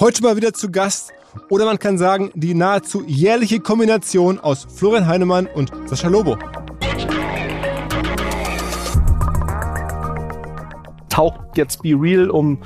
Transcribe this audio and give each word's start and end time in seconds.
heute 0.00 0.22
mal 0.22 0.34
wieder 0.34 0.54
zu 0.54 0.70
Gast. 0.70 1.12
Oder 1.50 1.66
man 1.66 1.78
kann 1.78 1.98
sagen, 1.98 2.30
die 2.34 2.54
nahezu 2.54 3.04
jährliche 3.06 3.60
Kombination 3.60 4.40
aus 4.40 4.66
Florian 4.74 5.06
Heinemann 5.06 5.46
und 5.46 5.70
Sascha 5.84 6.08
Lobo. 6.08 6.38
Taucht 11.10 11.40
jetzt 11.56 11.82
Be 11.82 11.90
Real, 11.90 12.30
um 12.30 12.58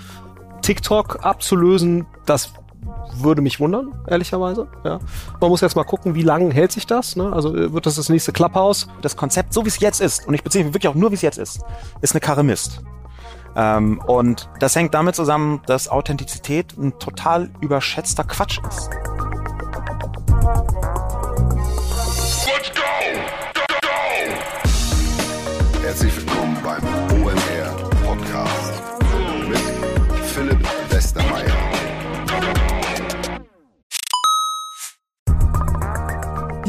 TikTok 0.63 1.25
abzulösen, 1.25 2.07
das 2.25 2.53
würde 3.17 3.43
mich 3.43 3.61
wundern, 3.61 3.93
ehrlicherweise. 4.07 4.69
Ja. 4.85 5.01
Man 5.41 5.51
muss 5.51 5.61
jetzt 5.61 5.77
mal 5.77 5.85
gucken, 5.85 6.15
wie 6.15 6.23
lange 6.23 6.55
hält 6.55 6.73
sich 6.73 6.87
das. 6.87 7.17
Ne? 7.17 7.33
Also 7.33 7.55
äh, 7.55 7.73
wird 7.73 7.87
das 7.87 7.97
das 7.97 8.09
nächste 8.09 8.33
Clubhouse? 8.33 8.89
Das 9.03 9.17
Konzept, 9.17 9.53
so 9.53 9.65
wie 9.65 9.69
es 9.69 9.81
jetzt 9.81 10.01
ist, 10.01 10.27
und 10.27 10.35
ich 10.35 10.43
beziehe 10.43 10.65
mich 10.65 10.73
wirklich 10.73 10.89
auch 10.89 10.95
nur, 10.95 11.11
wie 11.11 11.17
es 11.17 11.23
jetzt 11.23 11.39
ist, 11.39 11.61
ist 12.01 12.13
eine 12.13 12.21
Karre 12.21 12.45
Mist. 12.45 12.81
Ähm, 13.57 14.01
und 14.07 14.49
das 14.61 14.75
hängt 14.77 14.95
damit 14.95 15.15
zusammen, 15.15 15.63
dass 15.67 15.89
Authentizität 15.89 16.77
ein 16.77 16.99
total 16.99 17.51
überschätzter 17.61 18.25
Quatsch 18.25 18.61
ist. 18.69 18.91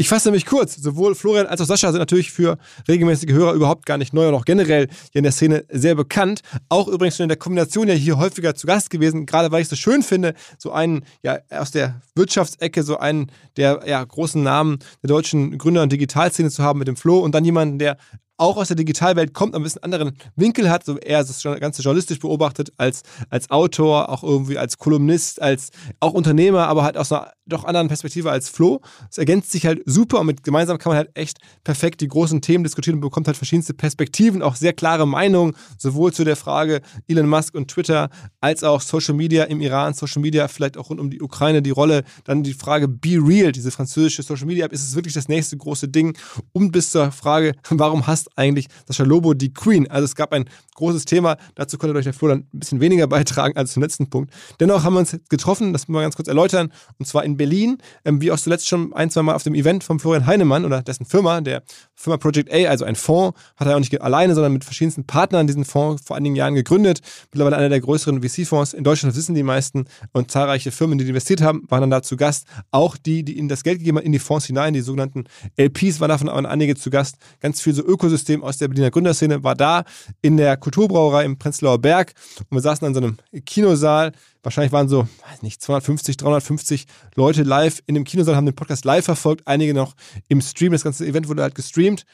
Ich 0.00 0.08
fasse 0.08 0.28
nämlich 0.28 0.46
kurz. 0.46 0.76
Sowohl 0.76 1.16
Florian 1.16 1.46
als 1.46 1.60
auch 1.60 1.66
Sascha 1.66 1.90
sind 1.90 1.98
natürlich 1.98 2.30
für 2.30 2.56
regelmäßige 2.86 3.32
Hörer 3.32 3.54
überhaupt 3.54 3.84
gar 3.84 3.98
nicht 3.98 4.14
neu 4.14 4.28
und 4.28 4.34
auch 4.34 4.44
generell 4.44 4.86
hier 5.10 5.18
in 5.18 5.24
der 5.24 5.32
Szene 5.32 5.64
sehr 5.70 5.96
bekannt. 5.96 6.42
Auch 6.68 6.86
übrigens 6.86 7.16
schon 7.16 7.24
in 7.24 7.28
der 7.28 7.36
Kombination 7.36 7.88
ja 7.88 7.94
hier 7.94 8.16
häufiger 8.16 8.54
zu 8.54 8.68
Gast 8.68 8.90
gewesen, 8.90 9.26
gerade 9.26 9.50
weil 9.50 9.60
ich 9.60 9.64
es 9.64 9.70
so 9.70 9.76
schön 9.76 10.04
finde, 10.04 10.34
so 10.56 10.70
einen 10.70 11.04
ja 11.24 11.40
aus 11.50 11.72
der 11.72 12.00
Wirtschaftsecke, 12.14 12.84
so 12.84 12.98
einen 12.98 13.32
der 13.56 13.80
ja, 13.86 14.02
großen 14.04 14.40
Namen 14.40 14.78
der 15.02 15.08
deutschen 15.08 15.58
Gründer- 15.58 15.82
und 15.82 15.90
Digitalszene 15.90 16.50
zu 16.50 16.62
haben 16.62 16.78
mit 16.78 16.86
dem 16.86 16.96
Flo 16.96 17.18
und 17.18 17.34
dann 17.34 17.44
jemanden, 17.44 17.80
der 17.80 17.96
auch 18.38 18.56
aus 18.56 18.68
der 18.68 18.76
Digitalwelt 18.76 19.34
kommt, 19.34 19.54
ein 19.54 19.62
bisschen 19.62 19.82
anderen 19.82 20.16
Winkel 20.36 20.70
hat, 20.70 20.84
so 20.84 20.96
eher 20.96 21.18
das 21.18 21.42
Ganze 21.42 21.82
journalistisch 21.82 22.18
beobachtet, 22.20 22.72
als, 22.76 23.02
als 23.28 23.50
Autor, 23.50 24.08
auch 24.08 24.22
irgendwie 24.22 24.56
als 24.56 24.78
Kolumnist, 24.78 25.42
als 25.42 25.70
auch 26.00 26.12
Unternehmer, 26.12 26.68
aber 26.68 26.84
halt 26.84 26.96
aus 26.96 27.12
einer 27.12 27.32
doch 27.48 27.64
anderen 27.64 27.88
Perspektive 27.88 28.30
als 28.30 28.48
Flo. 28.48 28.80
Es 29.10 29.18
ergänzt 29.18 29.50
sich 29.50 29.66
halt 29.66 29.80
super 29.86 30.20
und 30.20 30.26
mit 30.26 30.44
gemeinsam 30.44 30.78
kann 30.78 30.90
man 30.90 30.98
halt 30.98 31.10
echt 31.14 31.38
perfekt 31.64 32.00
die 32.00 32.08
großen 32.08 32.40
Themen 32.40 32.62
diskutieren 32.62 32.96
und 32.96 33.00
bekommt 33.00 33.26
halt 33.26 33.36
verschiedenste 33.36 33.74
Perspektiven, 33.74 34.42
auch 34.42 34.54
sehr 34.54 34.72
klare 34.72 35.06
Meinungen, 35.06 35.56
sowohl 35.78 36.12
zu 36.12 36.24
der 36.24 36.36
Frage 36.36 36.82
Elon 37.08 37.28
Musk 37.28 37.54
und 37.54 37.68
Twitter, 37.68 38.10
als 38.40 38.62
auch 38.64 38.80
Social 38.80 39.14
Media 39.14 39.44
im 39.44 39.60
Iran, 39.60 39.94
Social 39.94 40.22
Media 40.22 40.46
vielleicht 40.48 40.76
auch 40.76 40.90
rund 40.90 41.00
um 41.00 41.10
die 41.10 41.22
Ukraine, 41.22 41.62
die 41.62 41.70
Rolle, 41.70 42.04
dann 42.24 42.42
die 42.42 42.54
Frage 42.54 42.86
Be 42.86 43.18
Real, 43.20 43.52
diese 43.52 43.70
französische 43.70 44.22
Social 44.22 44.46
Media 44.46 44.66
App, 44.66 44.72
ist 44.72 44.82
es 44.82 44.94
wirklich 44.94 45.14
das 45.14 45.28
nächste 45.28 45.56
große 45.56 45.88
Ding 45.88 46.16
und 46.52 46.70
bis 46.70 46.90
zur 46.90 47.10
Frage, 47.10 47.54
warum 47.70 48.06
hasst 48.06 48.27
eigentlich 48.36 48.68
Sascha 48.86 49.04
Lobo 49.04 49.34
die 49.34 49.52
Queen? 49.52 49.90
Also 49.90 50.04
es 50.04 50.14
gab 50.14 50.32
ein 50.32 50.44
großes 50.74 51.04
Thema, 51.04 51.36
dazu 51.54 51.78
konnte 51.78 51.96
euch 51.96 52.04
der 52.04 52.14
Flo 52.14 52.28
dann 52.28 52.46
ein 52.52 52.58
bisschen 52.58 52.80
weniger 52.80 53.06
beitragen 53.08 53.56
als 53.56 53.72
zum 53.72 53.82
letzten 53.82 54.10
Punkt. 54.10 54.32
Dennoch 54.60 54.84
haben 54.84 54.94
wir 54.94 55.00
uns 55.00 55.16
getroffen, 55.28 55.72
das 55.72 55.88
müssen 55.88 55.98
wir 55.98 56.02
ganz 56.02 56.16
kurz 56.16 56.28
erläutern, 56.28 56.72
und 56.98 57.06
zwar 57.06 57.24
in 57.24 57.36
Berlin, 57.36 57.78
ähm, 58.04 58.20
wie 58.20 58.30
auch 58.30 58.38
zuletzt 58.38 58.68
schon 58.68 58.92
ein, 58.92 59.10
zwei 59.10 59.22
Mal 59.22 59.34
auf 59.34 59.42
dem 59.42 59.54
Event 59.54 59.84
von 59.84 59.98
Florian 59.98 60.26
Heinemann 60.26 60.64
oder 60.64 60.82
dessen 60.82 61.04
Firma, 61.06 61.40
der 61.40 61.62
Firma 61.94 62.16
Project 62.16 62.52
A, 62.52 62.68
also 62.68 62.84
ein 62.84 62.94
Fonds, 62.94 63.38
hat 63.56 63.66
er 63.66 63.74
auch 63.74 63.80
nicht 63.80 64.00
alleine, 64.00 64.34
sondern 64.34 64.52
mit 64.52 64.64
verschiedensten 64.64 65.04
Partnern 65.04 65.46
diesen 65.46 65.64
Fonds 65.64 66.02
vor 66.06 66.16
einigen 66.16 66.36
Jahren 66.36 66.54
gegründet. 66.54 67.00
Mittlerweile 67.32 67.56
einer 67.56 67.68
der 67.68 67.80
größeren 67.80 68.22
VC-Fonds 68.22 68.74
in 68.74 68.84
Deutschland, 68.84 69.12
das 69.12 69.18
wissen 69.18 69.34
die 69.34 69.42
meisten. 69.42 69.86
Und 70.12 70.30
zahlreiche 70.30 70.70
Firmen, 70.70 70.98
die 70.98 71.08
investiert 71.08 71.40
haben, 71.40 71.64
waren 71.68 71.82
dann 71.82 71.90
da 71.90 72.02
zu 72.02 72.16
Gast. 72.16 72.46
Auch 72.70 72.96
die, 72.96 73.24
die 73.24 73.38
ihnen 73.38 73.48
das 73.48 73.64
Geld 73.64 73.78
gegeben 73.78 73.98
haben 73.98 74.04
in 74.04 74.12
die 74.12 74.18
Fonds 74.18 74.46
hinein, 74.46 74.74
die 74.74 74.80
sogenannten 74.80 75.24
LPs, 75.56 76.00
waren 76.00 76.08
davon 76.08 76.28
auch 76.28 76.36
einige 76.36 76.76
zu 76.76 76.90
Gast. 76.90 77.16
Ganz 77.40 77.60
viel 77.60 77.74
so 77.74 77.82
Ökosystem 77.82 78.17
aus 78.42 78.58
der 78.58 78.68
Berliner 78.68 78.90
Gründerszene 78.90 79.42
war 79.42 79.54
da 79.54 79.84
in 80.22 80.36
der 80.36 80.56
Kulturbrauerei 80.56 81.24
im 81.24 81.38
Prenzlauer 81.38 81.78
Berg. 81.78 82.14
Und 82.48 82.56
wir 82.56 82.62
saßen 82.62 82.86
in 82.86 82.94
so 82.94 83.00
einem 83.00 83.16
Kinosaal 83.44 84.12
wahrscheinlich 84.42 84.72
waren 84.72 84.88
so, 84.88 85.02
weiß 85.30 85.42
nicht, 85.42 85.60
250, 85.60 86.16
350 86.16 86.86
Leute 87.14 87.42
live 87.42 87.82
in 87.86 87.94
dem 87.94 88.04
Kinosaal, 88.04 88.36
haben 88.36 88.46
den 88.46 88.54
Podcast 88.54 88.84
live 88.84 89.04
verfolgt, 89.04 89.46
einige 89.46 89.74
noch 89.74 89.94
im 90.28 90.40
Stream. 90.40 90.72
Das 90.72 90.84
ganze 90.84 91.06
Event 91.06 91.28
wurde 91.28 91.42
halt 91.42 91.54
gestreamt. 91.54 92.04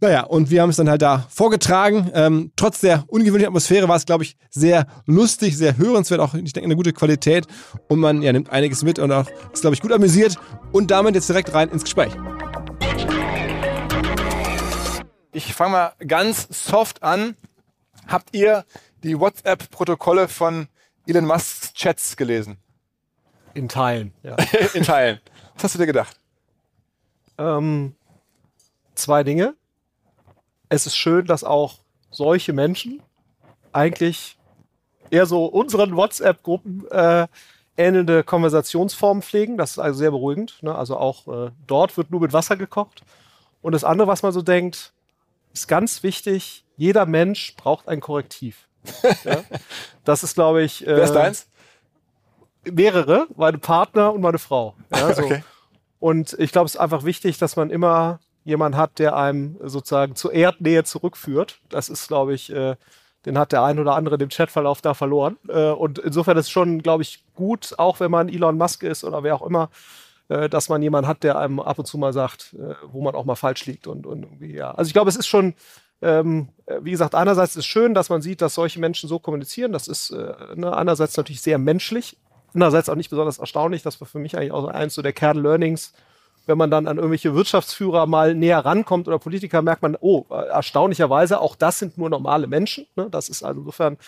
Naja, 0.00 0.22
und 0.22 0.50
wir 0.50 0.62
haben 0.62 0.70
es 0.70 0.76
dann 0.76 0.88
halt 0.88 1.02
da 1.02 1.26
vorgetragen. 1.28 2.10
Ähm, 2.14 2.52
trotz 2.54 2.80
der 2.80 3.04
ungewöhnlichen 3.08 3.48
Atmosphäre 3.48 3.88
war 3.88 3.96
es, 3.96 4.06
glaube 4.06 4.22
ich, 4.22 4.36
sehr 4.48 4.86
lustig, 5.06 5.56
sehr 5.56 5.76
hörenswert, 5.76 6.20
auch, 6.20 6.34
ich 6.34 6.52
denke, 6.52 6.66
eine 6.66 6.76
gute 6.76 6.92
Qualität. 6.92 7.46
Und 7.88 7.98
man 7.98 8.22
ja, 8.22 8.32
nimmt 8.32 8.50
einiges 8.50 8.84
mit 8.84 9.00
und 9.00 9.10
auch 9.10 9.26
ist, 9.52 9.62
glaube 9.62 9.74
ich, 9.74 9.80
gut 9.80 9.92
amüsiert. 9.92 10.36
Und 10.70 10.92
damit 10.92 11.16
jetzt 11.16 11.28
direkt 11.28 11.52
rein 11.52 11.68
ins 11.70 11.82
Gespräch. 11.82 12.12
Ich 15.38 15.54
fange 15.54 15.70
mal 15.70 15.92
ganz 16.04 16.48
soft 16.50 17.04
an. 17.04 17.36
Habt 18.08 18.34
ihr 18.34 18.64
die 19.04 19.20
WhatsApp-Protokolle 19.20 20.26
von 20.26 20.66
Elon 21.06 21.26
Musks 21.26 21.72
Chats 21.74 22.16
gelesen? 22.16 22.58
In 23.54 23.68
Teilen, 23.68 24.12
ja. 24.24 24.34
In 24.74 24.82
Teilen. 24.82 25.20
Was 25.54 25.62
hast 25.62 25.74
du 25.76 25.78
dir 25.78 25.86
gedacht? 25.86 26.18
Ähm, 27.38 27.94
zwei 28.96 29.22
Dinge. 29.22 29.54
Es 30.70 30.86
ist 30.86 30.96
schön, 30.96 31.24
dass 31.26 31.44
auch 31.44 31.78
solche 32.10 32.52
Menschen 32.52 33.00
eigentlich 33.70 34.40
eher 35.08 35.26
so 35.26 35.44
unseren 35.44 35.94
WhatsApp-Gruppen 35.94 36.90
äh, 36.90 37.28
ähnelnde 37.76 38.24
Konversationsformen 38.24 39.22
pflegen. 39.22 39.56
Das 39.56 39.70
ist 39.70 39.78
also 39.78 40.00
sehr 40.00 40.10
beruhigend. 40.10 40.60
Ne? 40.64 40.74
Also 40.74 40.96
auch 40.96 41.28
äh, 41.28 41.52
dort 41.68 41.96
wird 41.96 42.10
nur 42.10 42.22
mit 42.22 42.32
Wasser 42.32 42.56
gekocht. 42.56 43.04
Und 43.62 43.70
das 43.70 43.84
andere, 43.84 44.08
was 44.08 44.24
man 44.24 44.32
so 44.32 44.42
denkt, 44.42 44.92
ist 45.60 45.68
ganz 45.68 46.02
wichtig, 46.02 46.64
jeder 46.76 47.06
Mensch 47.06 47.54
braucht 47.56 47.88
ein 47.88 48.00
Korrektiv. 48.00 48.68
ja? 49.24 49.42
Das 50.04 50.22
ist, 50.22 50.34
glaube 50.34 50.62
ich. 50.62 50.86
Äh, 50.86 50.96
Wer 50.96 51.04
ist 51.04 51.12
deins? 51.12 51.48
Mehrere, 52.70 53.26
meine 53.36 53.58
Partner 53.58 54.12
und 54.12 54.20
meine 54.20 54.38
Frau. 54.38 54.74
Ja, 54.90 55.14
so. 55.14 55.22
Okay. 55.22 55.42
Und 56.00 56.36
ich 56.38 56.52
glaube, 56.52 56.66
es 56.66 56.74
ist 56.74 56.80
einfach 56.80 57.04
wichtig, 57.04 57.38
dass 57.38 57.56
man 57.56 57.70
immer 57.70 58.20
jemanden 58.44 58.78
hat, 58.78 58.98
der 58.98 59.16
einem 59.16 59.56
sozusagen 59.62 60.14
zur 60.14 60.32
Erdnähe 60.32 60.84
zurückführt. 60.84 61.60
Das 61.68 61.88
ist, 61.88 62.08
glaube 62.08 62.34
ich, 62.34 62.50
äh, 62.52 62.76
Den 63.26 63.36
hat 63.36 63.52
der 63.52 63.64
ein 63.64 63.78
oder 63.78 63.94
andere 63.94 64.16
im 64.16 64.28
Chatverlauf 64.28 64.80
da 64.80 64.94
verloren. 64.94 65.36
Äh, 65.48 65.70
und 65.70 65.98
insofern 65.98 66.36
ist 66.36 66.46
es 66.46 66.50
schon, 66.50 66.82
glaube 66.82 67.02
ich, 67.02 67.24
gut, 67.34 67.74
auch 67.76 68.00
wenn 68.00 68.10
man 68.10 68.28
Elon 68.28 68.56
Musk 68.56 68.84
ist 68.84 69.02
oder 69.04 69.22
wer 69.22 69.34
auch 69.34 69.42
immer, 69.46 69.70
äh, 70.28 70.48
dass 70.48 70.68
man 70.68 70.82
jemanden 70.82 71.08
hat, 71.08 71.22
der 71.22 71.38
einem 71.38 71.60
ab 71.60 71.78
und 71.78 71.86
zu 71.86 71.98
mal 71.98 72.12
sagt, 72.12 72.54
äh, 72.54 72.74
wo 72.90 73.02
man 73.02 73.14
auch 73.14 73.24
mal 73.24 73.36
falsch 73.36 73.66
liegt. 73.66 73.86
Und, 73.86 74.06
und 74.06 74.22
irgendwie, 74.22 74.54
ja. 74.54 74.72
Also 74.72 74.88
ich 74.88 74.92
glaube, 74.92 75.08
es 75.08 75.16
ist 75.16 75.26
schon, 75.26 75.54
ähm, 76.02 76.48
äh, 76.66 76.78
wie 76.82 76.90
gesagt, 76.90 77.14
einerseits 77.14 77.52
ist 77.52 77.58
es 77.58 77.66
schön, 77.66 77.94
dass 77.94 78.10
man 78.10 78.22
sieht, 78.22 78.42
dass 78.42 78.54
solche 78.54 78.80
Menschen 78.80 79.08
so 79.08 79.18
kommunizieren. 79.18 79.72
Das 79.72 79.88
ist 79.88 80.10
äh, 80.10 80.34
ne, 80.54 80.76
einerseits 80.76 81.16
natürlich 81.16 81.40
sehr 81.40 81.58
menschlich, 81.58 82.16
andererseits 82.54 82.88
auch 82.88 82.94
nicht 82.94 83.10
besonders 83.10 83.38
erstaunlich. 83.38 83.82
Das 83.82 84.00
war 84.00 84.06
für 84.06 84.18
mich 84.18 84.36
eigentlich 84.36 84.52
auch 84.52 84.66
eins 84.68 84.94
so 84.94 85.02
der 85.02 85.12
Kern-Learnings. 85.12 85.92
Wenn 86.46 86.56
man 86.58 86.70
dann 86.70 86.86
an 86.86 86.96
irgendwelche 86.96 87.34
Wirtschaftsführer 87.34 88.06
mal 88.06 88.34
näher 88.34 88.64
rankommt 88.64 89.06
oder 89.06 89.18
Politiker, 89.18 89.60
merkt 89.60 89.82
man, 89.82 89.98
oh, 90.00 90.24
erstaunlicherweise, 90.30 91.40
auch 91.42 91.56
das 91.56 91.78
sind 91.78 91.98
nur 91.98 92.08
normale 92.08 92.46
Menschen. 92.46 92.86
Ne? 92.96 93.08
Das 93.10 93.28
ist 93.28 93.42
also 93.42 93.60
insofern 93.60 93.98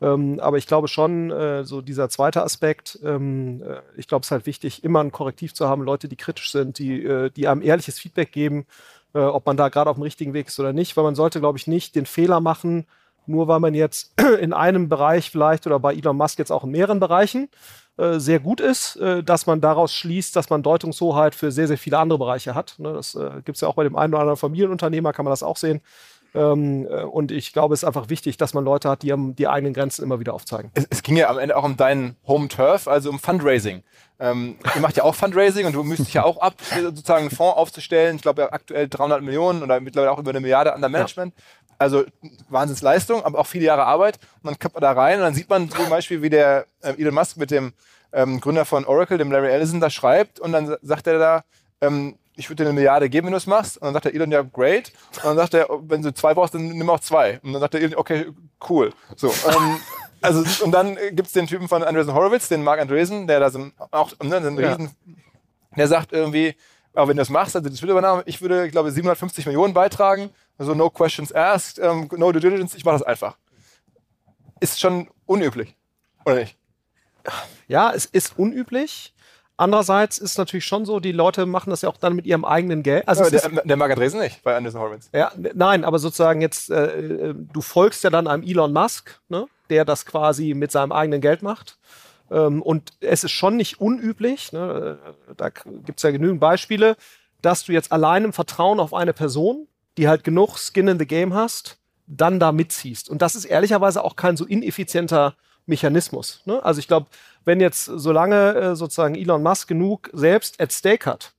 ähm, 0.00 0.38
aber 0.40 0.58
ich 0.58 0.66
glaube 0.66 0.88
schon, 0.88 1.30
äh, 1.30 1.64
so 1.64 1.80
dieser 1.80 2.08
zweite 2.08 2.42
Aspekt, 2.42 2.98
ähm, 3.02 3.62
äh, 3.62 3.80
ich 3.96 4.08
glaube, 4.08 4.22
es 4.22 4.28
ist 4.28 4.32
halt 4.32 4.46
wichtig, 4.46 4.84
immer 4.84 5.00
ein 5.00 5.12
Korrektiv 5.12 5.54
zu 5.54 5.68
haben, 5.68 5.82
Leute, 5.82 6.08
die 6.08 6.16
kritisch 6.16 6.52
sind, 6.52 6.78
die, 6.78 7.02
äh, 7.02 7.30
die 7.30 7.48
einem 7.48 7.62
ehrliches 7.62 7.98
Feedback 7.98 8.30
geben, 8.32 8.66
äh, 9.14 9.20
ob 9.20 9.46
man 9.46 9.56
da 9.56 9.68
gerade 9.70 9.88
auf 9.88 9.96
dem 9.96 10.02
richtigen 10.02 10.34
Weg 10.34 10.48
ist 10.48 10.60
oder 10.60 10.74
nicht, 10.74 10.96
weil 10.96 11.04
man 11.04 11.14
sollte, 11.14 11.40
glaube 11.40 11.58
ich, 11.58 11.66
nicht 11.66 11.94
den 11.94 12.06
Fehler 12.06 12.40
machen, 12.40 12.86
nur 13.26 13.48
weil 13.48 13.60
man 13.60 13.74
jetzt 13.74 14.12
in 14.40 14.52
einem 14.52 14.88
Bereich 14.88 15.30
vielleicht 15.30 15.66
oder 15.66 15.80
bei 15.80 15.94
Elon 15.94 16.16
Musk 16.16 16.38
jetzt 16.38 16.52
auch 16.52 16.64
in 16.64 16.70
mehreren 16.70 17.00
Bereichen 17.00 17.48
äh, 17.96 18.18
sehr 18.18 18.40
gut 18.40 18.60
ist, 18.60 18.96
äh, 18.96 19.22
dass 19.22 19.46
man 19.46 19.62
daraus 19.62 19.94
schließt, 19.94 20.36
dass 20.36 20.50
man 20.50 20.62
Deutungshoheit 20.62 21.34
für 21.34 21.50
sehr, 21.50 21.66
sehr 21.66 21.78
viele 21.78 21.98
andere 21.98 22.18
Bereiche 22.18 22.54
hat. 22.54 22.74
Ne, 22.78 22.92
das 22.92 23.14
äh, 23.14 23.40
gibt 23.44 23.56
es 23.56 23.62
ja 23.62 23.68
auch 23.68 23.74
bei 23.74 23.84
dem 23.84 23.96
einen 23.96 24.12
oder 24.12 24.20
anderen 24.20 24.36
Familienunternehmer, 24.36 25.14
kann 25.14 25.24
man 25.24 25.32
das 25.32 25.42
auch 25.42 25.56
sehen. 25.56 25.80
Ähm, 26.36 26.86
äh, 26.86 27.02
und 27.02 27.32
ich 27.32 27.52
glaube, 27.52 27.74
es 27.74 27.82
ist 27.82 27.86
einfach 27.86 28.10
wichtig, 28.10 28.36
dass 28.36 28.52
man 28.52 28.64
Leute 28.64 28.90
hat, 28.90 29.02
die 29.02 29.14
die 29.16 29.48
eigenen 29.48 29.72
Grenzen 29.72 30.02
immer 30.02 30.20
wieder 30.20 30.34
aufzeigen. 30.34 30.70
Es, 30.74 30.86
es 30.90 31.02
ging 31.02 31.16
ja 31.16 31.28
am 31.28 31.38
Ende 31.38 31.56
auch 31.56 31.64
um 31.64 31.76
deinen 31.76 32.16
Home 32.26 32.48
Turf, 32.48 32.86
also 32.88 33.10
um 33.10 33.18
Fundraising. 33.18 33.82
Ähm, 34.18 34.56
ihr 34.74 34.80
macht 34.80 34.96
ja 34.96 35.04
auch 35.04 35.14
Fundraising 35.14 35.66
und 35.66 35.74
du 35.74 35.82
müsstest 35.82 36.12
ja 36.14 36.24
auch 36.24 36.38
ab, 36.38 36.54
sozusagen 36.80 37.22
einen 37.22 37.30
Fonds 37.30 37.56
aufzustellen. 37.56 38.16
Ich 38.16 38.22
glaube 38.22 38.42
ja 38.42 38.52
aktuell 38.52 38.88
300 38.88 39.22
Millionen 39.22 39.62
oder 39.62 39.80
mittlerweile 39.80 40.12
auch 40.12 40.18
über 40.18 40.30
eine 40.30 40.40
Milliarde 40.40 40.74
an 40.74 40.80
der 40.80 40.90
Management. 40.90 41.34
Ja. 41.36 41.42
Also 41.78 42.04
Wahnsinnsleistung, 42.48 43.22
aber 43.24 43.38
auch 43.38 43.46
viele 43.46 43.64
Jahre 43.64 43.84
Arbeit. 43.84 44.18
Und 44.42 44.50
dann 44.50 44.58
kommt 44.58 44.74
man 44.74 44.82
da 44.82 44.92
rein 44.92 45.18
und 45.18 45.24
dann 45.24 45.34
sieht 45.34 45.48
man 45.48 45.70
zum 45.70 45.90
Beispiel, 45.90 46.22
wie 46.22 46.30
der 46.30 46.66
äh, 46.82 46.94
Elon 46.98 47.14
Musk 47.14 47.36
mit 47.36 47.50
dem 47.50 47.72
ähm, 48.12 48.40
Gründer 48.40 48.64
von 48.64 48.86
Oracle, 48.86 49.18
dem 49.18 49.30
Larry 49.30 49.48
Ellison, 49.48 49.80
da 49.80 49.90
schreibt 49.90 50.40
und 50.40 50.52
dann 50.52 50.76
sagt 50.80 51.06
er 51.06 51.18
da, 51.18 51.44
ähm, 51.82 52.16
ich 52.36 52.48
würde 52.48 52.62
dir 52.62 52.68
eine 52.68 52.74
Milliarde 52.74 53.08
geben, 53.08 53.26
wenn 53.26 53.32
du 53.32 53.38
es 53.38 53.46
machst. 53.46 53.78
Und 53.78 53.86
dann 53.86 53.94
sagt 53.94 54.04
der 54.04 54.14
Elon, 54.14 54.30
ja, 54.30 54.42
great. 54.42 54.92
Und 55.16 55.24
dann 55.24 55.36
sagt 55.36 55.54
er, 55.54 55.68
wenn 55.82 56.02
du 56.02 56.12
zwei 56.12 56.34
brauchst, 56.34 56.54
dann 56.54 56.68
nimm 56.68 56.88
auch 56.90 57.00
zwei. 57.00 57.40
Und 57.42 57.52
dann 57.52 57.60
sagt 57.60 57.74
der 57.74 57.80
Elon, 57.80 57.96
okay, 57.96 58.26
cool. 58.68 58.92
So, 59.16 59.28
ähm, 59.28 59.80
also, 60.20 60.64
und 60.64 60.72
dann 60.72 60.96
gibt 61.12 61.26
es 61.26 61.32
den 61.32 61.46
Typen 61.46 61.68
von 61.68 61.82
Andreessen 61.82 62.14
Horowitz, 62.14 62.48
den 62.48 62.62
Mark 62.62 62.80
Andreessen, 62.80 63.26
der 63.26 63.40
da 63.40 63.50
so 63.50 63.70
auch 63.90 64.12
ne, 64.22 64.40
so 64.42 64.48
ein 64.48 64.58
ja. 64.58 64.74
Riesen, 64.74 64.90
der 65.76 65.88
sagt 65.88 66.12
irgendwie, 66.12 66.54
aber 66.94 67.08
wenn 67.08 67.16
du 67.16 67.20
das 67.20 67.30
machst, 67.30 67.56
also 67.56 67.68
das 67.68 67.80
Übernahme, 67.82 68.22
ich 68.26 68.40
würde, 68.40 68.66
ich 68.66 68.72
glaube, 68.72 68.90
750 68.90 69.46
Millionen 69.46 69.74
beitragen, 69.74 70.30
also 70.58 70.74
no 70.74 70.88
questions 70.88 71.32
asked, 71.32 71.78
um, 71.78 72.08
no 72.16 72.32
due 72.32 72.40
diligence, 72.40 72.74
ich 72.74 72.84
mache 72.84 72.98
das 72.98 73.02
einfach. 73.02 73.36
Ist 74.60 74.80
schon 74.80 75.08
unüblich, 75.26 75.76
oder 76.24 76.36
nicht? 76.36 76.56
Ja, 77.68 77.92
es 77.92 78.06
ist 78.06 78.38
unüblich. 78.38 79.14
Andererseits 79.58 80.18
ist 80.18 80.36
natürlich 80.36 80.66
schon 80.66 80.84
so, 80.84 81.00
die 81.00 81.12
Leute 81.12 81.46
machen 81.46 81.70
das 81.70 81.80
ja 81.80 81.88
auch 81.88 81.96
dann 81.96 82.14
mit 82.14 82.26
ihrem 82.26 82.44
eigenen 82.44 82.82
Geld. 82.82 83.08
Also 83.08 83.30
der, 83.30 83.48
der 83.64 83.76
Mark 83.76 83.90
Andresen 83.90 84.20
nicht 84.20 84.42
bei 84.42 84.54
Anderson 84.54 84.80
Horowitz. 84.82 85.08
Ja, 85.14 85.32
nein, 85.54 85.84
aber 85.84 85.98
sozusagen 85.98 86.42
jetzt, 86.42 86.70
äh, 86.70 87.32
du 87.34 87.60
folgst 87.62 88.04
ja 88.04 88.10
dann 88.10 88.26
einem 88.26 88.42
Elon 88.42 88.72
Musk, 88.72 89.18
ne, 89.28 89.46
der 89.70 89.86
das 89.86 90.04
quasi 90.04 90.52
mit 90.52 90.72
seinem 90.72 90.92
eigenen 90.92 91.22
Geld 91.22 91.42
macht. 91.42 91.78
Ähm, 92.30 92.60
und 92.60 92.92
es 93.00 93.24
ist 93.24 93.32
schon 93.32 93.56
nicht 93.56 93.80
unüblich, 93.80 94.52
ne, 94.52 94.98
da 95.36 95.48
gibt 95.48 95.98
es 95.98 96.02
ja 96.02 96.10
genügend 96.10 96.40
Beispiele, 96.40 96.96
dass 97.40 97.64
du 97.64 97.72
jetzt 97.72 97.92
allein 97.92 98.24
im 98.24 98.32
Vertrauen 98.34 98.78
auf 98.78 98.92
eine 98.92 99.14
Person, 99.14 99.68
die 99.96 100.08
halt 100.08 100.22
genug 100.22 100.58
Skin 100.58 100.88
in 100.88 100.98
the 100.98 101.06
Game 101.06 101.32
hast, 101.32 101.78
dann 102.06 102.38
da 102.38 102.52
mitziehst. 102.52 103.08
Und 103.08 103.22
das 103.22 103.34
ist 103.34 103.46
ehrlicherweise 103.46 104.04
auch 104.04 104.16
kein 104.16 104.36
so 104.36 104.44
ineffizienter 104.44 105.34
Mechanismus. 105.66 106.42
Ne? 106.44 106.64
Also 106.64 106.78
ich 106.78 106.88
glaube, 106.88 107.06
wenn 107.44 107.60
jetzt 107.60 107.84
solange 107.84 108.54
äh, 108.54 108.76
sozusagen 108.76 109.14
Elon 109.14 109.42
Musk 109.42 109.68
genug 109.68 110.10
selbst 110.12 110.60
at 110.60 110.72
stake 110.72 111.10
hat, 111.10 111.32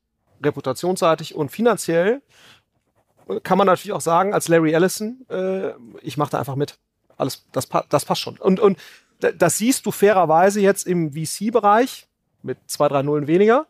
reputationsseitig 0.44 1.36
und 1.36 1.50
finanziell, 1.50 2.22
kann 3.44 3.58
man 3.58 3.68
natürlich 3.68 3.94
auch 3.94 4.02
sagen, 4.02 4.34
als 4.34 4.48
Larry 4.48 4.72
Ellison, 4.72 5.26
äh, 5.30 5.72
ich 6.02 6.18
mache 6.18 6.32
da 6.32 6.40
einfach 6.40 6.56
mit. 6.56 6.78
Alles, 7.18 7.46
das, 7.52 7.68
das 7.90 8.06
passt 8.06 8.22
schon. 8.22 8.38
Und, 8.38 8.60
und 8.60 8.78
das 9.20 9.58
siehst 9.58 9.86
du 9.86 9.92
fairerweise 9.92 10.62
jetzt 10.62 10.86
im 10.86 11.14
VC-Bereich 11.14 12.08
mit 12.44 12.58
zwei, 12.68 12.88
drei 12.88 13.02
Nullen 13.02 13.28
weniger, 13.28 13.66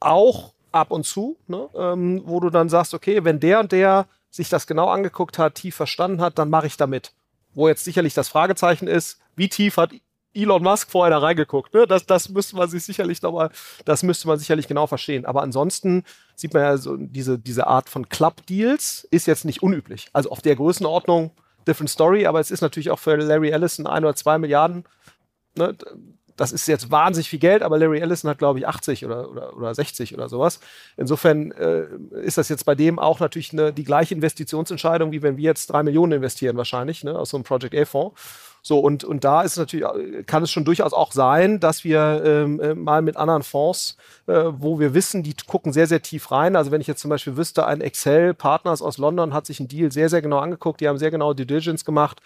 auch 0.00 0.52
ab 0.72 0.90
und 0.90 1.04
zu, 1.04 1.36
ne? 1.46 1.68
ähm, 1.74 2.22
wo 2.24 2.40
du 2.40 2.50
dann 2.50 2.68
sagst, 2.68 2.94
okay, 2.94 3.24
wenn 3.24 3.40
der 3.40 3.60
und 3.60 3.72
der 3.72 4.06
sich 4.30 4.48
das 4.48 4.66
genau 4.66 4.88
angeguckt 4.88 5.38
hat, 5.38 5.54
tief 5.54 5.76
verstanden 5.76 6.20
hat, 6.20 6.38
dann 6.38 6.50
mache 6.50 6.66
ich 6.66 6.76
damit. 6.76 7.12
Wo 7.54 7.68
jetzt 7.68 7.84
sicherlich 7.84 8.14
das 8.14 8.28
Fragezeichen 8.28 8.86
ist, 8.86 9.18
wie 9.36 9.48
tief 9.48 9.76
hat 9.76 9.92
Elon 10.34 10.62
Musk 10.62 10.90
vorher 10.90 11.10
da 11.10 11.18
reingeguckt. 11.18 11.74
Ne? 11.74 11.86
Das, 11.86 12.06
das 12.06 12.28
müsste 12.28 12.56
man 12.56 12.68
sich 12.68 12.84
sicherlich 12.84 13.22
nochmal, 13.22 13.50
das 13.84 14.02
müsste 14.02 14.28
man 14.28 14.38
sicherlich 14.38 14.68
genau 14.68 14.86
verstehen. 14.86 15.26
Aber 15.26 15.42
ansonsten 15.42 16.04
sieht 16.36 16.54
man 16.54 16.62
ja 16.62 16.76
so, 16.76 16.96
diese, 16.96 17.38
diese 17.38 17.66
Art 17.66 17.88
von 17.88 18.08
Club-Deals 18.08 19.06
ist 19.10 19.26
jetzt 19.26 19.44
nicht 19.44 19.62
unüblich. 19.62 20.08
Also 20.12 20.30
auf 20.30 20.40
der 20.40 20.56
Größenordnung, 20.56 21.32
different 21.66 21.90
story, 21.90 22.26
aber 22.26 22.40
es 22.40 22.50
ist 22.50 22.60
natürlich 22.60 22.90
auch 22.90 22.98
für 22.98 23.16
Larry 23.16 23.50
Ellison 23.50 23.86
ein 23.86 24.04
oder 24.04 24.14
zwei 24.14 24.38
Milliarden. 24.38 24.84
Ne? 25.56 25.76
Das 26.38 26.52
ist 26.52 26.68
jetzt 26.68 26.90
wahnsinnig 26.90 27.28
viel 27.28 27.40
Geld, 27.40 27.62
aber 27.62 27.78
Larry 27.78 27.98
Ellison 27.98 28.30
hat, 28.30 28.38
glaube 28.38 28.60
ich, 28.60 28.66
80 28.66 29.04
oder, 29.04 29.28
oder, 29.28 29.56
oder 29.56 29.74
60 29.74 30.14
oder 30.14 30.28
sowas. 30.28 30.60
Insofern 30.96 31.50
äh, 31.50 31.86
ist 32.22 32.38
das 32.38 32.48
jetzt 32.48 32.64
bei 32.64 32.76
dem 32.76 32.98
auch 32.98 33.18
natürlich 33.18 33.52
eine, 33.52 33.72
die 33.72 33.84
gleiche 33.84 34.14
Investitionsentscheidung, 34.14 35.10
wie 35.10 35.22
wenn 35.22 35.36
wir 35.36 35.44
jetzt 35.44 35.66
drei 35.66 35.82
Millionen 35.82 36.12
investieren 36.12 36.56
wahrscheinlich, 36.56 37.02
ne, 37.02 37.18
aus 37.18 37.30
so 37.30 37.36
einem 37.36 37.44
Project 37.44 37.74
A-Fonds. 37.74 38.14
So, 38.62 38.80
und, 38.80 39.04
und 39.04 39.24
da 39.24 39.42
ist 39.42 39.56
natürlich, 39.56 39.86
kann 40.26 40.42
es 40.42 40.50
schon 40.50 40.64
durchaus 40.64 40.92
auch 40.92 41.12
sein, 41.12 41.60
dass 41.60 41.84
wir 41.84 42.22
ähm, 42.24 42.60
äh, 42.60 42.74
mal 42.74 43.02
mit 43.02 43.16
anderen 43.16 43.42
Fonds, 43.42 43.96
äh, 44.26 44.44
wo 44.50 44.78
wir 44.78 44.94
wissen, 44.94 45.22
die 45.22 45.34
gucken 45.46 45.72
sehr, 45.72 45.86
sehr 45.86 46.02
tief 46.02 46.30
rein. 46.30 46.56
Also 46.56 46.70
wenn 46.70 46.80
ich 46.80 46.86
jetzt 46.86 47.00
zum 47.00 47.08
Beispiel 47.08 47.36
wüsste, 47.36 47.66
ein 47.66 47.80
Excel 47.80 48.34
Partners 48.34 48.82
aus 48.82 48.98
London 48.98 49.32
hat 49.32 49.46
sich 49.46 49.60
einen 49.60 49.68
Deal 49.68 49.92
sehr, 49.92 50.08
sehr 50.08 50.22
genau 50.22 50.38
angeguckt, 50.38 50.80
die 50.80 50.88
haben 50.88 50.98
sehr 50.98 51.10
genau 51.10 51.34
Due 51.34 51.46
Diligence 51.46 51.84
gemacht, 51.84 52.20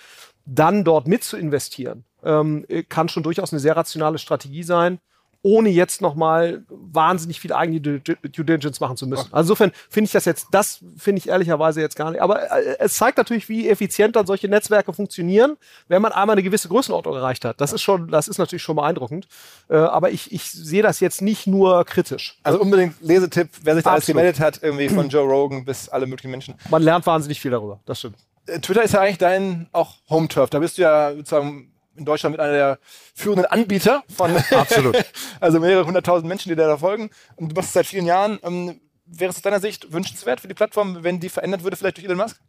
dann 0.44 0.84
dort 0.84 1.06
mit 1.06 1.24
zu 1.24 1.36
investieren, 1.36 2.04
ähm, 2.24 2.66
kann 2.88 3.08
schon 3.08 3.22
durchaus 3.22 3.52
eine 3.52 3.60
sehr 3.60 3.76
rationale 3.76 4.18
Strategie 4.18 4.62
sein 4.62 4.98
ohne 5.42 5.70
jetzt 5.70 6.00
nochmal 6.00 6.64
wahnsinnig 6.68 7.40
viel 7.40 7.52
eigene 7.52 7.80
Due 7.80 8.00
Diligence 8.00 8.80
machen 8.80 8.96
zu 8.96 9.06
müssen. 9.06 9.32
Also 9.32 9.52
insofern 9.52 9.72
finde 9.90 10.06
ich 10.06 10.12
das 10.12 10.24
jetzt, 10.24 10.46
das 10.52 10.80
finde 10.96 11.18
ich 11.18 11.28
ehrlicherweise 11.28 11.80
jetzt 11.80 11.96
gar 11.96 12.12
nicht. 12.12 12.22
Aber 12.22 12.50
äh, 12.50 12.76
es 12.78 12.94
zeigt 12.94 13.18
natürlich, 13.18 13.48
wie 13.48 13.68
effizient 13.68 14.14
dann 14.14 14.26
solche 14.26 14.48
Netzwerke 14.48 14.92
funktionieren, 14.92 15.56
wenn 15.88 16.00
man 16.00 16.12
einmal 16.12 16.34
eine 16.34 16.44
gewisse 16.44 16.68
Größenordnung 16.68 17.16
erreicht 17.16 17.44
hat. 17.44 17.60
Das 17.60 17.72
ist 17.72 17.82
schon, 17.82 18.08
das 18.08 18.28
ist 18.28 18.38
natürlich 18.38 18.62
schon 18.62 18.76
beeindruckend. 18.76 19.26
Äh, 19.68 19.76
aber 19.76 20.10
ich, 20.10 20.32
ich 20.32 20.48
sehe 20.48 20.82
das 20.82 21.00
jetzt 21.00 21.22
nicht 21.22 21.48
nur 21.48 21.84
kritisch. 21.84 22.38
Also 22.44 22.60
unbedingt 22.60 22.94
Lesetipp, 23.00 23.48
wer 23.62 23.74
sich 23.74 23.84
da 23.84 23.92
alles 23.92 24.06
gemeldet 24.06 24.38
hat, 24.38 24.62
irgendwie 24.62 24.88
von 24.88 25.08
Joe 25.08 25.28
Rogan 25.28 25.64
bis 25.64 25.88
alle 25.88 26.06
möglichen 26.06 26.30
Menschen. 26.30 26.54
Man 26.70 26.82
lernt 26.82 27.04
wahnsinnig 27.06 27.40
viel 27.40 27.50
darüber, 27.50 27.80
das 27.84 27.98
stimmt. 27.98 28.16
Äh, 28.46 28.60
Twitter 28.60 28.82
ist 28.82 28.94
ja 28.94 29.00
eigentlich 29.00 29.18
dein 29.18 29.68
auch 29.72 29.96
Home-Turf. 30.10 30.50
Da 30.50 30.58
bist 30.58 30.78
du 30.78 30.82
ja 30.82 31.14
sozusagen 31.14 31.72
in 31.96 32.04
Deutschland 32.04 32.32
mit 32.32 32.40
einer 32.40 32.52
der 32.52 32.78
führenden 33.14 33.46
Anbieter 33.46 34.02
von 34.14 34.34
Absolut. 34.50 34.96
also 35.40 35.60
mehrere 35.60 35.86
hunderttausend 35.86 36.28
Menschen, 36.28 36.48
die 36.48 36.56
da 36.56 36.76
folgen. 36.76 37.10
Und 37.36 37.50
du 37.50 37.54
machst 37.54 37.68
es 37.68 37.74
seit 37.74 37.86
vielen 37.86 38.06
Jahren. 38.06 38.38
Ähm, 38.42 38.80
wäre 39.04 39.30
es 39.30 39.36
aus 39.36 39.42
deiner 39.42 39.60
Sicht 39.60 39.92
wünschenswert 39.92 40.40
für 40.40 40.48
die 40.48 40.54
Plattform, 40.54 41.02
wenn 41.02 41.20
die 41.20 41.28
verändert 41.28 41.64
würde, 41.64 41.76
vielleicht 41.76 41.98
durch 41.98 42.06
Elon 42.06 42.18
Musk? 42.18 42.40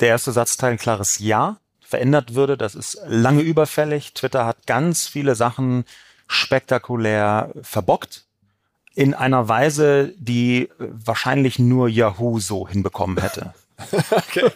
Der 0.00 0.08
erste 0.08 0.32
Satzteil 0.32 0.72
ein 0.72 0.78
klares 0.78 1.18
Ja. 1.18 1.58
Verändert 1.80 2.34
würde, 2.34 2.56
das 2.56 2.74
ist 2.74 3.00
lange 3.06 3.42
überfällig. 3.42 4.12
Twitter 4.12 4.44
hat 4.44 4.66
ganz 4.66 5.06
viele 5.06 5.36
Sachen 5.36 5.84
spektakulär 6.26 7.52
verbockt 7.62 8.26
in 8.96 9.14
einer 9.14 9.48
Weise, 9.48 10.12
die 10.18 10.68
wahrscheinlich 10.78 11.60
nur 11.60 11.88
Yahoo 11.88 12.40
so 12.40 12.66
hinbekommen 12.66 13.18
hätte. 13.18 13.54
okay. 14.10 14.50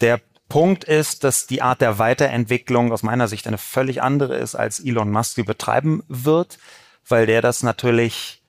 Der 0.00 0.20
Punkt 0.48 0.84
ist, 0.84 1.24
dass 1.24 1.46
die 1.46 1.62
Art 1.62 1.80
der 1.80 1.98
Weiterentwicklung 1.98 2.92
aus 2.92 3.02
meiner 3.02 3.28
Sicht 3.28 3.46
eine 3.46 3.58
völlig 3.58 4.02
andere 4.02 4.36
ist, 4.36 4.54
als 4.54 4.80
Elon 4.80 5.10
Musk 5.10 5.36
sie 5.36 5.44
betreiben 5.44 6.02
wird, 6.08 6.58
weil 7.08 7.26
der 7.26 7.40
das 7.40 7.62
natürlich 7.62 8.42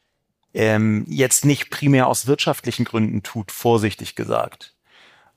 ähm, 0.53 1.05
jetzt 1.08 1.46
nicht 1.46 1.70
primär 1.70 2.08
aus 2.08 2.27
wirtschaftlichen 2.27 2.86
Gründen 2.86 3.24
tut, 3.24 3.51
vorsichtig 3.51 4.15
gesagt. 4.15 4.74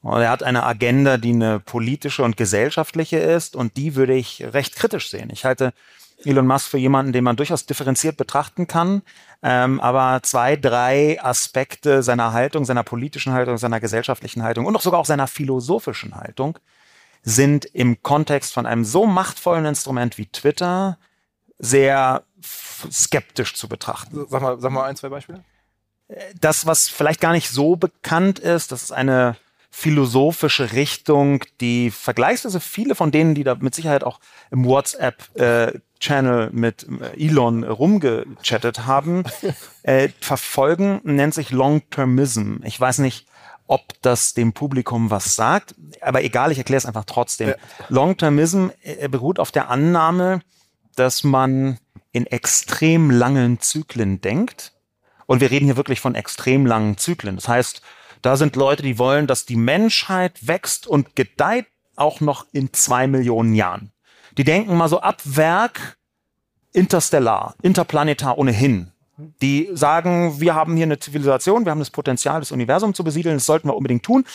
Und 0.03 0.21
er 0.21 0.31
hat 0.31 0.43
eine 0.43 0.65
Agenda, 0.65 1.19
die 1.19 1.31
eine 1.31 1.61
politische 1.61 2.23
und 2.23 2.37
gesellschaftliche 2.37 3.19
ist 3.19 3.57
und 3.57 3.77
die 3.77 3.95
würde 3.95 4.15
ich 4.15 4.45
recht 4.53 4.77
kritisch 4.77 5.11
sehen. 5.11 5.31
Ich 5.33 5.45
halte 5.45 5.73
Elon 6.27 6.47
Musk 6.47 6.69
für 6.69 6.79
jemanden, 6.79 7.13
den 7.13 7.25
man 7.25 7.37
durchaus 7.37 7.67
differenziert 7.67 8.17
betrachten 8.17 8.67
kann, 8.67 9.03
ähm, 9.43 9.81
aber 9.81 10.21
zwei, 10.23 10.57
drei 10.57 11.23
Aspekte 11.23 12.03
seiner 12.03 12.33
Haltung, 12.33 12.65
seiner 12.65 12.83
politischen 12.83 13.33
Haltung, 13.33 13.59
seiner 13.59 13.81
gesellschaftlichen 13.81 14.43
Haltung 14.43 14.67
und 14.67 14.77
auch 14.77 14.83
sogar 14.83 15.01
auch 15.01 15.07
seiner 15.07 15.27
philosophischen 15.27 16.15
Haltung 16.15 16.59
sind 17.23 17.65
im 17.65 18.03
Kontext 18.03 18.53
von 18.53 18.67
einem 18.67 18.85
so 18.85 19.07
machtvollen 19.07 19.67
Instrument 19.67 20.17
wie 20.17 20.27
Twitter 20.27 20.99
sehr 21.59 22.23
skeptisch 22.91 23.55
zu 23.55 23.69
betrachten. 23.69 24.27
Sag 24.29 24.43
mal, 24.43 24.61
sag 24.61 24.71
mal 24.71 24.85
ein, 24.85 24.97
zwei 24.97 25.09
Beispiele. 25.09 25.45
Das, 26.41 26.67
was 26.67 26.89
vielleicht 26.89 27.21
gar 27.21 27.33
nicht 27.33 27.51
so 27.51 27.75
bekannt 27.77 28.39
ist, 28.39 28.71
das 28.71 28.85
ist 28.85 28.93
eine 28.93 29.37
philosophische 29.71 30.73
Richtung, 30.73 31.45
die 31.61 31.91
vergleichsweise 31.91 32.61
viele 32.61 32.95
von 32.95 33.11
denen, 33.11 33.35
die 33.35 33.45
da 33.45 33.57
mit 33.57 33.75
Sicherheit 33.75 34.05
auch 34.05 34.21
im 34.51 34.65
WhatsApp-Channel 34.65 35.75
äh, 35.75 35.81
mit 36.53 36.87
äh, 36.89 37.27
Elon 37.27 37.65
rumgechattet 37.65 38.87
haben, 38.87 39.25
äh, 39.83 40.09
verfolgen, 40.21 41.01
nennt 41.05 41.35
sich 41.35 41.51
Long-Termism. 41.51 42.59
Ich 42.65 42.81
weiß 42.81 42.99
nicht, 42.99 43.27
ob 43.67 43.83
das 44.03 44.35
dem 44.35 44.53
Publikum 44.53 45.11
was 45.11 45.35
sagt, 45.35 45.75
aber 46.01 46.23
egal, 46.23 46.53
ich 46.53 46.59
erkläre 46.59 46.79
es 46.79 46.87
einfach 46.87 47.05
trotzdem. 47.05 47.49
Ja. 47.49 47.55
Long-Termism 47.89 48.69
äh, 48.83 49.09
beruht 49.09 49.39
auf 49.39 49.51
der 49.51 49.71
Annahme, 49.71 50.41
dass 50.95 51.25
man 51.25 51.79
in 52.13 52.27
extrem 52.27 53.11
langen 53.11 53.61
Zyklen 53.61 54.21
denkt. 54.21 54.73
Und 55.27 55.41
wir 55.41 55.51
reden 55.51 55.67
hier 55.67 55.77
wirklich 55.77 56.01
von 56.01 56.15
extrem 56.15 56.65
langen 56.67 56.97
Zyklen. 56.97 57.37
Das 57.37 57.49
heißt, 57.49 57.83
da 58.23 58.37
sind 58.37 58.57
Leute, 58.57 58.83
die 58.83 58.99
wollen, 58.99 59.27
dass 59.27 59.45
die 59.45 59.57
Menschheit 59.57 60.47
wächst 60.47 60.87
und 60.87 61.17
gedeiht 61.17 61.67
auch 61.97 62.21
noch 62.21 62.47
in 62.53 62.73
zwei 62.73 63.07
Millionen 63.07 63.55
Jahren. 63.55 63.93
Die 64.37 64.45
denken 64.45 64.77
mal 64.77 64.89
so 64.89 65.01
ab 65.01 65.21
Werk 65.25 65.97
interstellar, 66.73 67.55
interplanetar 67.63 68.39
ohnehin. 68.39 68.93
Die 69.41 69.71
sagen, 69.73 70.41
wir 70.41 70.55
haben 70.55 70.77
hier 70.77 70.85
eine 70.85 70.99
Zivilisation, 70.99 71.65
wir 71.65 71.71
haben 71.71 71.79
das 71.79 71.91
Potenzial, 71.91 72.41
das 72.41 72.53
Universum 72.53 72.93
zu 72.93 73.03
besiedeln, 73.03 73.37
das 73.37 73.47
sollten 73.47 73.69
wir 73.69 73.77
unbedingt 73.77 74.03
tun. 74.03 74.27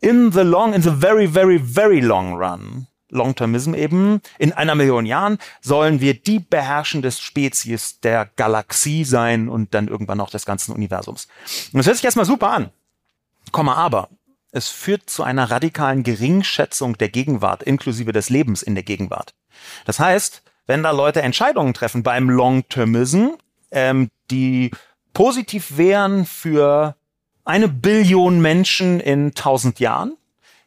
In 0.00 0.30
the 0.30 0.40
long, 0.40 0.74
in 0.74 0.82
the 0.82 0.90
very, 0.90 1.26
very, 1.26 1.58
very 1.58 2.00
long 2.00 2.34
run 2.34 2.86
Long-Termism 3.08 3.74
eben, 3.74 4.20
in 4.38 4.52
einer 4.52 4.74
Million 4.74 5.06
Jahren 5.06 5.38
sollen 5.60 6.00
wir 6.00 6.14
die 6.14 6.40
beherrschende 6.40 7.12
Spezies 7.12 8.00
der 8.00 8.26
Galaxie 8.36 9.04
sein 9.04 9.48
und 9.48 9.74
dann 9.74 9.88
irgendwann 9.88 10.20
auch 10.20 10.30
des 10.30 10.44
ganzen 10.44 10.72
Universums. 10.72 11.28
Und 11.72 11.78
das 11.78 11.86
hört 11.86 11.96
sich 11.96 12.04
erstmal 12.04 12.26
super 12.26 12.50
an. 12.50 12.70
Komma 13.52 13.74
aber, 13.74 14.08
es 14.50 14.68
führt 14.68 15.08
zu 15.08 15.22
einer 15.22 15.50
radikalen 15.50 16.02
Geringschätzung 16.02 16.98
der 16.98 17.08
Gegenwart, 17.08 17.62
inklusive 17.62 18.12
des 18.12 18.28
Lebens 18.28 18.62
in 18.62 18.74
der 18.74 18.84
Gegenwart. 18.84 19.34
Das 19.84 19.98
heißt, 20.00 20.42
wenn 20.66 20.82
da 20.82 20.90
Leute 20.90 21.22
Entscheidungen 21.22 21.74
treffen 21.74 22.02
beim 22.02 22.28
Long-Termism, 22.28 23.28
ähm, 23.70 24.10
die 24.30 24.70
positiv 25.12 25.76
wären 25.76 26.26
für 26.26 26.96
eine 27.44 27.68
Billion 27.68 28.40
Menschen 28.40 29.00
in 29.00 29.34
tausend 29.34 29.80
Jahren, 29.80 30.16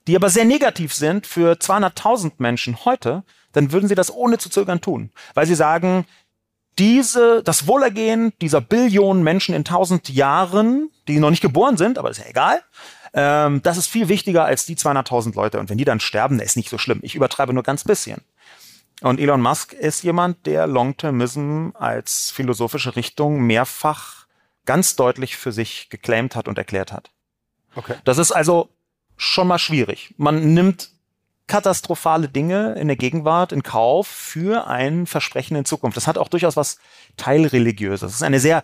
die 0.08 0.16
aber 0.16 0.30
sehr 0.30 0.46
negativ 0.46 0.94
sind 0.94 1.28
für 1.28 1.54
200.000 1.54 2.34
Menschen 2.38 2.84
heute, 2.86 3.24
dann 3.52 3.72
würden 3.72 3.90
sie 3.90 3.96
das 3.96 4.14
ohne 4.14 4.38
zu 4.38 4.50
zögern 4.50 4.82
tun, 4.82 5.12
weil 5.34 5.46
sie 5.46 5.56
sagen, 5.56 6.06
diese, 6.80 7.44
das 7.44 7.68
Wohlergehen 7.68 8.32
dieser 8.42 8.62
Billionen 8.62 9.22
Menschen 9.22 9.54
in 9.54 9.66
tausend 9.66 10.08
Jahren, 10.08 10.90
die 11.08 11.20
noch 11.20 11.30
nicht 11.30 11.42
geboren 11.42 11.76
sind, 11.76 11.98
aber 11.98 12.10
ist 12.10 12.20
ja 12.20 12.26
egal, 12.28 12.64
ähm, 13.14 13.62
das 13.64 13.78
ist 13.78 13.88
viel 13.88 14.08
wichtiger 14.08 14.46
als 14.46 14.66
die 14.66 14.76
200.000 14.76 15.36
Leute. 15.36 15.60
Und 15.60 15.70
wenn 15.70 15.78
die 15.78 15.86
dann 15.86 16.00
sterben, 16.00 16.40
ist 16.40 16.56
nicht 16.56 16.70
so 16.70 16.78
schlimm. 16.78 17.00
Ich 17.02 17.16
übertreibe 17.16 17.54
nur 17.54 17.64
ganz 17.64 17.84
bisschen. 17.84 18.22
Und 19.02 19.20
Elon 19.20 19.42
Musk 19.42 19.74
ist 19.74 20.04
jemand, 20.04 20.46
der 20.46 20.68
Long-Termism 20.68 21.70
als 21.74 22.32
philosophische 22.32 22.96
Richtung 22.96 23.42
mehrfach 23.42 24.28
ganz 24.66 24.96
deutlich 24.96 25.38
für 25.38 25.52
sich 25.52 25.90
geclaimt 25.90 26.36
hat 26.36 26.48
und 26.48 26.58
erklärt 26.58 26.92
hat. 26.92 27.12
Okay. 27.76 27.96
Das 28.04 28.18
ist 28.18 28.32
also 28.32 28.70
schon 29.16 29.48
mal 29.48 29.60
schwierig. 29.60 30.14
Man 30.18 30.54
nimmt 30.54 30.92
katastrophale 31.48 32.30
Dinge 32.30 32.74
in 32.74 32.88
der 32.88 32.96
Gegenwart 32.96 33.52
in 33.52 33.64
Kauf 33.64 34.08
für 34.08 34.68
ein 34.68 35.08
Versprechen 35.08 35.58
in 35.58 35.66
Zukunft. 35.66 35.98
Das 35.98 36.08
hat 36.08 36.18
auch 36.18 36.28
durchaus 36.28 36.56
was 36.56 36.78
teilreligiöses. 37.18 38.02
Das 38.02 38.16
ist 38.16 38.24
eine 38.24 38.40
sehr, 38.40 38.64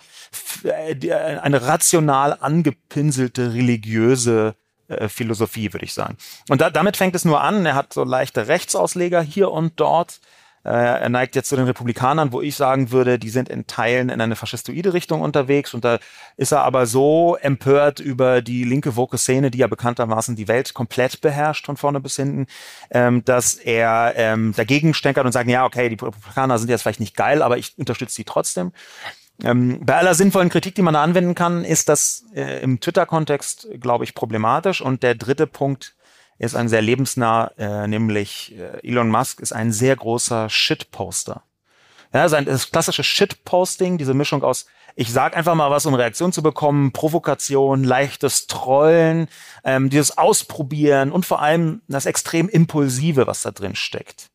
äh, 0.63 1.11
eine 1.11 1.63
rational 1.63 2.37
angepinselte 2.39 3.53
religiöse 3.53 4.55
äh, 4.87 5.09
Philosophie, 5.09 5.73
würde 5.73 5.85
ich 5.85 5.93
sagen. 5.93 6.17
Und 6.49 6.61
da, 6.61 6.69
damit 6.69 6.97
fängt 6.97 7.15
es 7.15 7.25
nur 7.25 7.41
an. 7.41 7.65
Er 7.65 7.75
hat 7.75 7.93
so 7.93 8.03
leichte 8.03 8.47
Rechtsausleger 8.47 9.21
hier 9.21 9.51
und 9.51 9.79
dort. 9.79 10.19
Äh, 10.65 10.69
er 10.69 11.09
neigt 11.09 11.35
jetzt 11.35 11.49
zu 11.49 11.55
den 11.55 11.65
Republikanern, 11.65 12.31
wo 12.31 12.41
ich 12.41 12.55
sagen 12.55 12.91
würde, 12.91 13.19
die 13.19 13.29
sind 13.29 13.49
in 13.49 13.67
Teilen 13.67 14.09
in 14.09 14.19
eine 14.19 14.35
faschistoide 14.35 14.93
Richtung 14.93 15.21
unterwegs. 15.21 15.75
Und 15.75 15.85
da 15.85 15.99
ist 16.37 16.51
er 16.51 16.63
aber 16.63 16.87
so 16.87 17.37
empört 17.39 17.99
über 17.99 18.41
die 18.41 18.63
linke 18.63 18.95
woke 18.95 19.19
Szene, 19.19 19.51
die 19.51 19.59
ja 19.59 19.67
bekanntermaßen 19.67 20.35
die 20.35 20.47
Welt 20.47 20.73
komplett 20.73 21.21
beherrscht 21.21 21.67
von 21.67 21.77
vorne 21.77 21.99
bis 21.99 22.15
hinten, 22.15 22.47
ähm, 22.89 23.23
dass 23.25 23.53
er 23.53 24.13
ähm, 24.15 24.53
dagegen 24.57 24.95
stänkert 24.95 25.25
und 25.25 25.33
sagt, 25.33 25.49
ja, 25.49 25.65
okay, 25.65 25.87
die 25.87 26.03
Republikaner 26.03 26.57
sind 26.57 26.69
jetzt 26.69 26.81
vielleicht 26.81 26.99
nicht 26.99 27.15
geil, 27.15 27.43
aber 27.43 27.59
ich 27.59 27.77
unterstütze 27.77 28.15
sie 28.15 28.23
trotzdem. 28.23 28.71
Ähm, 29.43 29.81
bei 29.85 29.97
aller 29.97 30.15
sinnvollen 30.15 30.49
Kritik, 30.49 30.75
die 30.75 30.81
man 30.81 30.93
da 30.93 31.03
anwenden 31.03 31.35
kann, 31.35 31.65
ist 31.65 31.89
das 31.89 32.25
äh, 32.33 32.61
im 32.61 32.79
Twitter-Kontext, 32.79 33.67
glaube 33.79 34.03
ich, 34.03 34.15
problematisch. 34.15 34.81
Und 34.81 35.03
der 35.03 35.15
dritte 35.15 35.47
Punkt, 35.47 35.95
ist 36.37 36.55
ein 36.55 36.67
sehr 36.67 36.81
lebensnah, 36.81 37.51
äh, 37.57 37.87
nämlich 37.87 38.55
äh, 38.57 38.85
Elon 38.85 39.09
Musk 39.09 39.39
ist 39.39 39.53
ein 39.53 39.71
sehr 39.71 39.95
großer 39.95 40.49
Shitposter. 40.49 41.43
Ja, 42.13 42.27
sein 42.27 42.43
das 42.43 42.71
klassische 42.71 43.05
Shitposting, 43.05 43.97
diese 43.97 44.13
Mischung 44.13 44.43
aus 44.43 44.65
ich 44.95 45.11
sag 45.11 45.35
einfach 45.35 45.55
mal 45.55 45.69
was, 45.69 45.85
um 45.85 45.93
Reaktion 45.93 46.31
zu 46.31 46.41
bekommen, 46.41 46.93
Provokation, 46.93 47.83
leichtes 47.83 48.47
Trollen, 48.47 49.27
ähm, 49.65 49.89
dieses 49.89 50.17
Ausprobieren 50.17 51.11
und 51.11 51.25
vor 51.25 51.41
allem 51.41 51.81
das 51.87 52.05
extrem 52.05 52.47
Impulsive, 52.47 53.27
was 53.27 53.41
da 53.41 53.51
drin 53.51 53.75
steckt. 53.75 54.29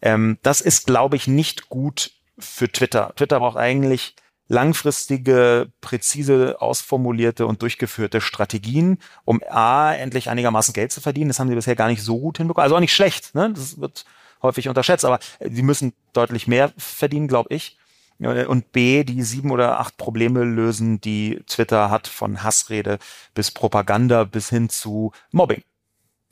Ähm, 0.00 0.38
das 0.42 0.60
ist, 0.60 0.86
glaube 0.86 1.14
ich, 1.14 1.28
nicht 1.28 1.68
gut 1.68 2.10
für 2.36 2.70
Twitter. 2.70 3.12
Twitter 3.14 3.38
braucht 3.38 3.56
eigentlich 3.56 4.16
langfristige, 4.48 5.70
präzise 5.80 6.60
ausformulierte 6.60 7.46
und 7.46 7.62
durchgeführte 7.62 8.20
Strategien, 8.20 8.98
um 9.24 9.40
A, 9.48 9.92
endlich 9.94 10.28
einigermaßen 10.28 10.74
Geld 10.74 10.92
zu 10.92 11.00
verdienen. 11.00 11.28
Das 11.28 11.38
haben 11.38 11.48
sie 11.48 11.54
bisher 11.54 11.76
gar 11.76 11.88
nicht 11.88 12.02
so 12.02 12.18
gut 12.18 12.38
hinbekommen. 12.38 12.64
Also 12.64 12.76
auch 12.76 12.80
nicht 12.80 12.94
schlecht, 12.94 13.34
ne? 13.34 13.52
Das 13.54 13.80
wird 13.80 14.04
häufig 14.42 14.68
unterschätzt, 14.68 15.04
aber 15.04 15.20
sie 15.40 15.62
müssen 15.62 15.92
deutlich 16.12 16.46
mehr 16.46 16.72
verdienen, 16.76 17.28
glaube 17.28 17.54
ich. 17.54 17.78
Und 18.18 18.70
B, 18.72 19.02
die 19.02 19.22
sieben 19.22 19.50
oder 19.50 19.80
acht 19.80 19.96
Probleme 19.96 20.44
lösen, 20.44 21.00
die 21.00 21.42
Twitter 21.46 21.90
hat, 21.90 22.06
von 22.06 22.42
Hassrede 22.42 22.98
bis 23.34 23.50
Propaganda 23.50 24.24
bis 24.24 24.48
hin 24.48 24.68
zu 24.68 25.12
Mobbing. 25.32 25.62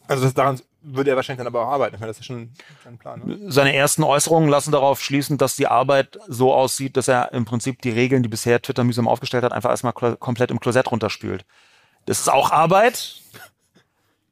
Also 0.07 0.25
das 0.25 0.35
daran 0.35 0.61
würde 0.83 1.11
er 1.11 1.17
wahrscheinlich 1.17 1.39
dann 1.39 1.47
aber 1.47 1.67
auch 1.67 1.73
arbeiten. 1.73 1.95
Ich 1.95 2.01
meine, 2.01 2.11
das 2.11 2.19
ist 2.19 2.27
schon 2.27 2.53
ein 2.87 2.99
Plan. 2.99 3.23
Ne? 3.25 3.51
Seine 3.51 3.75
ersten 3.75 4.03
Äußerungen 4.03 4.49
lassen 4.49 4.73
darauf 4.73 5.03
schließen, 5.03 5.39
dass 5.39 5.57
die 5.57 5.67
Arbeit 5.67 6.19
so 6.27 6.55
aussieht, 6.55 6.97
dass 6.97 7.09
er 7.09 7.33
im 7.33 7.45
Prinzip 7.45 7.83
die 7.83 7.91
Regeln, 7.91 8.23
die 8.23 8.29
bisher 8.29 8.61
Twitter 8.63 8.85
mühsam 8.85 9.09
aufgestellt 9.09 9.45
hat, 9.45 9.53
einfach 9.53 9.71
erstmal 9.71 9.93
komplett 9.93 10.51
im 10.51 10.61
Klosett 10.61 10.91
runterspült. 10.91 11.45
Das 12.07 12.21
ist 12.21 12.29
auch 12.29 12.51
Arbeit, 12.51 13.21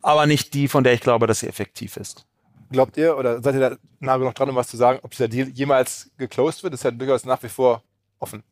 aber 0.03 0.27
nicht 0.27 0.55
die, 0.55 0.69
von 0.69 0.85
der 0.85 0.95
ich 0.95 1.01
glaube, 1.01 1.27
dass 1.27 1.41
sie 1.41 1.49
effektiv 1.49 1.97
ist. 1.97 2.27
Glaubt 2.71 2.97
ihr 2.97 3.17
oder 3.17 3.43
seid 3.43 3.55
ihr 3.55 3.61
da 3.61 3.77
nah 4.01 4.17
genug 4.17 4.35
dran, 4.35 4.51
um 4.51 4.57
was 4.57 4.69
zu 4.69 4.77
sagen, 4.77 5.01
ob 5.03 5.11
dieser 5.11 5.29
Deal 5.29 5.49
jemals 5.49 6.11
geclosed 6.19 6.63
wird? 6.63 6.75
Das 6.75 6.81
ist 6.81 6.85
ja 6.85 6.91
durchaus 6.91 7.25
nach 7.25 7.43
wie 7.43 7.49
vor 7.49 7.83
offen 8.19 8.43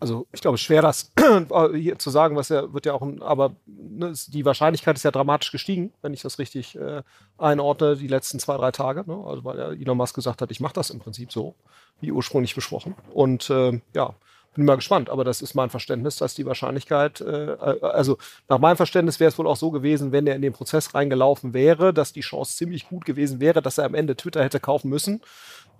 also 0.00 0.26
ich 0.32 0.40
glaube, 0.40 0.58
schwer 0.58 0.82
das 0.82 1.12
hier 1.74 1.98
zu 1.98 2.10
sagen, 2.10 2.36
was 2.36 2.48
ja 2.48 2.72
wird 2.72 2.86
ja 2.86 2.94
auch, 2.94 3.06
aber 3.20 3.56
ne, 3.66 4.12
die 4.28 4.44
Wahrscheinlichkeit 4.44 4.96
ist 4.96 5.04
ja 5.04 5.10
dramatisch 5.10 5.52
gestiegen, 5.52 5.92
wenn 6.02 6.14
ich 6.14 6.22
das 6.22 6.38
richtig 6.38 6.76
äh, 6.76 7.02
einordne, 7.36 7.96
die 7.96 8.08
letzten 8.08 8.38
zwei, 8.38 8.56
drei 8.56 8.70
Tage. 8.70 9.04
Ne? 9.06 9.24
Also 9.26 9.44
weil 9.44 9.58
ja 9.58 9.72
Elon 9.72 9.96
Musk 9.96 10.14
gesagt 10.14 10.42
hat, 10.42 10.50
ich 10.50 10.60
mache 10.60 10.74
das 10.74 10.90
im 10.90 11.00
Prinzip 11.00 11.32
so, 11.32 11.54
wie 12.00 12.12
ursprünglich 12.12 12.54
besprochen. 12.54 12.94
Und 13.12 13.50
äh, 13.50 13.80
ja, 13.94 14.14
bin 14.58 14.64
mal 14.64 14.74
gespannt, 14.74 15.08
aber 15.08 15.22
das 15.22 15.40
ist 15.40 15.54
mein 15.54 15.70
Verständnis, 15.70 16.16
dass 16.16 16.34
die 16.34 16.44
Wahrscheinlichkeit, 16.44 17.20
äh, 17.20 17.52
äh 17.52 17.80
also 17.80 18.18
nach 18.48 18.58
meinem 18.58 18.76
Verständnis 18.76 19.20
wäre 19.20 19.28
es 19.28 19.38
wohl 19.38 19.46
auch 19.46 19.56
so 19.56 19.70
gewesen, 19.70 20.10
wenn 20.10 20.26
er 20.26 20.34
in 20.34 20.42
den 20.42 20.52
Prozess 20.52 20.94
reingelaufen 20.94 21.54
wäre, 21.54 21.94
dass 21.94 22.12
die 22.12 22.22
Chance 22.22 22.56
ziemlich 22.56 22.88
gut 22.88 23.04
gewesen 23.04 23.38
wäre, 23.40 23.62
dass 23.62 23.78
er 23.78 23.84
am 23.84 23.94
Ende 23.94 24.16
Twitter 24.16 24.42
hätte 24.42 24.58
kaufen 24.58 24.88
müssen. 24.88 25.20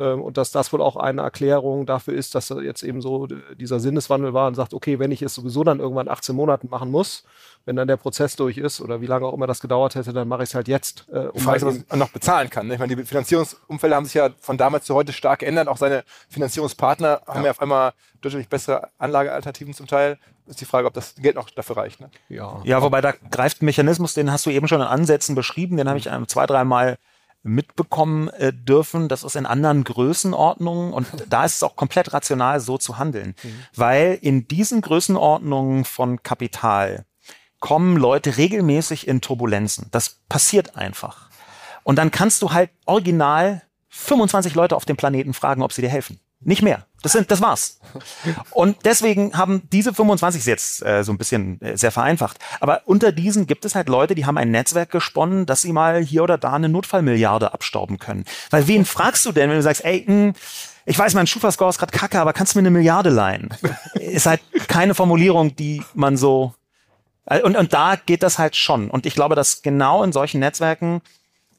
Ähm, 0.00 0.20
und 0.22 0.36
dass 0.36 0.50
das 0.50 0.72
wohl 0.72 0.80
auch 0.80 0.96
eine 0.96 1.22
Erklärung 1.22 1.86
dafür 1.86 2.14
ist, 2.14 2.34
dass 2.34 2.48
jetzt 2.48 2.82
eben 2.82 3.00
so 3.00 3.26
dieser 3.26 3.80
Sinneswandel 3.80 4.32
war 4.32 4.46
und 4.48 4.54
sagt, 4.54 4.74
okay, 4.74 4.98
wenn 4.98 5.10
ich 5.10 5.22
es 5.22 5.34
sowieso 5.34 5.64
dann 5.64 5.80
irgendwann 5.80 6.08
18 6.08 6.34
Monaten 6.34 6.68
machen 6.70 6.90
muss, 6.90 7.24
wenn 7.64 7.76
dann 7.76 7.88
der 7.88 7.96
Prozess 7.96 8.36
durch 8.36 8.56
ist 8.56 8.80
oder 8.80 9.00
wie 9.00 9.06
lange 9.06 9.26
auch 9.26 9.34
immer 9.34 9.46
das 9.46 9.60
gedauert 9.60 9.94
hätte, 9.94 10.12
dann 10.12 10.28
mache 10.28 10.42
ich 10.42 10.50
es 10.50 10.54
halt 10.54 10.68
jetzt. 10.68 11.06
Äh, 11.12 11.26
um 11.26 11.40
Frage 11.40 11.58
ist, 11.58 11.66
was 11.66 11.88
man 11.88 11.98
noch 11.98 12.10
bezahlen 12.10 12.48
kann. 12.48 12.66
Ne? 12.66 12.74
Ich 12.74 12.80
meine, 12.80 12.96
die 12.96 13.04
Finanzierungsumfälle 13.04 13.94
haben 13.94 14.04
sich 14.04 14.14
ja 14.14 14.30
von 14.40 14.56
damals 14.56 14.86
zu 14.86 14.94
heute 14.94 15.12
stark 15.12 15.40
geändert. 15.40 15.68
Auch 15.68 15.76
seine 15.76 16.04
Finanzierungspartner 16.28 17.20
ja. 17.26 17.34
haben 17.34 17.44
ja 17.44 17.50
auf 17.50 17.60
einmal 17.60 17.92
deutlich 18.20 18.48
bessere 18.48 18.88
Anlagealternativen 18.98 19.74
zum 19.74 19.86
Teil. 19.86 20.18
Ist 20.46 20.60
die 20.60 20.64
Frage, 20.64 20.86
ob 20.86 20.94
das 20.94 21.14
Geld 21.16 21.34
noch 21.34 21.50
dafür 21.50 21.76
reicht. 21.76 22.00
Ne? 22.00 22.10
Ja. 22.30 22.62
ja, 22.64 22.80
wobei 22.80 23.02
da 23.02 23.12
greift 23.30 23.60
ein 23.60 23.66
Mechanismus, 23.66 24.14
den 24.14 24.32
hast 24.32 24.46
du 24.46 24.50
eben 24.50 24.66
schon 24.66 24.80
in 24.80 24.86
Ansätzen 24.86 25.34
beschrieben, 25.34 25.76
den 25.76 25.88
habe 25.88 25.98
ich 25.98 26.08
einem 26.08 26.26
zwei, 26.26 26.46
dreimal 26.46 26.96
mitbekommen 27.42 28.28
äh, 28.28 28.52
dürfen. 28.52 29.08
Das 29.08 29.24
ist 29.24 29.36
in 29.36 29.46
anderen 29.46 29.84
Größenordnungen 29.84 30.92
und 30.92 31.06
da 31.28 31.44
ist 31.44 31.56
es 31.56 31.62
auch 31.62 31.76
komplett 31.76 32.12
rational, 32.12 32.60
so 32.60 32.78
zu 32.78 32.98
handeln. 32.98 33.34
Mhm. 33.42 33.64
Weil 33.74 34.18
in 34.20 34.48
diesen 34.48 34.80
Größenordnungen 34.80 35.84
von 35.84 36.22
Kapital 36.22 37.04
kommen 37.60 37.96
Leute 37.96 38.36
regelmäßig 38.36 39.08
in 39.08 39.20
Turbulenzen. 39.20 39.88
Das 39.90 40.20
passiert 40.28 40.76
einfach. 40.76 41.28
Und 41.82 41.96
dann 41.96 42.10
kannst 42.10 42.42
du 42.42 42.52
halt 42.52 42.70
original 42.84 43.62
25 43.88 44.54
Leute 44.54 44.76
auf 44.76 44.84
dem 44.84 44.96
Planeten 44.96 45.34
fragen, 45.34 45.62
ob 45.62 45.72
sie 45.72 45.82
dir 45.82 45.88
helfen. 45.88 46.20
Nicht 46.40 46.62
mehr. 46.62 46.86
Das 47.02 47.12
sind, 47.12 47.30
das 47.30 47.40
war's. 47.40 47.80
Und 48.50 48.78
deswegen 48.84 49.36
haben 49.36 49.62
diese 49.72 49.94
25 49.94 50.44
jetzt 50.46 50.84
äh, 50.84 51.04
so 51.04 51.12
ein 51.12 51.18
bisschen 51.18 51.60
äh, 51.60 51.76
sehr 51.76 51.92
vereinfacht. 51.92 52.38
Aber 52.60 52.82
unter 52.86 53.12
diesen 53.12 53.46
gibt 53.46 53.64
es 53.64 53.74
halt 53.74 53.88
Leute, 53.88 54.14
die 54.14 54.26
haben 54.26 54.38
ein 54.38 54.50
Netzwerk 54.50 54.90
gesponnen, 54.90 55.46
dass 55.46 55.62
sie 55.62 55.72
mal 55.72 56.02
hier 56.02 56.24
oder 56.24 56.38
da 56.38 56.52
eine 56.52 56.68
Notfallmilliarde 56.68 57.52
abstauben 57.52 57.98
können. 57.98 58.24
Weil 58.50 58.66
wen 58.66 58.84
fragst 58.84 59.26
du 59.26 59.32
denn, 59.32 59.48
wenn 59.48 59.56
du 59.56 59.62
sagst, 59.62 59.84
ey, 59.84 60.04
mh, 60.06 60.12
hm, 60.12 60.32
ich 60.86 60.98
weiß, 60.98 61.14
mein 61.14 61.26
Schufa-Score 61.26 61.68
ist 61.68 61.78
gerade 61.78 61.96
kacke, 61.96 62.18
aber 62.18 62.32
kannst 62.32 62.54
du 62.54 62.58
mir 62.58 62.62
eine 62.62 62.70
Milliarde 62.70 63.10
leihen? 63.10 63.50
ist 63.94 64.26
halt 64.26 64.40
keine 64.68 64.94
Formulierung, 64.94 65.54
die 65.54 65.82
man 65.94 66.16
so. 66.16 66.54
Äh, 67.26 67.42
und, 67.42 67.56
und 67.56 67.72
da 67.72 67.96
geht 67.96 68.22
das 68.22 68.38
halt 68.38 68.56
schon. 68.56 68.90
Und 68.90 69.06
ich 69.06 69.14
glaube, 69.14 69.34
dass 69.34 69.62
genau 69.62 70.02
in 70.02 70.12
solchen 70.12 70.40
Netzwerken 70.40 71.02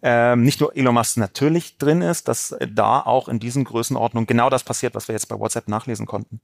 ähm, 0.01 0.43
nicht 0.43 0.61
nur 0.61 0.75
Elon 0.75 0.93
Musk 0.93 1.17
natürlich 1.17 1.77
drin 1.77 2.01
ist, 2.01 2.27
dass 2.27 2.55
da 2.73 3.01
auch 3.01 3.27
in 3.27 3.39
diesen 3.39 3.65
Größenordnungen 3.65 4.27
genau 4.27 4.49
das 4.49 4.63
passiert, 4.63 4.95
was 4.95 5.07
wir 5.07 5.13
jetzt 5.13 5.27
bei 5.27 5.39
WhatsApp 5.39 5.67
nachlesen 5.67 6.05
konnten. 6.05 6.39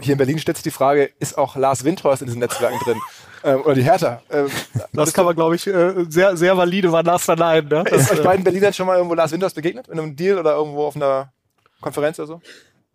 Hier 0.00 0.12
in 0.12 0.18
Berlin 0.18 0.38
stellt 0.38 0.56
sich 0.56 0.64
die 0.64 0.70
Frage, 0.70 1.10
ist 1.18 1.36
auch 1.36 1.56
Lars 1.56 1.84
Windhorst 1.84 2.22
in 2.22 2.26
diesen 2.26 2.40
Netzwerken 2.40 2.78
drin? 2.84 2.98
Ähm, 3.42 3.62
oder 3.62 3.74
die 3.74 3.82
Hertha? 3.82 4.20
Ähm, 4.28 4.50
das 4.92 5.14
kann 5.14 5.24
man, 5.24 5.34
glaube 5.34 5.56
ich, 5.56 5.66
äh, 5.66 6.04
sehr, 6.10 6.36
sehr 6.36 6.58
valide 6.58 6.92
war 6.92 7.02
das 7.02 7.24
verneinen. 7.24 7.70
Ne? 7.70 7.84
ist 7.90 8.12
euch 8.12 8.22
beiden 8.22 8.44
Berlinern 8.44 8.74
schon 8.74 8.86
mal 8.86 8.96
irgendwo 8.96 9.14
Lars 9.14 9.32
Windhorst 9.32 9.56
begegnet? 9.56 9.88
In 9.88 9.98
einem 9.98 10.14
Deal 10.14 10.38
oder 10.38 10.56
irgendwo 10.56 10.84
auf 10.84 10.94
einer 10.94 11.32
Konferenz 11.80 12.18
oder 12.18 12.26
so? 12.26 12.40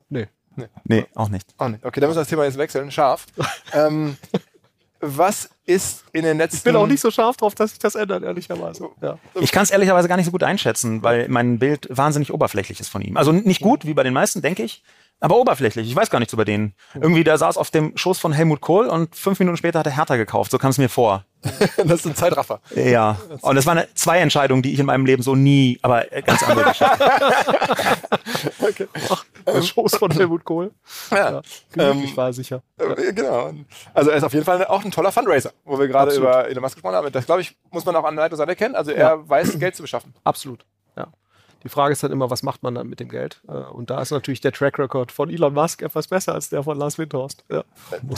Nee. 0.08 0.28
Nee, 0.56 0.68
nee 0.84 1.06
auch 1.16 1.30
nicht. 1.30 1.48
Auch 1.58 1.70
nicht. 1.70 1.84
Okay, 1.84 2.00
dann 2.00 2.10
müssen 2.10 2.18
wir 2.18 2.22
das 2.22 2.30
Thema 2.30 2.44
jetzt 2.44 2.60
wechseln. 2.60 2.92
Scharf. 2.92 3.26
ähm, 3.74 4.18
was 5.06 5.50
ist 5.66 6.06
in 6.12 6.24
den 6.24 6.38
letzten... 6.38 6.58
Ich 6.58 6.64
bin 6.64 6.76
auch 6.76 6.88
nicht 6.88 7.02
so 7.02 7.12
scharf 7.12 7.38
drauf, 7.38 7.56
dass 7.56 7.72
sich 7.72 7.80
das 7.80 7.96
ändert, 7.96 8.24
ehrlicherweise. 8.24 8.90
Ja. 9.02 9.18
Ich 9.40 9.52
kann 9.52 9.64
es 9.64 9.72
ehrlicherweise 9.72 10.08
gar 10.08 10.18
nicht 10.18 10.26
so 10.26 10.32
gut 10.32 10.44
einschätzen, 10.44 11.04
weil 11.04 11.28
mein 11.30 11.60
Bild 11.60 11.88
wahnsinnig 11.90 12.34
oberflächlich 12.34 12.80
ist 12.80 12.90
von 12.90 13.02
ihm. 13.02 13.18
Also 13.18 13.32
nicht 13.32 13.62
gut, 13.62 13.86
wie 13.86 13.94
bei 13.94 14.04
den 14.04 14.14
meisten, 14.14 14.42
denke 14.42 14.64
ich, 14.64 14.84
aber 15.20 15.38
oberflächlich. 15.38 15.88
Ich 15.88 15.96
weiß 15.96 16.10
gar 16.10 16.20
nichts 16.20 16.34
über 16.34 16.46
den. 16.46 16.74
Irgendwie, 16.94 17.24
der 17.24 17.38
saß 17.38 17.58
auf 17.58 17.72
dem 17.72 17.96
Schoß 17.96 18.20
von 18.20 18.34
Helmut 18.34 18.62
Kohl 18.62 18.88
und 18.88 19.16
fünf 19.16 19.40
Minuten 19.40 19.58
später 19.58 19.80
hat 19.80 19.86
er 19.86 19.96
Hertha 19.96 20.18
gekauft. 20.18 20.52
So 20.52 20.58
kam 20.58 20.72
es 20.72 20.78
mir 20.78 20.90
vor. 20.90 21.26
das 21.78 22.00
ist 22.00 22.06
ein 22.06 22.16
Zeitraffer. 22.16 22.60
Ja. 22.76 23.18
Und 23.42 23.56
das 23.56 23.66
waren 23.66 23.84
zwei 23.94 24.20
Entscheidungen, 24.20 24.62
die 24.62 24.74
ich 24.74 24.80
in 24.80 24.86
meinem 24.86 25.06
Leben 25.06 25.24
so 25.24 25.36
nie, 25.36 25.80
aber 25.82 26.06
ganz 26.26 26.44
andere 26.44 26.70
Geschichte. 26.70 26.98
okay. 28.60 28.88
Ach, 29.10 29.26
der 29.46 29.62
Schoß 29.62 29.96
von 29.98 30.12
Helmut 30.12 30.44
Kohl. 30.44 30.72
Ja. 31.12 31.42
ja 31.76 31.92
ähm, 31.92 32.18
war 32.18 32.34
sicher. 32.34 32.62
Äh, 32.78 33.14
genau. 33.14 33.54
Also 33.94 34.10
er 34.10 34.18
ist 34.18 34.24
auf 34.24 34.34
jeden 34.34 34.46
Fall 34.46 34.66
auch 34.66 34.84
ein 34.84 34.92
toller 34.92 35.12
Fundraiser, 35.12 35.52
wo 35.64 35.80
wir 35.80 35.88
gerade 35.88 36.14
über 36.16 36.48
Elon 36.48 36.62
Musk 36.62 36.76
gesprochen 36.76 36.96
haben. 36.96 37.12
Das, 37.12 37.26
glaube 37.26 37.42
ich, 37.42 37.56
muss 37.72 37.86
man 37.86 37.96
auch 37.96 38.04
an 38.04 38.16
der 38.16 38.36
Seite 38.36 38.56
kennen. 38.56 38.76
Also 38.76 38.92
er 38.92 39.10
ja. 39.10 39.30
weiß, 39.30 39.60
Geld 39.60 39.76
zu 39.76 39.84
beschaffen. 39.84 40.14
Absolut. 40.24 40.66
Ja. 40.98 41.08
Die 41.66 41.70
Frage 41.70 41.94
ist 41.94 42.04
dann 42.04 42.12
immer, 42.12 42.30
was 42.30 42.44
macht 42.44 42.62
man 42.62 42.76
dann 42.76 42.88
mit 42.88 43.00
dem 43.00 43.10
Geld? 43.10 43.42
Äh, 43.48 43.54
und 43.54 43.90
da 43.90 44.00
ist 44.00 44.12
natürlich 44.12 44.40
der 44.40 44.52
Track 44.52 44.78
Record 44.78 45.12
von 45.12 45.32
Elon 45.32 45.56
Musk 45.56 45.82
etwas 45.82 46.08
besser 46.08 46.36
als 46.36 46.50
der 46.50 46.62
von 46.62 46.78
Lars 46.78 47.00
Windhorst. 47.00 47.44
Ja. 47.50 47.64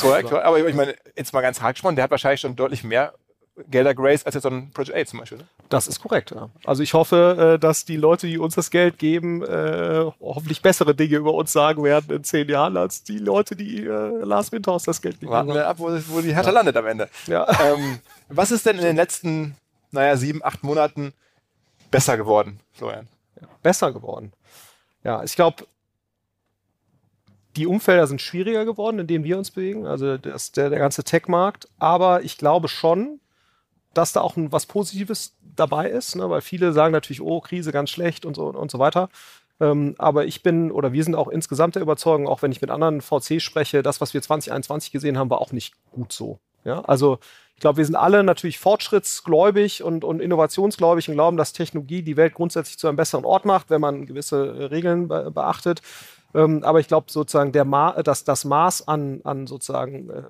Korrekt, 0.01 0.34
aber 0.34 0.68
ich 0.68 0.75
meine, 0.75 0.96
jetzt 1.16 1.32
mal 1.34 1.39
ganz 1.39 1.62
hart 1.62 1.75
gesprochen, 1.75 1.96
der 1.96 2.04
hat 2.04 2.12
wahrscheinlich 2.12 2.42
schon 2.42 2.58
deutlich 2.58 2.84
mehr 2.84 3.13
Gelder 3.72 3.96
Grace 3.96 4.25
als 4.25 4.36
jetzt 4.36 4.44
so 4.44 4.50
ein 4.50 4.70
Project 4.72 4.98
A 4.98 5.06
zum 5.06 5.20
Beispiel. 5.20 5.38
Ne? 5.39 5.46
Das 5.70 5.88
ist 5.88 6.01
korrekt, 6.01 6.32
ja. 6.32 6.50
Also 6.66 6.84
ich 6.84 6.94
hoffe, 6.94 7.54
äh, 7.56 7.60
dass 7.60 7.86
die 7.86 7.96
Leute, 7.96 8.27
die 8.27 8.38
uns 8.38 8.54
das 8.56 8.70
Geld 8.70 9.00
geben, 9.00 9.42
äh, 9.44 10.12
hoffentlich 10.20 10.62
bessere 10.62 10.94
Dinge 10.94 11.16
über 11.16 11.34
uns 11.34 11.54
sagen 11.54 11.86
werden 11.86 12.13
in 12.18 12.25
zehn 12.25 12.50
Jahren, 12.50 12.75
als 12.75 13.04
die 13.04 13.18
Leute, 13.18 13.56
die 13.56 13.80
Lars 13.80 14.51
Windhorst 14.51 14.89
das 14.89 15.01
Geld 15.01 15.22
haben. 15.22 15.30
Warten 15.30 15.54
wir 15.54 15.68
ab, 15.68 15.80
wo, 15.80 15.89
wo 16.10 16.20
die 16.20 16.36
Hertha 16.36 16.50
ja. 16.50 16.54
landet 16.54 16.75
am 16.75 16.86
Ende. 16.86 17.08
Ja. 17.27 17.48
Ähm, 17.62 18.00
was 18.27 18.51
ist 18.51 18.66
denn 18.66 18.75
in 18.75 18.84
den 18.84 18.98
letzten, 18.98 19.56
naja, 19.92 20.18
sieben, 20.18 20.44
acht 20.44 20.63
Monaten 20.63 21.13
besser 21.89 22.18
geworden, 22.18 22.60
Florian? 22.74 23.08
Besser 23.62 23.91
geworden. 23.91 24.34
Ja, 25.03 25.24
ich 25.24 25.36
glaube, 25.36 25.65
die 27.56 27.67
Umfelder 27.67 28.08
sind 28.08 28.22
schwieriger 28.22 28.65
geworden, 28.65 29.00
in 29.00 29.08
denen 29.08 29.24
wir 29.24 29.38
uns 29.38 29.51
bewegen, 29.51 29.88
also 29.88 30.17
das, 30.17 30.51
der, 30.51 30.70
der 30.70 30.79
ganze 30.79 31.03
Tech-Markt. 31.03 31.67
Aber 31.79 32.24
ich 32.24 32.38
glaube 32.38 32.68
schon, 32.68 33.20
dass 33.94 34.14
da 34.14 34.22
auch 34.22 34.38
ein, 34.38 34.51
was 34.51 34.68
Positives 34.68 35.35
dabei 35.55 35.90
ist, 35.90 36.16
ne? 36.16 36.29
weil 36.29 36.42
viele 36.42 36.72
sagen 36.72 36.92
natürlich, 36.92 37.22
oh, 37.22 37.42
Krise 37.42 37.72
ganz 37.72 37.90
schlecht 37.90 38.25
und 38.25 38.35
so 38.35 38.48
und 38.48 38.70
so 38.70 38.77
weiter. 38.77 39.09
Ähm, 39.59 39.96
aber 39.98 40.25
ich 40.25 40.44
bin 40.44 40.72
oder 40.72 40.94
wir 40.94 41.03
sind 41.03 41.16
auch 41.16 41.27
insgesamt 41.27 41.75
der 41.75 41.81
Überzeugung, 41.81 42.27
auch 42.27 42.44
wenn 42.44 42.51
ich 42.51 42.62
mit 42.62 42.70
anderen 42.70 43.01
VCs 43.01 43.42
spreche, 43.42 43.81
das, 43.81 44.01
was 44.01 44.14
wir 44.14 44.22
2021 44.22 44.92
gesehen 44.92 45.18
haben, 45.18 45.31
war 45.31 45.42
auch 45.42 45.51
nicht 45.51 45.74
gut 45.92 46.14
so. 46.14 46.40
Ja, 46.63 46.81
also 46.81 47.20
ich 47.55 47.61
glaube, 47.61 47.77
wir 47.77 47.85
sind 47.85 47.96
alle 47.96 48.24
natürlich 48.24 48.59
fortschrittsgläubig 48.59 49.81
und, 49.81 50.03
und 50.03 50.20
innovationsgläubig 50.22 51.09
und 51.09 51.15
glauben, 51.15 51.37
dass 51.37 51.53
Technologie 51.53 52.03
die 52.03 52.15
Welt 52.15 52.35
grundsätzlich 52.35 52.77
zu 52.77 52.87
einem 52.87 52.98
besseren 52.98 53.25
Ort 53.25 53.46
macht, 53.46 53.72
wenn 53.72 53.81
man 53.81 54.05
gewisse 54.05 54.46
äh, 54.46 54.63
Regeln 54.65 55.07
be 55.07 55.31
beachtet. 55.31 55.81
Ähm, 56.35 56.63
aber 56.63 56.79
ich 56.79 56.87
glaube 56.87 57.07
sozusagen, 57.09 57.51
der 57.53 57.65
Ma 57.65 57.93
dass 58.03 58.24
das 58.24 58.46
Maß 58.46 58.87
an, 58.87 59.22
an 59.24 59.48
sozusagen 59.48 60.09
äh, 60.09 60.24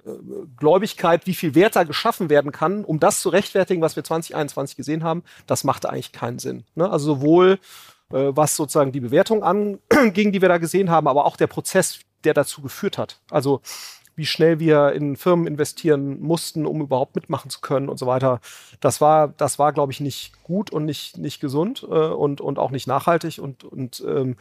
Gläubigkeit, 0.58 1.28
wie 1.28 1.34
viel 1.34 1.54
Wert 1.54 1.76
da 1.76 1.84
geschaffen 1.84 2.30
werden 2.30 2.54
kann, 2.54 2.86
um 2.86 3.00
das 3.00 3.20
zu 3.20 3.28
rechtfertigen, 3.28 3.82
was 3.82 3.98
wir 3.98 4.06
2021 4.06 4.78
gesehen 4.78 5.04
haben, 5.04 5.24
das 5.48 5.66
machte 5.66 5.90
eigentlich 5.90 6.14
keinen 6.14 6.40
Sinn. 6.40 6.64
Ne? 6.76 6.90
Also 6.90 7.16
sowohl 7.16 7.60
äh, 8.12 8.30
was 8.30 8.56
sozusagen 8.56 8.94
die 8.94 9.02
Bewertung 9.02 9.44
anging, 9.44 9.82
die 10.32 10.42
wir 10.42 10.48
da 10.48 10.60
gesehen 10.60 10.90
haben, 10.90 11.10
aber 11.10 11.26
auch 11.26 11.36
der 11.36 11.48
Prozess, 11.48 12.00
der 12.24 12.34
dazu 12.34 12.62
geführt 12.62 12.98
hat. 12.98 13.20
Also 13.30 13.62
wie 14.18 14.26
schnell 14.26 14.60
wir 14.60 14.92
in 14.94 15.16
Firmen 15.16 15.48
investieren 15.48 16.20
mussten, 16.20 16.66
um 16.66 16.82
überhaupt 16.82 17.16
mitmachen 17.16 17.50
zu 17.50 17.62
können 17.62 17.88
und 17.88 17.98
so 17.98 18.08
weiter. 18.08 18.42
Das 18.82 19.00
war, 19.00 19.30
das 19.30 19.60
war, 19.60 19.72
glaube 19.72 19.94
ich, 19.94 20.00
nicht 20.00 20.44
gut 20.44 20.72
und 20.72 20.86
nicht, 20.86 21.18
nicht 21.18 21.40
gesund 21.40 21.84
äh, 21.84 21.86
und, 21.86 22.42
und 22.42 22.60
auch 22.60 22.72
nicht 22.72 22.88
nachhaltig 22.88 23.38
und, 23.40 23.64
und 23.64 24.04
ähm, 24.06 24.36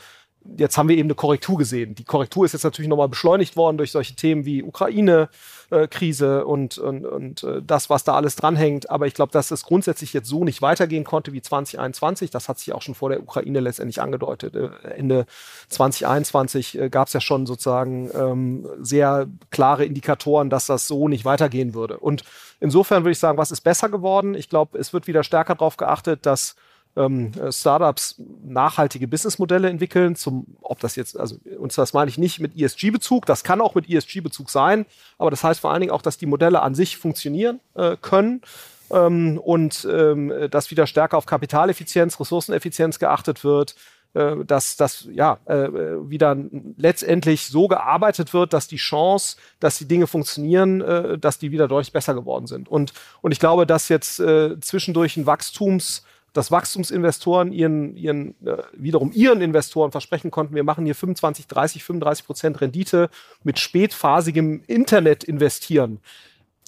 jetzt 0.57 0.79
haben 0.79 0.89
wir 0.89 0.97
eben 0.97 1.07
eine 1.07 1.15
Korrektur 1.15 1.59
gesehen. 1.59 1.95
Die 1.95 2.05
Korrektur 2.05 2.45
ist 2.45 2.53
jetzt 2.53 2.65
natürlich 2.65 2.89
nochmal 2.89 3.09
beschleunigt 3.09 3.57
worden 3.57 3.77
durch 3.77 3.93
solche 3.93 4.15
Themen 4.15 4.45
wie 4.45 4.63
Ukraine-Krise 4.63 6.39
äh, 6.41 6.43
und, 6.43 6.79
und, 6.79 7.05
und 7.05 7.43
äh, 7.43 7.63
das, 7.63 7.91
was 7.91 8.05
da 8.05 8.15
alles 8.15 8.37
dranhängt. 8.37 8.91
Aber 8.91 9.07
ich 9.07 9.15
glaube, 9.15 9.33
dass 9.33 9.51
es 9.51 9.65
grundsätzlich 9.65 10.13
jetzt 10.13 10.29
so 10.29 10.45
nicht 10.45 10.63
weitergehen 10.63 11.05
konnte 11.05 11.33
wie 11.33 11.43
2021. 11.43 12.31
Das 12.31 12.49
hat 12.49 12.59
sich 12.59 12.73
auch 12.73 12.83
schon 12.83 12.95
vor 12.95 13.11
der 13.11 13.23
Ukraine 13.23 13.61
letztendlich 13.61 14.01
angedeutet. 14.01 14.55
Äh, 14.55 14.71
Ende 14.97 15.27
2021 15.69 16.79
äh, 16.79 16.89
gab 16.91 17.09
es 17.09 17.13
ja 17.13 17.21
schon 17.21 17.47
sozusagen 17.47 18.11
ähm, 18.15 18.69
sehr 18.81 19.27
klare 19.51 19.85
Indikatoren, 19.85 20.51
dass 20.51 20.67
das 20.67 20.87
so 20.87 21.09
nicht 21.09 21.25
weitergehen 21.25 21.75
würde. 21.75 21.99
Und 21.99 22.25
insofern 22.61 23.05
würde 23.05 23.13
ich 23.13 23.19
sagen, 23.19 23.39
was 23.39 23.51
ist 23.51 23.63
besser 23.63 23.89
geworden? 23.89 24.35
Ich 24.35 24.49
glaube, 24.49 24.79
es 24.79 24.93
wird 24.93 25.07
wieder 25.07 25.25
stärker 25.25 25.55
darauf 25.55 25.77
geachtet, 25.77 26.27
dass 26.27 26.57
ähm, 26.97 27.33
Startups 27.51 28.21
nachhaltige 28.45 29.07
Businessmodelle 29.09 29.69
entwickeln, 29.69 30.17
zum, 30.17 30.47
ob 30.61 30.81
das 30.81 30.97
jetzt, 30.97 31.19
also 31.19 31.37
und 31.59 31.77
das 31.77 31.93
meine 31.93 32.09
ich 32.09 32.19
nicht 32.19 32.41
mit 32.41 32.57
ESG-Bezug, 32.57 33.27
das 33.27 33.45
kann 33.45 33.61
auch 33.61 33.75
mit 33.75 33.89
ESG-Bezug 33.89 34.51
sein, 34.51 34.87
aber 35.19 35.31
das 35.31 35.45
heißt 35.45 35.61
vor 35.61 35.73
allen 35.73 35.81
Dingen 35.81 35.93
auch, 35.93 36.03
dass 36.03 36.19
die 36.19 36.27
Modelle 36.27 36.63
an 36.63 36.75
sich 36.75 36.97
funktionieren 36.97 37.61
äh, 37.75 37.97
können 38.01 38.43
ähm, 38.91 39.39
und 39.39 39.87
ähm, 39.91 40.33
dass 40.51 40.71
wieder 40.71 40.87
stärker 40.87 41.19
auf 41.19 41.27
Kapitaleffizienz, 41.27 42.19
Ressourceneffizienz 42.19 42.99
geachtet 42.99 43.45
wird, 43.45 43.75
äh, 44.17 44.45
dass 44.45 44.77
das 44.77 45.07
ja 45.11 45.39
äh, 45.45 45.69
wieder 46.09 46.37
letztendlich 46.79 47.49
so 47.49 47.69
gearbeitet 47.69 48.33
wird, 48.33 48.53
dass 48.53 48.67
die 48.67 48.77
Chance, 48.77 49.37
dass 49.61 49.77
die 49.79 49.87
Dinge 49.87 50.07
funktionieren, 50.07 50.81
äh, 50.81 51.19
dass 51.19 51.39
die 51.39 51.51
wieder 51.51 51.69
deutlich 51.69 51.93
besser 51.93 52.15
geworden 52.15 52.47
sind. 52.47 52.69
Und, 52.69 52.95
und 53.21 53.33
ich 53.33 53.41
glaube, 53.41 53.67
dass 53.67 53.91
jetzt 53.91 54.19
äh, 54.21 54.59
zwischendurch 54.61 55.17
ein 55.17 55.27
Wachstums 55.27 56.03
dass 56.37 56.51
Wachstumsinvestoren 56.51 57.53
ihren, 57.53 57.96
ihren 57.96 58.35
äh, 58.46 58.62
wiederum 58.72 59.12
ihren 59.12 59.40
Investoren 59.40 59.90
versprechen 59.90 60.31
konnten, 60.31 60.55
wir 60.55 60.64
machen 60.64 60.85
hier 60.85 60.94
25, 60.94 61.46
30, 61.46 61.85
35 61.85 62.27
Prozent 62.27 62.61
Rendite 62.61 63.11
mit 63.42 63.59
spätphasigem 63.59 64.62
Internet 64.66 65.25
investieren. 65.25 66.01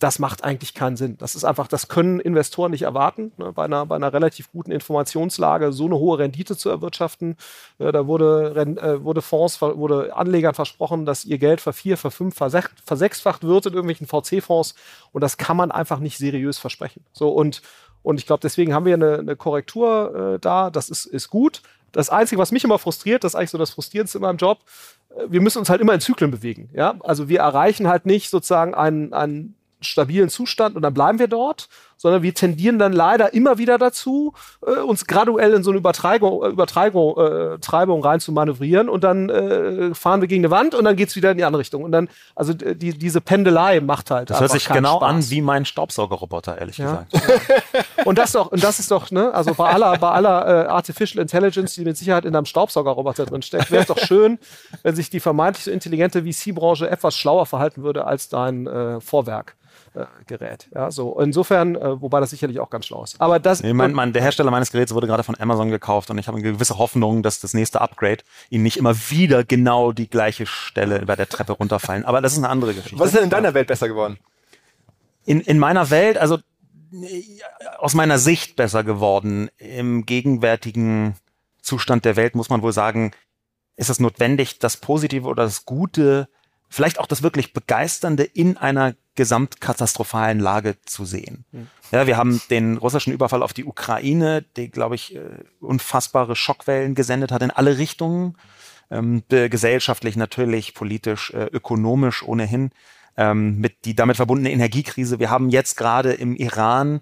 Das 0.00 0.20
macht 0.20 0.44
eigentlich 0.44 0.74
keinen 0.74 0.96
Sinn. 0.96 1.18
Das 1.18 1.34
ist 1.34 1.44
einfach, 1.44 1.66
das 1.66 1.88
können 1.88 2.20
Investoren 2.20 2.70
nicht 2.70 2.82
erwarten, 2.82 3.32
ne, 3.36 3.52
bei, 3.52 3.64
einer, 3.64 3.84
bei 3.84 3.96
einer 3.96 4.12
relativ 4.12 4.52
guten 4.52 4.70
Informationslage 4.70 5.72
so 5.72 5.86
eine 5.86 5.96
hohe 5.96 6.20
Rendite 6.20 6.56
zu 6.56 6.70
erwirtschaften. 6.70 7.36
Äh, 7.78 7.90
da 7.90 8.06
wurde, 8.06 8.54
äh, 8.54 9.02
wurde 9.02 9.22
Fonds, 9.22 9.60
wurde 9.60 10.14
Anlegern 10.14 10.54
versprochen, 10.54 11.04
dass 11.04 11.24
ihr 11.24 11.38
Geld 11.38 11.60
vervier, 11.60 11.96
verfünf, 11.96 12.36
versech, 12.36 12.66
versechsfacht 12.84 13.42
wird 13.42 13.66
in 13.66 13.74
irgendwelchen 13.74 14.06
VC-Fonds. 14.06 14.76
Und 15.10 15.20
das 15.22 15.36
kann 15.36 15.56
man 15.56 15.72
einfach 15.72 15.98
nicht 15.98 16.16
seriös 16.16 16.58
versprechen. 16.58 17.04
So, 17.12 17.30
und, 17.30 17.60
und 18.08 18.18
ich 18.18 18.24
glaube, 18.24 18.40
deswegen 18.40 18.72
haben 18.72 18.86
wir 18.86 18.94
eine, 18.94 19.18
eine 19.18 19.36
Korrektur 19.36 20.36
äh, 20.36 20.38
da. 20.38 20.70
Das 20.70 20.88
ist, 20.88 21.04
ist 21.04 21.28
gut. 21.28 21.60
Das 21.92 22.08
Einzige, 22.08 22.40
was 22.40 22.52
mich 22.52 22.64
immer 22.64 22.78
frustriert, 22.78 23.22
das 23.22 23.32
ist 23.32 23.36
eigentlich 23.36 23.50
so 23.50 23.58
das 23.58 23.68
Frustrierendste 23.68 24.16
in 24.16 24.22
meinem 24.22 24.38
Job, 24.38 24.60
äh, 25.10 25.24
wir 25.28 25.42
müssen 25.42 25.58
uns 25.58 25.68
halt 25.68 25.82
immer 25.82 25.92
in 25.92 26.00
Zyklen 26.00 26.30
bewegen. 26.30 26.70
Ja? 26.72 26.94
Also 27.00 27.28
wir 27.28 27.40
erreichen 27.40 27.86
halt 27.86 28.06
nicht 28.06 28.30
sozusagen 28.30 28.72
einen, 28.72 29.12
einen 29.12 29.56
stabilen 29.82 30.30
Zustand 30.30 30.74
und 30.74 30.80
dann 30.80 30.94
bleiben 30.94 31.18
wir 31.18 31.28
dort, 31.28 31.68
sondern 31.98 32.22
wir 32.22 32.32
tendieren 32.32 32.78
dann 32.78 32.94
leider 32.94 33.34
immer 33.34 33.58
wieder 33.58 33.76
dazu, 33.76 34.32
äh, 34.66 34.80
uns 34.80 35.06
graduell 35.06 35.52
in 35.52 35.62
so 35.62 35.70
eine 35.70 35.78
Übertreibung, 35.78 36.42
äh, 36.42 36.48
Übertreibung 36.48 37.16
äh, 37.18 37.58
Treibung 37.58 38.02
rein 38.02 38.20
zu 38.20 38.32
manövrieren 38.32 38.88
und 38.88 39.04
dann 39.04 39.28
äh, 39.28 39.94
fahren 39.94 40.20
wir 40.22 40.28
gegen 40.28 40.42
eine 40.44 40.50
Wand 40.50 40.74
und 40.74 40.84
dann 40.84 40.96
geht's 40.96 41.14
wieder 41.16 41.32
in 41.32 41.36
die 41.36 41.44
andere 41.44 41.60
Richtung. 41.60 41.82
Und 41.84 41.92
dann, 41.92 42.08
also 42.34 42.54
die, 42.54 42.96
diese 42.96 43.20
Pendelei 43.20 43.80
macht 43.80 44.10
halt. 44.10 44.30
Das 44.30 44.40
hört 44.40 44.52
sich 44.52 44.68
genau 44.68 44.96
Spaß. 44.96 45.08
an 45.10 45.30
wie 45.30 45.42
mein 45.42 45.64
Staubsaugerroboter, 45.64 46.56
ehrlich 46.58 46.78
Ja. 46.78 47.04
gesagt. 47.10 47.12
Und 48.04 48.16
das 48.16 48.32
doch, 48.32 48.50
und 48.52 48.62
das 48.62 48.78
ist 48.78 48.90
doch, 48.90 49.10
ne, 49.10 49.34
also 49.34 49.52
bei 49.54 49.68
aller, 49.68 49.98
bei 49.98 50.08
aller 50.10 50.64
äh, 50.64 50.68
Artificial 50.68 51.20
Intelligence, 51.20 51.74
die 51.74 51.84
mit 51.84 51.96
Sicherheit 51.96 52.24
in 52.24 52.34
einem 52.34 52.46
Staubsaugerroboter 52.46 53.26
drin 53.26 53.42
steckt, 53.42 53.70
wäre 53.70 53.82
es 53.82 53.88
doch 53.88 53.98
schön, 53.98 54.38
wenn 54.82 54.94
sich 54.94 55.10
die 55.10 55.20
vermeintlich 55.20 55.64
so 55.64 55.70
intelligente 55.70 56.22
VC-Branche 56.22 56.88
etwas 56.88 57.16
schlauer 57.16 57.44
verhalten 57.44 57.82
würde 57.82 58.06
als 58.06 58.28
dein 58.28 58.66
äh, 58.66 59.00
Vorwerk. 59.00 59.56
Äh, 59.94 60.06
Gerät. 60.26 60.68
Ja, 60.74 60.90
so 60.90 61.18
insofern, 61.20 61.76
äh, 61.76 62.00
wobei 62.00 62.20
das 62.20 62.30
sicherlich 62.30 62.60
auch 62.60 62.70
ganz 62.70 62.86
schlau 62.86 63.04
ist. 63.04 63.20
Aber 63.20 63.38
das, 63.38 63.62
Nee, 63.62 63.72
mein, 63.72 63.92
mein, 63.92 64.12
der 64.12 64.22
Hersteller 64.22 64.50
meines 64.50 64.70
Geräts 64.70 64.94
wurde 64.94 65.06
gerade 65.06 65.22
von 65.22 65.38
Amazon 65.38 65.70
gekauft 65.70 66.10
und 66.10 66.18
ich 66.18 66.28
habe 66.28 66.38
eine 66.38 66.52
gewisse 66.52 66.78
Hoffnung, 66.78 67.22
dass 67.22 67.40
das 67.40 67.54
nächste 67.54 67.80
Upgrade 67.80 68.24
ihnen 68.50 68.62
nicht 68.62 68.76
immer 68.76 68.94
wieder 69.10 69.44
genau 69.44 69.92
die 69.92 70.08
gleiche 70.08 70.46
Stelle 70.46 71.04
bei 71.06 71.16
der 71.16 71.28
Treppe 71.28 71.52
runterfallen. 71.52 72.04
Aber 72.04 72.20
das 72.20 72.32
ist 72.32 72.38
eine 72.38 72.48
andere 72.48 72.74
Geschichte. 72.74 72.98
Was 72.98 73.08
ist 73.08 73.16
denn 73.16 73.24
in 73.24 73.30
deiner 73.30 73.54
Welt 73.54 73.68
besser 73.68 73.88
geworden? 73.88 74.18
in, 75.28 75.42
in 75.42 75.58
meiner 75.58 75.90
Welt, 75.90 76.16
also 76.16 76.38
aus 77.78 77.92
meiner 77.92 78.18
Sicht 78.18 78.56
besser 78.56 78.82
geworden. 78.82 79.50
Im 79.58 80.06
gegenwärtigen 80.06 81.16
Zustand 81.60 82.06
der 82.06 82.16
Welt 82.16 82.34
muss 82.34 82.48
man 82.48 82.62
wohl 82.62 82.72
sagen, 82.72 83.12
ist 83.76 83.90
es 83.90 84.00
notwendig, 84.00 84.58
das 84.58 84.78
Positive 84.78 85.28
oder 85.28 85.42
das 85.42 85.66
Gute, 85.66 86.30
vielleicht 86.70 86.98
auch 86.98 87.06
das 87.06 87.22
wirklich 87.22 87.52
Begeisternde 87.52 88.24
in 88.24 88.56
einer 88.56 88.94
gesamtkatastrophalen 89.18 90.38
Lage 90.38 90.76
zu 90.84 91.04
sehen. 91.04 91.44
Ja, 91.90 92.06
wir 92.06 92.16
haben 92.16 92.40
den 92.50 92.76
russischen 92.76 93.12
Überfall 93.12 93.42
auf 93.42 93.52
die 93.52 93.64
Ukraine, 93.64 94.42
der, 94.56 94.68
glaube 94.68 94.94
ich, 94.94 95.16
äh, 95.16 95.20
unfassbare 95.60 96.36
Schockwellen 96.36 96.94
gesendet 96.94 97.32
hat 97.32 97.42
in 97.42 97.50
alle 97.50 97.78
Richtungen, 97.78 98.36
ähm, 98.90 99.24
gesellschaftlich 99.28 100.14
natürlich, 100.14 100.72
politisch, 100.72 101.32
äh, 101.34 101.48
ökonomisch 101.52 102.22
ohnehin 102.22 102.70
ähm, 103.16 103.58
mit 103.58 103.84
die 103.84 103.96
damit 103.96 104.16
verbundene 104.16 104.52
Energiekrise. 104.52 105.18
Wir 105.18 105.30
haben 105.30 105.50
jetzt 105.50 105.76
gerade 105.76 106.12
im 106.12 106.36
Iran 106.36 107.00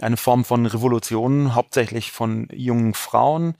eine 0.00 0.16
Form 0.16 0.46
von 0.46 0.64
Revolution, 0.64 1.54
hauptsächlich 1.54 2.12
von 2.12 2.48
jungen 2.50 2.94
Frauen. 2.94 3.56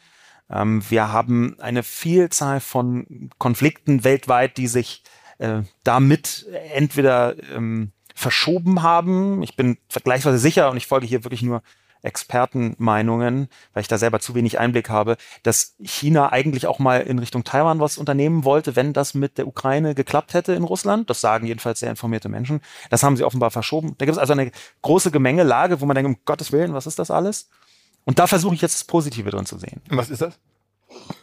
Ähm, 0.49 0.83
wir 0.89 1.13
haben 1.13 1.57
eine 1.61 1.83
Vielzahl 1.83 2.61
von 2.61 3.29
Konflikten 3.37 4.03
weltweit, 4.03 4.57
die 4.57 4.67
sich 4.67 5.03
äh, 5.37 5.61
damit 5.85 6.47
entweder 6.73 7.37
ähm, 7.55 7.93
verschoben 8.19 8.83
haben. 8.83 9.43
Ich 9.43 9.57
bin 9.57 9.79
vergleichsweise 9.89 10.39
sicher 10.39 10.71
und 10.71 10.77
ich 10.77 10.87
folge 10.87 11.07
hier 11.07 11.25
wirklich 11.25 11.43
nur 11.43 11.63
Expertenmeinungen, 12.03 13.49
weil 13.73 13.81
ich 13.81 13.89
da 13.89 13.99
selber 13.99 14.21
zu 14.21 14.35
wenig 14.35 14.59
Einblick 14.59 14.89
habe, 14.89 15.17
dass 15.43 15.75
China 15.83 16.33
eigentlich 16.33 16.67
auch 16.67 16.79
mal 16.79 17.01
in 17.01 17.19
Richtung 17.19 17.45
Taiwan 17.45 17.81
was 17.81 17.99
unternehmen 17.99 18.45
wollte, 18.45 18.77
wenn 18.77 18.93
das 18.93 19.15
mit 19.15 19.39
der 19.39 19.47
Ukraine 19.47 19.95
geklappt 19.95 20.35
hätte 20.35 20.53
in 20.53 20.65
Russland. 20.65 21.11
Das 21.11 21.21
sagen 21.21 21.47
jedenfalls 21.47 21.81
sehr 21.81 21.91
informierte 21.91 22.29
Menschen. 22.29 22.61
Das 22.91 23.03
haben 23.03 23.17
sie 23.17 23.25
offenbar 23.25 23.51
verschoben. 23.51 23.95
Da 23.99 24.05
gibt 24.05 24.17
es 24.17 24.21
also 24.21 24.33
eine 24.33 24.51
große 24.83 25.11
Gemengelage, 25.11 25.81
wo 25.81 25.87
man 25.87 25.95
denkt, 25.95 26.09
um 26.09 26.25
Gottes 26.25 26.53
Willen, 26.53 26.75
was 26.75 26.87
ist 26.87 26.99
das 26.99 27.11
alles? 27.11 27.49
Und 28.05 28.19
da 28.19 28.27
versuche 28.27 28.55
ich 28.55 28.63
jetzt 28.63 28.75
das 28.75 28.85
Positive 28.85 29.31
drin 29.31 29.47
zu 29.47 29.59
sehen. 29.59 29.81
Und 29.91 29.97
was 29.97 30.11
ist 30.11 30.23
das? 30.23 30.39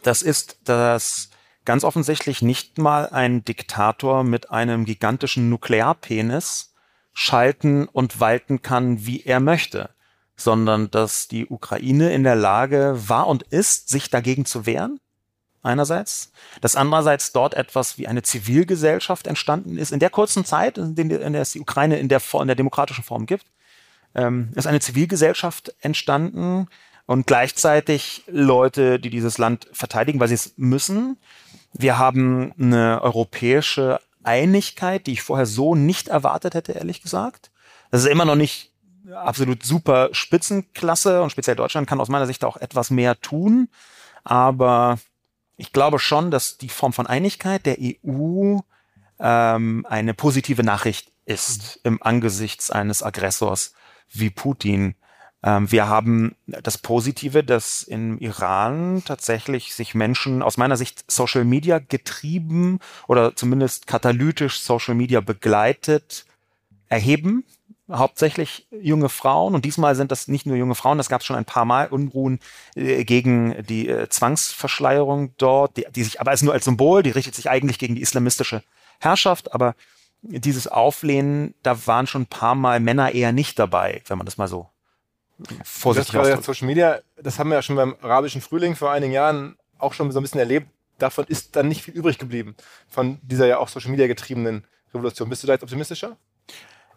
Das 0.02 0.22
ist, 0.22 0.60
dass 0.64 1.30
ganz 1.64 1.84
offensichtlich 1.84 2.42
nicht 2.42 2.78
mal 2.78 3.08
ein 3.08 3.44
Diktator 3.44 4.24
mit 4.24 4.50
einem 4.50 4.84
gigantischen 4.84 5.50
Nuklearpenis 5.50 6.72
schalten 7.18 7.88
und 7.88 8.20
walten 8.20 8.60
kann, 8.60 9.06
wie 9.06 9.22
er 9.22 9.40
möchte, 9.40 9.88
sondern 10.36 10.90
dass 10.90 11.28
die 11.28 11.46
Ukraine 11.46 12.12
in 12.12 12.24
der 12.24 12.36
Lage 12.36 12.94
war 13.08 13.26
und 13.26 13.42
ist, 13.44 13.88
sich 13.88 14.10
dagegen 14.10 14.44
zu 14.44 14.66
wehren. 14.66 15.00
Einerseits. 15.62 16.30
Dass 16.60 16.76
andererseits 16.76 17.32
dort 17.32 17.54
etwas 17.54 17.96
wie 17.96 18.06
eine 18.06 18.22
Zivilgesellschaft 18.22 19.26
entstanden 19.26 19.78
ist. 19.78 19.92
In 19.92 19.98
der 19.98 20.10
kurzen 20.10 20.44
Zeit, 20.44 20.76
in 20.76 20.94
der, 20.94 21.40
es 21.40 21.52
die 21.52 21.60
Ukraine 21.60 21.98
in 21.98 22.10
der, 22.10 22.20
in 22.34 22.46
der 22.48 22.54
demokratischen 22.54 23.02
Form 23.02 23.24
gibt, 23.24 23.46
ähm, 24.14 24.50
ist 24.54 24.66
eine 24.66 24.80
Zivilgesellschaft 24.80 25.74
entstanden 25.80 26.68
und 27.06 27.26
gleichzeitig 27.26 28.24
Leute, 28.26 29.00
die 29.00 29.10
dieses 29.10 29.38
Land 29.38 29.68
verteidigen, 29.72 30.20
weil 30.20 30.28
sie 30.28 30.34
es 30.34 30.52
müssen. 30.58 31.16
Wir 31.72 31.98
haben 31.98 32.52
eine 32.58 33.00
europäische 33.00 34.00
Einigkeit, 34.26 35.06
die 35.06 35.12
ich 35.12 35.22
vorher 35.22 35.46
so 35.46 35.74
nicht 35.74 36.08
erwartet 36.08 36.54
hätte, 36.54 36.72
ehrlich 36.72 37.02
gesagt. 37.02 37.50
Das 37.90 38.02
ist 38.02 38.08
immer 38.08 38.24
noch 38.24 38.36
nicht 38.36 38.72
absolut 39.14 39.62
super 39.62 40.08
Spitzenklasse 40.12 41.22
und 41.22 41.30
speziell 41.30 41.56
Deutschland 41.56 41.88
kann 41.88 42.00
aus 42.00 42.08
meiner 42.08 42.26
Sicht 42.26 42.44
auch 42.44 42.56
etwas 42.56 42.90
mehr 42.90 43.20
tun. 43.20 43.68
Aber 44.24 44.98
ich 45.56 45.72
glaube 45.72 45.98
schon, 45.98 46.30
dass 46.30 46.58
die 46.58 46.68
Form 46.68 46.92
von 46.92 47.06
Einigkeit 47.06 47.64
der 47.66 47.78
EU 47.80 48.58
ähm, 49.18 49.86
eine 49.88 50.14
positive 50.14 50.62
Nachricht 50.62 51.10
ist 51.24 51.80
im 51.84 52.02
Angesichts 52.02 52.70
eines 52.70 53.02
Aggressors 53.02 53.72
wie 54.10 54.30
Putin. 54.30 54.94
Ähm, 55.42 55.70
wir 55.70 55.88
haben 55.88 56.34
das 56.46 56.78
Positive, 56.78 57.44
dass 57.44 57.82
im 57.82 58.18
Iran 58.18 59.02
tatsächlich 59.04 59.74
sich 59.74 59.94
Menschen 59.94 60.42
aus 60.42 60.56
meiner 60.56 60.76
Sicht 60.76 61.04
Social 61.10 61.44
Media 61.44 61.78
getrieben 61.78 62.80
oder 63.06 63.36
zumindest 63.36 63.86
katalytisch 63.86 64.60
Social 64.60 64.94
Media 64.94 65.20
begleitet 65.20 66.26
erheben. 66.88 67.44
Hauptsächlich 67.90 68.66
junge 68.72 69.08
Frauen 69.08 69.54
und 69.54 69.64
diesmal 69.64 69.94
sind 69.94 70.10
das 70.10 70.26
nicht 70.26 70.44
nur 70.44 70.56
junge 70.56 70.74
Frauen, 70.74 70.98
das 70.98 71.08
gab 71.08 71.20
es 71.20 71.26
schon 71.26 71.36
ein 71.36 71.44
paar 71.44 71.64
Mal 71.64 71.86
Unruhen 71.86 72.40
äh, 72.74 73.04
gegen 73.04 73.62
die 73.68 73.88
äh, 73.88 74.08
Zwangsverschleierung 74.08 75.34
dort, 75.36 75.76
die, 75.76 75.86
die 75.94 76.02
sich 76.02 76.20
aber 76.20 76.32
als 76.32 76.42
nur 76.42 76.52
als 76.52 76.64
Symbol, 76.64 77.04
die 77.04 77.10
richtet 77.10 77.36
sich 77.36 77.48
eigentlich 77.48 77.78
gegen 77.78 77.94
die 77.94 78.02
islamistische 78.02 78.64
Herrschaft, 78.98 79.54
aber 79.54 79.76
dieses 80.22 80.66
Auflehnen, 80.66 81.54
da 81.62 81.86
waren 81.86 82.08
schon 82.08 82.22
ein 82.22 82.26
paar 82.26 82.56
Mal 82.56 82.80
Männer 82.80 83.12
eher 83.12 83.30
nicht 83.30 83.56
dabei, 83.58 84.02
wenn 84.08 84.18
man 84.18 84.24
das 84.24 84.38
mal 84.38 84.48
so 84.48 84.68
Das 85.38 85.56
vorsichtig 85.64 86.12
gerade 86.12 86.28
ausdrückt. 86.28 86.44
Social 86.44 86.66
Media, 86.66 87.00
das 87.16 87.38
haben 87.38 87.50
wir 87.50 87.56
ja 87.56 87.62
schon 87.62 87.76
beim 87.76 87.96
arabischen 88.00 88.40
Frühling 88.40 88.74
vor 88.76 88.90
einigen 88.90 89.12
Jahren 89.12 89.56
auch 89.78 89.92
schon 89.92 90.10
so 90.10 90.18
ein 90.18 90.22
bisschen 90.22 90.40
erlebt. 90.40 90.68
Davon 90.98 91.26
ist 91.28 91.56
dann 91.56 91.68
nicht 91.68 91.82
viel 91.82 91.94
übrig 91.94 92.18
geblieben. 92.18 92.56
Von 92.88 93.18
dieser 93.22 93.46
ja 93.46 93.58
auch 93.58 93.68
Social 93.68 93.90
Media 93.90 94.06
getriebenen 94.06 94.64
Revolution. 94.94 95.28
Bist 95.28 95.42
du 95.42 95.46
da 95.46 95.52
jetzt 95.52 95.62
optimistischer? 95.62 96.16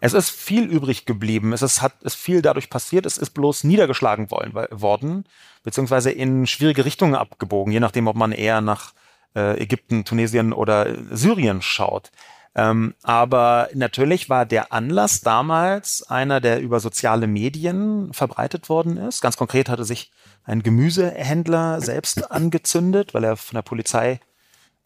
Es 0.02 0.14
ist 0.14 0.30
viel 0.30 0.64
übrig 0.64 1.06
geblieben. 1.06 1.52
Es 1.52 1.62
ist, 1.62 1.82
hat, 1.82 2.02
ist 2.04 2.16
viel 2.16 2.42
dadurch 2.42 2.70
passiert. 2.70 3.06
Es 3.06 3.18
ist 3.18 3.32
bloß 3.32 3.66
niedergeschlagen 3.66 4.32
weil- 4.32 4.70
worden, 4.72 5.26
beziehungsweise 5.64 6.12
in 6.12 6.48
schwierige 6.48 6.86
Richtungen 6.86 7.16
abgebogen, 7.16 7.74
je 7.74 7.82
nachdem, 7.82 8.08
ob 8.08 8.16
man 8.16 8.32
eher 8.32 8.62
nach 8.62 8.94
äh, 9.36 9.62
Ägypten, 9.62 10.06
Tunesien 10.06 10.54
oder 10.54 10.96
Syrien 11.12 11.62
schaut. 11.62 12.12
Ähm, 12.60 12.94
aber 13.04 13.70
natürlich 13.74 14.30
war 14.30 14.46
der 14.46 14.74
Anlass 14.74 15.22
damals 15.22 16.04
einer, 16.04 16.42
der 16.42 16.60
über 16.60 16.82
soziale 16.82 17.26
Medien 17.26 18.12
verbreitet 18.12 18.68
worden 18.68 18.98
ist. 18.98 19.22
Ganz 19.22 19.38
konkret 19.38 19.70
hatte 19.70 19.86
sich 19.86 20.12
ein 20.44 20.62
Gemüsehändler 20.62 21.80
selbst 21.80 22.32
angezündet, 22.32 23.14
weil 23.14 23.24
er 23.24 23.38
von 23.38 23.56
der 23.56 23.62
Polizei 23.62 24.20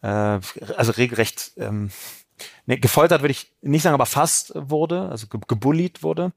äh, 0.02 0.06
also 0.76 0.92
regelrecht 0.92 1.52
ähm, 1.56 1.90
ne, 2.66 2.78
gefoltert 2.78 3.22
würde 3.22 3.32
ich 3.32 3.52
nicht 3.60 3.82
sagen, 3.82 3.94
aber 3.94 4.06
fast 4.06 4.52
wurde, 4.54 5.08
also 5.08 5.26
ge 5.26 5.40
gebullied 5.48 6.04
wurde. 6.04 6.32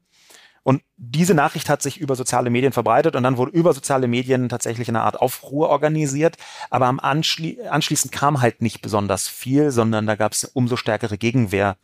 Und 0.62 0.82
diese 0.96 1.34
Nachricht 1.34 1.68
hat 1.68 1.82
sich 1.82 1.98
über 1.98 2.14
soziale 2.14 2.50
Medien 2.50 2.72
verbreitet 2.72 3.16
und 3.16 3.22
dann 3.22 3.36
wurde 3.36 3.52
über 3.52 3.72
soziale 3.72 4.08
Medien 4.08 4.48
tatsächlich 4.48 4.88
eine 4.88 5.02
Art 5.02 5.20
Aufruhr 5.20 5.68
organisiert. 5.68 6.36
Aber 6.70 6.86
am 6.86 7.00
Anschli 7.00 7.60
anschließend 7.68 8.12
kam 8.12 8.40
halt 8.40 8.60
nicht 8.60 8.82
besonders 8.82 9.28
viel, 9.28 9.70
sondern 9.70 10.06
da 10.06 10.16
gab 10.16 10.32
es 10.32 10.44
umso 10.44 10.76
stärkere 10.76 11.16
Gegenwehr 11.16 11.76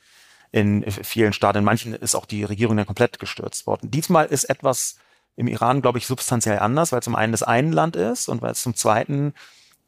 in 0.53 0.85
vielen 0.91 1.33
Staaten. 1.33 1.59
In 1.59 1.65
manchen 1.65 1.95
ist 1.95 2.15
auch 2.15 2.27
die 2.27 2.45
Regierung 2.45 2.77
dann 2.77 2.87
komplett 2.87 3.19
gestürzt 3.19 3.67
worden. 3.67 3.91
Diesmal 3.91 4.27
ist 4.27 4.45
etwas 4.45 4.97
im 5.37 5.49
Iran, 5.49 5.83
glaube 5.83 5.99
ich, 5.99 6.07
substanziell 6.07 6.59
anders, 6.59 6.93
weil 6.93 7.03
zum 7.03 7.17
einen 7.17 7.33
das 7.33 7.43
ein 7.43 7.73
Land 7.73 7.97
ist 7.97 8.29
und 8.29 8.43
weil 8.43 8.53
es 8.53 8.63
zum 8.63 8.75
zweiten 8.75 9.35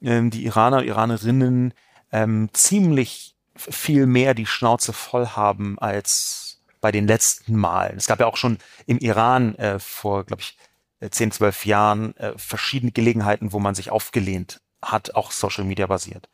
ähm, 0.03 0.31
die 0.31 0.45
Iraner 0.45 0.79
und 0.79 0.87
Iranerinnen 0.87 1.73
ähm, 2.13 2.49
ziemlich 2.53 3.37
viel 3.55 4.07
mehr 4.07 4.35
die 4.35 4.47
Schnauze 4.47 4.93
voll 4.93 5.29
haben 5.29 5.79
als 5.79 6.46
bei 6.87 6.93
den 6.93 7.09
letzten 7.09 7.57
Malen. 7.57 7.97
Es 7.97 8.07
gab 8.07 8.21
ja 8.21 8.27
auch 8.27 8.37
schon 8.37 8.59
im 8.87 8.99
Iran 8.99 9.57
äh, 9.57 9.81
vor, 9.81 10.23
glaube 10.23 10.43
ich, 10.43 10.57
äh, 11.01 11.11
10, 11.11 11.33
12 11.33 11.67
Jahren 11.67 12.17
äh, 12.17 12.33
verschiedene 12.37 12.93
Gelegenheiten, 12.93 13.53
wo 13.53 13.59
man 13.59 13.75
sich 13.75 13.91
aufgelehnt 13.91 14.61
hat, 14.81 15.17
auch 15.17 15.33
Social 15.33 15.65
Media 15.65 15.89
basiert. 15.89 16.29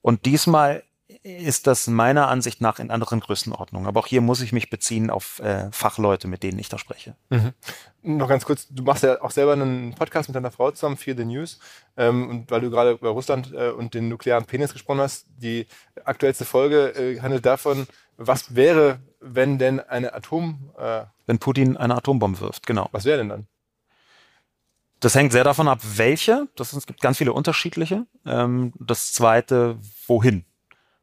Und 0.00 0.24
diesmal 0.24 0.82
ist 1.22 1.66
das 1.66 1.88
meiner 1.88 2.28
Ansicht 2.28 2.62
nach 2.62 2.78
in 2.78 2.90
anderen 2.90 3.20
Größenordnungen. 3.20 3.86
Aber 3.86 4.00
auch 4.00 4.06
hier 4.06 4.22
muss 4.22 4.40
ich 4.40 4.52
mich 4.52 4.70
beziehen 4.70 5.10
auf 5.10 5.40
äh, 5.40 5.70
Fachleute, 5.72 6.26
mit 6.26 6.42
denen 6.42 6.58
ich 6.58 6.70
da 6.70 6.78
spreche. 6.78 7.14
Noch 8.00 8.30
ganz 8.30 8.46
kurz, 8.46 8.66
du 8.70 8.84
machst 8.84 9.02
ja 9.02 9.20
auch 9.20 9.30
selber 9.30 9.52
einen 9.52 9.94
Podcast 9.94 10.30
mit 10.30 10.36
deiner 10.36 10.50
Frau 10.50 10.70
zusammen, 10.70 10.96
Fear 10.96 11.18
the 11.18 11.26
News. 11.26 11.58
Ähm, 11.98 12.30
und 12.30 12.50
weil 12.50 12.62
du 12.62 12.70
gerade 12.70 12.92
über 12.92 13.10
Russland 13.10 13.52
äh, 13.52 13.72
und 13.72 13.92
den 13.92 14.08
nuklearen 14.08 14.46
Penis 14.46 14.72
gesprochen 14.72 15.00
hast, 15.00 15.26
die 15.36 15.66
aktuellste 16.02 16.46
Folge 16.46 16.94
äh, 16.94 17.20
handelt 17.20 17.44
davon, 17.44 17.86
was 18.16 18.54
wäre, 18.54 19.00
wenn 19.20 19.58
denn 19.58 19.80
eine 19.80 20.14
Atom, 20.14 20.70
äh, 20.78 21.04
Wenn 21.26 21.38
Putin 21.38 21.76
eine 21.76 21.96
Atombombe 21.96 22.40
wirft, 22.40 22.66
genau. 22.66 22.88
was 22.92 23.04
wäre 23.04 23.18
denn 23.18 23.28
dann? 23.28 23.46
Das 25.00 25.14
hängt 25.14 25.32
sehr 25.32 25.44
davon 25.44 25.68
ab, 25.68 25.80
welche. 25.82 26.48
Das, 26.56 26.72
es 26.72 26.86
gibt 26.86 27.00
ganz 27.00 27.18
viele 27.18 27.32
unterschiedliche. 27.32 28.06
Ähm, 28.26 28.72
das 28.78 29.12
zweite, 29.12 29.78
wohin. 30.06 30.44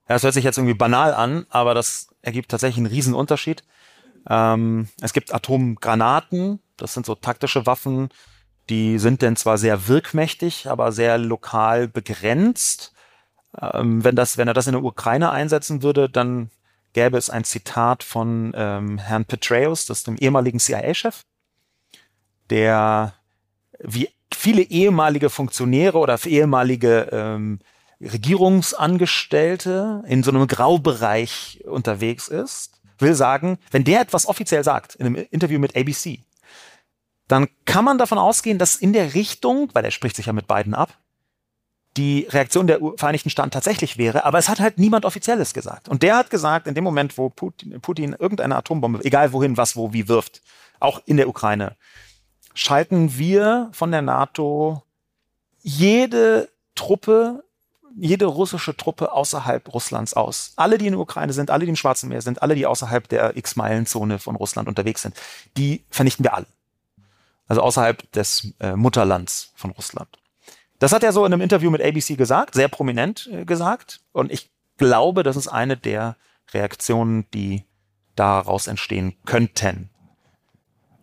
Ja, 0.08 0.16
das 0.16 0.24
hört 0.24 0.34
sich 0.34 0.44
jetzt 0.44 0.58
irgendwie 0.58 0.74
banal 0.74 1.14
an, 1.14 1.46
aber 1.50 1.74
das 1.74 2.10
ergibt 2.22 2.52
tatsächlich 2.52 2.78
einen 2.78 2.94
riesen 2.94 3.14
Unterschied. 3.14 3.64
Ähm, 4.30 4.90
es 5.02 5.14
gibt 5.14 5.34
Atomgranaten, 5.34 6.60
das 6.78 6.94
sind 6.94 7.06
so 7.06 7.16
taktische 7.16 7.66
Waffen, 7.66 8.10
die 8.70 9.00
sind 9.00 9.22
denn 9.22 9.36
zwar 9.36 9.58
sehr 9.58 9.88
wirkmächtig, 9.88 10.70
aber 10.70 10.92
sehr 10.92 11.18
lokal 11.18 11.88
begrenzt. 11.88 12.94
Ähm, 13.60 14.04
wenn, 14.04 14.16
das, 14.16 14.38
wenn 14.38 14.48
er 14.48 14.54
das 14.54 14.68
in 14.68 14.74
der 14.74 14.84
Ukraine 14.84 15.32
einsetzen 15.32 15.84
würde, 15.84 16.10
dann 16.10 16.50
gäbe 16.96 17.18
es 17.18 17.30
ein 17.30 17.44
Zitat 17.44 18.04
von 18.04 18.54
ähm, 18.56 18.98
Herrn 18.98 19.26
Petraeus, 19.26 19.86
das 19.86 20.00
ist 20.00 20.08
dem 20.08 20.16
ehemaligen 20.16 20.60
CIA-Chef, 20.60 21.24
der 22.50 23.14
wie 23.80 24.10
viele 24.34 24.62
ehemalige 24.62 25.30
Funktionäre 25.30 25.98
oder 25.98 26.18
ehemalige 26.26 27.10
ähm, 27.12 27.60
Regierungsangestellte 28.00 30.04
in 30.08 30.24
so 30.24 30.32
einem 30.32 30.48
Graubereich 30.48 31.66
unterwegs 31.66 32.30
ist, 32.30 32.80
will 32.98 33.14
sagen, 33.14 33.58
wenn 33.72 33.84
der 33.84 34.00
etwas 34.00 34.26
offiziell 34.26 34.64
sagt, 34.64 34.96
in 34.96 35.06
einem 35.06 35.16
Interview 35.32 35.60
mit 35.60 35.76
ABC, 35.76 36.20
dann 37.28 37.50
kann 37.66 37.84
man 37.84 37.98
davon 37.98 38.20
ausgehen, 38.20 38.58
dass 38.58 38.78
in 38.78 38.94
der 38.94 39.16
Richtung, 39.16 39.70
weil 39.74 39.84
er 39.84 39.92
spricht 39.92 40.16
sich 40.16 40.28
ja 40.28 40.34
mit 40.34 40.48
beiden 40.48 40.74
ab, 40.74 40.98
die 41.98 42.28
Reaktion 42.30 42.68
der 42.68 42.80
Vereinigten 42.98 43.30
Staaten 43.30 43.52
tatsächlich 43.52 43.98
wäre, 43.98 44.26
aber 44.26 44.38
es 44.38 44.50
hat 44.50 44.60
halt 44.60 44.78
niemand 44.78 45.06
Offizielles 45.06 45.54
gesagt. 45.54 45.88
Und 45.88 46.04
der 46.04 46.18
hat 46.18 46.30
gesagt, 46.30 46.68
in 46.68 46.76
dem 46.76 46.84
Moment, 46.84 47.18
wo 47.18 47.30
Putin, 47.30 47.80
Putin 47.82 48.16
irgendeine 48.18 48.56
Atombombe, 48.56 49.04
egal 49.04 49.32
wohin, 49.32 49.58
was, 49.58 49.76
wo, 49.76 49.94
wie 49.94 50.08
wirft, 50.08 50.42
auch 50.80 51.02
in 51.06 51.18
der 51.18 51.30
Ukraine, 51.30 51.76
schalten 52.54 53.18
wir 53.18 53.70
von 53.72 53.92
der 53.92 54.02
NATO 54.02 54.84
jede 55.62 56.50
Truppe, 56.76 57.44
jede 57.98 58.26
russische 58.26 58.76
Truppe 58.76 59.14
außerhalb 59.14 59.74
Russlands 59.74 60.14
aus. 60.14 60.54
Alle, 60.58 60.78
die 60.78 60.88
in 60.88 60.94
der 60.94 61.00
Ukraine 61.00 61.32
sind, 61.32 61.50
alle, 61.50 61.66
die 61.66 61.70
im 61.70 61.76
Schwarzen 61.78 62.10
Meer 62.10 62.22
sind, 62.22 62.42
alle, 62.42 62.56
die 62.56 62.66
außerhalb 62.66 63.08
der 63.08 63.38
X-Meilen-Zone 63.38 64.20
von 64.20 64.36
Russland 64.36 64.68
unterwegs 64.68 65.02
sind, 65.02 65.16
die 65.56 65.86
vernichten 65.90 66.26
wir 66.26 66.34
alle. 66.34 66.48
Also 67.48 67.62
außerhalb 67.62 68.12
des 68.12 68.54
äh, 68.60 68.76
Mutterlands 68.76 69.52
von 69.56 69.72
Russland. 69.72 70.20
Das 70.80 70.92
hat 70.92 71.04
er 71.04 71.14
so 71.14 71.26
in 71.26 71.34
einem 71.34 71.42
Interview 71.42 71.72
mit 71.72 71.82
ABC 71.82 72.16
gesagt, 72.16 72.56
sehr 72.56 72.68
prominent 72.68 73.30
äh, 73.32 73.46
gesagt. 73.46 74.02
Und 74.12 74.32
ich 74.32 74.52
glaube, 74.78 75.24
das 75.24 75.36
ist 75.36 75.48
eine 75.48 75.78
der 75.78 76.18
Reaktionen, 76.54 77.26
die 77.34 77.64
daraus 78.16 78.68
entstehen 78.68 79.16
könnten. 79.26 79.90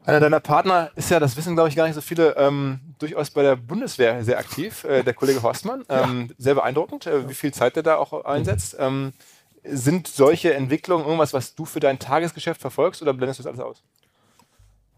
Einer 0.04 0.18
deiner 0.18 0.40
Partner 0.40 0.90
ist 0.96 1.10
ja, 1.10 1.20
das 1.20 1.36
wissen 1.36 1.54
glaube 1.54 1.68
ich 1.68 1.76
gar 1.76 1.86
nicht 1.86 1.94
so 1.94 2.00
viele, 2.00 2.36
ähm, 2.36 2.80
durchaus 2.98 3.30
bei 3.30 3.42
der 3.42 3.54
Bundeswehr 3.54 4.24
sehr 4.24 4.38
aktiv, 4.38 4.82
äh, 4.84 5.04
der 5.04 5.14
Kollege 5.14 5.42
Horstmann. 5.42 5.84
Ähm, 5.88 6.30
Sehr 6.38 6.54
beeindruckend, 6.54 7.06
äh, 7.06 7.28
wie 7.28 7.34
viel 7.34 7.54
Zeit 7.54 7.76
der 7.76 7.84
da 7.84 7.96
auch 7.96 8.24
einsetzt. 8.24 8.76
Ähm, 8.78 9.12
sind 9.64 10.08
solche 10.08 10.54
Entwicklungen 10.54 11.04
irgendwas, 11.04 11.32
was 11.32 11.54
du 11.54 11.64
für 11.64 11.78
dein 11.78 12.00
Tagesgeschäft 12.00 12.60
verfolgst 12.60 13.00
oder 13.00 13.12
blendest 13.12 13.38
du 13.38 13.44
das 13.44 13.50
alles 13.50 13.60
aus? 13.60 13.82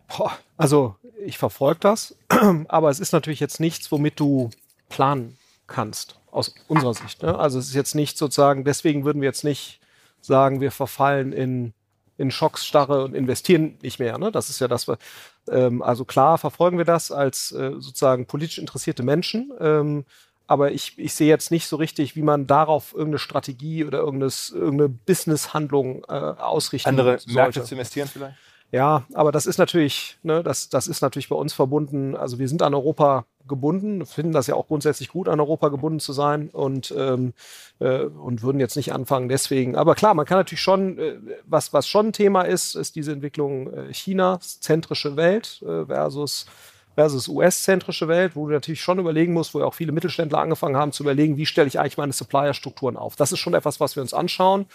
Boah, 0.09 0.33
also 0.57 0.97
ich 1.25 1.37
verfolge 1.37 1.81
das, 1.81 2.17
aber 2.69 2.89
es 2.89 2.99
ist 2.99 3.13
natürlich 3.13 3.41
jetzt 3.41 3.61
nichts, 3.61 3.93
womit 3.93 4.19
du 4.21 4.51
planen 4.89 5.39
kannst, 5.67 6.19
aus 6.31 6.55
unserer 6.69 6.95
Sicht. 6.95 7.23
Ne? 7.23 7.39
Also 7.39 7.59
es 7.59 7.69
ist 7.69 7.75
jetzt 7.75 7.95
nicht 7.95 8.19
sozusagen, 8.19 8.65
deswegen 8.65 9.05
würden 9.05 9.23
wir 9.23 9.29
jetzt 9.29 9.45
nicht 9.45 9.81
sagen, 10.21 10.61
wir 10.61 10.71
verfallen 10.71 11.33
in, 11.33 11.73
in 12.17 12.31
Schocksstarre 12.31 13.05
und 13.05 13.15
investieren 13.15 13.79
nicht 13.83 13.99
mehr. 13.99 14.19
Ne? 14.19 14.31
Das 14.31 14.51
ist 14.51 14.61
ja 14.61 14.69
das, 14.69 14.89
was, 14.89 14.99
ähm, 15.49 15.83
also 15.83 16.05
klar 16.05 16.39
verfolgen 16.39 16.79
wir 16.79 16.85
das 16.85 17.11
als 17.11 17.53
äh, 17.53 17.73
sozusagen 17.79 18.27
politisch 18.27 18.59
interessierte 18.59 19.03
Menschen. 19.03 19.53
Ähm, 19.61 20.05
aber 20.47 20.73
ich, 20.73 20.99
ich 20.99 21.15
sehe 21.15 21.29
jetzt 21.29 21.51
nicht 21.51 21.67
so 21.67 21.77
richtig, 21.77 22.17
wie 22.17 22.23
man 22.23 22.47
darauf 22.47 22.93
irgendeine 22.93 23.19
Strategie 23.19 23.85
oder 23.85 23.99
irgendeine 24.01 24.89
Business-Handlung 24.89 26.05
äh, 26.05 26.13
ausrichten 26.13 26.91
Andere 26.91 27.19
sollte. 27.19 27.33
Märkte 27.33 27.65
zu 27.65 27.75
investieren 27.75 28.09
vielleicht? 28.09 28.37
Ja, 28.75 29.05
aber 29.15 29.31
das 29.31 29.47
ist 29.47 29.59
natürlich, 29.59 30.19
ne, 30.25 30.43
das, 30.43 30.69
das 30.69 30.89
ist 30.89 31.01
natürlich 31.01 31.29
bei 31.29 31.37
uns 31.37 31.53
verbunden. 31.53 32.17
Also 32.17 32.41
wir 32.41 32.49
sind 32.49 32.61
an 32.61 32.75
Europa 32.75 33.25
gebunden, 33.47 34.05
finden 34.05 34.33
das 34.33 34.49
ja 34.49 34.57
auch 34.57 34.67
grundsätzlich 34.67 35.11
gut, 35.11 35.29
an 35.29 35.39
Europa 35.39 35.69
gebunden 35.69 36.01
zu 36.01 36.13
sein 36.13 36.49
und, 36.51 36.93
ähm, 36.99 37.35
äh, 37.79 38.01
und 38.01 38.43
würden 38.43 38.59
jetzt 38.59 38.75
nicht 38.75 38.93
anfangen 38.93 39.29
deswegen. 39.29 39.77
Aber 39.77 39.95
klar, 39.95 40.15
man 40.15 40.27
kann 40.27 40.39
natürlich 40.39 40.61
schon, 40.61 40.99
äh, 40.99 41.19
was, 41.47 41.73
was 41.73 41.87
schon 41.87 42.07
ein 42.07 42.13
Thema 42.13 42.43
ist, 42.43 42.75
ist 42.75 42.97
diese 42.97 43.13
Entwicklung 43.13 43.73
äh, 43.73 43.95
China, 43.95 44.41
zentrische 44.41 45.15
Welt 45.15 45.63
äh, 45.63 45.87
versus 45.87 46.47
versus 46.97 47.29
US-zentrische 47.29 48.09
Welt, 48.09 48.37
wo 48.37 48.47
du 48.47 48.53
natürlich 48.53 48.81
schon 48.81 48.99
überlegen 48.99 49.33
musst, 49.33 49.55
wo 49.55 49.61
ja 49.61 49.67
auch 49.67 49.75
viele 49.75 49.93
Mittelständler 49.93 50.39
angefangen 50.39 50.77
haben 50.77 50.93
zu 50.93 51.03
überlegen, 51.03 51.37
wie 51.37 51.47
stelle 51.47 51.69
ich 51.69 51.79
eigentlich 51.79 51.97
meine 51.97 52.13
Supplier-Strukturen 52.13 52.97
auf. 52.97 53.17
Das 53.17 53.33
ist 53.33 53.41
schon 53.41 53.55
etwas, 53.55 53.81
was 53.81 53.97
wir 53.97 54.03
uns 54.03 54.15
anschauen. 54.15 54.67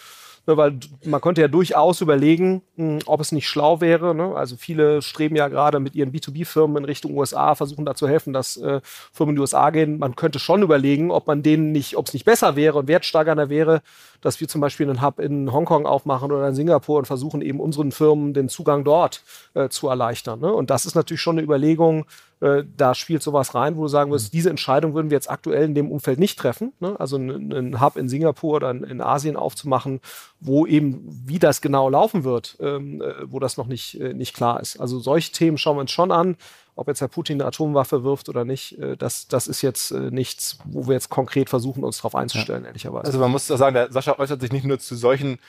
Ne, 0.47 0.57
weil 0.57 0.79
man 1.05 1.21
könnte 1.21 1.41
ja 1.41 1.47
durchaus 1.47 2.01
überlegen, 2.01 2.61
mh, 2.75 2.99
ob 3.05 3.21
es 3.21 3.31
nicht 3.31 3.47
schlau 3.47 3.81
wäre. 3.81 4.15
Ne? 4.15 4.35
Also 4.35 4.55
viele 4.57 5.01
streben 5.01 5.35
ja 5.35 5.47
gerade 5.47 5.79
mit 5.79 5.95
ihren 5.95 6.11
B2B-Firmen 6.11 6.77
in 6.77 6.85
Richtung 6.85 7.15
USA, 7.17 7.55
versuchen 7.55 7.85
da 7.85 7.95
zu 7.95 8.07
helfen, 8.07 8.33
dass 8.33 8.57
äh, 8.57 8.81
Firmen 9.13 9.33
in 9.33 9.35
die 9.37 9.41
USA 9.41 9.69
gehen. 9.69 9.99
Man 9.99 10.15
könnte 10.15 10.39
schon 10.39 10.61
überlegen, 10.61 11.11
ob 11.11 11.27
man 11.27 11.43
denen 11.43 11.71
nicht, 11.71 11.97
ob 11.97 12.07
es 12.07 12.13
nicht 12.13 12.25
besser 12.25 12.55
wäre 12.55 12.77
und 12.79 12.87
wertsteigernder 12.87 13.49
wäre, 13.49 13.81
dass 14.21 14.39
wir 14.41 14.47
zum 14.47 14.61
Beispiel 14.61 14.89
einen 14.89 15.01
Hub 15.01 15.19
in 15.19 15.51
Hongkong 15.51 15.85
aufmachen 15.85 16.31
oder 16.31 16.47
in 16.47 16.55
Singapur 16.55 16.97
und 16.99 17.05
versuchen 17.05 17.41
eben 17.41 17.59
unseren 17.59 17.91
Firmen 17.91 18.33
den 18.33 18.49
Zugang 18.49 18.83
dort 18.83 19.23
äh, 19.53 19.69
zu 19.69 19.87
erleichtern. 19.87 20.39
Ne? 20.39 20.51
Und 20.51 20.69
das 20.69 20.85
ist 20.85 20.95
natürlich 20.95 21.21
schon 21.21 21.37
eine 21.37 21.43
Überlegung, 21.43 22.05
äh, 22.41 22.63
da 22.77 22.95
spielt 22.95 23.21
sowas 23.21 23.53
rein, 23.53 23.75
wo 23.75 23.81
du 23.81 23.87
sagen 23.89 24.11
wirst, 24.11 24.33
diese 24.33 24.49
Entscheidung 24.49 24.93
würden 24.93 25.09
wir 25.09 25.15
jetzt 25.15 25.29
aktuell 25.29 25.65
in 25.65 25.75
dem 25.75 25.91
Umfeld 25.91 26.19
nicht 26.19 26.39
treffen. 26.39 26.73
Ne? 26.79 26.97
Also 26.99 27.17
einen, 27.17 27.81
Hub 27.81 27.97
in 27.97 28.07
Singapur 28.07 28.55
oder 28.55 28.71
in, 28.71 29.01
Asien 29.01 29.35
aufzumachen, 29.35 29.99
wo 30.39 30.65
eben, 30.65 31.05
wie 31.25 31.39
das 31.39 31.61
genau 31.61 31.89
laufen 31.89 32.23
wird, 32.23 32.57
ähm, 32.61 33.01
äh, 33.01 33.31
wo 33.31 33.39
das 33.39 33.57
noch 33.57 33.67
nicht, 33.67 33.99
äh, 33.99 34.13
nicht 34.13 34.33
klar 34.33 34.61
ist. 34.61 34.79
Also 34.79 34.99
solche 34.99 35.31
Themen 35.33 35.57
schauen 35.57 35.77
wir 35.77 35.81
uns 35.81 35.91
schon 35.91 36.11
an. 36.11 36.37
Ob 36.75 36.87
jetzt 36.87 37.01
Herr 37.01 37.09
Putin 37.09 37.41
eine 37.41 37.47
Atomwaffe 37.49 38.05
wirft 38.05 38.29
oder 38.29 38.45
nicht, 38.45 38.79
äh, 38.79 38.95
das, 38.95 39.27
das 39.27 39.49
ist 39.49 39.61
jetzt 39.61 39.91
äh, 39.91 40.11
nichts, 40.11 40.59
wo 40.63 40.87
wir 40.87 40.93
jetzt 40.93 41.09
konkret 41.09 41.49
versuchen, 41.49 41.83
uns 41.83 41.97
darauf 41.97 42.15
einzustellen, 42.15 42.63
ehrlicherweise. 42.63 43.07
Also 43.07 43.19
man 43.19 43.31
muss 43.31 43.47
doch 43.47 43.57
sagen, 43.57 43.73
der 43.73 43.91
Sascha 43.91 44.17
äußert 44.17 44.39
sich 44.39 44.53
nicht 44.53 44.65
nur 44.65 44.79
zu 44.79 44.95
solchen 44.95 45.39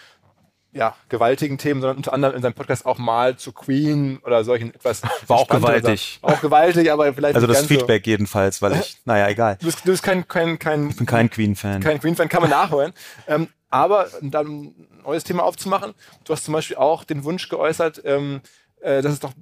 ja, 0.73 0.95
gewaltigen 1.09 1.59
Themen, 1.59 1.81
sondern 1.81 1.97
unter 1.97 2.13
anderem 2.13 2.37
in 2.37 2.43
seinem 2.43 2.55
Podcast 2.55 2.87
auch 2.87 2.99
mal 2.99 3.37
zu 3.37 3.53
Queen 3.53 4.19
oder 4.25 4.45
solchen 4.45 4.73
etwas. 4.75 5.03
War 5.27 5.39
auch 5.39 5.49
gewaltig. 5.49 6.21
Sachen. 6.23 6.35
Auch 6.35 6.41
gewaltig, 6.41 6.93
aber 6.93 7.13
vielleicht 7.13 7.35
Also 7.35 7.47
das 7.47 7.67
Feedback 7.67 8.07
jedenfalls, 8.07 8.63
weil 8.63 8.75
ich, 8.75 8.99
naja, 9.05 9.29
egal. 9.29 9.55
So. 9.55 9.59
Du 9.61 9.67
bist, 9.67 9.87
du 9.87 9.91
bist 9.91 10.03
kein, 10.03 10.29
kein, 10.29 10.59
kein, 10.59 10.91
Ich 10.91 10.97
bin 10.97 11.07
kein 11.07 11.29
Queen-Fan. 11.29 11.81
kein 11.81 12.01
Queen-Fan, 12.01 12.29
kann 12.29 12.43
man 12.43 12.51
nachholen. 12.51 12.93
ähm, 13.27 13.49
aber 13.69 14.09
um 14.21 14.31
dann 14.31 14.47
ein 14.47 14.89
neues 15.05 15.25
Thema 15.25 15.45
aufzumachen, 15.45 15.95
du 16.25 16.33
hast 16.33 16.45
zum 16.45 16.55
Beispiel 16.55 16.77
auch 16.77 17.05
den 17.05 17.25
Wunsch 17.25 17.49
geäußert, 17.49 18.03
ähm, 18.05 18.41
äh, 18.81 19.01
dass 19.03 19.13
es 19.13 19.21
doch 19.21 19.33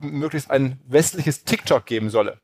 möglichst 0.00 0.50
ein 0.50 0.80
westliches 0.86 1.44
TikTok 1.44 1.86
geben 1.86 2.10
solle. 2.10 2.38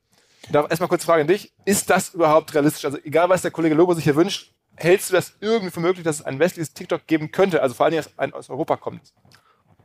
Ich 0.44 0.50
darf 0.50 0.68
erstmal 0.70 0.88
kurz 0.88 1.04
fragen 1.04 1.22
an 1.22 1.26
dich, 1.28 1.52
ist 1.64 1.90
das 1.90 2.14
überhaupt 2.14 2.54
realistisch? 2.54 2.84
Also 2.84 2.98
egal, 3.04 3.28
was 3.28 3.42
der 3.42 3.50
Kollege 3.50 3.74
Lobo 3.74 3.94
sich 3.94 4.04
hier 4.04 4.16
wünscht, 4.16 4.52
hältst 4.76 5.10
du 5.10 5.14
das 5.14 5.34
irgendwie 5.40 5.70
für 5.70 5.80
möglich, 5.80 6.04
dass 6.04 6.20
es 6.20 6.26
ein 6.26 6.38
westliches 6.38 6.72
TikTok 6.74 7.06
geben 7.06 7.30
könnte? 7.32 7.62
Also 7.62 7.74
vor 7.74 7.86
allem, 7.86 7.96
dass 7.96 8.18
ein 8.18 8.32
aus 8.32 8.50
Europa 8.50 8.76
kommt. 8.76 9.00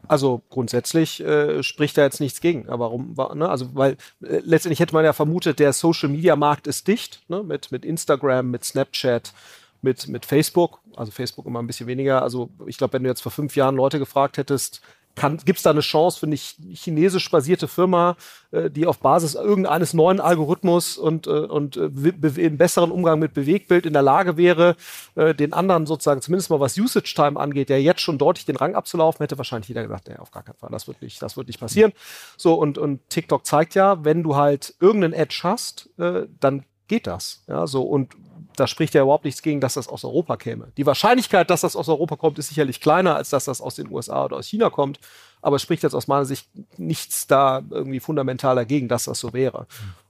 Also 0.07 0.41
grundsätzlich 0.49 1.19
äh, 1.19 1.61
spricht 1.63 1.97
da 1.97 2.03
jetzt 2.03 2.21
nichts 2.21 2.39
gegen. 2.39 2.69
Aber 2.69 2.85
warum? 2.85 3.17
wa- 3.17 3.35
Ne? 3.35 3.49
Also 3.49 3.75
weil 3.75 3.93
äh, 4.23 4.39
letztendlich 4.43 4.79
hätte 4.79 4.93
man 4.93 5.03
ja 5.03 5.11
vermutet, 5.13 5.59
der 5.59 5.73
Social 5.73 6.07
Media 6.09 6.35
Markt 6.35 6.67
ist 6.67 6.87
dicht, 6.87 7.23
ne? 7.27 7.43
mit, 7.43 7.71
mit 7.71 7.83
Instagram, 7.83 8.49
mit 8.49 8.63
Snapchat, 8.63 9.33
mit, 9.81 10.07
mit 10.07 10.25
Facebook. 10.25 10.79
Also 10.95 11.11
Facebook 11.11 11.45
immer 11.45 11.61
ein 11.61 11.67
bisschen 11.67 11.87
weniger. 11.87 12.21
Also 12.21 12.49
ich 12.67 12.77
glaube, 12.77 12.93
wenn 12.93 13.03
du 13.03 13.09
jetzt 13.09 13.21
vor 13.21 13.31
fünf 13.33 13.55
Jahren 13.57 13.75
Leute 13.75 13.99
gefragt 13.99 14.37
hättest, 14.37 14.81
gibt 15.45 15.57
es 15.57 15.63
da 15.63 15.71
eine 15.71 15.81
Chance 15.81 16.19
für 16.19 16.25
eine 16.27 16.35
ch- 16.35 16.55
chinesisch 16.73 17.29
basierte 17.31 17.67
Firma, 17.67 18.15
äh, 18.51 18.69
die 18.69 18.85
auf 18.85 18.99
Basis 18.99 19.35
irgendeines 19.35 19.93
neuen 19.93 20.19
Algorithmus 20.19 20.97
und, 20.97 21.27
äh, 21.27 21.31
und 21.31 21.77
äh, 21.77 21.89
einen 21.89 22.57
besseren 22.57 22.91
Umgang 22.91 23.19
mit 23.19 23.33
Bewegtbild 23.33 23.85
in 23.85 23.93
der 23.93 24.01
Lage 24.01 24.37
wäre, 24.37 24.75
äh, 25.15 25.33
den 25.33 25.53
anderen 25.53 25.85
sozusagen 25.85 26.21
zumindest 26.21 26.49
mal 26.49 26.59
was 26.59 26.77
Usage 26.77 27.13
Time 27.15 27.39
angeht, 27.39 27.69
der 27.69 27.81
jetzt 27.81 28.01
schon 28.01 28.17
deutlich 28.17 28.45
den 28.45 28.55
Rang 28.55 28.75
abzulaufen, 28.75 29.23
hätte 29.23 29.37
wahrscheinlich 29.37 29.67
jeder 29.67 29.83
gesagt, 29.83 30.07
nee, 30.07 30.15
auf 30.17 30.31
gar 30.31 30.43
keinen 30.43 30.57
Fall, 30.57 30.69
das 30.71 30.87
wird 30.87 31.01
nicht, 31.01 31.21
das 31.21 31.35
wird 31.35 31.47
nicht 31.47 31.59
passieren. 31.59 31.93
So 32.37 32.53
und, 32.53 32.77
und 32.77 33.09
TikTok 33.09 33.45
zeigt 33.45 33.75
ja, 33.75 34.03
wenn 34.05 34.23
du 34.23 34.35
halt 34.35 34.75
irgendeinen 34.79 35.13
Edge 35.13 35.39
hast, 35.43 35.89
äh, 35.97 36.27
dann 36.39 36.63
geht 36.87 37.07
das. 37.07 37.43
Ja, 37.47 37.67
so 37.67 37.83
und 37.83 38.13
da 38.57 38.65
spricht 38.65 38.95
ja 38.95 39.03
überhaupt 39.03 39.23
nichts 39.23 39.41
gegen, 39.41 39.61
dass 39.61 39.75
das 39.75 39.87
aus 39.87 40.03
Europa 40.03 40.35
käme. 40.35 40.71
Die 40.77 40.85
Wahrscheinlichkeit, 40.85 41.49
dass 41.49 41.61
das 41.61 41.75
aus 41.75 41.89
Europa 41.89 42.15
kommt, 42.15 42.39
ist 42.39 42.49
sicherlich 42.49 42.81
kleiner, 42.81 43.15
als 43.15 43.29
dass 43.29 43.45
das 43.45 43.61
aus 43.61 43.75
den 43.75 43.89
USA 43.91 44.25
oder 44.25 44.37
aus 44.37 44.47
China 44.47 44.69
kommt. 44.71 44.99
Aber 45.41 45.57
es 45.57 45.61
spricht 45.61 45.83
jetzt 45.83 45.93
aus 45.93 46.07
meiner 46.07 46.25
Sicht 46.25 46.49
nichts 46.77 47.27
da 47.27 47.61
irgendwie 47.69 47.99
fundamental 47.99 48.55
dagegen, 48.55 48.87
dass 48.87 49.05
das 49.05 49.19
so 49.19 49.31
wäre. 49.31 49.67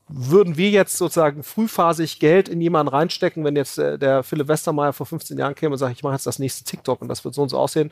Würden 0.08 0.56
wir 0.56 0.70
jetzt 0.70 0.96
sozusagen 0.96 1.44
frühphasig 1.44 2.20
Geld 2.20 2.48
in 2.48 2.62
jemanden 2.62 2.94
reinstecken, 2.94 3.44
wenn 3.44 3.58
jetzt 3.58 3.78
äh, 3.78 4.00
der 4.00 4.24
Philipp 4.24 4.48
Westermeier 4.48 4.94
vor 4.94 5.06
15 5.06 5.38
Jahren 5.38 5.54
käme 5.54 5.74
und 5.74 5.80
sagt, 5.80 5.98
ich 5.98 6.04
mache 6.04 6.14
jetzt 6.14 6.26
das 6.26 6.40
nächste 6.40 6.64
TikTok 6.64 7.02
und 7.02 7.10
das 7.10 7.26
wird 7.26 7.36
so 7.36 7.42
und 7.42 7.50
so 7.50 7.58
aussehen, 7.58 7.92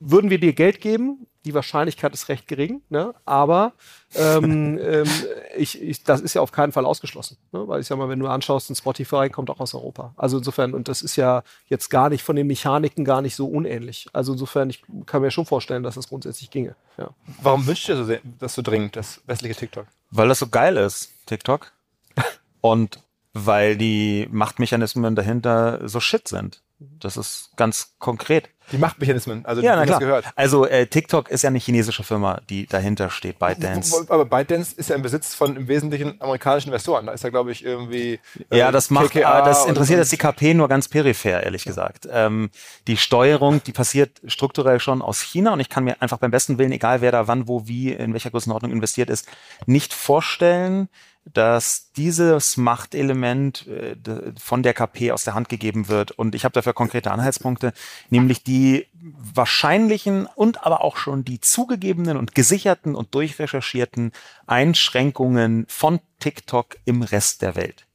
würden 0.00 0.28
wir 0.28 0.38
dir 0.38 0.52
Geld 0.52 0.82
geben, 0.82 1.26
die 1.44 1.54
Wahrscheinlichkeit 1.54 2.14
ist 2.14 2.28
recht 2.28 2.46
gering, 2.46 2.80
ne? 2.88 3.14
aber 3.24 3.72
ähm, 4.14 4.78
ähm, 4.82 5.08
ich, 5.56 5.80
ich, 5.80 6.02
das 6.02 6.20
ist 6.20 6.34
ja 6.34 6.40
auf 6.40 6.52
keinen 6.52 6.72
Fall 6.72 6.86
ausgeschlossen. 6.86 7.36
Ne? 7.52 7.66
Weil 7.68 7.80
ich 7.80 7.86
sag 7.86 7.98
mal, 7.98 8.08
wenn 8.08 8.18
du 8.18 8.26
anschaust, 8.28 8.70
ein 8.70 8.74
Spotify 8.74 9.28
kommt 9.28 9.50
auch 9.50 9.60
aus 9.60 9.74
Europa. 9.74 10.14
Also 10.16 10.38
insofern, 10.38 10.74
und 10.74 10.88
das 10.88 11.02
ist 11.02 11.16
ja 11.16 11.42
jetzt 11.66 11.90
gar 11.90 12.08
nicht 12.08 12.22
von 12.22 12.36
den 12.36 12.46
Mechaniken 12.46 13.04
gar 13.04 13.20
nicht 13.20 13.36
so 13.36 13.46
unähnlich. 13.46 14.08
Also 14.12 14.32
insofern, 14.32 14.70
ich 14.70 14.82
kann 15.06 15.22
mir 15.22 15.30
schon 15.30 15.46
vorstellen, 15.46 15.82
dass 15.82 15.96
das 15.96 16.08
grundsätzlich 16.08 16.50
ginge. 16.50 16.76
Ja. 16.96 17.10
Warum 17.42 17.66
wünscht 17.66 17.88
ihr 17.88 17.96
so 17.96 18.04
sehr, 18.04 18.20
das 18.38 18.54
so 18.54 18.62
dringend, 18.62 18.96
das 18.96 19.20
westliche 19.26 19.54
TikTok? 19.54 19.86
Weil 20.10 20.28
das 20.28 20.38
so 20.38 20.48
geil 20.48 20.76
ist, 20.76 21.12
TikTok. 21.26 21.72
Und 22.60 23.00
weil 23.34 23.76
die 23.76 24.28
Machtmechanismen 24.30 25.14
dahinter 25.14 25.86
so 25.88 26.00
shit 26.00 26.28
sind. 26.28 26.62
Das 26.78 27.16
ist 27.16 27.50
ganz 27.56 27.94
konkret. 27.98 28.48
Die 28.72 28.78
Machtmechanismen, 28.78 29.44
also 29.44 29.60
Ja, 29.62 29.76
na 29.76 29.84
klar. 29.84 30.00
gehört. 30.00 30.24
Also 30.36 30.66
äh, 30.66 30.86
TikTok 30.86 31.30
ist 31.30 31.42
ja 31.42 31.48
eine 31.48 31.58
chinesische 31.58 32.02
Firma, 32.02 32.40
die 32.48 32.66
dahinter 32.66 33.10
steht, 33.10 33.38
ByteDance. 33.38 34.06
Aber 34.08 34.24
ByteDance 34.24 34.74
ist 34.76 34.90
ja 34.90 34.96
im 34.96 35.02
Besitz 35.02 35.34
von 35.34 35.56
im 35.56 35.68
Wesentlichen 35.68 36.20
amerikanischen 36.20 36.68
Investoren. 36.68 37.06
Da 37.06 37.12
ist 37.12 37.24
ja, 37.24 37.30
glaube 37.30 37.52
ich, 37.52 37.64
irgendwie. 37.64 38.20
äh, 38.50 38.58
Ja, 38.58 38.72
das 38.72 38.90
macht, 38.90 39.12
KKA 39.12 39.40
äh, 39.40 39.44
das 39.44 39.66
interessiert 39.66 40.00
das 40.00 40.08
die 40.08 40.16
KP 40.16 40.54
nur 40.54 40.68
ganz 40.68 40.88
peripher, 40.88 41.42
ehrlich 41.42 41.64
gesagt. 41.64 42.08
Ähm, 42.10 42.50
die 42.86 42.96
Steuerung, 42.96 43.62
die 43.64 43.72
passiert 43.72 44.20
strukturell 44.26 44.80
schon 44.80 45.02
aus 45.02 45.20
China 45.20 45.52
und 45.52 45.60
ich 45.60 45.68
kann 45.68 45.84
mir 45.84 46.00
einfach 46.00 46.18
beim 46.18 46.30
besten 46.30 46.58
Willen, 46.58 46.72
egal 46.72 47.00
wer 47.00 47.12
da 47.12 47.28
wann, 47.28 47.48
wo, 47.48 47.66
wie, 47.66 47.92
in 47.92 48.12
welcher 48.12 48.30
Größenordnung 48.30 48.72
investiert 48.72 49.10
ist, 49.10 49.28
nicht 49.66 49.92
vorstellen, 49.92 50.88
dass 51.32 51.90
dieses 51.92 52.56
Machtelement 52.56 53.66
äh, 53.66 53.96
von 54.38 54.62
der 54.62 54.74
KP 54.74 55.12
aus 55.12 55.24
der 55.24 55.34
Hand 55.34 55.48
gegeben 55.48 55.88
wird. 55.88 56.10
Und 56.10 56.34
ich 56.34 56.44
habe 56.44 56.52
dafür 56.52 56.74
konkrete 56.74 57.10
Anhaltspunkte, 57.10 57.72
nämlich 58.10 58.42
die 58.42 58.86
wahrscheinlichen 59.02 60.26
und 60.26 60.64
aber 60.64 60.82
auch 60.82 60.96
schon 60.96 61.24
die 61.24 61.40
zugegebenen 61.40 62.16
und 62.16 62.34
gesicherten 62.34 62.94
und 62.94 63.14
durchrecherchierten 63.14 64.12
Einschränkungen 64.46 65.64
von 65.68 66.00
TikTok 66.20 66.76
im 66.84 67.02
Rest 67.02 67.42
der 67.42 67.56
Welt. 67.56 67.86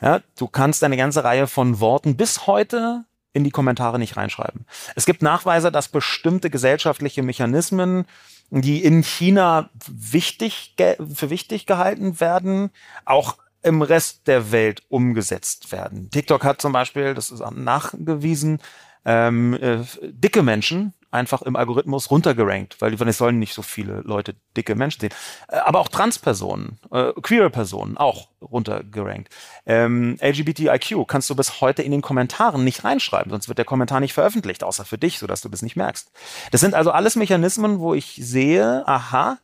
Ja, 0.00 0.20
du 0.38 0.46
kannst 0.46 0.82
eine 0.84 0.96
ganze 0.96 1.24
Reihe 1.24 1.46
von 1.46 1.80
Worten 1.80 2.16
bis 2.16 2.46
heute 2.46 3.04
in 3.32 3.44
die 3.44 3.50
Kommentare 3.50 3.98
nicht 3.98 4.16
reinschreiben. 4.16 4.66
Es 4.96 5.06
gibt 5.06 5.22
Nachweise, 5.22 5.70
dass 5.70 5.88
bestimmte 5.88 6.50
gesellschaftliche 6.50 7.22
Mechanismen, 7.22 8.06
die 8.50 8.84
in 8.84 9.02
China 9.02 9.70
wichtig, 9.86 10.74
für 10.76 11.30
wichtig 11.30 11.66
gehalten 11.66 12.20
werden, 12.20 12.70
auch 13.04 13.36
im 13.62 13.82
Rest 13.82 14.26
der 14.26 14.52
Welt 14.52 14.82
umgesetzt 14.88 15.70
werden. 15.72 16.10
TikTok 16.10 16.44
hat 16.44 16.60
zum 16.60 16.72
Beispiel, 16.72 17.14
das 17.14 17.30
ist 17.30 17.42
nachgewiesen, 17.50 18.60
ähm, 19.04 19.54
äh, 19.54 19.78
dicke 20.02 20.42
Menschen 20.42 20.94
einfach 21.10 21.42
im 21.42 21.56
Algorithmus 21.56 22.10
runtergerankt, 22.10 22.80
weil 22.80 22.94
es 22.94 23.18
sollen 23.18 23.38
nicht 23.38 23.54
so 23.54 23.62
viele 23.62 24.00
Leute 24.02 24.36
dicke 24.56 24.74
Menschen 24.74 25.00
sehen. 25.00 25.14
Äh, 25.48 25.56
aber 25.58 25.80
auch 25.80 25.88
Transpersonen, 25.88 26.78
äh, 26.92 27.12
queere 27.20 27.50
Personen 27.50 27.96
auch 27.96 28.28
runtergerankt. 28.40 29.32
Ähm, 29.66 30.16
LGBTIQ 30.20 31.06
kannst 31.06 31.28
du 31.30 31.36
bis 31.36 31.60
heute 31.60 31.82
in 31.82 31.90
den 31.90 32.02
Kommentaren 32.02 32.64
nicht 32.64 32.84
reinschreiben, 32.84 33.30
sonst 33.30 33.48
wird 33.48 33.58
der 33.58 33.64
Kommentar 33.64 34.00
nicht 34.00 34.14
veröffentlicht, 34.14 34.62
außer 34.62 34.84
für 34.84 34.98
dich, 34.98 35.18
sodass 35.18 35.40
du 35.40 35.48
das 35.48 35.62
nicht 35.62 35.76
merkst. 35.76 36.10
Das 36.50 36.60
sind 36.60 36.74
also 36.74 36.90
alles 36.90 37.16
Mechanismen, 37.16 37.80
wo 37.80 37.94
ich 37.94 38.18
sehe, 38.20 38.86
aha, 38.86 39.38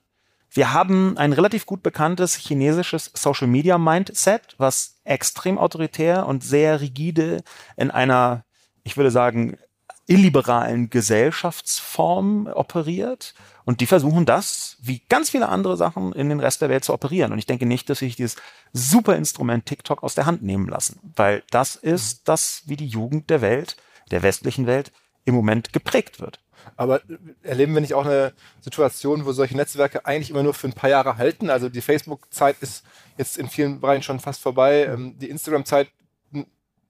wir 0.51 0.73
haben 0.73 1.19
ein 1.19 1.33
relativ 1.33 1.67
gut 1.67 1.83
bekanntes 1.83 2.35
chinesisches 2.35 3.11
Social 3.15 3.47
Media 3.47 3.77
Mindset, 3.77 4.55
was 4.59 4.97
extrem 5.05 5.59
autoritär 5.59 6.27
und 6.27 6.43
sehr 6.43 6.81
rigide 6.81 7.43
in 7.77 7.91
einer, 7.91 8.45
ich 8.83 8.97
würde 8.97 9.11
sagen, 9.11 9.59
illiberalen 10.07 10.91
Gesellschaftsform 10.91 12.47
operiert. 12.47 13.35
Und 13.65 13.81
die 13.81 13.87
versuchen 13.87 14.27
das, 14.27 14.77
wie 14.81 15.03
ganz 15.09 15.31
viele 15.31 15.49
andere 15.49 15.77
Sachen, 15.77 16.13
in 16.13 16.29
den 16.29 16.41
Rest 16.41 16.63
der 16.63 16.69
Welt 16.69 16.85
zu 16.85 16.93
operieren. 16.93 17.33
Und 17.33 17.39
ich 17.39 17.47
denke 17.47 17.67
nicht, 17.67 17.91
dass 17.91 17.99
sich 17.99 18.15
dieses 18.17 18.37
super 18.73 19.17
Instrument 19.17 19.67
TikTok 19.67 20.03
aus 20.03 20.15
der 20.15 20.27
Hand 20.27 20.43
nehmen 20.43 20.69
lassen. 20.69 21.01
Weil 21.17 21.43
das 21.51 21.75
ist 21.75 22.29
das, 22.29 22.63
wie 22.67 22.77
die 22.77 22.87
Jugend 22.87 23.29
der 23.29 23.41
Welt, 23.41 23.77
der 24.11 24.23
westlichen 24.23 24.67
Welt, 24.67 24.93
im 25.25 25.35
Moment 25.35 25.73
geprägt 25.73 26.21
wird. 26.21 26.39
Aber 26.77 27.01
erleben 27.43 27.75
wir 27.75 27.81
nicht 27.81 27.95
auch 27.95 28.07
eine 28.07 28.33
Situation, 28.61 29.25
wo 29.25 29.33
solche 29.33 29.57
Netzwerke 29.57 30.07
eigentlich 30.07 30.31
immer 30.31 30.43
nur 30.43 30.55
für 30.55 30.69
ein 30.69 30.73
paar 30.73 30.91
Jahre 30.91 31.17
halten? 31.17 31.51
Also 31.51 31.69
die 31.69 31.81
Facebook-Zeit 31.81 32.57
ist 32.61 32.85
jetzt 33.19 33.39
in 33.39 33.49
vielen 33.49 33.81
Bereichen 33.81 34.03
schon 34.03 34.21
fast 34.21 34.41
vorbei. 34.41 34.85
Ähm, 34.85 35.19
Die 35.19 35.31
Instagram-Zeit 35.31 35.89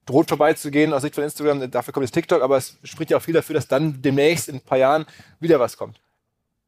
droht 0.06 0.28
vorbeizugehen 0.28 0.92
aus 0.92 1.02
Sicht 1.02 1.14
von 1.14 1.24
Instagram. 1.24 1.70
Dafür 1.70 1.92
kommt 1.92 2.04
jetzt 2.04 2.12
TikTok, 2.12 2.42
aber 2.42 2.56
es 2.56 2.78
spricht 2.84 3.10
ja 3.10 3.18
auch 3.18 3.22
viel 3.22 3.34
dafür, 3.34 3.54
dass 3.54 3.68
dann 3.68 4.00
demnächst 4.00 4.48
in 4.48 4.56
ein 4.56 4.60
paar 4.60 4.78
Jahren 4.78 5.04
wieder 5.40 5.60
was 5.60 5.76
kommt. 5.76 6.00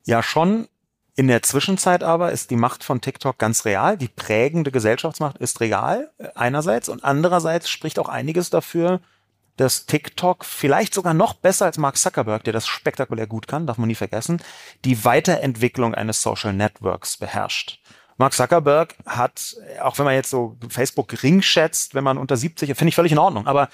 Ja, 0.05 0.23
schon. 0.23 0.69
In 1.17 1.27
der 1.27 1.43
Zwischenzeit 1.43 2.05
aber 2.05 2.31
ist 2.31 2.51
die 2.51 2.57
Macht 2.57 2.85
von 2.85 3.01
TikTok 3.01 3.39
ganz 3.39 3.65
real. 3.65 3.97
Die 3.97 4.09
prägende 4.09 4.71
Gesellschaftsmacht 4.71 5.39
ist 5.39 5.61
real 5.61 6.13
äh, 6.19 6.29
einerseits 6.35 6.89
und 6.89 7.03
andererseits 7.03 7.69
spricht 7.69 7.99
auch 7.99 8.09
einiges 8.09 8.51
dafür, 8.51 9.01
dass 9.57 9.87
TikTok 9.87 10.45
vielleicht 10.45 10.95
sogar 10.95 11.15
noch 11.15 11.35
besser 11.35 11.67
als 11.67 11.79
Mark 11.79 11.97
Zuckerberg, 11.97 12.45
der 12.45 12.53
das 12.53 12.69
spektakulär 12.69 13.27
gut 13.27 13.49
kann, 13.49 13.67
darf 13.67 13.79
man 13.79 13.89
nie 13.89 13.97
vergessen, 13.97 14.41
die 14.85 15.05
Weiterentwicklung 15.05 15.95
eines 15.95 16.23
Social 16.23 16.53
Networks 16.53 17.17
beherrscht. 17.17 17.81
Mark 18.19 18.35
Zuckerberg 18.35 18.95
hat, 19.07 19.57
auch 19.81 19.97
wenn 19.99 20.05
man 20.05 20.15
jetzt 20.15 20.31
so 20.31 20.57
Facebook 20.69 21.09
gering 21.09 21.41
schätzt, 21.41 21.95
wenn 21.95 22.05
man 22.05 22.19
unter 22.19 22.37
70, 22.37 22.69
finde 22.77 22.89
ich 22.89 22.95
völlig 22.95 23.13
in 23.13 23.19
Ordnung, 23.19 23.47
aber 23.47 23.69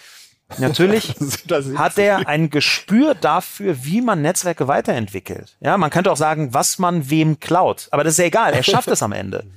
natürlich 0.59 1.15
hat 1.77 1.99
er 1.99 2.29
ein 2.29 2.51
Gespür 2.51 3.15
dafür, 3.15 3.85
wie 3.85 4.03
man 4.03 4.23
Netzwerke 4.23 4.69
weiterentwickelt. 4.69 5.57
Ja, 5.61 5.77
man 5.79 5.91
könnte 5.91 6.13
auch 6.13 6.17
sagen, 6.17 6.53
was 6.53 6.79
man 6.79 7.11
wem 7.11 7.41
klaut. 7.41 7.89
Aber 7.91 8.05
das 8.05 8.15
ist 8.15 8.19
ja 8.19 8.27
egal. 8.27 8.53
Er 8.53 8.63
schafft 8.63 8.89
es 8.89 9.03
am 9.03 9.13
Ende. 9.13 9.45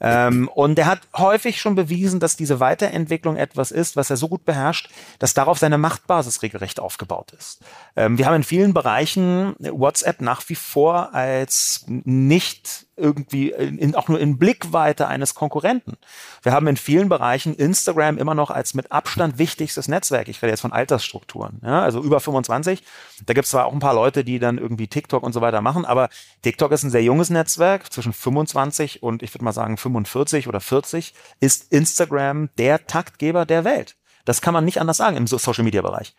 Ähm, 0.00 0.48
und 0.48 0.78
er 0.78 0.86
hat 0.86 1.00
häufig 1.16 1.60
schon 1.60 1.76
bewiesen, 1.76 2.20
dass 2.20 2.36
diese 2.36 2.60
Weiterentwicklung 2.60 3.36
etwas 3.36 3.70
ist, 3.70 3.96
was 3.96 4.10
er 4.10 4.18
so 4.18 4.28
gut 4.28 4.44
beherrscht, 4.44 4.90
dass 5.18 5.32
darauf 5.32 5.58
seine 5.58 5.78
Machtbasis 5.78 6.42
regelrecht 6.42 6.78
aufgebaut 6.78 7.32
ist. 7.32 7.60
Ähm, 7.96 8.18
wir 8.18 8.26
haben 8.26 8.34
in 8.34 8.44
vielen 8.44 8.74
Bereichen 8.74 9.54
WhatsApp 9.58 10.20
nach 10.20 10.46
wie 10.48 10.56
vor 10.56 11.14
als 11.14 11.86
nicht 11.86 12.86
irgendwie 12.96 13.50
in, 13.50 13.78
in, 13.78 13.94
auch 13.94 14.08
nur 14.08 14.20
in 14.20 14.38
Blickweite 14.38 15.08
eines 15.08 15.34
Konkurrenten. 15.34 15.96
Wir 16.42 16.52
haben 16.52 16.66
in 16.66 16.76
vielen 16.76 17.08
Bereichen 17.08 17.54
Instagram 17.54 18.18
immer 18.18 18.34
noch 18.34 18.50
als 18.50 18.74
mit 18.74 18.92
Abstand 18.92 19.38
wichtigstes 19.38 19.88
Netzwerk. 19.88 20.28
Ich 20.28 20.42
rede 20.42 20.50
jetzt 20.50 20.60
von 20.60 20.72
Altersstrukturen. 20.72 21.60
Ja, 21.62 21.82
also 21.82 22.02
über 22.02 22.20
25. 22.20 22.82
Da 23.26 23.34
gibt 23.34 23.44
es 23.44 23.50
zwar 23.50 23.66
auch 23.66 23.72
ein 23.72 23.78
paar 23.80 23.94
Leute, 23.94 24.24
die 24.24 24.38
dann 24.38 24.58
irgendwie 24.58 24.86
TikTok 24.88 25.22
und 25.22 25.32
so 25.32 25.40
weiter 25.40 25.60
machen, 25.60 25.84
aber 25.84 26.08
TikTok 26.42 26.72
ist 26.72 26.82
ein 26.84 26.90
sehr 26.90 27.02
junges 27.02 27.30
Netzwerk. 27.30 27.92
Zwischen 27.92 28.12
25 28.12 29.02
und 29.02 29.22
ich 29.22 29.34
würde 29.34 29.44
mal 29.44 29.52
sagen 29.52 29.76
45 29.76 30.48
oder 30.48 30.60
40 30.60 31.14
ist 31.40 31.72
Instagram 31.72 32.50
der 32.58 32.86
Taktgeber 32.86 33.46
der 33.46 33.64
Welt. 33.64 33.96
Das 34.24 34.40
kann 34.40 34.54
man 34.54 34.64
nicht 34.64 34.80
anders 34.80 34.96
sagen 34.96 35.16
im 35.16 35.26
So- 35.26 35.38
Social-Media-Bereich. 35.38 36.14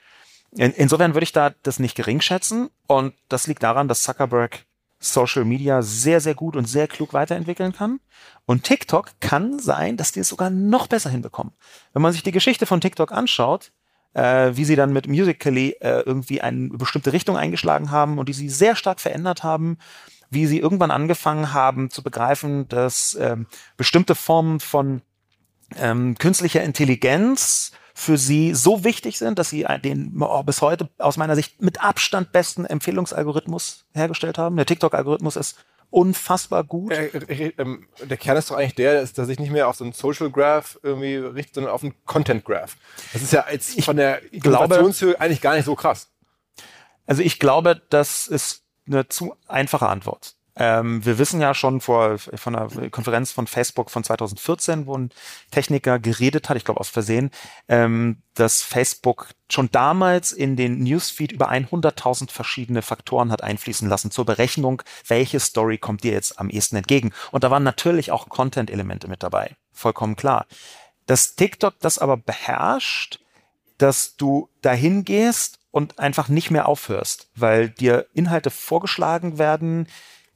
In, 0.52 0.72
insofern 0.72 1.14
würde 1.14 1.24
ich 1.24 1.32
da 1.34 1.52
das 1.64 1.80
nicht 1.80 1.96
gering 1.96 2.22
schätzen 2.22 2.70
und 2.88 3.14
das 3.30 3.48
liegt 3.48 3.64
daran, 3.64 3.88
dass 3.88 4.04
Zuckerberg 4.04 4.66
Social 5.06 5.46
Media 5.46 5.82
sehr, 5.82 6.20
sehr 6.20 6.36
gut 6.36 6.56
und 6.56 6.66
sehr 6.66 6.88
klug 6.88 7.14
weiterentwickeln 7.14 7.74
kann. 7.74 8.00
Und 8.46 8.64
TikTok 8.64 9.12
kann 9.20 9.60
sein, 9.60 9.98
dass 9.98 10.12
die 10.12 10.20
es 10.20 10.30
sogar 10.30 10.50
noch 10.50 10.88
besser 10.88 11.10
hinbekommen. 11.10 11.54
Wenn 11.94 12.02
man 12.02 12.12
sich 12.12 12.24
die 12.24 12.32
Geschichte 12.32 12.66
von 12.66 12.82
TikTok 12.82 13.12
anschaut, 13.12 13.72
äh, 14.14 14.52
wie 14.56 14.66
sie 14.66 14.76
dann 14.76 14.94
mit 14.94 15.08
Musical.ly 15.08 15.78
äh, 15.80 16.02
irgendwie 16.06 16.42
eine 16.42 16.70
bestimmte 16.70 17.14
Richtung 17.14 17.38
eingeschlagen 17.38 17.92
haben 17.92 18.18
und 18.18 18.30
die 18.30 18.34
sie 18.34 18.50
sehr 18.50 18.76
stark 18.76 19.00
verändert 19.00 19.44
haben, 19.44 19.78
wie 20.30 20.48
sie 20.48 20.60
irgendwann 20.60 20.92
angefangen 20.92 21.54
haben 21.54 21.90
zu 21.90 22.02
begreifen, 22.02 22.68
dass 22.68 23.16
ähm, 23.20 23.48
bestimmte 23.78 24.16
Formen 24.16 24.60
von 24.60 25.02
ähm, 25.78 26.18
künstlicher 26.18 26.64
Intelligenz 26.64 27.72
für 27.98 28.18
sie 28.18 28.54
so 28.54 28.84
wichtig 28.84 29.18
sind, 29.18 29.40
dass 29.40 29.50
sie 29.50 29.66
den 29.84 30.22
bis 30.46 30.62
heute 30.62 30.90
aus 30.98 31.16
meiner 31.16 31.36
Sicht 31.36 31.62
mit 31.62 31.82
Abstand 31.82 32.34
besten 32.34 32.66
Empfehlungsalgorithmus 32.66 33.86
hergestellt 33.94 34.38
haben. 34.38 34.58
Der 34.58 34.66
TikTok-Algorithmus 34.66 35.38
ist 35.38 35.58
unfassbar 35.92 36.66
gut. 36.66 36.92
Äh, 36.92 37.06
äh, 37.06 37.54
ähm, 37.58 37.88
der 38.04 38.18
Kern 38.18 38.36
ist 38.36 38.52
doch 38.52 38.58
eigentlich 38.58 38.76
der, 38.76 39.02
dass 39.06 39.28
sich 39.28 39.40
nicht 39.40 39.52
mehr 39.52 39.70
auf 39.70 39.78
so 39.78 39.86
einen 39.86 39.94
Social 39.94 40.30
Graph 40.30 40.78
irgendwie 40.84 41.16
richtet, 41.16 41.56
sondern 41.56 41.72
auf 41.74 41.84
einen 41.84 41.96
Content 42.06 42.44
Graph. 42.44 42.76
Das 43.14 43.22
ist 43.22 43.32
ja 43.32 43.46
jetzt 43.50 43.82
von 43.86 43.96
der 43.96 44.22
Innovationshöhe 44.34 45.20
eigentlich 45.20 45.40
gar 45.40 45.56
nicht 45.56 45.66
so 45.66 45.76
krass. 45.76 46.10
Also 47.06 47.22
ich 47.22 47.40
glaube, 47.40 47.82
das 47.90 48.28
ist 48.28 48.64
eine 48.88 49.08
zu 49.08 49.36
einfache 49.48 49.88
Antwort. 49.88 50.36
Ähm, 50.58 51.06
wir 51.06 51.18
wissen 51.18 51.42
ja 51.42 51.54
schon 51.54 51.82
vor 51.82 52.18
von 52.18 52.56
einer 52.56 52.90
Konferenz 52.90 53.32
von 53.32 53.46
Facebook 53.46 53.92
von 53.92 54.04
2014, 54.04 54.86
wo 54.88 54.98
ein 54.98 55.10
Techniker 55.52 56.00
geredet 56.00 56.48
hat, 56.48 56.56
ich 56.56 56.64
glaube 56.64 56.80
aus 56.80 56.90
Versehen, 56.90 57.30
ähm, 57.68 58.22
dass 58.36 58.62
Facebook 58.62 59.28
schon 59.50 59.70
damals 59.72 60.32
in 60.32 60.56
den 60.56 60.80
Newsfeed 60.80 61.34
über 61.34 61.52
100.000 61.52 62.32
verschiedene 62.32 62.82
Faktoren 62.82 63.32
hat 63.32 63.44
einfließen 63.44 63.90
lassen 63.90 64.12
zur 64.12 64.26
Berechnung, 64.26 64.82
welche 65.08 65.40
Story 65.40 65.78
kommt 65.78 66.04
dir 66.04 66.14
jetzt 66.14 66.40
am 66.40 66.50
ehesten 66.50 66.78
entgegen. 66.78 67.12
Und 67.32 67.44
da 67.44 67.52
waren 67.52 67.64
natürlich 67.64 68.12
auch 68.12 68.30
Content-Elemente 68.30 69.10
mit 69.10 69.24
dabei, 69.24 69.56
vollkommen 69.74 70.16
klar. 70.16 70.46
Dass 71.06 71.36
TikTok 71.36 71.76
das 71.82 72.00
aber 72.00 72.18
beherrscht, 72.18 73.20
dass 73.78 74.16
du 74.16 74.50
dahin 74.62 75.04
gehst 75.04 75.60
und 75.72 76.00
einfach 76.00 76.30
nicht 76.30 76.52
mehr 76.52 76.68
aufhörst, 76.70 77.28
weil 77.36 77.70
dir 77.70 78.08
Inhalte 78.14 78.50
vorgeschlagen 78.50 79.38
werden, 79.38 79.88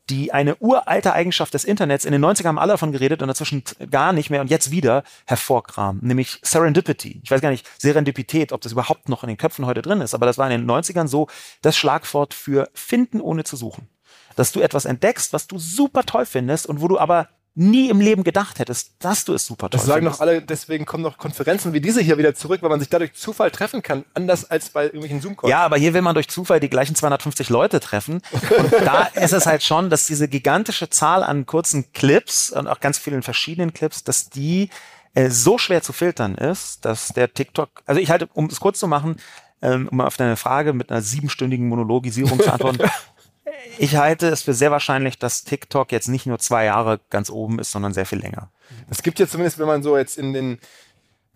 die 0.10 0.32
eine 0.32 0.56
uralte 0.58 1.14
Eigenschaft 1.14 1.54
des 1.54 1.64
Internets, 1.64 2.06
in 2.06 2.12
den 2.12 2.24
90ern 2.24 2.48
haben 2.48 2.60
alle 2.60 2.74
davon 2.74 2.92
geredet 2.92 3.22
und 3.22 3.28
dazwischen 3.28 3.64
gar 3.90 4.14
nicht 4.14 4.30
mehr 4.30 4.42
und 4.42 4.50
jetzt 4.50 4.72
wieder 4.72 5.04
hervorkramen, 5.26 6.02
nämlich 6.04 6.40
Serendipity. 6.42 7.22
Ich 7.24 7.32
weiß 7.32 7.42
gar 7.42 7.52
nicht, 7.52 7.68
Serendipität, 7.78 8.52
ob 8.52 8.62
das 8.62 8.72
überhaupt 8.72 9.10
noch 9.10 9.24
in 9.24 9.28
den 9.28 9.38
Köpfen 9.38 9.66
heute 9.66 9.82
drin 9.82 10.02
ist, 10.02 10.14
aber 10.14 10.26
das 10.26 10.38
war 10.38 10.50
in 10.50 10.62
den 10.62 10.70
90ern 10.70 11.08
so 11.08 11.28
das 11.62 11.78
Schlagwort 11.78 12.34
für 12.34 12.70
finden 12.74 13.22
ohne 13.22 13.44
zu 13.44 13.56
suchen. 13.56 13.90
Dass 14.36 14.52
du 14.52 14.62
etwas 14.62 14.86
entdeckst, 14.86 15.34
was 15.34 15.48
du 15.48 15.60
super 15.60 16.04
toll 16.04 16.26
findest 16.26 16.68
und 16.68 16.82
wo 16.82 16.88
du 16.88 16.98
aber 16.98 17.30
nie 17.56 17.90
im 17.90 18.00
Leben 18.00 18.24
gedacht 18.24 18.60
hättest, 18.60 18.92
dass 19.00 19.26
du 19.26 19.34
es 19.34 19.46
super 19.46 19.70
toll 19.70 19.78
Das 19.80 19.86
sagen 19.86 20.02
findest. 20.02 20.16
doch 20.16 20.22
alle, 20.22 20.42
deswegen 20.42 20.86
kommen 20.86 21.04
noch 21.04 21.18
Konferenzen 21.18 21.74
wie 21.74 21.82
diese 21.82 22.02
hier 22.02 22.18
wieder 22.18 22.34
zurück, 22.34 22.62
weil 22.62 22.70
man 22.70 22.80
sich 22.80 22.90
dadurch 22.90 23.14
Zufall 23.14 23.52
treffen 23.52 23.82
kann, 23.82 24.06
anders 24.14 24.50
als 24.50 24.70
bei 24.70 24.86
irgendwelchen 24.86 25.20
Zoom-Calls. 25.20 25.50
Ja, 25.52 25.66
aber 25.66 25.78
hier 25.78 25.94
will 25.94 26.02
man 26.02 26.14
durch 26.14 26.30
Zufall 26.30 26.60
die 26.60 26.70
gleichen 26.70 26.96
250 26.96 27.50
Leute 27.50 27.80
treffen. 27.80 28.22
Und 28.58 28.72
da 28.86 29.04
ist 29.14 29.34
es 29.34 29.46
halt 29.46 29.64
schon, 29.64 29.90
dass 29.90 30.06
diese 30.08 30.28
gigantische 30.28 30.90
Zahl 30.90 31.24
an 31.24 31.46
kurzen 31.46 31.92
Clips 31.92 32.52
und 32.52 32.68
auch 32.68 32.80
ganz 32.80 32.98
vielen 32.98 33.24
verschiedenen 33.24 33.74
Clips, 33.74 34.04
dass 34.04 34.30
die 34.30 34.70
äh, 35.14 35.30
so 35.30 35.58
schwer 35.58 35.82
zu 35.82 35.92
filtern 35.92 36.36
ist, 36.36 36.86
dass 36.86 37.10
der 37.10 37.34
TikTok, 37.34 37.70
also 37.86 38.00
ich 38.00 38.10
halte, 38.12 38.30
um 38.34 38.46
es 38.46 38.60
kurz 38.60 38.80
zu 38.80 38.88
machen, 38.88 39.18
ähm, 39.62 39.90
um 39.92 40.00
auf 40.00 40.16
deine 40.16 40.38
Frage 40.38 40.72
mit 40.72 40.92
einer 40.92 41.02
siebenstündigen 41.02 41.68
Monologisierung 41.68 42.40
zu 42.40 42.54
antworten, 42.54 42.90
ich 43.78 43.96
halte 43.96 44.28
es 44.28 44.42
für 44.44 44.54
sehr 44.54 44.72
wahrscheinlich, 44.72 45.18
dass 45.20 45.44
TikTok 45.44 45.92
jetzt 45.92 46.08
nicht 46.08 46.26
nur 46.26 46.40
zwei 46.40 46.66
Jahre 46.66 47.00
ganz 47.10 47.30
oben 47.30 47.60
ist, 47.60 47.72
sondern 47.72 47.94
sehr 47.94 48.06
viel 48.06 48.20
länger. 48.20 48.50
Es 48.90 49.02
gibt 49.02 49.20
jetzt 49.20 49.32
zumindest, 49.32 49.60
wenn 49.60 49.68
man 49.68 49.84
so 49.84 49.98
jetzt 49.98 50.18
in 50.18 50.34
den 50.34 50.60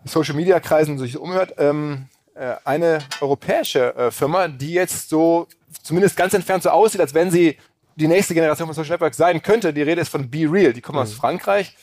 Social 0.06 0.36
Media 0.36 0.60
Kreisen 0.60 0.98
sich 0.98 1.14
so 1.14 1.22
umhört, 1.22 1.54
ähm, 1.58 2.08
äh, 2.36 2.56
eine 2.66 3.00
europäische 3.22 3.96
äh, 3.96 4.12
Firma, 4.12 4.48
die 4.48 4.74
jetzt 4.74 5.10
so 5.10 5.48
zumindest 5.82 6.18
ganz 6.18 6.34
entfernt 6.34 6.64
so 6.64 6.70
aussieht, 6.70 7.02
als 7.02 7.14
wenn 7.14 7.32
sie 7.32 7.58
die 7.96 8.08
nächste 8.08 8.34
Generation 8.34 8.68
von 8.68 8.76
Social 8.76 8.94
Networks 8.96 9.18
sein 9.18 9.42
könnte. 9.42 9.74
Die 9.74 9.82
Rede 9.82 10.02
ist 10.02 10.10
von 10.10 10.30
Be 10.30 10.48
Real. 10.50 10.74
Die 10.74 10.82
kommen 10.82 11.00
aus 11.00 11.14
Frankreich. 11.14 11.76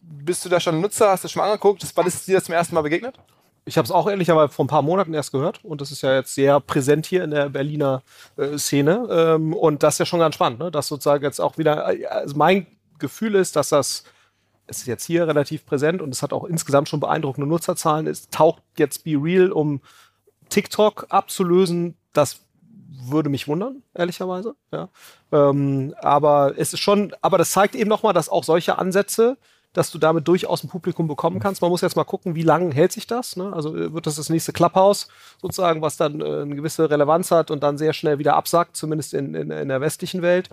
Bist 0.00 0.44
du 0.44 0.48
da 0.48 0.58
schon 0.58 0.80
Nutzer? 0.80 1.10
Hast 1.10 1.22
du 1.22 1.26
das 1.26 1.32
schon 1.32 1.40
mal 1.40 1.50
angeguckt? 1.50 1.84
Wann 1.94 2.06
ist 2.06 2.26
dir 2.26 2.36
das 2.36 2.44
zum 2.44 2.54
ersten 2.54 2.74
Mal 2.74 2.82
begegnet? 2.82 3.16
Ich 3.64 3.76
habe 3.76 3.84
es 3.84 3.92
auch 3.92 4.08
ehrlicherweise 4.08 4.52
vor 4.52 4.64
ein 4.64 4.68
paar 4.68 4.82
Monaten 4.82 5.14
erst 5.14 5.32
gehört 5.32 5.64
und 5.64 5.80
das 5.80 5.92
ist 5.92 6.02
ja 6.02 6.14
jetzt 6.14 6.34
sehr 6.34 6.60
präsent 6.60 7.06
hier 7.06 7.24
in 7.24 7.30
der 7.30 7.48
Berliner 7.50 8.02
äh, 8.36 8.58
Szene 8.58 9.06
ähm, 9.10 9.52
und 9.52 9.82
das 9.82 9.94
ist 9.94 9.98
ja 10.00 10.06
schon 10.06 10.20
ganz 10.20 10.34
spannend, 10.34 10.58
ne? 10.58 10.70
dass 10.70 10.88
sozusagen 10.88 11.24
jetzt 11.24 11.40
auch 11.40 11.58
wieder, 11.58 11.92
äh, 11.92 12.06
also 12.06 12.36
mein 12.36 12.66
Gefühl 12.98 13.34
ist, 13.34 13.56
dass 13.56 13.68
das 13.68 14.04
es 14.70 14.78
ist 14.78 14.86
jetzt 14.86 15.04
hier 15.04 15.26
relativ 15.26 15.66
präsent 15.66 16.00
und 16.00 16.10
es 16.10 16.22
hat 16.22 16.32
auch 16.32 16.44
insgesamt 16.44 16.88
schon 16.88 17.00
beeindruckende 17.00 17.48
Nutzerzahlen. 17.48 18.06
Es 18.06 18.28
taucht 18.30 18.62
jetzt 18.78 19.02
Be 19.02 19.18
Real, 19.20 19.50
um 19.50 19.80
TikTok 20.48 21.06
abzulösen. 21.08 21.96
Das 22.12 22.42
würde 23.02 23.30
mich 23.30 23.48
wundern, 23.48 23.82
ehrlicherweise. 23.94 24.54
Ja. 24.72 24.88
Ähm, 25.32 25.94
aber 26.00 26.54
es 26.56 26.72
ist 26.72 26.80
schon, 26.80 27.12
aber 27.20 27.36
das 27.36 27.50
zeigt 27.50 27.74
eben 27.74 27.90
nochmal, 27.90 28.12
dass 28.12 28.28
auch 28.28 28.44
solche 28.44 28.78
Ansätze, 28.78 29.38
dass 29.72 29.90
du 29.90 29.98
damit 29.98 30.26
durchaus 30.26 30.64
ein 30.64 30.68
Publikum 30.68 31.06
bekommen 31.06 31.38
kannst. 31.38 31.62
Man 31.62 31.70
muss 31.70 31.80
jetzt 31.80 31.96
mal 31.96 32.04
gucken, 32.04 32.34
wie 32.34 32.42
lange 32.42 32.74
hält 32.74 32.92
sich 32.92 33.06
das. 33.06 33.36
Ne? 33.36 33.52
Also 33.52 33.76
äh, 33.76 33.92
wird 33.92 34.06
das 34.06 34.16
das 34.16 34.28
nächste 34.28 34.52
Clubhouse 34.52 35.08
sozusagen, 35.40 35.80
was 35.80 35.96
dann 35.96 36.20
äh, 36.20 36.42
eine 36.42 36.56
gewisse 36.56 36.90
Relevanz 36.90 37.30
hat 37.30 37.50
und 37.50 37.62
dann 37.62 37.78
sehr 37.78 37.92
schnell 37.92 38.18
wieder 38.18 38.34
absackt, 38.34 38.76
zumindest 38.76 39.14
in, 39.14 39.34
in, 39.34 39.50
in 39.50 39.68
der 39.68 39.80
westlichen 39.80 40.22
Welt. 40.22 40.50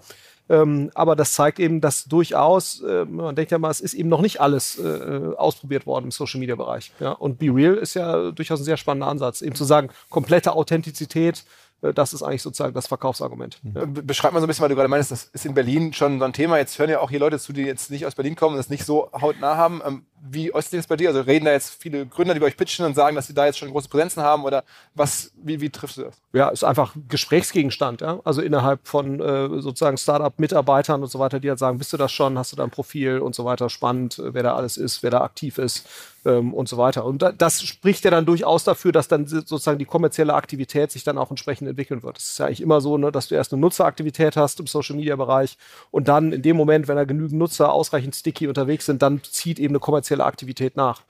Ähm, 0.49 0.91
aber 0.93 1.15
das 1.15 1.33
zeigt 1.33 1.59
eben, 1.59 1.81
dass 1.81 2.05
durchaus, 2.05 2.81
äh, 2.81 3.05
man 3.05 3.35
denkt 3.35 3.51
ja 3.51 3.57
mal, 3.57 3.69
es 3.69 3.81
ist 3.81 3.93
eben 3.93 4.07
noch 4.07 4.21
nicht 4.21 4.39
alles 4.39 4.79
äh, 4.79 5.33
ausprobiert 5.35 5.85
worden 5.85 6.05
im 6.05 6.11
Social 6.11 6.39
Media 6.39 6.55
Bereich. 6.55 6.91
Ja? 6.99 7.11
Und 7.11 7.37
Be 7.37 7.47
Real 7.53 7.73
ist 7.75 7.95
ja 7.95 8.31
durchaus 8.31 8.61
ein 8.61 8.63
sehr 8.65 8.77
spannender 8.77 9.07
Ansatz, 9.07 9.41
eben 9.41 9.55
zu 9.55 9.65
sagen, 9.65 9.89
komplette 10.09 10.53
Authentizität, 10.53 11.39
äh, 11.39 11.43
das 11.81 12.13
ist 12.13 12.23
eigentlich 12.23 12.41
sozusagen 12.41 12.73
das 12.73 12.87
Verkaufsargument. 12.87 13.59
Ja. 13.75 13.85
Be- 13.85 14.03
Beschreib 14.03 14.33
mal 14.33 14.39
so 14.39 14.45
ein 14.45 14.47
bisschen, 14.47 14.63
weil 14.63 14.69
du 14.69 14.75
gerade 14.75 14.89
meinst, 14.89 15.11
das 15.11 15.25
ist 15.25 15.45
in 15.45 15.53
Berlin 15.53 15.93
schon 15.93 16.19
so 16.19 16.25
ein 16.25 16.33
Thema. 16.33 16.57
Jetzt 16.57 16.79
hören 16.79 16.89
ja 16.89 16.99
auch 16.99 17.09
hier 17.09 17.19
Leute 17.19 17.39
zu, 17.39 17.53
die 17.53 17.61
jetzt 17.61 17.91
nicht 17.91 18.05
aus 18.05 18.15
Berlin 18.15 18.35
kommen 18.35 18.53
und 18.53 18.57
das 18.57 18.69
nicht 18.69 18.85
so 18.85 19.11
hautnah 19.13 19.57
haben. 19.57 20.03
Wie 20.29 20.53
äußert 20.53 20.71
sich 20.71 20.79
das 20.79 20.87
bei 20.87 20.95
dir? 20.95 21.09
Also 21.09 21.21
reden 21.21 21.45
da 21.45 21.51
jetzt 21.51 21.81
viele 21.81 22.05
Gründer, 22.05 22.33
die 22.33 22.39
bei 22.39 22.47
euch 22.47 22.57
pitchen 22.57 22.85
und 22.85 22.95
sagen, 22.95 23.15
dass 23.15 23.27
sie 23.27 23.33
da 23.33 23.45
jetzt 23.45 23.57
schon 23.57 23.71
große 23.71 23.89
Präsenzen 23.89 24.23
haben 24.23 24.43
oder 24.43 24.63
was, 24.95 25.31
wie, 25.35 25.59
wie 25.61 25.69
triffst 25.69 25.97
du 25.97 26.03
das? 26.03 26.15
ja, 26.37 26.49
ist 26.49 26.63
einfach 26.63 26.93
Gesprächsgegenstand, 27.09 28.01
ja. 28.01 28.19
Also 28.23 28.41
innerhalb 28.41 28.87
von 28.87 29.19
äh, 29.19 29.61
sozusagen 29.61 29.97
Startup-Mitarbeitern 29.97 31.01
und 31.01 31.09
so 31.09 31.19
weiter, 31.19 31.39
die 31.39 31.49
halt 31.49 31.59
sagen, 31.59 31.79
bist 31.79 31.91
du 31.93 31.97
das 31.97 32.11
schon, 32.11 32.37
hast 32.37 32.51
du 32.51 32.55
da 32.55 32.63
ein 32.63 32.69
Profil 32.69 33.19
und 33.19 33.33
so 33.33 33.43
weiter, 33.43 33.69
spannend, 33.69 34.19
äh, 34.19 34.33
wer 34.33 34.43
da 34.43 34.55
alles 34.55 34.77
ist, 34.77 35.03
wer 35.03 35.09
da 35.09 35.21
aktiv 35.21 35.57
ist 35.57 35.87
ähm, 36.25 36.53
und 36.53 36.69
so 36.69 36.77
weiter. 36.77 37.05
Und 37.05 37.21
da, 37.21 37.31
das 37.31 37.63
spricht 37.63 38.05
ja 38.05 38.11
dann 38.11 38.25
durchaus 38.25 38.63
dafür, 38.63 38.91
dass 38.91 39.07
dann 39.07 39.25
sozusagen 39.25 39.79
die 39.79 39.85
kommerzielle 39.85 40.35
Aktivität 40.35 40.91
sich 40.91 41.03
dann 41.03 41.17
auch 41.17 41.31
entsprechend 41.31 41.67
entwickeln 41.67 42.03
wird. 42.03 42.17
Das 42.17 42.25
ist 42.25 42.37
ja 42.37 42.45
eigentlich 42.45 42.61
immer 42.61 42.81
so, 42.81 42.97
ne, 42.97 43.11
dass 43.11 43.29
du 43.29 43.35
erst 43.35 43.51
eine 43.51 43.61
Nutzeraktivität 43.61 44.37
hast 44.37 44.59
im 44.59 44.67
Social-Media-Bereich 44.67 45.57
und 45.89 46.07
dann 46.07 46.33
in 46.33 46.43
dem 46.43 46.55
Moment, 46.55 46.87
wenn 46.87 46.97
da 46.97 47.05
genügend 47.05 47.39
Nutzer 47.39 47.71
ausreichend 47.71 48.15
sticky 48.15 48.47
unterwegs 48.47 48.85
sind, 48.85 49.01
dann 49.01 49.23
zieht 49.23 49.59
eben 49.59 49.71
eine 49.71 49.79
kommerzielle 49.79 50.16
Aktivität 50.25 50.75
nach. 50.75 51.01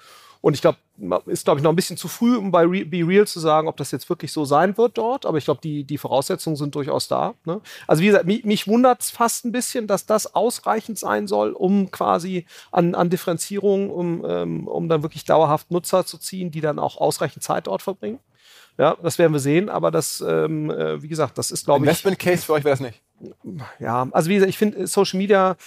Und 0.42 0.54
ich 0.54 0.62
glaube, 0.62 0.78
ist, 1.28 1.46
glaube 1.46 1.60
ich, 1.60 1.64
noch 1.64 1.72
ein 1.72 1.76
bisschen 1.76 1.98
zu 1.98 2.08
früh, 2.08 2.36
um 2.38 2.52
bei 2.52 2.62
Re 2.64 2.86
Be 2.86 3.06
Real 3.08 3.28
zu 3.28 3.40
sagen, 3.40 3.68
ob 3.68 3.78
das 3.78 3.92
jetzt 3.92 4.10
wirklich 4.10 4.32
so 4.32 4.46
sein 4.46 4.78
wird 4.78 4.98
dort. 4.98 5.26
Aber 5.26 5.38
ich 5.38 5.46
glaube, 5.46 5.62
die, 5.62 5.84
die 5.84 5.98
Voraussetzungen 5.98 6.56
sind 6.56 6.74
durchaus 6.74 7.08
da. 7.08 7.34
Ne? 7.46 7.62
Also 7.86 8.02
wie 8.02 8.08
gesagt, 8.08 8.26
mich, 8.26 8.44
mich 8.46 8.68
wundert 8.68 9.02
es 9.02 9.12
fast 9.12 9.46
ein 9.46 9.52
bisschen, 9.52 9.88
dass 9.88 10.06
das 10.06 10.36
ausreichend 10.36 10.98
sein 10.98 11.28
soll, 11.28 11.52
um 11.52 11.92
quasi 11.92 12.46
an, 12.72 12.96
an 12.96 13.10
Differenzierung, 13.10 13.90
um, 13.90 14.26
ähm, 14.28 14.68
um 14.68 14.90
dann 14.90 15.04
wirklich 15.04 15.26
dauerhaft 15.26 15.72
Nutzer 15.72 16.06
zu 16.06 16.18
ziehen, 16.18 16.52
die 16.52 16.62
dann 16.62 16.80
auch 16.80 16.98
ausreichend 16.98 17.44
Zeit 17.44 17.68
dort 17.68 17.82
verbringen. 17.82 18.20
Ja, 18.78 18.96
das 19.02 19.18
werden 19.18 19.34
wir 19.34 19.40
sehen. 19.40 19.70
Aber 19.70 19.92
das, 19.92 20.24
ähm, 20.26 20.70
äh, 20.70 21.02
wie 21.02 21.08
gesagt, 21.08 21.38
das 21.38 21.52
ist, 21.52 21.66
glaube 21.66 21.80
ich, 21.80 21.90
Investment 21.90 22.20
Case 22.20 22.46
für 22.46 22.54
euch 22.54 22.64
wäre 22.64 22.74
das 22.74 22.80
nicht. 22.80 23.02
ja, 23.80 24.08
also 24.12 24.30
wie 24.30 24.36
gesagt, 24.36 24.50
ich 24.50 24.58
finde 24.58 24.88
Social 24.88 25.18
Media 25.18 25.58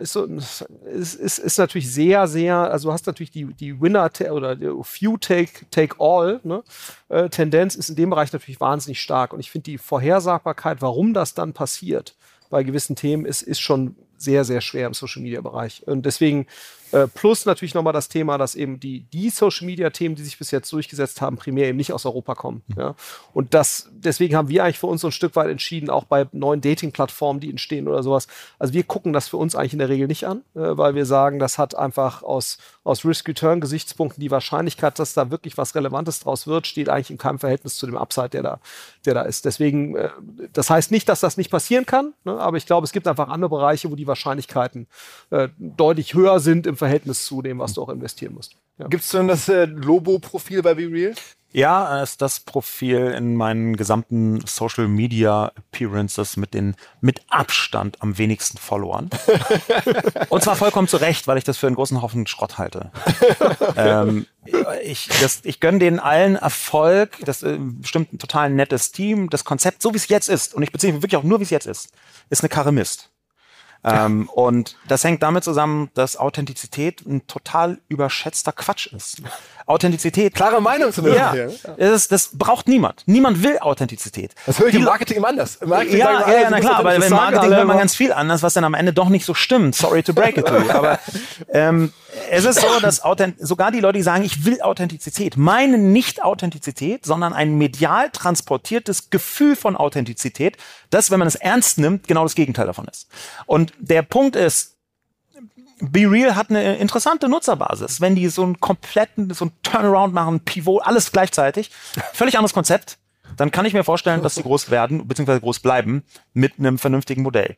ist, 0.00 0.12
so, 0.12 0.24
ist, 0.24 1.14
ist, 1.14 1.38
ist 1.38 1.58
natürlich 1.58 1.92
sehr, 1.92 2.26
sehr, 2.26 2.56
also 2.56 2.88
du 2.88 2.92
hast 2.92 3.06
natürlich 3.06 3.30
die, 3.30 3.46
die 3.46 3.80
Winner 3.80 4.10
oder 4.30 4.56
die 4.56 4.70
Few 4.82 5.16
Take, 5.16 5.66
take 5.70 5.96
All 5.98 6.40
ne? 6.42 6.62
äh, 7.08 7.28
Tendenz 7.28 7.74
ist 7.74 7.88
in 7.88 7.96
dem 7.96 8.10
Bereich 8.10 8.32
natürlich 8.32 8.60
wahnsinnig 8.60 9.00
stark. 9.00 9.32
Und 9.32 9.40
ich 9.40 9.50
finde 9.50 9.64
die 9.64 9.78
Vorhersagbarkeit, 9.78 10.82
warum 10.82 11.14
das 11.14 11.34
dann 11.34 11.52
passiert 11.52 12.14
bei 12.50 12.62
gewissen 12.62 12.96
Themen, 12.96 13.24
ist, 13.24 13.42
ist 13.42 13.60
schon 13.60 13.96
sehr, 14.18 14.44
sehr 14.44 14.60
schwer 14.60 14.86
im 14.86 14.94
Social 14.94 15.22
Media 15.22 15.40
Bereich. 15.40 15.86
Und 15.86 16.06
deswegen 16.06 16.46
äh, 16.92 17.08
plus 17.08 17.46
natürlich 17.46 17.74
nochmal 17.74 17.92
das 17.92 18.08
Thema, 18.08 18.38
dass 18.38 18.54
eben 18.54 18.78
die, 18.78 19.00
die 19.12 19.30
Social 19.30 19.66
Media 19.66 19.90
Themen, 19.90 20.14
die 20.14 20.22
sich 20.22 20.38
bis 20.38 20.50
jetzt 20.50 20.72
durchgesetzt 20.72 21.20
haben, 21.20 21.36
primär 21.36 21.68
eben 21.68 21.78
nicht 21.78 21.92
aus 21.92 22.04
Europa 22.04 22.34
kommen. 22.34 22.62
Ja? 22.76 22.94
Und 23.32 23.54
das, 23.54 23.88
deswegen 23.92 24.36
haben 24.36 24.48
wir 24.48 24.62
eigentlich 24.62 24.78
für 24.78 24.86
uns 24.86 25.00
so 25.00 25.08
ein 25.08 25.12
Stück 25.12 25.34
weit 25.34 25.48
entschieden, 25.48 25.88
auch 25.88 26.04
bei 26.04 26.26
neuen 26.32 26.60
Dating-Plattformen, 26.60 27.40
die 27.40 27.50
entstehen 27.50 27.88
oder 27.88 28.02
sowas. 28.02 28.26
Also 28.58 28.74
wir 28.74 28.84
gucken 28.84 29.12
das 29.12 29.28
für 29.28 29.38
uns 29.38 29.54
eigentlich 29.54 29.72
in 29.72 29.78
der 29.78 29.88
Regel 29.88 30.06
nicht 30.06 30.26
an, 30.26 30.42
äh, 30.54 30.76
weil 30.76 30.94
wir 30.94 31.06
sagen, 31.06 31.38
das 31.38 31.56
hat 31.56 31.74
einfach 31.74 32.22
aus, 32.22 32.58
aus 32.84 33.04
Risk-Return-Gesichtspunkten 33.04 34.20
die 34.20 34.30
Wahrscheinlichkeit, 34.30 34.98
dass 34.98 35.14
da 35.14 35.30
wirklich 35.30 35.56
was 35.56 35.74
Relevantes 35.74 36.20
draus 36.20 36.46
wird, 36.46 36.66
steht 36.66 36.90
eigentlich 36.90 37.10
in 37.10 37.18
keinem 37.18 37.38
Verhältnis 37.38 37.76
zu 37.76 37.86
dem 37.86 37.96
Upside, 37.96 38.30
der 38.30 38.42
da, 38.42 38.60
der 39.06 39.14
da 39.14 39.22
ist. 39.22 39.46
Deswegen, 39.46 39.96
äh, 39.96 40.10
das 40.52 40.68
heißt 40.68 40.90
nicht, 40.90 41.08
dass 41.08 41.20
das 41.20 41.38
nicht 41.38 41.50
passieren 41.50 41.86
kann, 41.86 42.12
ne? 42.24 42.38
aber 42.38 42.58
ich 42.58 42.66
glaube, 42.66 42.84
es 42.84 42.92
gibt 42.92 43.08
einfach 43.08 43.28
andere 43.28 43.48
Bereiche, 43.48 43.90
wo 43.90 43.96
die 43.96 44.06
Wahrscheinlichkeiten 44.06 44.86
äh, 45.30 45.48
deutlich 45.58 46.14
höher 46.14 46.38
sind 46.38 46.66
im 46.66 46.76
Verhältnis 46.82 47.24
zu 47.24 47.42
dem, 47.42 47.58
was 47.58 47.74
du 47.74 47.82
auch 47.82 47.88
investieren 47.88 48.34
musst. 48.34 48.56
Ja. 48.78 48.88
Gibt 48.88 49.04
es 49.04 49.10
denn 49.10 49.28
das 49.28 49.48
äh, 49.48 49.66
Lobo-Profil 49.66 50.62
bei 50.62 50.74
Be 50.74 50.90
Real? 50.90 51.14
Ja, 51.54 52.02
es 52.02 52.12
ist 52.12 52.22
das 52.22 52.40
Profil 52.40 53.12
in 53.14 53.36
meinen 53.36 53.76
gesamten 53.76 54.40
Social 54.46 54.88
Media 54.88 55.52
Appearances 55.54 56.38
mit 56.38 56.54
den 56.54 56.74
mit 57.02 57.20
Abstand 57.28 58.00
am 58.00 58.16
wenigsten 58.16 58.56
Followern. 58.56 59.10
Und 60.30 60.42
zwar 60.42 60.56
vollkommen 60.56 60.88
zu 60.88 60.96
Recht, 60.96 61.26
weil 61.26 61.36
ich 61.36 61.44
das 61.44 61.58
für 61.58 61.66
einen 61.66 61.76
großen 61.76 62.00
Haufen 62.00 62.26
Schrott 62.26 62.56
halte. 62.56 62.90
ähm, 63.76 64.26
ich, 64.82 65.08
das, 65.20 65.40
ich 65.44 65.60
gönne 65.60 65.78
denen 65.78 65.98
allen 65.98 66.36
Erfolg. 66.36 67.18
Das 67.26 67.42
ist 67.42 67.58
bestimmt 67.60 68.14
ein 68.14 68.18
total 68.18 68.48
nettes 68.48 68.90
Team. 68.90 69.28
Das 69.28 69.44
Konzept, 69.44 69.82
so 69.82 69.92
wie 69.92 69.98
es 69.98 70.08
jetzt 70.08 70.30
ist, 70.30 70.54
und 70.54 70.62
ich 70.62 70.72
beziehe 70.72 70.94
mich 70.94 71.02
wirklich 71.02 71.18
auch 71.18 71.22
nur, 71.22 71.38
wie 71.38 71.44
es 71.44 71.50
jetzt 71.50 71.66
ist, 71.66 71.90
ist 72.30 72.40
eine 72.40 72.48
Karre 72.48 72.72
Mist. 72.72 73.11
Ähm, 73.84 74.28
und 74.28 74.76
das 74.86 75.02
hängt 75.02 75.22
damit 75.22 75.42
zusammen, 75.42 75.90
dass 75.94 76.16
Authentizität 76.16 77.04
ein 77.04 77.26
total 77.26 77.78
überschätzter 77.88 78.52
Quatsch 78.52 78.86
ist. 78.86 79.22
Authentizität. 79.66 80.34
Klare 80.34 80.60
Meinung 80.60 80.92
zumindest. 80.92 81.20
Ja, 81.20 81.32
hier, 81.32 81.92
ist, 81.92 82.12
das 82.12 82.30
braucht 82.32 82.68
niemand. 82.68 83.02
Niemand 83.06 83.42
will 83.42 83.58
Authentizität. 83.58 84.34
Das 84.46 84.60
höre 84.60 84.68
ich 84.68 84.74
im 84.74 84.84
Marketing 84.84 85.16
immer 85.16 85.28
anders. 85.28 85.56
Im 85.56 85.68
Marketing 85.68 85.98
Ja, 85.98 86.28
ja, 86.28 86.40
ja, 86.42 86.50
na 86.50 86.60
klar, 86.60 86.76
aber 86.76 86.94
im 86.94 87.10
Marketing 87.10 87.50
hört 87.50 87.66
man 87.66 87.78
ganz 87.78 87.94
viel 87.94 88.12
anders, 88.12 88.42
was 88.42 88.54
dann 88.54 88.64
am 88.64 88.74
Ende 88.74 88.92
doch 88.92 89.08
nicht 89.08 89.24
so 89.24 89.34
stimmt. 89.34 89.74
Sorry 89.74 90.02
to 90.02 90.12
break 90.12 90.36
it 90.36 90.46
to 90.46 90.58
you. 90.58 90.70
Aber 90.70 90.98
ähm, 91.52 91.92
es 92.34 92.46
ist 92.46 92.62
so, 92.62 92.80
dass 92.80 93.02
sogar 93.40 93.70
die 93.70 93.80
Leute, 93.80 93.98
die 93.98 94.02
sagen, 94.02 94.24
ich 94.24 94.46
will 94.46 94.62
Authentizität, 94.62 95.36
meinen 95.36 95.92
nicht 95.92 96.24
Authentizität, 96.24 97.04
sondern 97.04 97.34
ein 97.34 97.58
medial 97.58 98.08
transportiertes 98.08 99.10
Gefühl 99.10 99.54
von 99.54 99.76
Authentizität, 99.76 100.56
das, 100.88 101.10
wenn 101.10 101.18
man 101.18 101.28
es 101.28 101.34
ernst 101.34 101.76
nimmt, 101.76 102.08
genau 102.08 102.22
das 102.22 102.34
Gegenteil 102.34 102.66
davon 102.66 102.88
ist. 102.88 103.08
Und 103.44 103.74
der 103.78 104.00
Punkt 104.00 104.34
ist, 104.34 104.78
Be 105.80 106.10
Real 106.10 106.34
hat 106.34 106.48
eine 106.48 106.76
interessante 106.76 107.28
Nutzerbasis. 107.28 108.00
Wenn 108.00 108.14
die 108.14 108.28
so 108.28 108.44
einen 108.44 108.60
kompletten, 108.60 109.34
so 109.34 109.46
einen 109.46 109.52
Turnaround 109.62 110.14
machen, 110.14 110.40
Pivot, 110.40 110.86
alles 110.86 111.12
gleichzeitig, 111.12 111.70
völlig 112.14 112.36
anderes 112.36 112.54
Konzept. 112.54 112.98
dann 113.36 113.50
kann 113.50 113.66
ich 113.66 113.74
mir 113.74 113.84
vorstellen, 113.84 114.22
dass 114.22 114.36
sie 114.36 114.42
groß 114.42 114.70
werden, 114.70 115.06
beziehungsweise 115.06 115.40
groß 115.40 115.60
bleiben, 115.60 116.04
mit 116.32 116.58
einem 116.58 116.78
vernünftigen 116.78 117.22
Modell. 117.22 117.56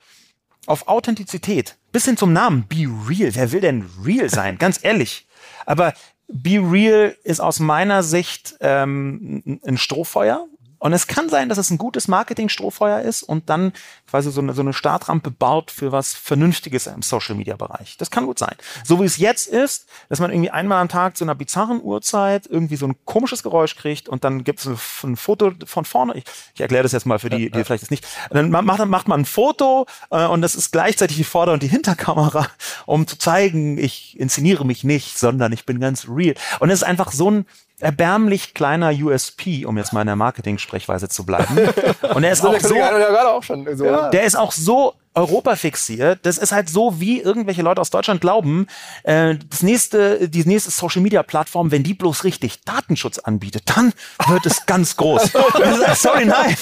Auf 0.67 0.89
Authentizität, 0.89 1.77
bis 1.93 2.07
hin 2.07 2.17
zum 2.17 2.33
Namen, 2.33 2.67
Be 2.69 2.87
Real. 3.09 3.35
Wer 3.35 3.53
will 3.53 3.61
denn 3.61 3.85
real 4.05 4.31
sein? 4.31 4.59
Ganz 4.59 4.81
ehrlich. 4.83 5.27
Aber 5.67 5.95
Be 6.29 6.59
Real 6.59 7.17
ist 7.23 7.41
aus 7.41 7.61
meiner 7.61 8.03
Sicht 8.03 8.57
ähm, 8.61 9.61
ein 9.67 9.77
Strohfeuer, 9.77 10.47
und 10.85 10.93
es 10.93 11.07
kann 11.07 11.30
sein, 11.30 11.49
dass 11.49 11.57
es 11.57 11.70
ein 11.70 11.78
gutes 11.78 12.09
Marketing-Strohfeuer 12.09 13.01
ist 13.01 13.22
und 13.22 13.49
dann 13.49 13.72
quasi 14.07 14.30
so 14.30 14.43
eine, 14.43 14.53
so 14.53 14.61
eine 14.61 14.74
Startrampe 14.74 15.30
baut 15.30 15.70
für 15.70 15.93
was 15.93 16.12
Vernünftiges 16.12 16.89
im 16.89 17.01
Social-Media-Bereich. 17.01 17.97
Das 17.97 18.11
kann 18.11 18.26
gut 18.26 18.39
sein. 18.39 18.55
So 18.85 19.01
wie 19.01 19.07
es 19.07 19.16
jetzt 19.16 19.47
ist, 19.47 19.87
dass 20.11 20.20
man 20.20 20.30
irgendwie 20.30 20.51
einmal 20.51 20.82
am 20.82 20.91
Tag 20.91 21.16
zu 21.16 21.24
einer 21.24 21.35
bizarren 21.35 21.82
Uhrzeit 21.82 22.47
irgendwie 22.47 22.76
so 22.76 22.87
ein 22.87 22.97
komisches 23.07 23.43
Geräusch 23.43 23.76
kriegt 23.76 24.11
und 24.11 24.24
dann 24.24 24.45
gibt 24.45 24.61
es 24.61 24.66
ein, 25.03 25.16
Foto 25.16 25.53
von 25.64 25.87
vorne. 25.87 26.18
Ich, 26.18 26.24
ich 26.55 26.61
erkläre 26.61 26.82
das 26.82 26.93
jetzt 26.93 27.07
mal 27.07 27.18
für 27.18 27.30
die, 27.30 27.51
die 27.51 27.64
vielleicht 27.64 27.85
das 27.85 27.91
nicht. 27.91 28.07
Dann 28.28 28.51
macht, 28.51 28.85
macht 28.85 29.09
man 29.09 29.20
ein 29.20 29.24
Foto 29.24 29.87
äh, 30.11 30.26
und 30.26 30.43
das 30.43 30.55
ist 30.55 30.70
gleichzeitig 30.70 31.16
die 31.16 31.24
Vorder- 31.24 31.55
und 31.55 31.62
die 31.62 31.68
Hinterkamera, 31.68 32.47
um 32.85 33.07
zu 33.07 33.16
zeigen, 33.16 33.78
ich 33.78 34.20
inszeniere 34.20 34.66
mich 34.66 34.85
nicht, 34.85 35.18
sondern 35.18 35.51
ich 35.55 35.64
bin 35.64 35.80
ganz 35.80 36.07
real. 36.11 36.35
Und 36.61 36.68
es 36.68 36.80
ist 36.80 36.85
einfach 36.85 37.11
so 37.11 37.30
ein 37.30 37.47
erbärmlich 37.81 38.55
kleiner 38.55 38.91
USP, 38.91 39.64
um 39.66 39.77
jetzt 39.77 39.93
mal 39.93 40.03
in 40.03 40.07
der 40.07 40.16
Marketing-Sprechweise 40.16 41.09
zu 41.09 41.27
bleiben. 41.27 41.59
Und 42.14 42.25
er 42.25 42.33
ist 42.33 42.45
auch 42.45 42.59
so, 42.61 42.75
der 42.75 44.22
ist 44.25 44.37
auch 44.37 44.53
so 44.53 44.95
Europa 45.15 45.57
fixiert. 45.57 46.21
Das 46.23 46.39
ist 46.39 46.53
halt 46.53 46.69
so, 46.69 47.01
wie 47.01 47.21
irgendwelche 47.21 47.62
Leute 47.62 47.81
aus 47.81 47.91
Deutschland 47.91 48.21
glauben, 48.21 48.67
äh, 49.05 49.37
das 49.49 49.62
nächste, 49.62 50.29
die 50.29 50.45
nächste 50.45 50.71
Social 50.71 51.03
Media 51.03 51.23
Plattform, 51.23 51.71
wenn 51.71 51.83
die 51.83 51.95
bloß 51.95 52.25
richtig 52.25 52.62
Datenschutz 52.62 53.19
anbietet, 53.19 53.62
dann 53.77 53.93
wird 54.29 54.47
es 54.47 54.67
ganz 54.67 54.97
groß. 54.97 55.33
Sorry, 55.95 56.25
nein, 56.25 56.57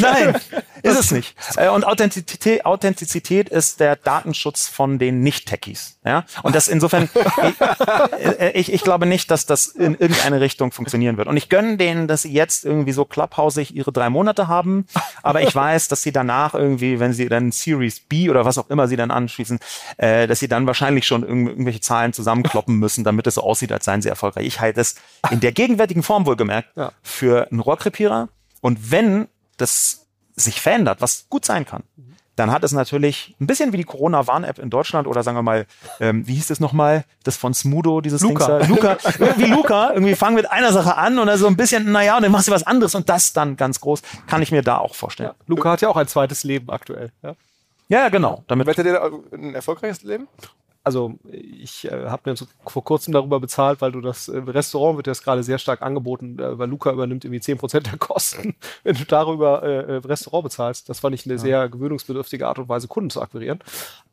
nein, 0.00 0.40
ist 0.82 0.98
es 0.98 1.10
nicht. 1.10 1.34
Äh, 1.56 1.68
und 1.68 1.84
Authentizität, 1.84 2.64
Authentizität 2.64 3.48
ist 3.48 3.80
der 3.80 3.96
Datenschutz 3.96 4.68
von 4.68 4.98
den 4.98 5.20
Nicht-Techies. 5.20 5.98
Ja, 6.04 6.24
und 6.42 6.54
das 6.54 6.68
insofern, 6.68 7.10
ich, 7.12 7.60
äh, 8.40 8.52
ich, 8.52 8.72
ich 8.72 8.82
glaube 8.82 9.04
nicht, 9.04 9.30
dass 9.30 9.44
das 9.44 9.66
in 9.66 9.94
irgendeine 9.94 10.40
Richtung 10.40 10.72
funktionieren 10.72 11.18
wird. 11.18 11.28
Und 11.28 11.36
ich 11.36 11.50
gönne 11.50 11.76
denen, 11.76 12.08
dass 12.08 12.22
sie 12.22 12.32
jetzt 12.32 12.64
irgendwie 12.64 12.92
so 12.92 13.04
clubhausig 13.04 13.74
ihre 13.76 13.92
drei 13.92 14.08
Monate 14.08 14.48
haben, 14.48 14.86
aber 15.22 15.42
ich 15.42 15.54
weiß, 15.54 15.88
dass 15.88 16.00
sie 16.02 16.12
danach 16.12 16.54
irgendwie, 16.54 17.00
wenn 17.00 17.12
sie 17.12 17.28
dann 17.28 17.52
Series 17.52 17.89
Series 17.90 18.00
B 18.00 18.30
oder 18.30 18.44
was 18.44 18.58
auch 18.58 18.70
immer 18.70 18.88
sie 18.88 18.96
dann 18.96 19.10
anschließen, 19.10 19.58
äh, 19.96 20.26
dass 20.26 20.38
sie 20.38 20.48
dann 20.48 20.66
wahrscheinlich 20.66 21.06
schon 21.06 21.22
irg 21.22 21.30
irgendwelche 21.30 21.80
Zahlen 21.80 22.12
zusammenkloppen 22.12 22.76
müssen, 22.76 23.04
damit 23.04 23.26
es 23.26 23.34
so 23.34 23.42
aussieht, 23.42 23.72
als 23.72 23.84
seien 23.84 24.02
sie 24.02 24.08
erfolgreich. 24.08 24.46
Ich 24.46 24.60
halte 24.60 24.80
es 24.80 24.94
in 25.30 25.40
der 25.40 25.52
gegenwärtigen 25.52 26.02
Form 26.02 26.26
wohlgemerkt 26.26 26.76
ja. 26.76 26.92
für 27.02 27.48
einen 27.50 27.60
Rohrkrepierer. 27.60 28.28
Und 28.60 28.90
wenn 28.90 29.28
das 29.56 30.06
sich 30.36 30.60
verändert, 30.60 31.00
was 31.00 31.26
gut 31.28 31.44
sein 31.44 31.66
kann, 31.66 31.82
dann 32.36 32.50
hat 32.50 32.64
es 32.64 32.72
natürlich 32.72 33.34
ein 33.38 33.46
bisschen 33.46 33.72
wie 33.72 33.76
die 33.76 33.84
Corona-Warn-App 33.84 34.58
in 34.58 34.70
Deutschland 34.70 35.06
oder 35.06 35.22
sagen 35.22 35.36
wir 35.36 35.42
mal, 35.42 35.66
ähm, 36.00 36.26
wie 36.26 36.34
hieß 36.34 36.48
es 36.50 36.58
nochmal, 36.58 37.04
das 37.22 37.36
von 37.36 37.52
Smudo, 37.52 38.00
dieses 38.00 38.22
Luca. 38.22 38.60
Ding 38.60 38.70
Luca, 38.70 38.96
irgendwie 39.18 39.50
Luca, 39.50 39.90
irgendwie 39.92 40.14
fangen 40.14 40.36
mit 40.36 40.50
einer 40.50 40.72
Sache 40.72 40.96
an 40.96 41.18
und 41.18 41.26
dann 41.26 41.38
so 41.38 41.46
ein 41.46 41.56
bisschen, 41.56 41.92
naja, 41.92 42.16
und 42.16 42.22
dann 42.22 42.32
machst 42.32 42.48
du 42.48 42.52
was 42.52 42.62
anderes 42.62 42.94
und 42.94 43.10
das 43.10 43.34
dann 43.34 43.56
ganz 43.56 43.80
groß, 43.80 44.00
kann 44.26 44.40
ich 44.40 44.52
mir 44.52 44.62
da 44.62 44.78
auch 44.78 44.94
vorstellen. 44.94 45.30
Ja, 45.30 45.44
Luca 45.46 45.70
hat 45.70 45.82
ja 45.82 45.88
auch 45.88 45.96
ein 45.96 46.08
zweites 46.08 46.42
Leben 46.44 46.70
aktuell. 46.70 47.12
Ja. 47.22 47.34
Ja, 47.90 48.08
genau. 48.08 48.44
Damit 48.46 48.68
Wettet 48.68 48.86
ihr 48.86 49.02
ein 49.32 49.54
erfolgreiches 49.54 50.04
Leben? 50.04 50.28
Also 50.84 51.18
ich 51.30 51.84
äh, 51.90 52.06
habe 52.06 52.30
mir 52.30 52.36
so 52.36 52.46
vor 52.64 52.84
kurzem 52.84 53.12
darüber 53.12 53.40
bezahlt, 53.40 53.80
weil 53.82 53.92
du 53.92 54.00
das 54.00 54.28
äh, 54.28 54.38
Restaurant 54.38 54.96
wird 54.96 55.08
jetzt 55.08 55.24
gerade 55.24 55.42
sehr 55.42 55.58
stark 55.58 55.82
angeboten, 55.82 56.38
äh, 56.38 56.56
weil 56.56 56.70
Luca 56.70 56.92
übernimmt 56.92 57.24
irgendwie 57.24 57.42
10% 57.42 57.80
der 57.80 57.98
Kosten, 57.98 58.54
wenn 58.84 58.94
du 58.94 59.04
darüber 59.04 59.62
äh, 59.64 59.96
äh, 59.96 59.96
Restaurant 59.96 60.44
bezahlst. 60.44 60.88
Das 60.88 61.00
fand 61.00 61.16
ich 61.16 61.26
eine 61.26 61.34
ja. 61.34 61.38
sehr 61.38 61.68
gewöhnungsbedürftige 61.68 62.46
Art 62.46 62.60
und 62.60 62.68
Weise, 62.68 62.86
Kunden 62.86 63.10
zu 63.10 63.20
akquirieren. 63.20 63.58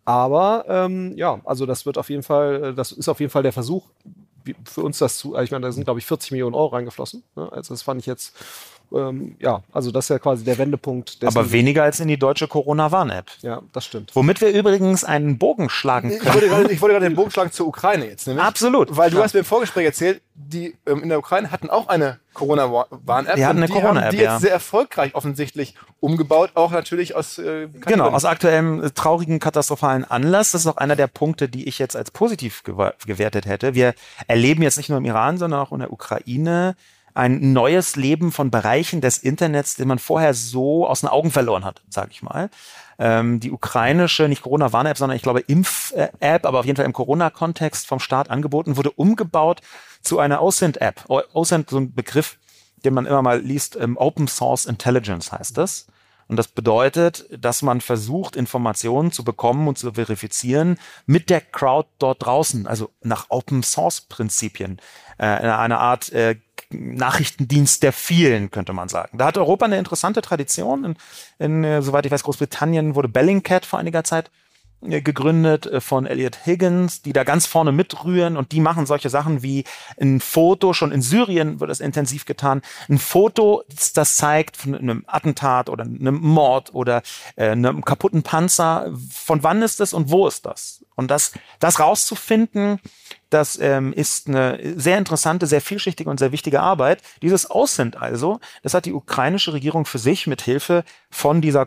Aber 0.05 0.65
ähm, 0.67 1.13
ja, 1.15 1.39
also 1.45 1.67
das 1.67 1.86
wird 1.86 1.99
auf 1.99 2.09
jeden 2.09 2.23
Fall, 2.23 2.63
äh, 2.63 2.73
das 2.73 2.91
ist 2.91 3.07
auf 3.07 3.19
jeden 3.19 3.32
Fall 3.32 3.43
der 3.43 3.53
Versuch, 3.53 3.86
für 4.65 4.82
uns 4.82 4.97
das 4.97 5.17
zu, 5.17 5.38
ich 5.38 5.51
meine, 5.51 5.67
da 5.67 5.71
sind 5.71 5.84
glaube 5.84 5.99
ich 5.99 6.05
40 6.05 6.32
Millionen 6.32 6.55
Euro 6.55 6.67
reingeflossen. 6.67 7.23
Ne? 7.36 7.49
Also 7.51 7.73
das 7.73 7.84
fand 7.84 8.01
ich 8.01 8.07
jetzt 8.07 8.36
ähm, 8.94 9.36
ja, 9.40 9.64
also 9.74 9.92
das 9.92 10.06
ist 10.06 10.10
ja 10.10 10.20
quasi 10.20 10.46
der 10.46 10.58
Wendepunkt. 10.58 11.18
Aber 11.26 11.52
weniger 11.52 11.84
als 11.84 12.00
in 12.00 12.08
die 12.08 12.18
deutsche 12.18 12.48
Corona-Warn-App. 12.48 13.26
Ja, 13.42 13.62
das 13.74 13.86
stimmt. 13.86 14.16
Womit 14.16 14.40
wir 14.40 14.50
übrigens 14.50 15.04
einen 15.04 15.38
Bogen 15.38 15.70
schlagen 15.70 16.10
können. 16.10 16.22
Ich 16.24 16.34
wollte 16.34 16.48
gerade, 16.48 16.72
ich 16.72 16.82
wollte 16.82 16.94
gerade 16.94 17.10
den 17.10 17.16
Bogen 17.16 17.32
schlagen 17.32 17.52
zur 17.52 17.68
Ukraine 17.68 18.06
jetzt. 18.08 18.28
Nämlich, 18.28 18.46
Absolut. 18.46 18.96
Weil 18.96 19.10
du 19.10 19.18
ja. 19.18 19.24
hast 19.24 19.34
mir 19.34 19.40
im 19.40 19.46
Vorgespräch 19.46 19.86
erzählt, 19.86 20.22
die 20.34 20.76
ähm, 20.86 21.04
in 21.04 21.10
der 21.10 21.20
Ukraine 21.20 21.52
hatten 21.52 21.70
auch 21.70 21.88
eine 21.88 22.20
Corona-Warn-App. 22.34 23.36
Die 23.36 23.46
hatten 23.46 23.58
eine 23.58 23.68
Corona-App, 23.68 24.12
Die 24.12 24.18
jetzt 24.18 24.42
sehr 24.42 24.52
erfolgreich 24.52 25.16
offensichtlich 25.16 25.74
umgebaut, 26.00 26.52
auch 26.54 26.72
natürlich 26.72 27.16
aus 27.16 27.40
äh, 27.40 27.68
Genau, 27.68 28.10
aus 28.10 28.24
aktuellem 28.24 28.84
äh, 28.84 28.92
traurigen, 28.92 29.40
katastrophalen 29.40 30.06
Anlass. 30.06 30.52
Das 30.52 30.62
ist 30.62 30.68
auch 30.68 30.78
einer 30.78 30.96
der 30.96 31.08
Punkte, 31.08 31.50
die 31.50 31.68
ich 31.68 31.80
jetzt 31.80 31.96
als 31.96 32.12
positiv 32.12 32.64
gewertet 32.64 33.48
hätte. 33.48 33.74
Wir 33.74 33.96
erleben 34.28 34.62
jetzt 34.62 34.78
nicht 34.78 34.90
nur 34.90 35.00
im 35.00 35.06
Iran, 35.06 35.38
sondern 35.38 35.60
auch 35.60 35.72
in 35.72 35.80
der 35.80 35.92
Ukraine 35.92 36.76
ein 37.18 37.51
neues 37.51 37.95
Leben 37.95 38.32
von 38.32 38.51
Bereichen 38.51 39.01
des 39.01 39.18
Internets, 39.18 39.76
den 39.76 39.88
man 39.88 39.97
vorher 39.97 40.34
so 40.36 40.88
aus 40.88 41.01
den 41.01 41.09
Augen 41.09 41.32
verloren 41.32 41.65
hat, 41.65 41.82
sage 41.89 42.09
ich 42.11 42.22
mal. 42.22 42.49
Ähm, 42.99 43.39
die 43.39 43.51
ukrainische, 43.51 44.28
nicht 44.28 44.43
Corona-Warn-App, 44.43 44.97
sondern 44.97 45.15
ich 45.15 45.24
glaube 45.24 45.39
Impf-App, 45.41 46.45
aber 46.45 46.59
auf 46.59 46.65
jeden 46.65 46.76
Fall 46.76 46.86
im 46.86 46.93
Corona-Kontext 46.93 47.88
vom 47.88 47.99
Staat 47.99 48.30
angeboten, 48.30 48.78
wurde 48.78 48.91
umgebaut 48.91 49.61
zu 50.01 50.20
einer 50.20 50.41
OSINT-App. 50.41 51.05
OSINT, 51.07 51.70
so 51.70 51.78
ein 51.78 51.93
Begriff, 51.93 52.38
den 52.86 52.93
man 52.93 53.07
immer 53.07 53.24
mal 53.24 53.41
liest, 53.41 53.76
ähm, 53.76 53.97
Open 53.97 54.28
Source 54.28 54.65
Intelligence 54.65 55.32
heißt 55.32 55.57
das. 55.57 55.88
Und 56.28 56.36
das 56.36 56.49
bedeutet, 56.49 57.26
dass 57.32 57.61
man 57.61 57.82
versucht, 57.82 58.36
Informationen 58.36 59.11
zu 59.11 59.24
bekommen 59.24 59.68
und 59.68 59.78
zu 59.78 59.93
verifizieren 59.93 60.78
mit 61.05 61.30
der 61.30 61.41
Crowd 61.41 61.88
dort 61.99 62.26
draußen, 62.26 62.68
also 62.68 62.91
nach 63.01 63.28
Open 63.30 63.63
Source 63.63 64.01
Prinzipien, 64.01 64.80
äh, 65.18 65.26
eine 65.26 65.80
Art 65.80 66.11
äh, 66.11 66.36
Nachrichtendienst 66.70 67.84
der 67.84 67.93
vielen, 67.93 68.51
könnte 68.51 68.74
man 68.74 68.89
sagen. 68.89 69.18
Da 69.18 69.28
hat 69.28 69.38
Europa 69.38 69.65
eine 69.65 69.78
interessante 69.78 70.22
Tradition. 70.22 70.84
In, 70.84 70.95
in, 71.39 71.63
äh, 71.63 71.82
soweit 71.82 72.05
ich 72.05 72.11
weiß, 72.11 72.24
Großbritannien 72.24 72.95
wurde 72.95 73.07
Bellingcat 73.07 73.65
vor 73.65 73.80
einiger 73.80 74.03
Zeit 74.03 74.30
gegründet 74.82 75.65
äh, 75.65 75.82
von 75.82 76.05
Elliot 76.05 76.45
Higgins, 76.45 77.01
die 77.01 77.13
da 77.13 77.23
ganz 77.23 77.45
vorne 77.45 77.71
mitrühren 77.71 78.38
und 78.38 78.51
die 78.51 78.59
machen 78.59 78.86
solche 78.86 79.09
Sachen 79.09 79.41
wie 79.41 79.63
ein 79.99 80.19
Foto, 80.19 80.73
schon 80.73 80.91
in 80.91 81.01
Syrien 81.01 81.59
wird 81.59 81.71
das 81.71 81.80
intensiv 81.80 82.25
getan, 82.25 82.61
ein 82.89 82.99
Foto, 82.99 83.63
das 83.95 84.17
zeigt 84.17 84.57
von 84.57 84.75
einem 84.75 85.03
Attentat 85.07 85.69
oder 85.69 85.84
einem 85.84 86.19
Mord 86.21 86.73
oder 86.73 87.01
äh, 87.36 87.49
einem 87.49 87.84
kaputten 87.84 88.23
Panzer, 88.23 88.91
von 89.11 89.43
wann 89.43 89.61
ist 89.61 89.80
das 89.80 89.93
und 89.93 90.11
wo 90.11 90.28
ist 90.28 90.45
das? 90.45 90.86
Und 90.95 91.11
das, 91.11 91.32
das 91.59 91.80
rauszufinden, 91.80 92.80
das 93.30 93.59
ähm, 93.59 93.93
ist 93.93 94.28
eine 94.28 94.59
sehr 94.80 94.97
interessante, 94.97 95.47
sehr 95.47 95.61
vielschichtige 95.61 96.09
und 96.09 96.17
sehr 96.17 96.32
wichtige 96.32 96.61
Arbeit. 96.61 97.01
Dieses 97.21 97.49
Aussend 97.49 97.97
also, 97.97 98.39
das 98.63 98.73
hat 98.73 98.86
die 98.86 98.93
ukrainische 98.93 99.53
Regierung 99.53 99.86
für 99.86 99.99
sich 99.99 100.28
mit 100.28 100.41
Hilfe 100.41 100.84
von 101.09 101.41
dieser 101.41 101.65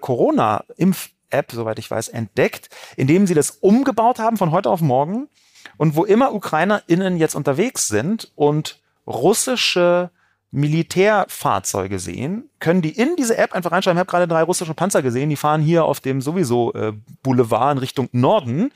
Corona-Impf-App, 1.31 1.53
soweit 1.53 1.79
ich 1.79 1.91
weiß, 1.91 2.09
entdeckt, 2.09 2.69
indem 2.97 3.27
sie 3.27 3.35
das 3.35 3.51
umgebaut 3.51 4.19
haben 4.19 4.37
von 4.37 4.51
heute 4.51 4.71
auf 4.71 4.81
morgen. 4.81 5.29
Und 5.77 5.97
wo 5.97 6.05
immer 6.05 6.33
UkrainerInnen 6.33 7.17
jetzt 7.17 7.35
unterwegs 7.35 7.89
sind 7.89 8.31
und 8.35 8.81
russische 9.07 10.11
Militärfahrzeuge 10.53 11.99
sehen, 11.99 12.51
können 12.59 12.83
die 12.83 12.91
in 12.91 13.15
diese 13.17 13.37
App 13.37 13.53
einfach 13.53 13.73
reinschreiben. 13.73 13.97
Ich 13.97 14.01
habe 14.01 14.11
gerade 14.11 14.29
drei 14.29 14.43
russische 14.43 14.75
Panzer 14.75 15.03
gesehen, 15.03 15.31
die 15.31 15.37
fahren 15.37 15.63
hier 15.63 15.85
auf 15.85 16.01
dem 16.01 16.21
sowieso 16.21 16.73
äh, 16.75 16.93
Boulevard 17.23 17.73
in 17.73 17.79
Richtung 17.79 18.09
Norden. 18.13 18.73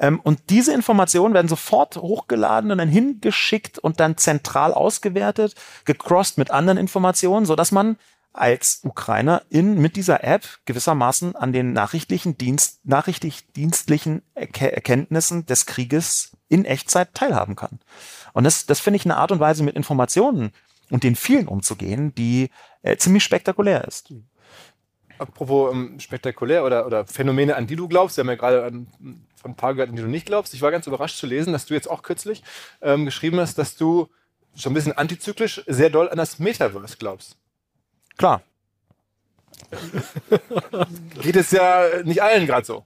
Ähm, 0.00 0.20
und 0.20 0.50
diese 0.50 0.74
Informationen 0.74 1.34
werden 1.34 1.48
sofort 1.48 1.96
hochgeladen 1.96 2.70
und 2.70 2.78
dann 2.78 2.88
hingeschickt 2.88 3.78
und 3.78 4.00
dann 4.00 4.16
zentral 4.16 4.74
ausgewertet, 4.74 5.54
gecrossed 5.84 6.36
mit 6.36 6.50
anderen 6.50 6.78
Informationen, 6.78 7.46
so 7.46 7.56
dass 7.56 7.72
man 7.72 7.96
als 8.34 8.80
Ukrainer 8.82 9.42
in, 9.48 9.80
mit 9.80 9.96
dieser 9.96 10.24
App 10.24 10.44
gewissermaßen 10.64 11.36
an 11.36 11.52
den 11.52 11.72
nachrichtlichen 11.72 12.36
Dienst, 12.36 12.84
nachrichtlich 12.84 13.50
dienstlichen 13.52 14.22
Erkenntnissen 14.34 15.46
des 15.46 15.66
Krieges 15.66 16.32
in 16.48 16.64
Echtzeit 16.64 17.14
teilhaben 17.14 17.56
kann. 17.56 17.78
Und 18.32 18.44
das, 18.44 18.66
das 18.66 18.80
finde 18.80 18.96
ich 18.96 19.04
eine 19.04 19.16
Art 19.16 19.32
und 19.32 19.40
Weise, 19.40 19.62
mit 19.62 19.76
Informationen 19.76 20.52
und 20.90 21.04
den 21.04 21.16
vielen 21.16 21.48
umzugehen, 21.48 22.14
die 22.14 22.50
äh, 22.82 22.96
ziemlich 22.96 23.24
spektakulär 23.24 23.84
ist. 23.84 24.12
Apropos 25.18 25.72
ähm, 25.72 25.98
spektakulär 26.00 26.64
oder, 26.64 26.86
oder 26.86 27.06
Phänomene, 27.06 27.54
an 27.54 27.68
die 27.68 27.76
du 27.76 27.86
glaubst, 27.86 28.16
wir 28.16 28.22
haben 28.22 28.28
ja 28.28 28.34
gerade 28.34 28.64
an, 28.64 28.88
von 29.36 29.52
ein 29.52 29.56
paar 29.56 29.74
gehört, 29.74 29.90
an 29.90 29.96
die 29.96 30.02
du 30.02 30.08
nicht 30.08 30.26
glaubst. 30.26 30.54
Ich 30.54 30.62
war 30.62 30.72
ganz 30.72 30.88
überrascht 30.88 31.18
zu 31.18 31.26
lesen, 31.26 31.52
dass 31.52 31.66
du 31.66 31.74
jetzt 31.74 31.88
auch 31.88 32.02
kürzlich 32.02 32.42
ähm, 32.82 33.04
geschrieben 33.04 33.38
hast, 33.38 33.58
dass 33.58 33.76
du 33.76 34.08
schon 34.56 34.72
ein 34.72 34.74
bisschen 34.74 34.92
antizyklisch 34.92 35.62
sehr 35.66 35.90
doll 35.90 36.08
an 36.08 36.16
das 36.16 36.40
Metaverse 36.40 36.96
glaubst. 36.98 37.36
Klar. 38.16 38.42
Geht 41.20 41.36
es 41.36 41.50
ja 41.50 41.84
nicht 42.04 42.22
allen 42.22 42.46
gerade 42.46 42.64
so. 42.64 42.84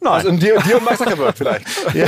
Nein. 0.00 0.12
Also 0.12 0.30
dir, 0.32 0.60
dir 0.60 0.76
und 0.76 0.84
Mark 0.84 0.98
Zuckerberg 0.98 1.36
vielleicht. 1.36 1.66
ja. 1.94 2.06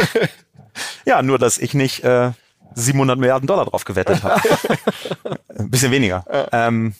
ja, 1.05 1.23
nur 1.23 1.39
dass 1.39 1.59
ich 1.59 1.75
nicht 1.75 2.05
äh, 2.05 2.33
700 2.75 3.19
Milliarden 3.19 3.47
Dollar 3.47 3.65
drauf 3.65 3.85
gewettet 3.85 4.23
habe. 4.23 4.41
Ein 5.59 5.71
bisschen 5.71 5.91
weniger. 5.91 6.25
Ja. 6.31 6.69
Ähm, 6.69 6.95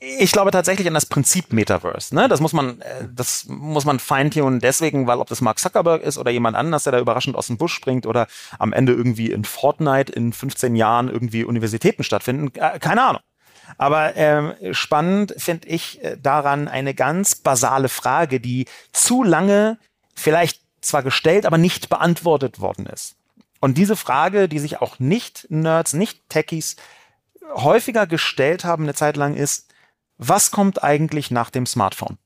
ich 0.00 0.32
glaube 0.32 0.50
tatsächlich 0.50 0.88
an 0.88 0.94
das 0.94 1.06
Prinzip 1.06 1.52
Metaverse. 1.52 2.14
Ne? 2.14 2.28
Das 2.28 2.40
muss 2.40 2.52
man, 2.52 2.80
äh, 2.80 3.06
das 3.14 3.44
muss 3.48 3.84
man 3.84 3.98
feintunen 3.98 4.60
deswegen, 4.60 5.06
weil 5.06 5.18
ob 5.18 5.28
das 5.28 5.40
Mark 5.40 5.58
Zuckerberg 5.58 6.02
ist 6.02 6.18
oder 6.18 6.30
jemand 6.30 6.56
anders, 6.56 6.84
der 6.84 6.92
da 6.92 6.98
überraschend 6.98 7.36
aus 7.36 7.48
dem 7.48 7.58
Busch 7.58 7.74
springt 7.74 8.06
oder 8.06 8.26
am 8.58 8.72
Ende 8.72 8.92
irgendwie 8.92 9.30
in 9.30 9.44
Fortnite 9.44 10.12
in 10.12 10.32
15 10.32 10.74
Jahren 10.74 11.08
irgendwie 11.08 11.44
Universitäten 11.44 12.02
stattfinden, 12.02 12.50
äh, 12.54 12.78
keine 12.78 13.02
Ahnung. 13.04 13.22
Aber 13.78 14.16
ähm, 14.16 14.54
spannend 14.72 15.34
finde 15.36 15.68
ich 15.68 16.02
äh, 16.02 16.16
daran 16.20 16.68
eine 16.68 16.94
ganz 16.94 17.34
basale 17.34 17.88
Frage, 17.88 18.40
die 18.40 18.66
zu 18.92 19.22
lange 19.22 19.78
vielleicht 20.14 20.60
zwar 20.80 21.02
gestellt, 21.02 21.46
aber 21.46 21.58
nicht 21.58 21.88
beantwortet 21.88 22.60
worden 22.60 22.86
ist. 22.86 23.16
Und 23.60 23.78
diese 23.78 23.96
Frage, 23.96 24.48
die 24.48 24.58
sich 24.58 24.80
auch 24.80 24.98
nicht 24.98 25.46
Nerds, 25.50 25.92
nicht 25.92 26.28
Techies 26.28 26.76
häufiger 27.54 28.06
gestellt 28.06 28.64
haben 28.64 28.84
eine 28.84 28.94
Zeit 28.94 29.16
lang, 29.16 29.34
ist, 29.34 29.68
was 30.18 30.50
kommt 30.50 30.82
eigentlich 30.82 31.30
nach 31.30 31.50
dem 31.50 31.66
Smartphone? 31.66 32.18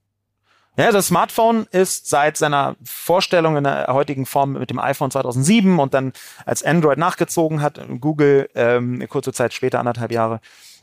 Ja, 0.76 0.92
das 0.92 1.08
Smartphone 1.08 1.66
ist 1.72 2.08
seit 2.08 2.36
seiner 2.36 2.76
Vorstellung 2.84 3.56
in 3.56 3.64
der 3.64 3.88
heutigen 3.88 4.24
Form 4.24 4.52
mit 4.52 4.70
dem 4.70 4.78
iPhone 4.78 5.10
2007 5.10 5.78
und 5.78 5.94
dann 5.94 6.12
als 6.46 6.62
Android 6.62 6.96
nachgezogen 6.96 7.60
hat, 7.60 7.80
Google 8.00 8.48
ähm, 8.54 9.04
kurze 9.08 9.32
Zeit 9.32 9.52
später, 9.52 9.80
anderthalb 9.80 10.12
Jahre, 10.12 10.40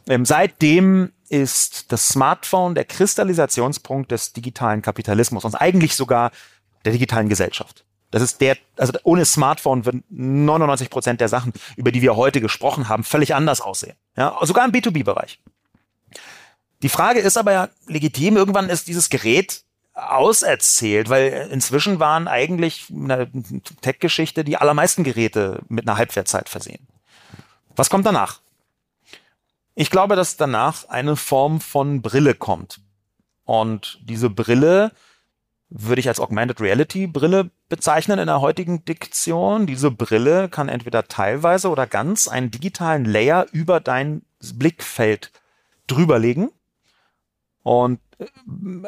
ähm, 0.07 0.25
seitdem 0.25 1.11
ist 1.29 1.91
das 1.91 2.07
Smartphone 2.07 2.75
der 2.75 2.85
Kristallisationspunkt 2.85 4.11
des 4.11 4.33
digitalen 4.33 4.81
Kapitalismus 4.81 5.43
und 5.45 5.55
eigentlich 5.55 5.95
sogar 5.95 6.31
der 6.85 6.93
digitalen 6.93 7.29
Gesellschaft. 7.29 7.83
Das 8.11 8.21
ist 8.21 8.39
der, 8.39 8.57
also 8.77 8.93
ohne 9.03 9.25
Smartphone 9.25 9.85
würden 9.85 10.03
99 10.09 10.89
Prozent 10.89 11.19
der 11.19 11.27
Sachen, 11.27 11.51
über 11.75 11.91
die 11.91 12.01
wir 12.01 12.15
heute 12.15 12.39
gesprochen 12.39 12.87
haben, 12.87 13.03
völlig 13.03 13.35
anders 13.35 13.59
aussehen. 13.59 13.97
Ja, 14.15 14.37
sogar 14.43 14.65
im 14.65 14.71
B2B-Bereich. 14.71 15.41
Die 16.83 16.89
Frage 16.89 17.19
ist 17.19 17.37
aber 17.37 17.51
ja 17.51 17.69
legitim, 17.87 18.37
irgendwann 18.37 18.69
ist 18.69 18.87
dieses 18.87 19.09
Gerät 19.09 19.63
auserzählt, 19.93 21.09
weil 21.09 21.49
inzwischen 21.51 21.99
waren 21.99 22.27
eigentlich 22.27 22.89
in 22.89 23.07
der 23.07 23.27
Tech-Geschichte 23.81 24.43
die 24.43 24.57
allermeisten 24.57 25.03
Geräte 25.03 25.61
mit 25.67 25.87
einer 25.87 25.97
Halbwertzeit 25.97 26.49
versehen. 26.49 26.87
Was 27.75 27.89
kommt 27.89 28.05
danach? 28.05 28.39
Ich 29.79 29.91
glaube, 29.91 30.15
dass 30.15 30.37
danach 30.37 30.89
eine 30.89 31.15
Form 31.15 31.61
von 31.61 32.01
Brille 32.01 32.33
kommt. 32.33 32.81
Und 33.43 33.99
diese 34.01 34.27
Brille 34.27 34.91
würde 35.69 35.99
ich 35.99 36.07
als 36.07 36.19
Augmented 36.19 36.59
Reality 36.59 37.05
Brille 37.05 37.51
bezeichnen 37.69 38.17
in 38.17 38.25
der 38.25 38.41
heutigen 38.41 38.85
Diktion. 38.85 39.67
Diese 39.67 39.91
Brille 39.91 40.49
kann 40.49 40.67
entweder 40.67 41.07
teilweise 41.07 41.69
oder 41.69 41.85
ganz 41.85 42.27
einen 42.27 42.49
digitalen 42.49 43.05
Layer 43.05 43.45
über 43.51 43.79
dein 43.79 44.23
Blickfeld 44.55 45.31
drüberlegen 45.85 46.49
und 47.61 47.99
äh, 48.17 48.25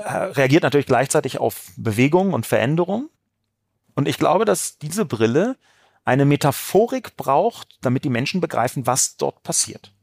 reagiert 0.07 0.63
natürlich 0.63 0.87
gleichzeitig 0.87 1.37
auf 1.37 1.71
Bewegung 1.77 2.33
und 2.33 2.47
Veränderung. 2.47 3.09
Und 3.93 4.07
ich 4.07 4.17
glaube, 4.17 4.43
dass 4.43 4.79
diese 4.79 5.05
Brille 5.05 5.55
eine 6.03 6.25
Metaphorik 6.25 7.15
braucht, 7.15 7.77
damit 7.81 8.05
die 8.05 8.09
Menschen 8.09 8.41
begreifen, 8.41 8.87
was 8.87 9.17
dort 9.17 9.43
passiert. 9.43 9.93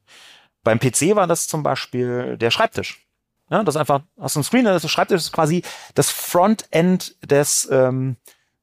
Beim 0.66 0.80
PC 0.80 1.14
war 1.14 1.28
das 1.28 1.46
zum 1.46 1.62
Beispiel 1.62 2.36
der 2.38 2.50
Schreibtisch. 2.50 3.06
Ja, 3.50 3.62
das 3.62 3.76
ist 3.76 3.78
einfach, 3.78 4.00
hast 4.20 4.34
du 4.34 4.40
ein 4.40 4.42
Screen, 4.42 4.64
das 4.64 4.90
Schreibtisch 4.90 5.18
ist 5.18 5.32
quasi 5.32 5.62
das 5.94 6.10
Frontend 6.10 7.14
des 7.24 7.68
ähm, 7.70 8.16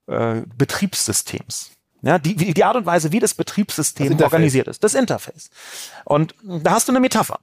äh, 0.08 0.42
Betriebssystems. 0.58 1.72
Ja, 2.02 2.20
die, 2.20 2.36
die 2.36 2.64
Art 2.66 2.76
und 2.76 2.86
Weise, 2.86 3.14
wie 3.14 3.22
das 3.22 3.34
Betriebssystem 3.34 4.18
das 4.18 4.26
organisiert 4.26 4.68
ist, 4.68 4.84
das 4.84 4.96
Interface. 4.96 5.50
Und 6.04 6.36
da 6.44 6.72
hast 6.72 6.90
du 6.90 6.92
eine 6.92 7.00
Metapher. 7.00 7.40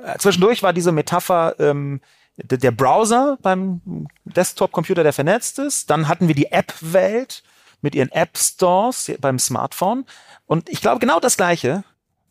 Äh, 0.00 0.16
zwischendurch 0.18 0.62
war 0.62 0.72
diese 0.72 0.92
Metapher 0.92 1.56
ähm, 1.58 2.00
der 2.36 2.70
Browser 2.70 3.36
beim 3.42 4.06
Desktop-Computer, 4.26 5.02
der 5.02 5.12
vernetzt 5.12 5.58
ist. 5.58 5.90
Dann 5.90 6.06
hatten 6.06 6.28
wir 6.28 6.36
die 6.36 6.52
App-Welt 6.52 7.42
mit 7.80 7.96
ihren 7.96 8.12
App-Stores 8.12 9.10
beim 9.20 9.40
Smartphone. 9.40 10.06
Und 10.46 10.68
ich 10.68 10.80
glaube, 10.80 11.00
genau 11.00 11.18
das 11.18 11.36
Gleiche 11.36 11.82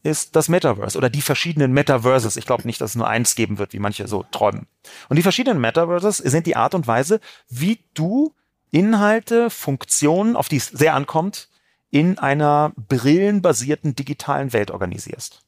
ist 0.03 0.35
das 0.35 0.49
Metaverse 0.49 0.97
oder 0.97 1.09
die 1.09 1.21
verschiedenen 1.21 1.71
Metaverses. 1.71 2.35
Ich 2.35 2.45
glaube 2.45 2.63
nicht, 2.65 2.81
dass 2.81 2.91
es 2.91 2.95
nur 2.95 3.07
eins 3.07 3.35
geben 3.35 3.57
wird, 3.57 3.73
wie 3.73 3.79
manche 3.79 4.07
so 4.07 4.25
träumen. 4.31 4.67
Und 5.09 5.15
die 5.15 5.23
verschiedenen 5.23 5.61
Metaverses 5.61 6.17
sind 6.17 6.45
die 6.45 6.57
Art 6.57 6.75
und 6.75 6.87
Weise, 6.87 7.21
wie 7.49 7.79
du 7.93 8.33
Inhalte, 8.71 9.49
Funktionen, 9.49 10.35
auf 10.35 10.49
die 10.49 10.57
es 10.57 10.67
sehr 10.67 10.93
ankommt, 10.93 11.49
in 11.89 12.17
einer 12.17 12.73
brillenbasierten 12.75 13.95
digitalen 13.95 14.51
Welt 14.51 14.71
organisierst. 14.71 15.41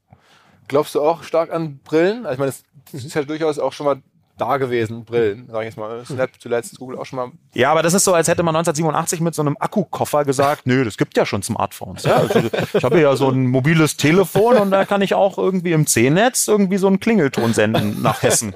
Glaubst 0.68 0.96
du 0.96 1.02
auch 1.02 1.24
stark 1.24 1.52
an 1.52 1.80
Brillen? 1.80 2.26
Also 2.26 2.34
ich 2.34 2.40
meine, 2.40 2.54
es 2.94 3.04
ist 3.04 3.16
ja 3.16 3.24
durchaus 3.24 3.60
auch 3.60 3.74
schon 3.74 3.86
mal 3.86 4.02
da 4.38 4.58
gewesen, 4.58 5.06
Brillen, 5.06 5.48
sag 5.50 5.62
ich 5.62 5.66
jetzt 5.68 5.78
mal. 5.78 6.06
Snap 6.06 6.30
zuletzt, 6.40 6.78
Google 6.78 6.98
auch 6.98 7.06
schon 7.06 7.18
mal. 7.18 7.32
Ja, 7.54 7.72
aber 7.72 7.84
das 7.84 7.94
ist 7.94 8.04
so, 8.04 8.14
als 8.14 8.28
hätte 8.28 8.44
man 8.44 8.56
1987 8.56 9.22
mit 9.22 9.34
so 9.36 9.42
einem 9.42 9.56
Akkukoffer 9.60 10.26
gesagt, 10.26 10.66
nö, 10.66 10.84
das 10.84 10.98
gibt 10.98 11.16
ja 11.18 11.26
schon 11.26 11.42
Smartphones. 11.42 12.04
Ja, 12.04 12.18
also 12.18 12.42
ich 12.74 12.84
habe 12.84 13.00
ja 13.00 13.16
so 13.16 13.30
ein 13.30 13.48
mobiles 13.48 13.98
Telefon 13.98 14.58
und 14.58 14.72
da 14.72 14.86
kann 14.86 15.02
ich 15.02 15.14
auch 15.14 15.38
irgendwie 15.38 15.72
im 15.72 15.88
C-Netz 15.88 16.48
irgendwie 16.48 16.78
so 16.78 16.88
einen 16.88 17.00
Klingelton 17.00 17.54
senden 17.54 18.02
nach 18.02 18.24
Hessen. 18.24 18.56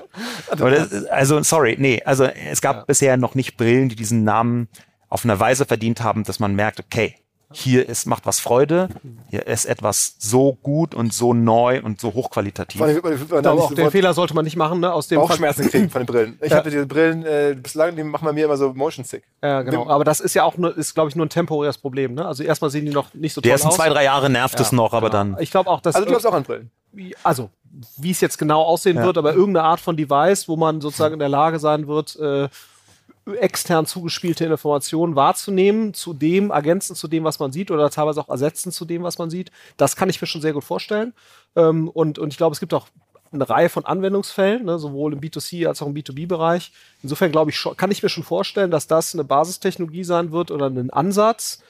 also, 1.10 1.42
sorry, 1.44 1.76
nee, 1.80 2.02
also 2.04 2.26
es 2.26 2.62
gab 2.62 2.76
ja. 2.76 2.84
bisher 2.86 3.18
noch 3.18 3.36
nicht 3.36 3.58
Brillen, 3.58 3.90
die 3.90 3.96
diesen 3.96 4.24
Namen 4.24 4.68
auf 5.08 5.24
eine 5.24 5.40
Weise 5.40 5.66
verdient 5.66 6.02
haben, 6.02 6.24
dass 6.24 6.40
man 6.40 6.56
merkt, 6.56 6.80
okay, 6.80 7.16
hier 7.52 7.90
ist, 7.90 8.06
macht 8.06 8.26
was 8.26 8.40
Freude, 8.40 8.90
hier 9.30 9.48
ist 9.48 9.66
etwas 9.66 10.16
so 10.20 10.54
gut 10.62 10.94
und 10.94 11.14
so 11.14 11.34
neu 11.34 11.82
und 11.82 12.00
so 12.00 12.14
hochqualitativ. 12.14 12.80
Allem, 12.80 13.02
man, 13.02 13.28
man 13.30 13.46
auch 13.48 13.74
den 13.74 13.90
Fehler 13.90 14.14
sollte 14.14 14.36
man 14.36 14.46
nicht 14.46 14.56
machen, 14.56 14.80
ne? 14.80 14.94
Aus 14.94 15.08
dem 15.08 15.20
Bauchschmerzen 15.20 15.68
kriegen 15.70 15.90
von 15.90 16.02
den 16.02 16.06
Brillen. 16.06 16.40
Ich 16.42 16.52
ja. 16.52 16.58
hatte 16.58 16.70
diese 16.70 16.86
Brillen, 16.86 17.26
äh, 17.26 17.56
bislang, 17.62 17.96
die 17.96 18.04
machen 18.04 18.26
bei 18.26 18.34
mir 18.34 18.46
immer 18.46 18.58
so 18.58 18.74
motion 18.74 19.04
sick. 19.04 19.24
Ja, 19.42 19.64
genau. 19.64 19.90
Aber 19.90 20.04
das 20.04 20.20
ist 20.20 20.36
ja 20.36 20.44
auch 20.44 20.58
nur, 20.58 20.78
ist, 20.78 20.94
glaube 20.94 21.10
ich, 21.10 21.16
nur 21.16 21.26
ein 21.26 21.30
temporäres 21.30 21.80
Problem, 21.80 22.14
ne? 22.14 22.26
Also 22.26 22.44
erstmal 22.44 22.70
sehen 22.70 22.86
die 22.86 22.92
noch 22.92 23.14
nicht 23.16 23.34
so 23.34 23.42
toll 23.42 23.52
aus. 23.52 23.60
Die 23.62 23.66
ersten 23.66 23.76
zwei, 23.76 23.90
drei 23.90 24.04
Jahre 24.04 24.30
nervt 24.30 24.56
ja, 24.56 24.62
es 24.62 24.72
noch, 24.72 24.94
aber 24.94 25.10
genau. 25.10 25.34
dann. 25.34 25.38
Ich 25.40 25.50
glaube 25.50 25.70
auch, 25.70 25.82
dass. 25.82 25.96
Also 25.96 26.06
du 26.06 26.12
glaubst 26.12 26.28
auch 26.28 26.34
an 26.34 26.44
Brillen? 26.44 26.70
Also, 27.24 27.50
wie 27.98 28.12
es 28.12 28.22
jetzt 28.22 28.38
genau 28.38 28.62
aussehen 28.62 28.98
ja. 28.98 29.04
wird, 29.04 29.18
aber 29.18 29.34
irgendeine 29.34 29.66
Art 29.66 29.80
von 29.80 29.96
Device, 29.98 30.48
wo 30.48 30.56
man 30.56 30.82
sozusagen 30.82 31.14
in 31.14 31.20
der 31.20 31.30
Lage 31.30 31.60
sein 31.60 31.88
wird, 31.88 32.16
äh, 32.18 32.50
extern 33.36 33.86
zugespielte 33.86 34.46
Informationen 34.46 35.16
wahrzunehmen, 35.16 35.94
zu 35.94 36.14
dem, 36.14 36.52
ergänzend 36.52 36.98
zu 36.98 37.08
dem, 37.08 37.24
was 37.24 37.40
man 37.40 37.52
sieht 37.52 37.72
oder 37.72 37.90
teilweise 37.90 38.22
auch 38.22 38.30
ersetzen 38.30 38.72
zu 38.72 38.86
dem, 38.86 39.04
was 39.04 39.18
man 39.18 39.30
sieht. 39.30 39.52
Das 39.78 39.96
kann 39.96 40.10
ich 40.10 40.22
mir 40.22 40.28
schon 40.28 40.42
sehr 40.42 40.54
gut 40.54 40.64
vorstellen. 40.64 41.14
Ähm, 41.56 41.90
und, 41.90 42.20
und 42.20 42.32
ich 42.32 42.38
glaube, 42.38 42.54
es 42.54 42.60
gibt 42.60 42.74
auch 42.74 42.88
eine 43.32 43.50
Reihe 43.50 43.70
von 43.70 43.86
Anwendungsfällen, 43.86 44.66
ne, 44.66 44.80
sowohl 44.80 45.14
im 45.14 45.22
B2C 45.22 45.68
als 45.68 45.82
auch 45.82 45.88
im 45.88 45.94
B2B-Bereich. 45.94 46.72
Insofern 47.04 47.32
glaube 47.32 47.52
ich, 47.52 47.68
kann 47.78 47.92
ich 47.92 48.02
mir 48.02 48.10
schon 48.10 48.24
vorstellen, 48.24 48.72
dass 48.72 48.88
das 48.88 49.14
eine 49.14 49.24
Basistechnologie 49.24 50.04
sein 50.04 50.32
wird 50.32 50.52
oder 50.52 50.68
ein 50.68 50.90
Ansatz, 50.90 51.62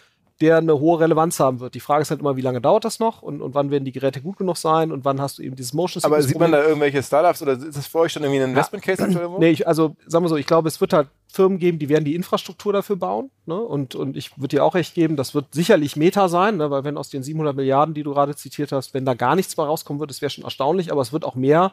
der 0.42 0.58
eine 0.58 0.80
hohe 0.80 1.00
Relevanz 1.00 1.40
haben 1.40 1.60
wird. 1.60 1.76
Die 1.76 1.80
Frage 1.80 2.02
ist 2.02 2.12
halt 2.12 2.22
immer, 2.22 2.38
wie 2.38 2.42
lange 2.42 2.62
dauert 2.62 2.86
das 2.86 3.00
noch 3.00 3.22
und, 3.22 3.42
und 3.42 3.56
wann 3.56 3.72
werden 3.72 3.84
die 3.84 3.92
Geräte 3.92 4.22
gut 4.22 4.38
genug 4.38 4.58
sein 4.58 4.92
und 4.92 5.04
wann 5.04 5.20
hast 5.20 5.38
du 5.38 5.44
eben 5.44 5.56
dieses 5.56 5.74
Motion 5.74 6.04
Aber 6.04 6.22
sieht 6.22 6.40
man 6.40 6.52
da 6.52 6.64
irgendwelche 6.64 7.04
Startups 7.04 7.42
oder 7.42 7.54
ist 7.54 7.78
das 7.78 7.88
für 7.88 8.00
euch 8.00 8.14
schon 8.14 8.24
irgendwie 8.24 8.42
ein 8.42 8.50
Investment 8.50 8.84
Case 8.84 9.06
ja. 9.10 9.30
Nee, 9.38 9.50
ich, 9.50 9.68
also 9.68 9.96
sagen 10.06 10.24
wir 10.24 10.30
so, 10.30 10.38
ich 10.38 10.46
glaube, 10.46 10.68
es 10.68 10.80
wird 10.80 10.94
halt 10.94 11.10
Firmen 11.32 11.60
geben, 11.60 11.78
die 11.78 11.90
werden 11.90 12.06
die 12.06 12.16
Infrastruktur 12.16 12.74
dafür 12.74 12.96
bauen. 12.96 13.30
Ne? 13.46 13.56
Und, 13.56 13.96
und 13.96 14.18
ich 14.18 14.38
würde 14.38 14.56
dir 14.56 14.64
auch 14.64 14.76
recht 14.76 14.96
geben, 14.96 15.16
das 15.16 15.36
wird 15.36 15.54
sicherlich 15.54 15.96
Meta 15.96 16.28
sein, 16.28 16.58
ne? 16.58 16.72
weil 16.72 16.84
wenn 16.84 16.98
aus 16.98 17.10
den 17.10 17.22
700 17.22 17.56
Milliarden, 17.56 17.94
die 17.94 18.04
du 18.04 18.14
gerade 18.14 18.36
zitiert 18.36 18.72
hast, 18.72 18.94
wenn 18.94 19.06
da 19.06 19.14
gar 19.14 19.36
nichts 19.36 19.56
mehr 19.56 19.66
rauskommen 19.66 20.00
wird, 20.00 20.10
das 20.10 20.22
wäre 20.22 20.30
schon 20.30 20.44
erstaunlich, 20.44 20.92
aber 20.92 21.02
es 21.02 21.14
wird 21.14 21.26
auch 21.26 21.36
mehr 21.36 21.72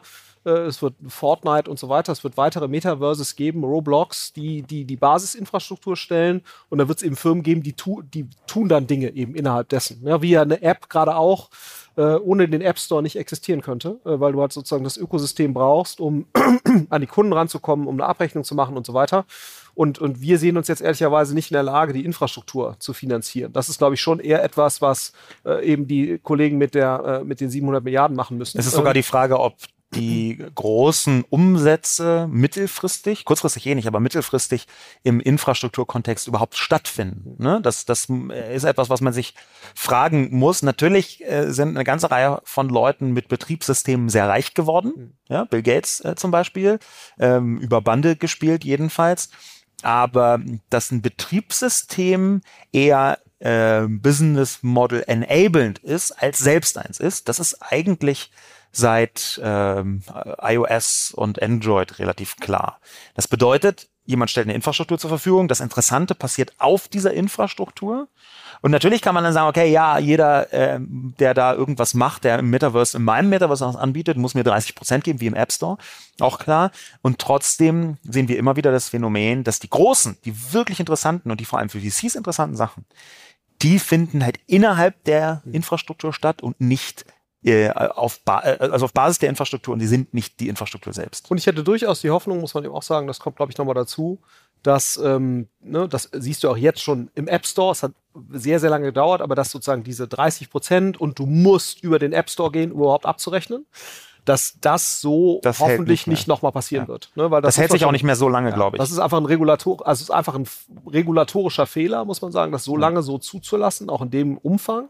es 0.51 0.81
wird 0.81 0.95
Fortnite 1.07 1.69
und 1.69 1.79
so 1.79 1.89
weiter, 1.89 2.11
es 2.11 2.23
wird 2.23 2.37
weitere 2.37 2.67
Metaverses 2.67 3.35
geben, 3.35 3.63
Roblox, 3.63 4.33
die 4.33 4.63
die, 4.63 4.85
die 4.85 4.95
Basisinfrastruktur 4.95 5.95
stellen 5.95 6.41
und 6.69 6.77
da 6.77 6.87
wird 6.87 6.99
es 6.99 7.03
eben 7.03 7.15
Firmen 7.15 7.43
geben, 7.43 7.63
die, 7.63 7.73
tu, 7.73 8.01
die 8.01 8.27
tun 8.47 8.69
dann 8.69 8.87
Dinge 8.87 9.13
eben 9.13 9.35
innerhalb 9.35 9.69
dessen. 9.69 10.05
Ja, 10.05 10.21
wie 10.21 10.31
ja 10.31 10.41
eine 10.41 10.61
App 10.61 10.89
gerade 10.89 11.15
auch 11.15 11.49
äh, 11.97 12.15
ohne 12.15 12.47
den 12.47 12.61
App 12.61 12.77
Store 12.77 13.01
nicht 13.01 13.17
existieren 13.17 13.61
könnte, 13.61 13.99
äh, 14.05 14.19
weil 14.19 14.31
du 14.31 14.41
halt 14.41 14.53
sozusagen 14.53 14.83
das 14.83 14.97
Ökosystem 14.97 15.53
brauchst, 15.53 15.99
um 15.99 16.27
an 16.89 17.01
die 17.01 17.07
Kunden 17.07 17.33
ranzukommen, 17.33 17.87
um 17.87 17.95
eine 17.95 18.05
Abrechnung 18.05 18.43
zu 18.43 18.55
machen 18.55 18.77
und 18.77 18.85
so 18.85 18.93
weiter. 18.93 19.25
Und, 19.73 19.99
und 19.99 20.21
wir 20.21 20.39
sehen 20.39 20.57
uns 20.57 20.67
jetzt 20.67 20.81
ehrlicherweise 20.81 21.33
nicht 21.33 21.51
in 21.51 21.55
der 21.55 21.63
Lage, 21.63 21.93
die 21.93 22.05
Infrastruktur 22.05 22.75
zu 22.79 22.93
finanzieren. 22.93 23.53
Das 23.53 23.69
ist, 23.69 23.77
glaube 23.77 23.95
ich, 23.95 24.01
schon 24.01 24.19
eher 24.19 24.43
etwas, 24.43 24.81
was 24.81 25.13
äh, 25.45 25.65
eben 25.65 25.87
die 25.87 26.19
Kollegen 26.19 26.57
mit, 26.57 26.75
der, 26.75 27.21
äh, 27.21 27.23
mit 27.23 27.41
den 27.41 27.49
700 27.49 27.83
Milliarden 27.83 28.15
machen 28.15 28.37
müssen. 28.37 28.57
Es 28.59 28.67
ist 28.67 28.73
sogar 28.73 28.93
ähm, 28.93 28.99
die 28.99 29.03
Frage, 29.03 29.39
ob 29.39 29.55
die 29.95 30.43
großen 30.53 31.23
Umsätze 31.29 32.27
mittelfristig, 32.29 33.23
kurzfristig 33.23 33.65
eh 33.67 33.75
nicht, 33.75 33.87
aber 33.87 33.99
mittelfristig 33.99 34.67
im 35.03 35.19
Infrastrukturkontext 35.21 36.27
überhaupt 36.27 36.55
stattfinden. 36.55 37.41
Ne? 37.41 37.61
Das, 37.61 37.85
das 37.85 38.07
ist 38.51 38.65
etwas, 38.65 38.89
was 38.89 38.99
man 38.99 39.13
sich 39.13 39.33
fragen 39.75 40.35
muss. 40.37 40.61
Natürlich 40.61 41.23
äh, 41.25 41.51
sind 41.51 41.69
eine 41.69 41.85
ganze 41.85 42.11
Reihe 42.11 42.41
von 42.43 42.67
Leuten 42.67 43.13
mit 43.13 43.29
Betriebssystemen 43.29 44.09
sehr 44.09 44.27
reich 44.27 44.53
geworden. 44.53 44.93
Mhm. 44.95 45.13
Ja, 45.29 45.45
Bill 45.45 45.63
Gates 45.63 46.03
äh, 46.03 46.15
zum 46.15 46.31
Beispiel, 46.31 46.79
ähm, 47.17 47.57
über 47.59 47.81
Bande 47.81 48.17
gespielt 48.17 48.65
jedenfalls. 48.65 49.29
Aber 49.83 50.41
dass 50.69 50.91
ein 50.91 51.01
Betriebssystem 51.01 52.41
eher 52.71 53.19
äh, 53.39 53.83
Business 53.87 54.59
Model 54.63 55.03
enabled 55.05 55.79
ist, 55.79 56.11
als 56.11 56.39
selbst 56.39 56.77
eins 56.77 56.99
ist, 56.99 57.29
das 57.29 57.39
ist 57.39 57.61
eigentlich 57.61 58.31
seit 58.71 59.39
ähm, 59.43 60.03
iOS 60.41 61.11
und 61.15 61.41
Android 61.41 61.99
relativ 61.99 62.37
klar. 62.37 62.79
Das 63.15 63.27
bedeutet, 63.27 63.89
jemand 64.07 64.31
stellt 64.31 64.47
eine 64.47 64.55
Infrastruktur 64.55 64.97
zur 64.97 65.09
Verfügung. 65.09 65.47
Das 65.47 65.59
Interessante 65.59 66.15
passiert 66.15 66.53
auf 66.57 66.87
dieser 66.87 67.13
Infrastruktur. 67.13 68.07
Und 68.61 68.71
natürlich 68.71 69.01
kann 69.01 69.13
man 69.13 69.23
dann 69.23 69.33
sagen, 69.33 69.49
okay, 69.49 69.69
ja, 69.69 69.99
jeder, 69.99 70.51
ähm, 70.51 71.13
der 71.19 71.33
da 71.33 71.53
irgendwas 71.53 71.93
macht, 71.93 72.23
der 72.23 72.39
im 72.39 72.49
Metaverse, 72.49 72.97
in 72.97 73.03
meinem 73.03 73.29
Metaverse 73.29 73.65
was 73.65 73.75
anbietet, 73.75 74.17
muss 74.17 74.33
mir 74.33 74.43
30 74.43 74.73
Prozent 74.73 75.03
geben, 75.03 75.19
wie 75.19 75.27
im 75.27 75.35
App 75.35 75.51
Store. 75.51 75.77
Auch 76.19 76.39
klar. 76.39 76.71
Und 77.01 77.19
trotzdem 77.19 77.97
sehen 78.01 78.29
wir 78.29 78.39
immer 78.39 78.55
wieder 78.55 78.71
das 78.71 78.89
Phänomen, 78.89 79.43
dass 79.43 79.59
die 79.59 79.69
großen, 79.69 80.17
die 80.25 80.53
wirklich 80.53 80.79
interessanten 80.79 81.29
und 81.29 81.39
die 81.39 81.45
vor 81.45 81.59
allem 81.59 81.69
für 81.69 81.81
VCs 81.81 82.15
interessanten 82.15 82.55
Sachen, 82.55 82.85
die 83.61 83.77
finden 83.77 84.23
halt 84.23 84.39
innerhalb 84.47 85.03
der 85.03 85.41
Infrastruktur 85.51 86.13
statt 86.13 86.41
und 86.41 86.61
nicht 86.61 87.05
äh, 87.47 87.69
auf, 87.71 88.19
ba 88.21 88.41
äh, 88.41 88.57
also 88.59 88.85
auf 88.85 88.93
Basis 88.93 89.19
der 89.19 89.29
Infrastruktur 89.29 89.73
und 89.73 89.79
die 89.79 89.87
sind 89.87 90.13
nicht 90.13 90.39
die 90.39 90.49
Infrastruktur 90.49 90.93
selbst. 90.93 91.29
Und 91.31 91.37
ich 91.37 91.45
hätte 91.47 91.63
durchaus 91.63 92.01
die 92.01 92.09
Hoffnung, 92.09 92.39
muss 92.41 92.53
man 92.53 92.63
eben 92.65 92.73
auch 92.73 92.83
sagen, 92.83 93.07
das 93.07 93.19
kommt, 93.19 93.37
glaube 93.37 93.51
ich, 93.51 93.57
nochmal 93.57 93.75
dazu, 93.75 94.19
dass, 94.63 94.97
ähm, 94.97 95.47
ne, 95.61 95.87
das 95.87 96.09
siehst 96.13 96.43
du 96.43 96.49
auch 96.49 96.57
jetzt 96.57 96.81
schon 96.81 97.09
im 97.15 97.27
App 97.27 97.45
Store, 97.45 97.71
es 97.71 97.83
hat 97.83 97.93
sehr, 98.31 98.59
sehr 98.59 98.69
lange 98.69 98.85
gedauert, 98.87 99.21
aber 99.21 99.35
dass 99.35 99.51
sozusagen 99.51 99.83
diese 99.83 100.07
30 100.07 100.49
Prozent 100.49 100.99
und 100.99 101.19
du 101.19 101.25
musst 101.25 101.83
über 101.83 101.99
den 101.99 102.11
App 102.13 102.29
Store 102.29 102.51
gehen, 102.51 102.71
um 102.71 102.79
überhaupt 102.81 103.05
abzurechnen, 103.05 103.65
dass 104.25 104.57
das 104.59 104.99
so 104.99 105.39
Das 105.43 105.59
hoffentlich 105.59 105.87
nicht 106.01 106.07
mehr. 106.07 106.13
nicht 106.15 106.27
nochmal 106.27 106.51
passieren 106.51 106.83
Ja. 106.85 106.87
wird. 106.89 107.11
Ne, 107.15 107.31
weil 107.31 107.41
Das, 107.41 107.55
muss 107.55 107.61
hält 107.61 107.71
sich 107.71 107.85
auch 107.85 107.91
nicht 107.93 108.03
mehr 108.03 108.15
so 108.17 108.27
lange, 108.27 108.49
ja, 108.49 108.55
glaube 108.55 108.75
ich. 108.75 108.79
Das 108.79 108.91
ist 108.91 108.99
einfach 108.99 109.19
ein 109.19 109.25
Regulator, 109.25 109.87
also 109.87 110.01
ist 110.01 110.11
einfach 110.11 110.35
ein 110.35 110.45
regulatorischer 110.91 111.65
Fehler, 111.65 112.03
muss 112.03 112.21
man 112.21 112.31
sagen, 112.31 112.51
das 112.51 112.63
so 112.65 112.75
lange 112.75 113.03
so 113.03 113.19
zuzulassen, 113.19 113.89
auch 113.89 114.01
in 114.01 114.09
dem 114.11 114.37
Umfang. 114.37 114.89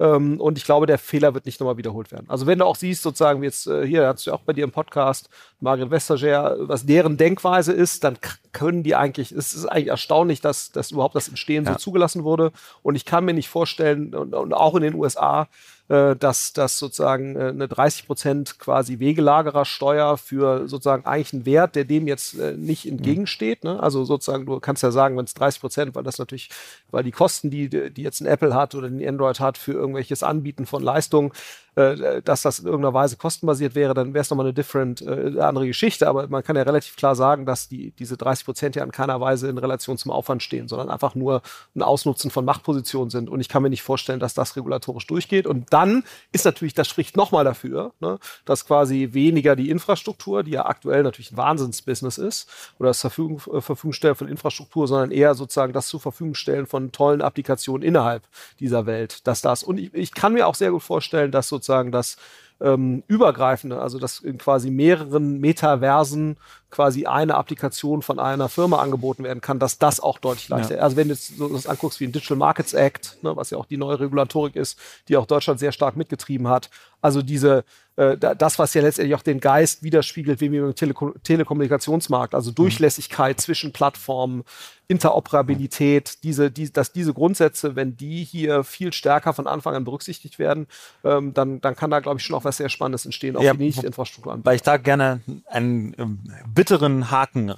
Ähm, 0.00 0.40
und 0.40 0.58
ich 0.58 0.64
glaube, 0.64 0.86
der 0.86 0.98
Fehler 0.98 1.34
wird 1.34 1.46
nicht 1.46 1.60
nochmal 1.60 1.76
wiederholt 1.76 2.10
werden. 2.10 2.28
Also 2.28 2.46
wenn 2.46 2.58
du 2.58 2.64
auch 2.64 2.74
siehst, 2.76 3.02
sozusagen, 3.02 3.40
wie 3.42 3.46
jetzt 3.46 3.66
äh, 3.68 3.86
hier, 3.86 4.08
hast 4.08 4.26
du 4.26 4.30
ja 4.30 4.36
auch 4.36 4.40
bei 4.42 4.52
dir 4.52 4.64
im 4.64 4.72
Podcast, 4.72 5.28
Margret 5.60 5.90
Vestager, 5.90 6.56
was 6.60 6.84
deren 6.84 7.16
Denkweise 7.16 7.72
ist, 7.72 8.02
dann 8.02 8.18
können 8.52 8.82
die 8.82 8.96
eigentlich, 8.96 9.30
es 9.30 9.54
ist 9.54 9.66
eigentlich 9.66 9.88
erstaunlich, 9.88 10.40
dass, 10.40 10.72
dass 10.72 10.90
überhaupt 10.90 11.14
das 11.14 11.28
Entstehen 11.28 11.64
so 11.64 11.72
Ja. 11.72 11.78
zugelassen 11.78 12.24
wurde. 12.24 12.50
Und 12.82 12.96
ich 12.96 13.04
kann 13.04 13.24
mir 13.24 13.34
nicht 13.34 13.48
vorstellen, 13.48 14.14
und, 14.14 14.34
und 14.34 14.52
auch 14.52 14.74
in 14.74 14.82
den 14.82 14.94
USA, 14.94 15.48
äh, 15.88 16.16
dass, 16.16 16.54
dass 16.54 16.78
sozusagen 16.78 17.36
äh, 17.36 17.48
eine 17.48 17.68
30 17.68 18.06
Prozent 18.06 18.58
quasi 18.58 19.00
Wegelagerersteuer 19.00 20.16
für 20.16 20.66
sozusagen 20.66 21.04
eigentlich 21.04 21.34
einen 21.34 21.44
Wert, 21.44 21.76
der 21.76 21.84
dem 21.84 22.06
jetzt 22.06 22.38
äh, 22.38 22.56
nicht 22.56 22.86
entgegensteht. 22.86 23.64
Ne? 23.64 23.82
Also 23.82 24.04
sozusagen, 24.06 24.46
du 24.46 24.58
kannst 24.60 24.82
ja 24.82 24.90
sagen, 24.90 25.16
wenn 25.18 25.26
es 25.26 25.34
30 25.34 25.60
Prozent, 25.60 25.94
weil 25.94 26.02
das 26.02 26.18
natürlich, 26.18 26.48
weil 26.90 27.04
die 27.04 27.10
Kosten, 27.10 27.50
die, 27.50 27.68
die 27.68 28.02
jetzt 28.02 28.22
ein 28.22 28.26
Apple 28.26 28.54
hat 28.54 28.74
oder 28.74 28.86
ein 28.86 29.06
Android 29.06 29.40
hat 29.40 29.58
für 29.58 29.72
irgendwelches 29.72 30.22
Anbieten 30.22 30.64
von 30.64 30.82
Leistungen, 30.82 31.32
äh, 31.76 32.22
dass 32.22 32.42
das 32.42 32.60
in 32.60 32.66
irgendeiner 32.66 32.94
Weise 32.94 33.16
kostenbasiert 33.16 33.74
wäre, 33.74 33.94
dann 33.94 34.14
wäre 34.14 34.22
es 34.22 34.30
nochmal 34.30 34.46
eine 34.46 34.54
different, 34.54 35.02
äh, 35.02 35.40
andere 35.40 35.66
Geschichte. 35.66 36.08
Aber 36.08 36.28
man 36.28 36.42
kann 36.42 36.56
ja 36.56 36.62
relativ 36.62 36.96
klar 36.96 37.16
sagen, 37.16 37.46
dass 37.46 37.68
die, 37.68 37.90
diese 37.92 38.16
30 38.16 38.44
Prozent 38.44 38.76
ja 38.76 38.84
in 38.84 38.92
keiner 38.92 39.20
Weise 39.20 39.48
in 39.48 39.58
Relation 39.58 39.98
zum 39.98 40.10
Aufwand 40.10 40.42
stehen, 40.42 40.68
sondern 40.68 40.88
einfach 40.88 41.14
nur 41.14 41.42
ein 41.74 41.82
Ausnutzen 41.82 42.30
von 42.30 42.44
Machtpositionen 42.44 43.10
sind. 43.10 43.28
Und 43.28 43.40
ich 43.40 43.48
kann 43.48 43.62
mir 43.62 43.70
nicht 43.70 43.82
vorstellen, 43.82 44.20
dass 44.20 44.34
das 44.34 44.56
regulatorisch 44.56 45.06
durchgeht. 45.06 45.46
Und 45.46 45.72
dann 45.72 46.04
ist 46.32 46.44
natürlich, 46.44 46.74
das 46.74 46.88
spricht 46.88 47.16
nochmal 47.16 47.44
dafür, 47.44 47.92
ne, 48.00 48.18
dass 48.44 48.66
quasi 48.66 49.10
weniger 49.12 49.56
die 49.56 49.70
Infrastruktur, 49.70 50.42
die 50.42 50.52
ja 50.52 50.66
aktuell 50.66 51.02
natürlich 51.02 51.32
ein 51.32 51.36
Wahnsinnsbusiness 51.36 52.18
ist, 52.18 52.48
oder 52.78 52.90
das 52.90 53.00
Verfügung, 53.00 53.40
äh, 53.52 53.60
Verfügung 53.60 53.92
stellen 53.92 54.14
von 54.14 54.28
Infrastruktur, 54.28 54.86
sondern 54.86 55.10
eher 55.10 55.34
sozusagen 55.34 55.72
das 55.72 55.88
zur 55.88 56.00
Verfügung 56.00 56.34
stellen 56.34 56.66
von 56.66 56.92
tollen 56.92 57.22
Applikationen 57.22 57.86
innerhalb 57.86 58.22
dieser 58.60 58.86
Welt, 58.86 59.26
dass 59.26 59.40
das, 59.40 59.62
und 59.62 59.78
ich, 59.78 59.92
ich 59.94 60.14
kann 60.14 60.34
mir 60.34 60.46
auch 60.46 60.54
sehr 60.54 60.70
gut 60.70 60.82
vorstellen, 60.82 61.30
dass 61.30 61.48
sozusagen 61.48 61.63
das 61.90 62.16
ähm, 62.64 63.02
übergreifende, 63.06 63.80
also 63.80 63.98
dass 63.98 64.20
in 64.20 64.38
quasi 64.38 64.70
mehreren 64.70 65.38
Metaversen 65.38 66.36
quasi 66.70 67.06
eine 67.06 67.36
Applikation 67.36 68.02
von 68.02 68.18
einer 68.18 68.48
Firma 68.48 68.78
angeboten 68.82 69.22
werden 69.22 69.40
kann, 69.40 69.60
dass 69.60 69.78
das 69.78 70.00
auch 70.00 70.18
deutlich 70.18 70.48
leichter. 70.48 70.82
Also 70.82 70.96
wenn 70.96 71.06
du 71.06 71.14
jetzt 71.14 71.36
so 71.36 71.48
das 71.48 71.68
anguckst 71.68 72.00
wie 72.00 72.06
ein 72.06 72.10
Digital 72.12 72.36
Markets 72.36 72.72
Act, 72.72 73.18
ne, 73.22 73.36
was 73.36 73.50
ja 73.50 73.58
auch 73.58 73.66
die 73.66 73.76
neue 73.76 74.00
Regulatorik 74.00 74.56
ist, 74.56 74.76
die 75.06 75.16
auch 75.16 75.26
Deutschland 75.26 75.60
sehr 75.60 75.70
stark 75.70 75.94
mitgetrieben 75.96 76.48
hat. 76.48 76.70
Also 77.00 77.22
diese 77.22 77.64
äh, 77.96 78.16
da- 78.18 78.34
das, 78.34 78.58
was 78.58 78.74
ja 78.74 78.82
letztendlich 78.82 79.14
auch 79.14 79.22
den 79.22 79.38
Geist 79.38 79.84
widerspiegelt, 79.84 80.40
wie 80.40 80.50
wir 80.50 80.64
im 80.64 80.74
Teleko 80.74 81.14
Telekommunikationsmarkt, 81.22 82.34
also 82.34 82.50
Durchlässigkeit 82.50 83.40
zwischen 83.40 83.72
Plattformen, 83.72 84.42
Interoperabilität, 84.88 86.22
diese, 86.24 86.50
die, 86.50 86.72
dass 86.72 86.92
diese 86.92 87.14
Grundsätze, 87.14 87.76
wenn 87.76 87.96
die 87.96 88.24
hier 88.24 88.64
viel 88.64 88.92
stärker 88.92 89.32
von 89.32 89.46
Anfang 89.46 89.74
an 89.74 89.84
berücksichtigt 89.84 90.38
werden, 90.38 90.66
ähm, 91.04 91.32
dann, 91.34 91.60
dann 91.60 91.76
kann 91.76 91.90
da, 91.90 92.00
glaube 92.00 92.18
ich, 92.18 92.24
schon 92.26 92.36
auch 92.36 92.44
was 92.44 92.53
sehr 92.56 92.68
Spannendes 92.68 93.04
entstehen, 93.04 93.36
auch 93.36 93.42
Ja, 93.42 93.52
für 93.52 93.58
die 93.58 93.64
Nicht-Infrastruktur 93.66 94.32
anbieten. 94.32 94.46
weil 94.46 94.56
ich 94.56 94.62
da 94.62 94.76
gerne 94.76 95.20
einen 95.46 95.94
ähm, 95.98 96.18
bitteren 96.52 97.10
Haken 97.10 97.50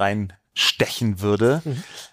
reinstechen 0.56 1.20
würde, 1.20 1.62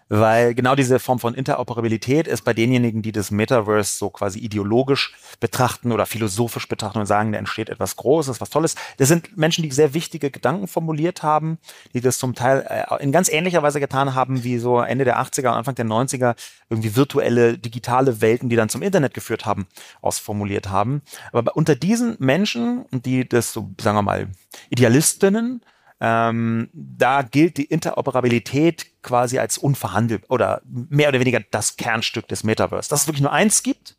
weil 0.10 0.54
genau 0.54 0.76
diese 0.76 1.00
Form 1.00 1.20
von 1.20 1.34
Interoperabilität 1.34 2.28
ist 2.28 2.44
bei 2.44 2.54
denjenigen, 2.54 3.02
die 3.02 3.12
das 3.12 3.32
Metaverse 3.32 3.98
so 3.98 4.10
quasi 4.10 4.40
ideologisch 4.40 5.16
betrachten 5.40 5.92
oder 5.92 6.06
philosophisch 6.06 6.68
betrachten 6.68 7.00
und 7.00 7.06
sagen, 7.06 7.32
da 7.32 7.40
entsteht 7.40 7.70
etwas 7.70 7.96
Großes, 7.96 8.42
was 8.42 8.50
Tolles. 8.50 8.76
Das 8.98 9.08
sind 9.08 9.38
Menschen, 9.38 9.64
die 9.64 9.72
sehr 9.72 9.94
wichtige 9.94 10.30
Gedanken 10.30 10.68
formuliert 10.68 11.24
haben, 11.24 11.58
die 11.94 12.02
das 12.02 12.18
zum 12.18 12.36
Teil 12.36 12.66
äh, 12.70 13.02
in 13.04 13.12
ganz 13.12 13.30
ähnlicher 13.30 13.64
Weise 13.64 13.80
getan 13.80 14.14
haben, 14.14 14.44
wie 14.44 14.58
so 14.60 14.82
Ende 14.82 15.06
der 15.06 15.20
80er 15.20 15.50
und 15.50 15.56
Anfang 15.56 15.76
der 15.76 15.86
90er 15.86 16.36
irgendwie 16.70 16.96
virtuelle, 16.96 17.58
digitale 17.58 18.22
Welten, 18.22 18.50
die 18.50 18.56
dann 18.56 18.70
zum 18.70 18.82
Internet 18.82 19.14
geführt 19.14 19.46
haben, 19.46 19.68
ausformuliert 20.02 20.70
haben. 20.70 21.02
Aber 21.32 21.56
unter 21.56 21.76
diesen 21.76 22.18
Menschen, 22.20 22.86
die 22.92 23.28
das 23.28 23.54
so, 23.54 23.72
sagen 23.82 23.98
wir 23.98 24.02
mal, 24.04 24.28
Idealistinnen, 24.70 25.62
ähm, 26.06 26.70
da 26.74 27.22
gilt 27.22 27.56
die 27.56 27.64
Interoperabilität 27.64 29.02
quasi 29.04 29.40
als 29.40 29.58
unverhandelbar 29.58 30.30
oder 30.30 30.62
mehr 30.66 31.08
oder 31.08 31.22
weniger 31.22 31.40
das 31.50 31.78
Kernstück 31.78 32.28
des 32.28 32.44
Metaverse. 32.44 32.90
Dass 32.90 33.04
es 33.04 33.08
wirklich 33.08 33.22
nur 33.22 33.32
eins 33.32 33.64
gibt, 33.64 33.96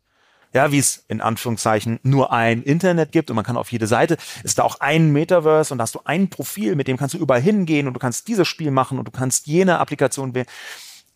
ja, 0.53 0.71
wie 0.71 0.77
es 0.77 1.03
in 1.07 1.19
Anführungszeichen 1.19 1.99
nur 2.03 2.31
ein 2.31 2.61
Internet 2.61 3.11
gibt 3.11 3.31
und 3.31 3.35
man 3.35 3.43
kann 3.43 3.57
auf 3.57 3.71
jede 3.71 3.87
Seite, 3.87 4.17
ist 4.43 4.59
da 4.59 4.63
auch 4.63 4.79
ein 4.81 5.13
Metaverse 5.13 5.73
und 5.73 5.79
da 5.79 5.81
hast 5.81 5.95
du 5.95 6.01
ein 6.05 6.29
Profil, 6.29 6.75
mit 6.75 6.87
dem 6.87 6.95
kannst 6.97 7.15
du 7.15 7.17
überall 7.17 7.41
hingehen 7.41 7.87
und 7.87 7.95
du 7.95 7.99
kannst 7.99 8.27
dieses 8.27 8.47
Spiel 8.47 8.69
machen 8.69 8.99
und 8.99 9.07
du 9.07 9.11
kannst 9.11 9.47
jene 9.47 9.79
Applikation 9.79 10.35
wählen, 10.35 10.47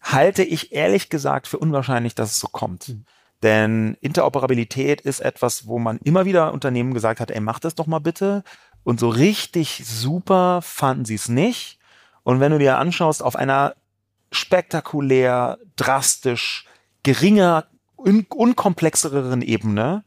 halte 0.02 0.44
ich 0.44 0.72
ehrlich 0.72 1.10
gesagt 1.10 1.48
für 1.48 1.60
unwahrscheinlich, 1.60 2.16
dass 2.16 2.32
es 2.32 2.40
so 2.40 2.48
kommt. 2.48 2.96
Denn 3.42 3.96
Interoperabilität 4.02 5.02
ist 5.02 5.22
etwas, 5.22 5.66
wo 5.66 5.80
man 5.80 6.00
immer 6.00 6.26
wieder 6.26 6.52
Unternehmen 6.52 6.94
gesagt 6.94 7.20
hat, 7.20 7.32
ey, 7.32 7.40
mach 7.40 7.60
das 7.60 7.76
doch 7.76 7.88
mal 7.88 8.00
bitte. 8.00 8.44
Und 8.90 9.00
so 9.00 9.10
richtig 9.10 9.84
super 9.86 10.64
fanden 10.64 11.06
sie 11.06 11.14
es 11.14 11.30
nicht. 11.30 11.78
Und 12.24 12.40
wenn 12.40 12.52
du 12.52 12.58
dir 12.58 12.80
anschaust, 12.80 13.22
auf 13.22 13.36
einer 13.36 13.76
spektakulär, 14.32 15.60
drastisch, 15.76 16.66
geringer, 17.04 17.66
un 17.96 18.26
unkomplexereren 18.28 19.44
Ebene, 19.44 20.04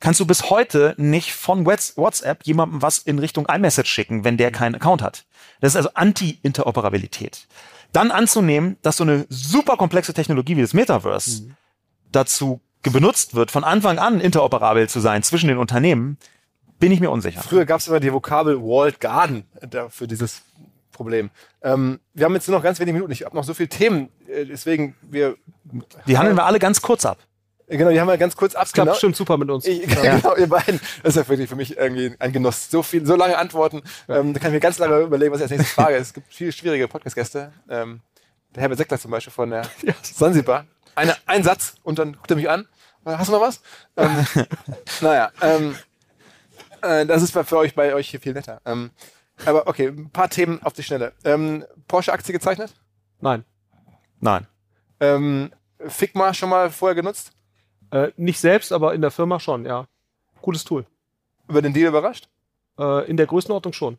kannst 0.00 0.18
du 0.18 0.26
bis 0.26 0.50
heute 0.50 0.96
nicht 0.96 1.32
von 1.32 1.64
Whats- 1.64 1.96
WhatsApp 1.96 2.44
jemandem 2.44 2.82
was 2.82 2.98
in 2.98 3.20
Richtung 3.20 3.46
iMessage 3.46 3.88
schicken, 3.88 4.24
wenn 4.24 4.36
der 4.36 4.50
keinen 4.50 4.74
Account 4.74 5.00
hat. 5.00 5.26
Das 5.60 5.72
ist 5.72 5.76
also 5.76 5.90
Anti-Interoperabilität. 5.94 7.46
Dann 7.92 8.10
anzunehmen, 8.10 8.78
dass 8.82 8.96
so 8.96 9.04
eine 9.04 9.26
super 9.28 9.76
komplexe 9.76 10.12
Technologie 10.12 10.56
wie 10.56 10.62
das 10.62 10.74
Metaverse 10.74 11.50
dazu 12.10 12.60
ge- 12.82 12.92
benutzt 12.92 13.36
wird, 13.36 13.52
von 13.52 13.62
Anfang 13.62 14.00
an 14.00 14.20
interoperabel 14.20 14.88
zu 14.88 14.98
sein 14.98 15.22
zwischen 15.22 15.46
den 15.46 15.58
Unternehmen, 15.58 16.18
bin 16.78 16.92
ich 16.92 17.00
mir 17.00 17.10
unsicher. 17.10 17.42
Früher 17.42 17.64
gab 17.64 17.80
es 17.80 17.88
immer 17.88 18.00
die 18.00 18.12
Vokabel 18.12 18.60
Walled 18.60 19.00
Garden 19.00 19.46
da- 19.68 19.88
für 19.88 20.06
dieses 20.06 20.42
Problem. 20.92 21.30
Ähm, 21.62 21.98
wir 22.12 22.24
haben 22.26 22.34
jetzt 22.34 22.46
nur 22.48 22.56
noch 22.58 22.62
ganz 22.64 22.78
wenige 22.78 22.94
Minuten. 22.94 23.12
Ich 23.12 23.24
habe 23.24 23.34
noch 23.36 23.44
so 23.44 23.54
viele 23.54 23.68
Themen, 23.68 24.08
äh, 24.28 24.44
deswegen 24.44 24.94
wir 25.02 25.36
Die 26.06 26.16
handeln 26.18 26.36
wir 26.36 26.44
alle 26.44 26.58
ganz 26.58 26.80
kurz 26.82 27.04
ab. 27.04 27.18
äh, 27.66 27.76
genau, 27.76 27.90
die 27.90 28.00
haben 28.00 28.06
wir 28.06 28.16
ganz 28.18 28.36
kurz 28.36 28.52
klappt 28.52 28.68
abgenommen. 28.68 28.92
bestimmt 28.92 29.16
super 29.16 29.36
mit 29.36 29.50
uns. 29.50 29.66
Ich, 29.66 29.82
genau, 30.02 30.36
ihr 30.36 30.46
beiden. 30.48 30.80
Das 31.02 31.16
ist 31.16 31.22
ja 31.22 31.28
wirklich 31.28 31.48
für 31.48 31.56
mich 31.56 31.76
irgendwie 31.76 32.14
ein 32.20 32.32
Genuss. 32.32 32.70
So 32.70 32.82
viel, 32.82 33.04
so 33.06 33.16
lange 33.16 33.36
Antworten. 33.38 33.82
Ähm, 34.08 34.34
da 34.34 34.38
kann 34.40 34.50
ich 34.50 34.54
mir 34.54 34.60
ganz 34.60 34.78
lange 34.78 34.98
überlegen, 35.00 35.32
was 35.32 35.38
ich 35.40 35.44
als 35.44 35.50
nächstes 35.50 35.72
frage. 35.72 35.96
Es 35.96 36.12
gibt 36.14 36.32
viele 36.32 36.52
schwierige 36.52 36.86
Podcast-Gäste. 36.86 37.52
Ähm, 37.68 38.00
der 38.54 38.60
Herbert 38.62 38.78
Seckler 38.78 38.98
zum 39.00 39.10
Beispiel 39.10 39.32
von 39.32 39.50
der 39.50 39.62
Sansibar. 40.02 40.66
Eine, 40.94 41.16
ein 41.26 41.42
Satz 41.42 41.74
und 41.82 41.98
dann 41.98 42.12
guckt 42.12 42.30
er 42.30 42.36
mich 42.36 42.48
an. 42.48 42.68
Hast 43.04 43.28
du 43.28 43.32
noch 43.32 43.40
was? 43.40 43.60
Ähm, 43.96 44.10
naja, 45.00 45.32
ähm, 45.42 45.74
äh, 46.84 47.06
das 47.06 47.22
ist 47.22 47.32
bei- 47.32 47.44
für 47.44 47.58
euch 47.58 47.74
bei 47.74 47.94
euch 47.94 48.08
hier 48.10 48.20
viel 48.20 48.32
netter. 48.34 48.60
Ähm, 48.64 48.90
aber 49.46 49.66
okay, 49.66 49.88
ein 49.88 50.10
paar 50.10 50.28
Themen 50.28 50.62
auf 50.62 50.72
die 50.74 50.82
Schnelle. 50.82 51.12
Ähm, 51.24 51.64
Porsche-Aktie 51.88 52.32
gezeichnet? 52.32 52.74
Nein. 53.20 53.44
Nein. 54.20 54.46
Ähm, 55.00 55.50
Figma 55.86 56.32
schon 56.34 56.48
mal 56.50 56.70
vorher 56.70 56.94
genutzt? 56.94 57.32
Äh, 57.90 58.12
nicht 58.16 58.38
selbst, 58.40 58.72
aber 58.72 58.94
in 58.94 59.00
der 59.00 59.10
Firma 59.10 59.40
schon, 59.40 59.66
ja. 59.66 59.86
Gutes 60.40 60.64
Tool. 60.64 60.86
Über 61.48 61.62
den 61.62 61.72
Deal 61.74 61.88
überrascht? 61.88 62.28
Äh, 62.78 63.08
in 63.08 63.16
der 63.16 63.26
Größenordnung 63.26 63.72
schon. 63.72 63.98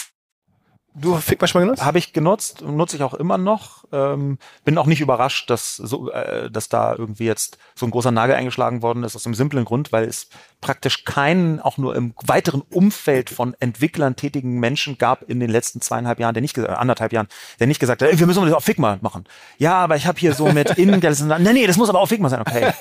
Du 0.93 1.15
Figma 1.15 1.47
schon 1.47 1.61
mal 1.61 1.65
genutzt? 1.65 1.85
Habe 1.85 1.97
ich 1.99 2.11
genutzt, 2.11 2.61
nutze 2.61 2.97
ich 2.97 3.03
auch 3.03 3.13
immer 3.13 3.37
noch. 3.37 3.85
Ähm, 3.93 4.37
bin 4.65 4.77
auch 4.77 4.87
nicht 4.87 4.99
überrascht, 4.99 5.49
dass 5.49 5.77
so, 5.77 6.11
äh, 6.11 6.51
dass 6.51 6.67
da 6.67 6.93
irgendwie 6.95 7.25
jetzt 7.25 7.57
so 7.75 7.85
ein 7.85 7.91
großer 7.91 8.11
Nagel 8.11 8.35
eingeschlagen 8.35 8.81
worden 8.81 9.03
ist 9.03 9.15
aus 9.15 9.23
dem 9.23 9.33
simplen 9.33 9.63
Grund, 9.63 9.93
weil 9.93 10.03
es 10.03 10.27
praktisch 10.59 11.05
keinen, 11.05 11.61
auch 11.61 11.77
nur 11.77 11.95
im 11.95 12.13
weiteren 12.21 12.61
Umfeld 12.61 13.29
von 13.29 13.55
Entwicklern 13.59 14.17
tätigen 14.17 14.59
Menschen 14.59 14.97
gab 14.97 15.29
in 15.29 15.39
den 15.39 15.49
letzten 15.49 15.79
zweieinhalb 15.79 16.19
Jahren, 16.19 16.33
der 16.33 16.41
nicht 16.41 16.53
gesagt, 16.53 16.77
anderthalb 16.77 17.13
Jahren, 17.13 17.27
der 17.59 17.67
nicht 17.67 17.79
gesagt 17.79 18.01
hat, 18.01 18.09
ey, 18.09 18.19
wir 18.19 18.27
müssen 18.27 18.43
das 18.43 18.53
auf 18.53 18.65
Figma 18.65 18.99
machen. 19.01 19.23
Ja, 19.57 19.77
aber 19.77 19.95
ich 19.95 20.05
habe 20.07 20.19
hier 20.19 20.33
so 20.33 20.51
mit 20.51 20.71
innen, 20.77 20.99
nee, 20.99 21.53
nee, 21.53 21.67
das 21.67 21.77
muss 21.77 21.89
aber 21.89 22.01
auf 22.01 22.09
Figma 22.09 22.27
sein. 22.27 22.41
Okay. 22.41 22.73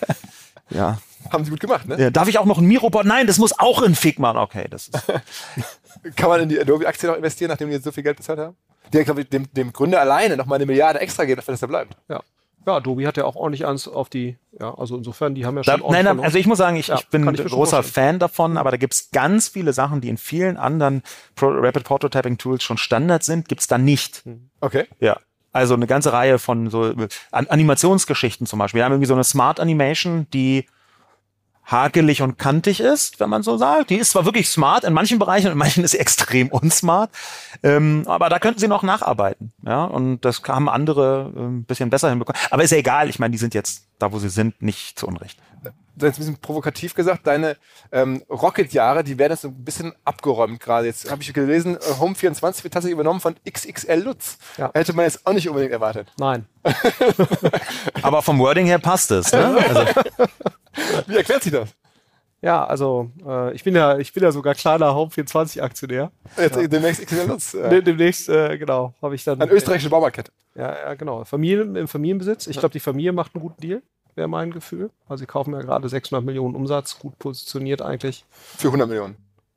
Ja. 0.70 0.98
Haben 1.30 1.44
sie 1.44 1.50
gut 1.50 1.60
gemacht, 1.60 1.86
ne? 1.86 2.00
Ja, 2.00 2.10
darf 2.10 2.28
ich 2.28 2.38
auch 2.38 2.46
noch 2.46 2.58
ein 2.58 2.64
Miropod? 2.64 3.04
Nein, 3.04 3.26
das 3.26 3.38
muss 3.38 3.58
auch 3.58 3.82
in 3.82 3.94
Figma. 3.94 4.40
Okay, 4.40 4.66
das 4.70 4.88
ist. 4.88 5.02
Kann 6.16 6.28
man 6.28 6.40
in 6.40 6.48
die 6.48 6.58
Adobe-Aktie 6.58 7.08
noch 7.08 7.16
investieren, 7.16 7.50
nachdem 7.50 7.68
die 7.68 7.74
jetzt 7.74 7.84
so 7.84 7.92
viel 7.92 8.02
Geld 8.02 8.16
bezahlt 8.16 8.38
haben? 8.38 8.56
Die, 8.92 9.04
glaube 9.04 9.20
ich, 9.20 9.28
dem, 9.28 9.52
dem 9.52 9.72
Gründer 9.72 10.00
alleine 10.00 10.36
noch 10.36 10.46
mal 10.46 10.54
eine 10.56 10.66
Milliarde 10.66 11.00
extra 11.00 11.24
geben, 11.24 11.42
dass 11.44 11.60
da 11.60 11.66
bleibt. 11.66 11.96
Ja. 12.08 12.22
Ja, 12.66 12.76
Adobe 12.76 13.06
hat 13.06 13.16
ja 13.16 13.24
auch 13.24 13.36
ordentlich 13.36 13.66
ans 13.66 13.88
auf 13.88 14.10
die, 14.10 14.36
ja, 14.58 14.74
also 14.74 14.96
insofern, 14.96 15.34
die 15.34 15.46
haben 15.46 15.56
ja 15.56 15.64
schon 15.64 15.80
da, 15.80 15.90
Nein, 15.90 16.04
nein, 16.04 16.20
also 16.20 16.36
ich 16.36 16.46
muss 16.46 16.58
sagen, 16.58 16.76
ich, 16.76 16.88
Ja, 16.88 16.96
ich 16.96 17.08
bin 17.08 17.26
ein 17.26 17.34
großer 17.34 17.82
vorstellen. 17.82 17.84
Fan 17.84 18.18
davon, 18.18 18.56
aber 18.58 18.70
da 18.70 18.76
gibt's 18.76 19.10
ganz 19.12 19.48
viele 19.48 19.72
Sachen, 19.72 20.02
die 20.02 20.10
in 20.10 20.18
vielen 20.18 20.58
anderen 20.58 21.02
Pro 21.36 21.48
Rapid 21.48 21.84
Prototyping 21.84 22.36
Tools 22.36 22.62
schon 22.62 22.76
Standard 22.76 23.22
sind, 23.22 23.48
gibt's 23.48 23.66
da 23.66 23.78
nicht. 23.78 24.24
Okay. 24.60 24.86
Ja. 24.98 25.18
Also 25.52 25.74
eine 25.74 25.86
ganze 25.86 26.12
Reihe 26.12 26.38
von 26.38 26.70
so 26.70 26.94
An 27.30 27.46
Animationsgeschichten 27.48 28.46
zum 28.46 28.58
Beispiel. 28.58 28.78
Wir 28.78 28.84
haben 28.84 28.92
irgendwie 28.92 29.08
so 29.08 29.14
eine 29.14 29.24
Smart 29.24 29.58
Animation, 29.58 30.26
die 30.32 30.66
hakelig 31.70 32.22
und 32.22 32.38
kantig 32.38 32.80
ist, 32.80 33.20
wenn 33.20 33.30
man 33.30 33.42
so 33.42 33.56
sagt. 33.56 33.90
Die 33.90 33.96
ist 33.96 34.10
zwar 34.10 34.24
wirklich 34.24 34.48
smart 34.48 34.84
in 34.84 34.92
manchen 34.92 35.18
Bereichen 35.18 35.52
in 35.52 35.58
manchen 35.58 35.84
ist 35.84 35.92
sie 35.92 35.98
extrem 35.98 36.48
unsmart, 36.48 37.10
ähm, 37.62 38.02
aber 38.06 38.28
da 38.28 38.38
könnten 38.38 38.58
sie 38.58 38.68
noch 38.68 38.82
nacharbeiten. 38.82 39.52
Ja, 39.64 39.84
und 39.84 40.24
das 40.24 40.42
haben 40.48 40.68
andere 40.68 41.32
ein 41.34 41.64
bisschen 41.64 41.90
besser 41.90 42.10
hinbekommen. 42.10 42.40
Aber 42.50 42.64
ist 42.64 42.72
ja 42.72 42.78
egal. 42.78 43.08
Ich 43.08 43.18
meine, 43.18 43.32
die 43.32 43.38
sind 43.38 43.54
jetzt 43.54 43.86
da, 43.98 44.12
wo 44.12 44.18
sie 44.18 44.28
sind, 44.30 44.60
nicht 44.62 44.98
zu 44.98 45.06
Unrecht. 45.06 45.38
Jetzt 46.02 46.16
ein 46.16 46.20
bisschen 46.20 46.36
provokativ 46.40 46.94
gesagt, 46.94 47.26
deine 47.26 47.56
ähm, 47.92 48.22
Rocket-Jahre, 48.30 49.04
die 49.04 49.18
werden 49.18 49.32
jetzt 49.32 49.42
so 49.42 49.48
ein 49.48 49.64
bisschen 49.64 49.92
abgeräumt 50.04 50.60
gerade. 50.60 50.86
Jetzt 50.86 51.10
habe 51.10 51.22
ich 51.22 51.32
gelesen, 51.32 51.76
äh, 51.76 51.98
Home 52.00 52.14
24 52.14 52.64
wird 52.64 52.74
tatsächlich 52.74 52.94
übernommen 52.94 53.20
von 53.20 53.34
XXL 53.48 54.00
Lutz. 54.02 54.38
Ja. 54.56 54.70
Hätte 54.74 54.92
man 54.92 55.04
jetzt 55.04 55.26
auch 55.26 55.32
nicht 55.32 55.48
unbedingt 55.48 55.72
erwartet. 55.72 56.08
Nein. 56.18 56.46
Aber 58.02 58.22
vom 58.22 58.38
Wording 58.38 58.66
her 58.66 58.78
passt 58.78 59.10
es. 59.10 59.32
Ne? 59.32 59.56
Also, 59.68 59.80
Wie 61.06 61.16
erklärt 61.16 61.42
sich 61.42 61.52
das? 61.52 61.70
Ja, 62.42 62.64
also 62.64 63.10
äh, 63.26 63.52
ich 63.52 63.64
bin 63.64 63.74
ja, 63.74 63.98
ich 63.98 64.14
bin 64.14 64.22
ja 64.22 64.32
sogar 64.32 64.54
kleiner 64.54 64.94
Home 64.94 65.10
24 65.10 65.62
Aktionär. 65.62 66.10
Jetzt 66.38 66.56
demnächst 66.72 67.02
XXL 67.04 67.26
Lutz. 67.28 67.52
Äh, 67.54 67.68
De- 67.68 67.82
Demnächst, 67.82 68.28
äh, 68.30 68.56
genau, 68.56 68.94
habe 69.02 69.14
ich 69.14 69.24
dann. 69.24 69.40
eine 69.42 69.50
österreichische 69.50 69.90
Baumarktkette. 69.90 70.32
Ja, 70.54 70.74
ja, 70.74 70.94
genau. 70.94 71.24
Familien, 71.24 71.76
Im 71.76 71.86
Familienbesitz. 71.86 72.46
Ich 72.46 72.58
glaube, 72.58 72.72
die 72.72 72.80
Familie 72.80 73.12
macht 73.12 73.34
einen 73.34 73.42
guten 73.42 73.60
Deal, 73.60 73.82
wäre 74.14 74.28
mein 74.28 74.50
Gefühl. 74.50 74.90
Also 75.08 75.22
sie 75.22 75.26
kaufen 75.26 75.52
ja 75.52 75.60
gerade 75.60 75.88
600 75.88 76.24
Millionen 76.24 76.54
Umsatz, 76.54 76.98
gut 76.98 77.18
positioniert 77.18 77.82
eigentlich. 77.82 78.24
Für 78.30 78.68
100 78.68 78.88
Millionen. 78.88 79.16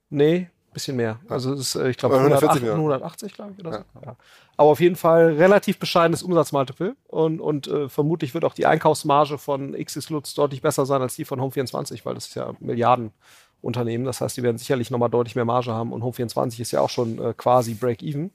Nee, 0.10 0.50
bisschen 0.74 0.98
mehr. 0.98 1.20
Also 1.30 1.54
es 1.54 1.60
ist, 1.60 1.76
äh, 1.76 1.90
ich 1.90 1.98
glaube, 1.98 2.16
Oder 2.16 2.26
140 2.26 2.62
180, 2.62 2.62
Millionen. 2.62 2.92
180, 2.92 3.34
glaube 3.34 3.54
ich, 3.54 3.60
oder 3.60 3.72
so. 3.72 4.00
Ja. 4.06 4.16
Aber 4.58 4.70
auf 4.70 4.80
jeden 4.80 4.96
Fall 4.96 5.34
relativ 5.34 5.80
bescheidenes 5.80 6.24
Umsatzmultiple 6.24 6.96
und, 7.08 7.40
und 7.40 7.68
äh, 7.68 7.90
vermutlich 7.90 8.34
wird 8.34 8.46
auch 8.46 8.54
die 8.54 8.66
Einkaufsmarge 8.66 9.38
von 9.38 9.74
XX 9.74 10.10
Lutz 10.10 10.34
deutlich 10.34 10.62
besser 10.62 10.86
sein 10.86 11.02
als 11.02 11.16
die 11.16 11.26
von 11.26 11.40
Home24, 11.40 12.04
weil 12.04 12.16
das 12.16 12.28
ist 12.28 12.36
ja 12.36 12.54
Milliardenunternehmen. 12.60 14.06
Das 14.06 14.22
heißt, 14.22 14.36
die 14.36 14.44
werden 14.44 14.58
sicherlich 14.58 14.92
nochmal 14.92 15.10
deutlich 15.10 15.36
mehr 15.36 15.46
Marge 15.46 15.72
haben 15.72 15.94
und 15.94 16.04
Home24 16.04 16.60
ist 16.60 16.72
ja 16.72 16.82
auch 16.82 16.90
schon 16.90 17.20
äh, 17.20 17.34
quasi 17.36 17.76
Break-Even. 17.76 18.32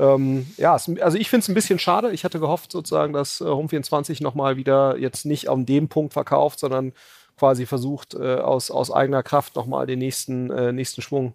Ähm, 0.00 0.46
ja, 0.56 0.76
es, 0.76 0.90
also 1.00 1.18
ich 1.18 1.28
finde 1.28 1.42
es 1.42 1.48
ein 1.48 1.54
bisschen 1.54 1.78
schade. 1.78 2.10
Ich 2.12 2.24
hatte 2.24 2.40
gehofft 2.40 2.72
sozusagen, 2.72 3.12
dass 3.12 3.42
äh, 3.42 3.44
Home24 3.44 4.22
nochmal 4.22 4.56
wieder 4.56 4.96
jetzt 4.96 5.26
nicht 5.26 5.50
an 5.50 5.66
dem 5.66 5.88
Punkt 5.88 6.14
verkauft, 6.14 6.58
sondern 6.58 6.92
quasi 7.38 7.66
versucht, 7.66 8.14
äh, 8.14 8.36
aus, 8.36 8.70
aus 8.70 8.90
eigener 8.90 9.22
Kraft 9.22 9.56
nochmal 9.56 9.86
den 9.86 9.98
nächsten, 9.98 10.50
äh, 10.50 10.72
nächsten 10.72 11.02
Schwung 11.02 11.34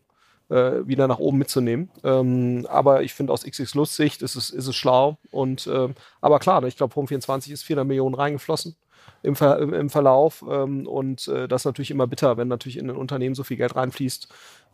äh, 0.50 0.88
wieder 0.88 1.08
nach 1.08 1.20
oben 1.20 1.38
mitzunehmen. 1.38 1.92
Ähm, 2.04 2.66
aber 2.70 3.04
ich 3.04 3.14
finde 3.14 3.34
aus 3.34 3.44
XX 3.44 3.76
Lust 3.76 3.96
Sicht 3.96 4.24
ist 4.24 4.36
es, 4.36 4.50
ist 4.50 4.68
es 4.68 4.76
schlau. 4.76 5.18
Und, 5.32 5.68
ähm, 5.68 5.94
aber 6.22 6.40
klar, 6.40 6.64
ich 6.64 6.78
glaube, 6.78 6.96
Home24 6.96 7.52
ist 7.52 7.64
400 7.64 7.88
Millionen 7.88 8.16
reingeflossen 8.16 8.76
im, 9.22 9.36
Ver 9.36 9.60
im, 9.60 9.90
Verlauf. 9.92 10.44
Ähm, 10.50 10.88
und 10.88 11.28
äh, 11.28 11.48
das 11.48 11.62
ist 11.62 11.66
natürlich 11.66 11.92
immer 11.92 12.08
bitter, 12.08 12.38
wenn 12.38 12.48
natürlich 12.48 12.78
in 12.78 12.90
ein 12.90 12.96
Unternehmen 12.96 13.36
so 13.36 13.44
viel 13.44 13.58
Geld 13.58 13.76
reinfließt 13.76 14.28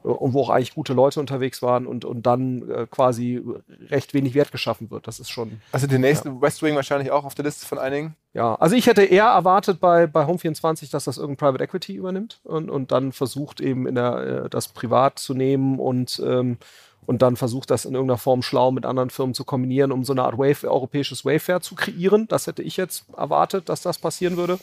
und 0.03 0.33
wo 0.33 0.41
auch 0.41 0.49
eigentlich 0.49 0.73
gute 0.73 0.93
Leute 0.93 1.19
unterwegs 1.19 1.61
waren 1.61 1.85
und, 1.85 2.05
und 2.05 2.25
dann 2.25 2.69
äh, 2.69 2.87
quasi 2.89 3.41
recht 3.89 4.13
wenig 4.13 4.33
Wert 4.33 4.51
geschaffen 4.51 4.89
wird. 4.89 5.07
Das 5.07 5.19
ist 5.19 5.29
schon. 5.29 5.61
Also 5.71 5.87
der 5.87 5.99
nächste 5.99 6.41
West 6.41 6.63
Wing 6.63 6.75
wahrscheinlich 6.75 7.11
auch 7.11 7.25
auf 7.25 7.35
der 7.35 7.45
Liste 7.45 7.65
von 7.65 7.77
einigen. 7.77 8.15
Ja, 8.33 8.55
also 8.55 8.75
ich 8.75 8.87
hätte 8.87 9.03
eher 9.03 9.25
erwartet 9.25 9.79
bei, 9.79 10.07
bei 10.07 10.25
Home24, 10.25 10.91
dass 10.91 11.03
das 11.03 11.17
irgendein 11.17 11.37
Private 11.47 11.63
Equity 11.63 11.95
übernimmt 11.95 12.39
und, 12.43 12.69
und 12.69 12.91
dann 12.91 13.11
versucht 13.11 13.61
eben 13.61 13.87
in 13.87 13.95
der, 13.95 14.45
äh, 14.45 14.49
das 14.49 14.69
privat 14.69 15.19
zu 15.19 15.33
nehmen 15.33 15.79
und, 15.79 16.21
ähm, 16.25 16.57
und 17.05 17.21
dann 17.21 17.35
versucht 17.35 17.71
das 17.71 17.85
in 17.85 17.93
irgendeiner 17.93 18.17
Form 18.17 18.41
schlau 18.41 18.71
mit 18.71 18.85
anderen 18.85 19.09
Firmen 19.09 19.33
zu 19.33 19.43
kombinieren, 19.43 19.91
um 19.91 20.03
so 20.03 20.13
eine 20.13 20.23
Art 20.23 20.37
Wave, 20.37 20.69
europäisches 20.69 21.25
Wayfair 21.25 21.61
zu 21.61 21.75
kreieren. 21.75 22.27
Das 22.27 22.47
hätte 22.47 22.63
ich 22.63 22.77
jetzt 22.77 23.05
erwartet, 23.17 23.69
dass 23.69 23.81
das 23.81 23.99
passieren 23.99 24.37
würde. 24.37 24.59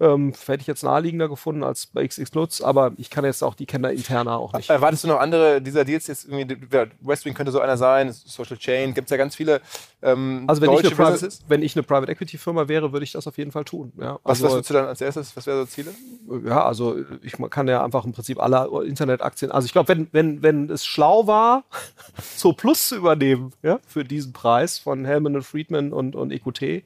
Ähm, 0.00 0.32
hätte 0.46 0.62
ich 0.62 0.66
jetzt 0.66 0.82
naheliegender 0.82 1.28
gefunden 1.28 1.62
als 1.62 1.86
bei 1.86 2.06
XX 2.06 2.32
Lutz, 2.34 2.60
aber 2.60 2.92
ich 2.96 3.10
kann 3.10 3.24
jetzt 3.24 3.42
auch 3.42 3.54
die 3.54 3.66
Kenner 3.66 3.90
interner 3.90 4.38
auch 4.38 4.54
nicht. 4.54 4.70
Erwartest 4.70 5.04
du 5.04 5.08
noch 5.08 5.20
andere 5.20 5.60
dieser 5.60 5.84
Deals 5.84 6.06
jetzt 6.06 6.26
irgendwie? 6.26 6.56
ja, 6.72 6.86
West 7.00 7.24
Wing 7.26 7.34
könnte 7.34 7.52
so 7.52 7.60
einer 7.60 7.76
sein, 7.76 8.12
Social 8.12 8.56
Chain, 8.56 8.94
gibt 8.94 9.06
es 9.06 9.10
ja 9.10 9.16
ganz 9.16 9.36
viele 9.36 9.60
ähm, 10.02 10.44
Also 10.46 10.62
wenn 10.62 10.72
ich, 10.72 10.86
eine 10.86 10.94
Private, 10.94 11.28
wenn 11.48 11.62
ich 11.62 11.76
eine 11.76 11.82
Private 11.82 12.10
Equity 12.10 12.38
Firma 12.38 12.68
wäre, 12.68 12.92
würde 12.92 13.04
ich 13.04 13.12
das 13.12 13.26
auf 13.26 13.36
jeden 13.36 13.52
Fall 13.52 13.64
tun. 13.64 13.92
Ja, 13.98 14.18
Was, 14.22 14.42
also, 14.42 14.44
was 14.44 14.52
würdest 14.52 14.70
du 14.70 14.74
dann 14.74 14.86
als 14.86 15.00
erstes? 15.00 15.36
Was 15.36 15.46
wären 15.46 15.58
so 15.58 15.66
Ziele? 15.66 15.92
ja, 16.46 16.64
also 16.64 16.96
ich 17.22 17.34
kann 17.50 17.68
ja 17.68 17.84
einfach 17.84 18.04
im 18.04 18.12
Prinzip 18.12 18.40
alle 18.40 18.68
Internetaktien. 18.84 19.50
Also 19.50 19.66
ich 19.66 19.72
glaube, 19.72 19.88
wenn, 19.88 20.08
wenn, 20.12 20.42
wenn 20.42 20.70
es 20.70 20.86
schlau 20.86 21.26
war, 21.26 21.64
so 22.36 22.52
Plus 22.52 22.88
zu 22.88 22.96
übernehmen, 22.96 23.52
ja, 23.62 23.78
für 23.86 24.04
diesen 24.04 24.32
Preis 24.32 24.78
von 24.78 25.04
Hellman 25.04 25.36
und 25.36 25.42
Friedman 25.42 25.92
und, 25.92 26.16
und 26.16 26.30
EQT 26.30 26.84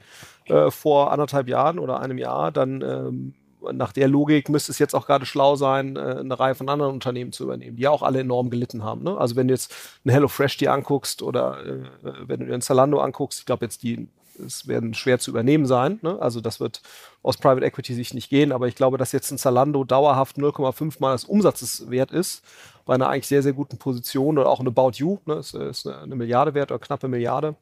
äh, 0.49 0.70
vor 0.70 1.12
anderthalb 1.12 1.49
Jahren 1.49 1.78
oder 1.78 2.01
einem 2.01 2.18
Jahr, 2.18 2.53
dann 2.53 2.82
ähm, 2.82 3.34
nach 3.72 3.92
der 3.92 4.09
Logik 4.09 4.49
müsste 4.49 4.72
es 4.72 4.78
jetzt 4.78 4.95
auch 4.95 5.07
gerade 5.07 5.26
schlau 5.26 5.57
sein, 5.57 5.97
äh, 5.97 6.16
eine 6.20 6.38
Reihe 6.38 6.55
von 6.55 6.68
anderen 6.68 6.92
Unternehmen 6.92 7.32
zu 7.32 7.45
übernehmen, 7.45 7.76
die 7.76 7.82
ja 7.82 7.90
auch 7.90 8.03
alle 8.03 8.20
enorm 8.20 8.51
gelitten 8.51 8.84
haben. 8.84 9.03
Ne? 9.03 9.16
Also 9.16 9.36
wenn 9.36 9.49
du 9.49 9.55
jetzt 9.55 9.74
ein 10.05 10.11
HelloFresh 10.11 10.59
dir 10.59 10.72
anguckst 10.72 11.22
oder 11.22 11.64
äh, 11.64 11.82
wenn 12.26 12.40
du 12.40 12.47
dir 12.47 12.55
ein 12.55 12.61
Zalando 12.61 13.01
anguckst, 13.01 13.40
ich 13.40 13.47
glaube 13.47 13.64
jetzt 13.64 13.82
die 13.82 14.09
es 14.45 14.66
werden 14.66 14.95
schwer 14.95 15.18
zu 15.18 15.30
übernehmen 15.30 15.66
sein. 15.66 15.99
Ne? 16.03 16.20
Also 16.20 16.40
das 16.40 16.61
wird 16.61 16.82
aus 17.22 17.36
Private 17.36 17.64
Equity 17.64 17.95
Sicht 17.95 18.14
nicht 18.14 18.30
gehen, 18.30 18.53
aber 18.53 18.68
ich 18.68 18.74
glaube, 18.74 18.99
dass 18.99 19.12
jetzt 19.12 19.30
ein 19.30 19.38
Zalando 19.38 19.84
dauerhaft 19.84 20.38
0,5 20.38 20.97
mal 20.99 21.12
des 21.12 21.24
Umsatzes 21.24 21.88
wert 21.90 22.11
ist, 22.11 22.42
bei 22.84 22.95
einer 22.95 23.09
eigentlich 23.09 23.28
sehr, 23.28 23.42
sehr 23.42 23.53
guten 23.53 23.78
Position 23.78 24.38
oder 24.38 24.49
auch 24.49 24.61
eine 24.61 24.70
About 24.70 24.92
You, 24.95 25.18
ne? 25.26 25.34
ist, 25.34 25.55
ist 25.55 25.86
eine, 25.86 26.01
eine 26.01 26.16
Milliarde 26.16 26.55
wert 26.55 26.70
oder 26.70 26.80
knappe 26.80 27.09
Milliarde. 27.09 27.55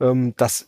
Ähm, 0.00 0.34
das 0.36 0.62
äh, 0.62 0.66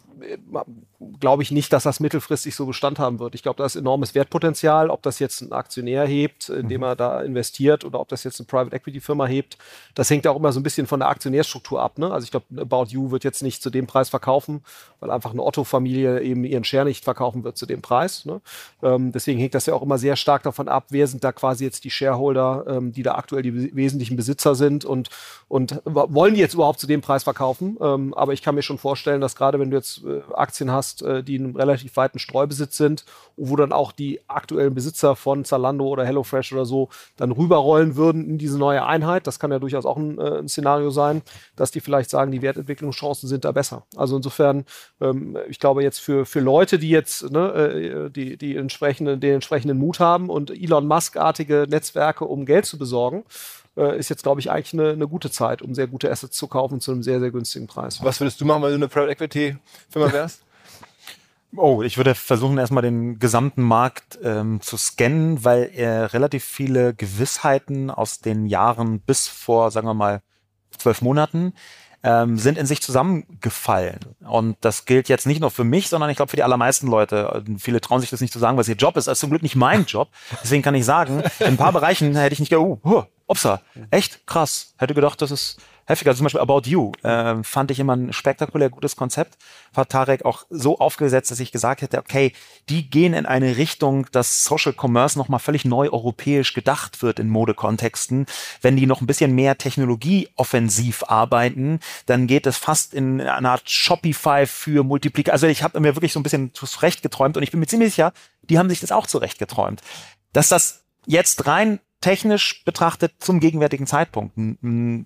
glaube 1.19 1.43
ich 1.43 1.51
nicht, 1.51 1.73
dass 1.73 1.85
das 1.85 2.01
mittelfristig 2.01 2.55
so 2.55 2.67
Bestand 2.67 2.99
haben 2.99 3.19
wird. 3.19 3.35
Ich 3.35 3.43
glaube, 3.43 3.57
da 3.57 3.65
ist 3.65 3.77
enormes 3.77 4.15
Wertpotenzial. 4.15 4.91
Ob 4.91 5.03
das 5.03 5.19
jetzt 5.19 5.41
ein 5.41 5.53
Aktionär 5.53 6.07
hebt, 6.07 6.49
indem 6.49 6.81
mhm. 6.81 6.87
er 6.87 6.97
da 6.97 7.23
investiert, 7.23 7.85
oder 7.85 8.01
ob 8.01 8.09
das 8.09 8.25
jetzt 8.25 8.41
eine 8.41 8.47
Private 8.47 8.75
Equity 8.75 9.01
Firma 9.01 9.27
hebt, 9.27 9.57
das 9.95 10.11
hängt 10.11 10.27
auch 10.27 10.37
immer 10.37 10.53
so 10.53 10.61
ein 10.61 10.63
bisschen 10.63 10.87
von 10.87 11.01
der 11.01 11.09
Aktionärstruktur 11.09 11.81
ab. 11.81 11.99
Ne? 11.99 12.11
Also 12.11 12.25
ich 12.25 12.31
glaube, 12.31 12.47
About 12.61 12.87
You 12.89 13.11
wird 13.11 13.25
jetzt 13.25 13.43
nicht 13.43 13.63
zu 13.63 13.71
dem 13.71 13.87
Preis 13.87 14.09
verkaufen, 14.09 14.63
weil 15.01 15.11
einfach 15.11 15.33
eine 15.33 15.43
Otto-Familie 15.43 16.21
eben 16.21 16.45
ihren 16.45 16.65
Share 16.65 16.85
nicht 16.85 17.05
verkaufen 17.05 17.45
wird 17.45 17.57
zu 17.57 17.67
dem 17.67 17.83
Preis. 17.83 18.25
Ne? 18.25 18.41
Ähm, 18.83 19.13
deswegen 19.13 19.39
hängt 19.39 19.55
das 19.55 19.67
ja 19.67 19.75
auch 19.75 19.83
immer 19.83 19.99
sehr 19.99 20.17
stark 20.17 20.43
davon 20.43 20.69
ab, 20.69 20.87
wer 20.91 21.07
sind 21.07 21.25
da 21.25 21.33
quasi 21.33 21.65
jetzt 21.65 21.85
die 21.85 21.91
Shareholder, 21.91 22.65
ähm, 22.69 22.93
die 22.93 23.03
da 23.03 23.15
aktuell 23.15 23.43
die 23.43 23.75
wesentlichen 23.75 24.17
Besitzer 24.17 24.55
sind 24.55 24.85
und, 24.85 25.09
und 25.49 25.81
wollen 25.85 26.35
die 26.35 26.41
jetzt 26.41 26.55
überhaupt 26.55 26.81
zu 26.81 26.87
dem 26.87 27.01
Preis 27.01 27.25
verkaufen. 27.25 27.77
Ähm, 27.81 28.15
aber 28.15 28.33
ich 28.33 28.43
kann 28.43 28.55
mir 28.55 28.63
schon 28.63 28.79
vorstellen, 28.79 29.21
dass 29.21 29.37
gerade 29.37 29.59
wenn 29.59 29.71
du 29.71 29.77
jetzt 29.77 30.00
äh, 30.05 30.23
Aktien 30.35 30.71
hast, 30.71 31.03
äh, 31.03 31.23
die 31.23 31.37
in 31.37 31.45
einem 31.45 31.57
relativ 31.57 31.97
weiten 31.97 32.19
Streubesitz 32.19 32.77
sind, 32.77 33.05
wo 33.37 33.57
dann 33.57 33.73
auch 33.73 33.93
die 33.93 34.21
aktuellen 34.29 34.75
Besitzer 34.75 35.17
von 35.17 35.45
Zalando 35.45 35.87
oder 35.87 36.05
HelloFresh 36.05 36.53
oder 36.53 36.65
so 36.65 36.89
dann 37.17 37.33
rüberrollen 37.33 37.97
würden 37.97 38.29
in 38.29 38.39
diese 38.39 38.59
neue 38.59 38.85
Einheit. 38.85 39.27
Das 39.27 39.39
kann 39.39 39.51
ja 39.51 39.59
durchaus 39.59 39.87
auch 39.87 39.97
ein, 39.97 40.19
äh, 40.19 40.39
ein 40.39 40.49
Szenario 40.49 40.91
sein, 40.91 41.23
dass 41.57 41.71
die 41.71 41.81
vielleicht 41.81 42.11
sagen, 42.11 42.33
die 42.33 42.43
Wertentwicklungschancen 42.43 43.29
sind 43.29 43.45
da 43.45 43.53
besser. 43.53 43.85
Also 43.97 44.17
insofern, 44.17 44.65
ähm, 45.01 45.37
ich 45.49 45.59
glaube 45.59 45.83
jetzt 45.83 46.01
für, 46.01 46.27
für 46.27 46.41
Leute, 46.41 46.79
die 46.79 46.91
jetzt 46.91 47.31
ne, 47.31 47.53
äh, 47.53 48.11
die, 48.11 48.37
die 48.37 48.57
entsprechenden, 48.57 49.21
den 49.21 49.35
entsprechenden 49.35 49.79
Mut 49.79 50.01
haben 50.01 50.31
und 50.31 50.51
Elon 50.51 50.87
Musk-artige 50.87 51.67
Netzwerke, 51.69 52.25
um 52.25 52.47
Geld 52.47 52.67
zu 52.67 52.79
besorgen, 52.79 53.25
äh, 53.77 53.99
ist 53.99 54.09
jetzt, 54.09 54.23
glaube 54.23 54.41
ich, 54.41 54.51
eigentlich 54.51 54.75
eine, 54.75 54.91
eine, 54.91 55.09
gute 55.09 55.31
Zeit, 55.31 55.63
um 55.63 55.75
sehr 55.75 55.87
gute 55.87 56.11
Assets 56.11 56.37
zu 56.37 56.49
kaufen 56.49 56.81
zu 56.81 56.93
einem 56.93 57.03
sehr, 57.03 57.21
sehr 57.21 57.31
günstigen 57.31 57.67
Preis. 57.67 58.03
Was 58.03 58.21
würdest 58.21 58.41
du 58.41 58.45
machen, 58.45 58.63
wenn 58.63 58.71
du 58.71 58.77
eine 58.77 58.89
Private 58.89 59.13
Equity 59.13 59.57
Firma 59.91 60.13
wärst? 60.13 60.43
Oh, 61.57 61.83
ich 61.83 61.97
würde 61.97 62.15
versuchen, 62.15 62.59
erstmal 62.59 62.85
den 62.85 63.19
gesamten 63.19 63.63
Markt 63.63 64.21
ähm, 64.23 64.61
zu 64.61 64.77
scannen, 64.77 65.45
weil 65.45 65.69
er 65.75 66.13
relativ 66.13 66.45
viele 66.45 66.95
Gewissheiten 66.95 67.91
aus 67.91 68.21
den 68.21 68.47
Jahren 68.47 69.01
bis 69.01 69.27
vor, 69.27 69.73
sagen 69.73 69.89
wir 69.89 69.95
mal, 69.95 70.23
zwölf 70.79 71.03
Monaten 71.03 71.53
ähm, 72.03 72.39
sind 72.39 72.57
in 72.57 72.67
sich 72.67 72.81
zusammengefallen. 72.81 73.99
Und 74.21 74.57
das 74.61 74.85
gilt 74.85 75.09
jetzt 75.09 75.27
nicht 75.27 75.41
nur 75.41 75.51
für 75.51 75.65
mich, 75.65 75.89
sondern 75.89 76.09
ich 76.09 76.17
glaube 76.17 76.31
für 76.31 76.37
die 76.37 76.43
allermeisten 76.43 76.87
Leute. 76.87 77.45
Viele 77.59 77.81
trauen 77.81 78.01
sich 78.01 78.11
das 78.11 78.21
nicht 78.21 78.33
zu 78.33 78.39
sagen, 78.39 78.57
was 78.57 78.69
ihr 78.69 78.77
Job 78.77 78.97
ist. 78.97 79.07
Das 79.07 79.19
ist 79.19 79.21
zum 79.21 79.31
Glück 79.31 79.43
nicht 79.43 79.57
mein 79.57 79.85
Job. 79.85 80.09
Deswegen 80.43 80.63
kann 80.63 80.75
ich 80.75 80.85
sagen, 80.85 81.23
in 81.41 81.47
ein 81.47 81.57
paar 81.57 81.73
Bereichen 81.73 82.17
hätte 82.17 82.33
ich 82.33 82.41
nicht 82.41 82.51
gedacht, 82.51 82.79
oh, 82.85 83.05
Upsa, 83.31 83.63
echt 83.91 84.27
krass. 84.27 84.75
Hätte 84.77 84.95
gedacht, 84.95 85.23
das 85.23 85.31
ist 85.31 85.61
heftiger. 85.91 86.11
Also 86.11 86.19
zum 86.19 86.25
Beispiel 86.25 86.41
About 86.41 86.63
You 86.65 86.93
äh, 87.03 87.43
fand 87.43 87.71
ich 87.71 87.79
immer 87.79 87.95
ein 87.95 88.13
spektakulär 88.13 88.71
gutes 88.71 88.97
Konzept. 88.97 89.37
Hat 89.77 89.91
Tarek 89.91 90.25
auch 90.25 90.47
so 90.49 90.79
aufgesetzt, 90.79 91.31
dass 91.31 91.41
ich 91.41 91.53
gesagt 91.53 91.83
hätte, 91.83 91.99
okay, 91.99 92.33
die 92.69 92.89
gehen 92.89 93.13
in 93.15 93.27
eine 93.27 93.57
Richtung, 93.57 94.07
dass 94.13 94.45
Social 94.45 94.75
Commerce 94.77 95.19
nochmal 95.19 95.41
völlig 95.41 95.65
neu 95.65 95.91
europäisch 95.91 96.55
gedacht 96.55 97.03
wird 97.03 97.19
in 97.19 97.29
Modekontexten. 97.29 98.27
Wenn 98.63 98.77
die 98.77 98.87
noch 98.87 99.01
ein 99.01 99.07
bisschen 99.07 99.35
mehr 99.35 99.59
technologieoffensiv 99.59 101.05
arbeiten, 101.07 101.81
dann 102.07 102.27
geht 102.27 102.47
es 102.47 102.57
fast 102.57 102.95
in 102.95 103.21
eine 103.21 103.51
Art 103.51 103.69
Shopify 103.69 104.47
für 104.47 104.83
Multiplikator. 104.83 105.35
Also 105.35 105.47
ich 105.47 105.63
habe 105.63 105.79
mir 105.81 105.95
wirklich 105.95 106.13
so 106.13 106.21
ein 106.21 106.25
bisschen 106.25 106.55
zurecht 106.55 107.03
geträumt 107.03 107.37
und 107.37 107.43
ich 107.43 107.51
bin 107.51 107.61
mir 107.61 107.67
ziemlich 107.67 107.91
sicher, 107.91 108.13
die 108.43 108.59
haben 108.59 108.71
sich 108.71 108.81
das 108.81 108.93
auch 108.93 109.07
zurecht 109.07 109.39
geträumt. 109.39 109.83
Dass 110.33 110.49
das 110.49 110.85
jetzt 111.07 111.47
rein 111.47 111.81
technisch 112.01 112.65
betrachtet 112.65 113.15
zum 113.19 113.41
gegenwärtigen 113.41 113.87
Zeitpunkt 113.87 114.39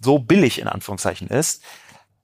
so 0.02 0.18
billig 0.18 0.60
in 0.60 0.68
Anführungszeichen 0.68 1.28
ist, 1.28 1.62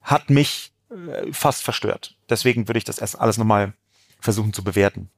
hat 0.03 0.31
mich 0.31 0.73
äh, 0.91 1.33
fast 1.33 1.63
verstört. 1.63 2.17
Deswegen 2.29 2.69
würde 2.69 2.79
ich 2.79 2.85
das 2.85 2.99
erst 2.99 3.21
alles 3.21 3.39
nochmal 3.39 3.75
versuchen 4.21 4.53
zu 4.53 4.63
bewerten. 4.63 5.11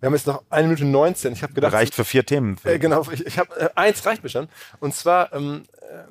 Wir 0.00 0.06
haben 0.06 0.14
jetzt 0.14 0.26
noch 0.26 0.44
eine 0.48 0.68
Minute 0.68 0.84
19. 0.84 1.32
Ich 1.32 1.42
habe 1.42 1.52
gedacht. 1.54 1.72
Reicht 1.72 1.94
für 1.94 2.04
vier 2.04 2.24
Themen. 2.24 2.56
Äh, 2.64 2.78
genau, 2.78 3.06
ich, 3.10 3.26
ich 3.26 3.38
habe 3.38 3.54
äh, 3.58 3.68
eins 3.74 4.04
reicht 4.06 4.22
mir 4.22 4.28
schon. 4.28 4.48
Und 4.80 4.94
zwar 4.94 5.32
ähm, 5.32 5.64
äh, 5.80 6.04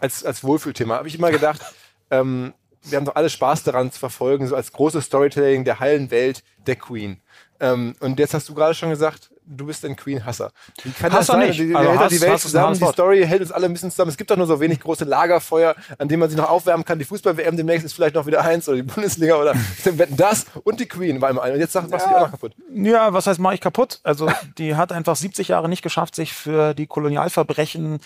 als, 0.00 0.24
als 0.24 0.42
Wohlfühlthema 0.42 0.96
habe 0.96 1.08
ich 1.08 1.16
immer 1.16 1.30
gedacht, 1.30 1.60
ähm, 2.10 2.54
wir 2.82 2.96
haben 2.96 3.04
doch 3.04 3.16
alle 3.16 3.28
Spaß 3.28 3.64
daran 3.64 3.92
zu 3.92 3.98
verfolgen, 3.98 4.46
so 4.46 4.56
als 4.56 4.72
großes 4.72 5.04
Storytelling 5.04 5.64
der 5.64 5.80
heilen 5.80 6.10
Welt 6.10 6.42
der 6.66 6.76
Queen. 6.76 7.20
Ähm, 7.60 7.94
und 8.00 8.18
jetzt 8.18 8.32
hast 8.32 8.48
du 8.48 8.54
gerade 8.54 8.74
schon 8.74 8.88
gesagt, 8.88 9.30
du 9.50 9.66
bist 9.66 9.84
ein 9.84 9.96
Queen-Hasser. 9.96 10.52
Wie 10.82 10.90
kann 10.92 11.12
Hasser 11.12 11.18
das 11.18 11.26
sein? 11.26 11.48
Nicht. 11.48 11.60
Die, 11.60 11.74
also 11.74 11.90
hält 11.90 12.00
Hass, 12.00 12.12
die 12.12 12.20
Welt 12.20 12.32
Hass 12.32 12.42
zusammen, 12.42 12.78
die 12.78 12.86
Story 12.86 13.26
hält 13.26 13.40
uns 13.42 13.52
alle 13.52 13.66
ein 13.66 13.72
bisschen 13.72 13.90
zusammen. 13.90 14.10
Es 14.10 14.16
gibt 14.16 14.30
doch 14.30 14.36
nur 14.36 14.46
so 14.46 14.60
wenig 14.60 14.80
große 14.80 15.04
Lagerfeuer, 15.04 15.74
an 15.98 16.08
denen 16.08 16.20
man 16.20 16.30
sich 16.30 16.38
noch 16.38 16.48
aufwärmen 16.48 16.84
kann. 16.84 16.98
Die 16.98 17.04
Fußball-WM 17.04 17.56
demnächst 17.56 17.84
ist 17.84 17.92
vielleicht 17.92 18.14
noch 18.14 18.26
wieder 18.26 18.42
eins 18.42 18.68
oder 18.68 18.76
die 18.76 18.82
Bundesliga 18.84 19.36
oder 19.36 19.54
das 20.10 20.46
und 20.64 20.80
die 20.80 20.86
Queen 20.86 21.20
war 21.20 21.30
immer 21.30 21.42
ein. 21.42 21.54
Und 21.54 21.60
jetzt 21.60 21.74
machst 21.74 21.92
du 21.92 21.96
die 21.96 22.14
auch 22.14 22.20
noch 22.20 22.30
kaputt. 22.30 22.54
Ja, 22.72 23.12
was 23.12 23.26
heißt, 23.26 23.40
mach 23.40 23.52
ich 23.52 23.60
kaputt? 23.60 24.00
Also 24.04 24.28
die 24.58 24.76
hat 24.76 24.92
einfach 24.92 25.16
70 25.16 25.48
Jahre 25.48 25.68
nicht 25.68 25.82
geschafft, 25.82 26.14
sich 26.14 26.32
für 26.32 26.74
die 26.74 26.86
Kolonialverbrechen 26.86 27.98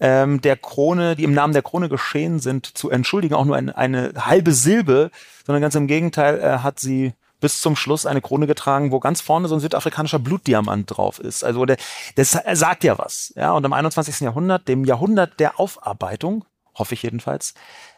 ähm, 0.00 0.40
der 0.40 0.56
Krone, 0.56 1.16
die 1.16 1.24
im 1.24 1.34
Namen 1.34 1.52
der 1.52 1.62
Krone 1.62 1.88
geschehen 1.88 2.38
sind, 2.38 2.66
zu 2.66 2.90
entschuldigen. 2.90 3.34
Auch 3.34 3.44
nur 3.44 3.56
ein, 3.56 3.70
eine 3.70 4.12
halbe 4.16 4.52
Silbe, 4.52 5.10
sondern 5.44 5.62
ganz 5.62 5.74
im 5.74 5.86
Gegenteil 5.86 6.40
äh, 6.40 6.58
hat 6.58 6.80
sie 6.80 7.12
bis 7.42 7.60
zum 7.60 7.76
Schluss 7.76 8.06
eine 8.06 8.22
Krone 8.22 8.46
getragen, 8.46 8.92
wo 8.92 9.00
ganz 9.00 9.20
vorne 9.20 9.48
so 9.48 9.54
ein 9.54 9.60
südafrikanischer 9.60 10.18
Blutdiamant 10.18 10.96
drauf 10.96 11.18
ist. 11.18 11.44
Also 11.44 11.66
der, 11.66 11.76
das 12.14 12.38
sagt 12.52 12.84
ja 12.84 12.96
was. 12.96 13.34
Ja, 13.36 13.52
und 13.52 13.64
im 13.64 13.72
21. 13.74 14.20
Jahrhundert, 14.20 14.68
dem 14.68 14.86
Jahrhundert 14.86 15.38
der 15.40 15.60
Aufarbeitung, 15.60 16.46
hoffe 16.74 16.94
ich 16.94 17.02
jedenfalls, 17.02 17.52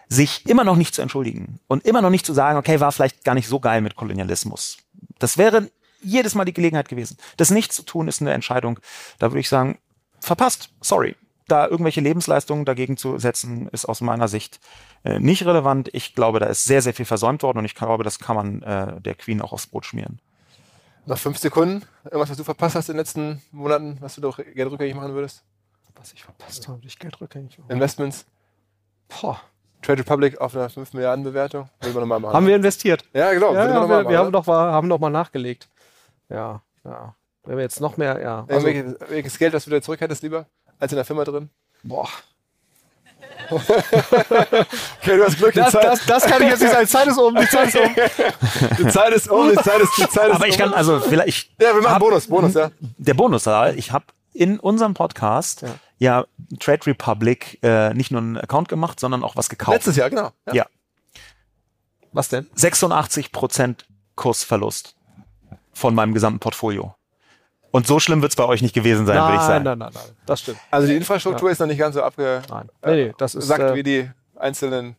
sich 0.09 0.47
immer 0.49 0.65
noch 0.65 0.77
nicht 0.77 0.95
zu 0.95 1.03
entschuldigen 1.03 1.61
und 1.69 1.85
immer 1.85 2.03
noch 2.03 2.11
nicht 2.11 2.27
zu 2.27 2.33
sagen, 2.33 2.59
okay, 2.59 2.81
war 2.81 2.91
vielleicht 2.91 3.23
gar 3.23 3.35
nicht 3.35 3.49
so 3.49 3.61
geil 3.61 3.81
mit 3.81 3.95
Kolonialismus. 3.95 4.79
Das 5.19 5.39
wäre 5.39 5.71
jedes 6.03 6.35
Mal 6.35 6.45
die 6.45 6.53
Gelegenheit 6.53 6.89
gewesen. 6.89 7.19
Das 7.37 7.51
nicht 7.51 7.73
zu 7.73 7.83
tun 7.83 8.09
ist 8.09 8.21
eine 8.21 8.33
Entscheidung. 8.33 8.81
Da 9.19 9.31
würde 9.31 9.41
ich 9.41 9.49
sagen, 9.49 9.79
verpasst. 10.21 10.71
Sorry 10.81 11.17
da 11.49 11.67
irgendwelche 11.67 12.01
Lebensleistungen 12.01 12.65
dagegen 12.65 12.97
zu 12.97 13.19
setzen, 13.19 13.69
ist 13.69 13.85
aus 13.87 14.01
meiner 14.01 14.29
Sicht 14.29 14.61
äh, 15.05 15.19
nicht 15.19 15.45
relevant. 15.45 15.91
Ich 15.93 16.15
glaube, 16.15 16.41
da 16.41 16.47
ist 16.47 16.65
sehr, 16.65 16.83
sehr 16.83 16.95
viel 16.95 17.05
versäumt 17.05 17.43
worden 17.43 17.59
und 17.59 17.65
ich 17.65 17.75
glaube, 17.75 18.05
das 18.05 18.19
kann 18.19 18.37
man 18.37 18.63
äh, 18.63 19.01
der 19.01 19.15
Queen 19.15 19.41
auch 19.43 19.53
aufs 19.53 19.67
Brot 19.67 19.87
schmieren. 19.87 20.21
Noch 21.07 21.19
fünf 21.19 21.39
Sekunden. 21.39 21.85
Irgendwas, 22.05 22.31
was 22.31 22.37
du 22.39 22.45
verpasst 22.45 22.77
hast 22.77 22.89
in 22.89 22.95
den 22.95 23.01
letzten 23.01 23.43
Monaten, 23.51 23.99
was 24.01 24.15
du 24.15 24.23
doch 24.23 24.39
Geld 24.39 24.71
rückgängig 24.71 24.95
machen 24.95 25.15
würdest? 25.15 25.45
Was 25.97 26.13
ich 26.13 26.25
verpasst 26.25 26.67
habe, 26.67 26.81
ich 26.85 26.99
Geld 26.99 27.21
rückgängig 27.21 27.59
machen. 27.59 27.71
Investments? 27.71 28.27
Boah. 29.09 29.41
Trade 29.83 30.01
Republic 30.01 30.41
auf 30.41 30.57
einer 30.57 30.71
5 30.71 30.95
Milliarden 30.95 31.25
Bewertung. 31.25 31.69
wir 31.81 31.93
nochmal 31.93 32.19
machen. 32.19 32.35
Haben 32.35 32.47
wir 32.47 32.57
investiert? 32.57 33.05
Ja, 33.13 33.33
genau. 33.33 33.55
Ja, 33.55 33.69
wir, 33.69 33.89
wir, 33.89 34.09
wir 34.09 34.19
haben, 34.19 34.33
doch 34.33 34.47
mal, 34.47 34.73
haben 34.73 34.89
doch 34.89 34.99
mal 34.99 35.11
nachgelegt. 35.11 35.69
Ja, 36.31 36.63
ja. 36.85 37.15
Wenn 37.45 37.57
wir 37.59 37.63
jetzt 37.63 37.81
noch 37.81 37.99
mehr, 37.99 38.21
ja. 38.21 38.47
Also, 38.49 38.67
welches 38.67 39.39
Geld, 39.39 39.53
das 39.53 39.65
du 39.65 39.71
wieder 39.71 39.83
zurück 39.83 40.01
hättest, 40.01 40.23
lieber? 40.23 40.47
Als 40.79 40.93
in 40.93 40.97
der 40.97 41.05
Firma 41.05 41.25
drin? 41.25 41.51
Boah. 41.83 42.09
okay, 43.51 45.17
du 45.17 45.25
hast 45.25 45.37
Glück. 45.37 45.55
Das, 45.55 45.73
das, 45.73 46.07
das, 46.07 46.25
kann 46.25 46.43
ich 46.43 46.49
jetzt 46.49 46.63
nicht 46.63 46.73
sagen. 46.73 46.85
Die 46.85 46.91
Zeit 46.91 47.07
ist 47.09 47.19
um, 47.19 47.35
die 47.35 47.49
Zeit 47.49 47.69
ist 47.69 47.77
um. 47.77 47.95
Die 48.79 48.89
Zeit 48.89 49.13
ist 49.13 49.31
um, 49.31 49.51
die 49.51 49.57
Zeit 49.57 49.81
ist, 49.81 49.93
die 49.99 50.09
Zeit 50.09 50.31
ist 50.31 50.35
Aber 50.37 50.49
ich 50.49 50.57
kann, 50.57 50.73
also 50.73 51.01
vielleicht. 51.01 51.51
Ja, 51.61 51.75
wir 51.75 51.83
machen 51.83 51.99
Bonus, 51.99 52.27
Bonus, 52.27 52.55
ja. 52.55 52.71
Der 52.81 53.15
Bonus, 53.15 53.47
ich 53.77 53.93
habe 53.93 54.07
in 54.33 54.59
unserem 54.59 54.95
Podcast 54.95 55.63
ja, 55.63 55.75
ja 55.99 56.25
Trade 56.59 56.87
Republic 56.87 57.59
äh, 57.63 57.93
nicht 57.95 58.11
nur 58.11 58.21
einen 58.21 58.37
Account 58.39 58.69
gemacht, 58.69 58.99
sondern 58.99 59.23
auch 59.23 59.37
was 59.37 59.49
gekauft. 59.49 59.77
Letztes 59.77 59.97
Jahr, 59.97 60.11
genau. 60.11 60.31
Ja. 60.47 60.55
ja. 60.55 60.67
Was 62.13 62.29
denn? 62.29 62.49
86% 62.57 63.85
Kursverlust 64.15 64.97
von 65.73 65.95
meinem 65.95 66.15
gesamten 66.15 66.39
Portfolio. 66.39 66.95
Und 67.75 67.89
so 67.89 67.99
schlimm 67.99 68.23
wird 68.23 68.31
es 68.31 68.37
bei 68.37 68.45
euch 68.45 68.63
nicht 68.63 68.73
gewesen 68.73 69.05
sein, 69.05 69.21
würde 69.21 69.35
ich 69.35 69.41
sagen. 69.41 69.65
Nein, 69.65 69.79
nein, 69.81 69.91
nein, 69.93 70.03
nein, 70.07 70.17
das 70.27 70.43
stimmt. 70.43 70.59
Also 70.71 70.87
die 70.87 70.95
Infrastruktur 70.95 71.49
ja. 71.49 71.53
ist 71.55 71.59
noch 71.59 71.67
nicht 71.67 71.79
ganz 71.79 71.97
so 71.97 72.05
abge 72.05 72.41
nein. 72.49 72.69
Nee, 72.87 73.07
nee, 73.07 73.15
das 73.19 73.35
ist, 73.35 73.49
sagt 73.49 73.65
äh, 73.65 73.75
wie 73.75 73.83
die 73.83 74.09
einzelnen 74.37 74.95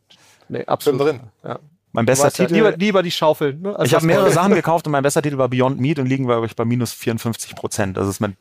nee, 0.50 0.66
absolut. 0.66 1.00
drin. 1.00 1.22
Ja. 1.46 1.60
Mein 1.94 2.06
bester 2.06 2.30
Titel. 2.30 2.54
Ja, 2.54 2.66
lieber, 2.66 2.78
lieber, 2.78 3.02
die 3.02 3.12
Schaufeln. 3.12 3.62
Ne? 3.62 3.70
Also 3.70 3.86
ich 3.86 3.94
habe 3.94 4.06
mehrere 4.06 4.30
Sachen 4.30 4.54
gekauft 4.56 4.86
und 4.88 4.92
mein 4.92 5.04
bester 5.04 5.22
Titel 5.22 5.38
war 5.38 5.48
Beyond 5.48 5.80
Meat 5.80 6.00
und 6.00 6.08
liegen 6.08 6.28
wir 6.28 6.38
euch 6.40 6.54
bei 6.54 6.66
minus 6.66 6.92
54 6.92 7.56
Prozent. 7.56 7.96
Das 7.96 8.10
ist 8.10 8.20
mein 8.20 8.36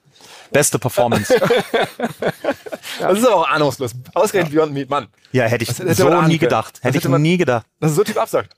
beste 0.51 0.81
Performance. 0.81 1.33
das 2.99 3.19
ist 3.19 3.25
aber 3.25 3.37
auch 3.37 3.49
ahnungslos. 3.49 3.93
Ausgerechnet 4.15 4.53
Beyond 4.53 4.73
Meat, 4.73 4.91
Mann. 4.91 5.07
Ja, 5.31 5.45
hätte 5.45 5.63
ich 5.63 5.71
so 5.71 6.23
nie 6.23 6.39
gedacht. 6.39 6.79
Hätte, 6.79 6.89
hätte 6.89 6.99
ich 6.99 7.09
man, 7.09 7.23
nie 7.23 7.37
gedacht. 7.37 7.67
Dass 7.79 7.93
es 7.93 7.97
so 7.97 8.03
Typ 8.03 8.21
absagt. 8.21 8.53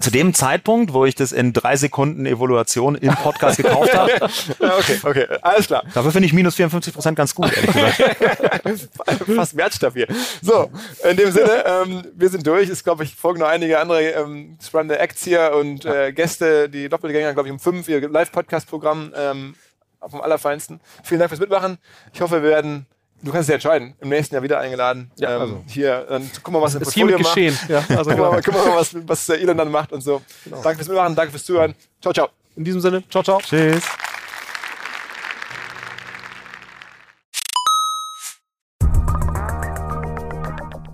Zu 0.00 0.10
dem 0.10 0.34
Zeitpunkt, 0.34 0.92
wo 0.92 1.04
ich 1.04 1.14
das 1.14 1.32
in 1.32 1.52
drei 1.52 1.76
Sekunden 1.76 2.26
Evaluation 2.26 2.94
im 2.96 3.14
Podcast 3.14 3.56
gekauft 3.58 3.94
habe. 3.94 4.12
Okay, 4.76 4.98
okay, 5.02 5.26
alles 5.42 5.66
klar. 5.66 5.82
Dafür 5.94 6.12
finde 6.12 6.26
ich 6.26 6.32
minus 6.32 6.54
54 6.56 6.92
Prozent 6.92 7.16
ganz 7.16 7.34
gut, 7.34 7.52
ehrlich 7.52 7.72
gesagt. 7.72 8.88
Fast 9.36 9.56
wertstabil. 9.56 10.06
So, 10.42 10.70
in 11.08 11.16
dem 11.16 11.30
Sinne, 11.30 11.64
ähm, 11.66 12.02
wir 12.14 12.28
sind 12.28 12.46
durch. 12.46 12.68
Es 12.68 12.84
glaube 12.84 13.04
ich 13.04 13.14
folgen 13.14 13.40
noch 13.40 13.48
einige 13.48 13.78
andere 13.78 14.02
ähm, 14.10 14.58
spannende 14.64 14.98
Acts 14.98 15.24
hier 15.24 15.52
und 15.54 15.84
äh, 15.84 16.12
Gäste, 16.12 16.68
die 16.68 16.88
Doppelgänger, 16.88 17.32
glaube 17.32 17.48
ich, 17.48 17.52
um 17.52 17.58
fünf, 17.58 17.88
ihr 17.88 18.08
Live-Podcast-Programm 18.08 19.12
ähm, 19.16 19.54
vom 20.00 20.20
Allerfeinsten. 20.20 20.80
Vielen 21.02 21.20
Dank 21.20 21.30
fürs 21.30 21.40
Mitmachen. 21.40 21.78
Ich 22.12 22.20
hoffe, 22.20 22.42
wir 22.42 22.50
werden 22.50 22.86
Du 23.22 23.32
kannst 23.32 23.48
dich 23.48 23.54
entscheiden. 23.54 23.94
Im 24.00 24.08
nächsten 24.10 24.34
Jahr 24.34 24.42
wieder 24.42 24.58
eingeladen. 24.60 25.10
Ja, 25.16 25.34
ähm, 25.36 25.40
also. 25.40 25.64
Hier, 25.68 26.06
dann 26.08 26.30
gucken 26.42 26.54
wir 26.54 26.60
mal, 26.60 26.66
was 26.66 26.74
im 26.74 26.82
Portfolio 26.82 27.18
macht. 27.18 27.34
geschehen. 27.34 27.58
Ja, 27.68 27.78
also 27.88 28.10
Gucken 28.10 28.18
wir 28.18 28.30
mal, 28.30 28.40
genau. 28.40 28.64
wir 28.64 28.70
mal 28.70 28.76
was, 28.76 28.96
was 29.08 29.26
der 29.26 29.40
Elon 29.40 29.56
dann 29.56 29.70
macht 29.70 29.92
und 29.92 30.00
so. 30.02 30.22
Danke 30.44 30.76
fürs 30.76 30.88
Mitmachen, 30.88 31.14
danke 31.14 31.30
fürs 31.32 31.44
Zuhören. 31.44 31.74
Ciao, 32.00 32.12
ciao. 32.12 32.28
In 32.56 32.64
diesem 32.64 32.80
Sinne, 32.80 33.02
ciao, 33.08 33.22
ciao. 33.22 33.38
Tschüss. 33.40 33.82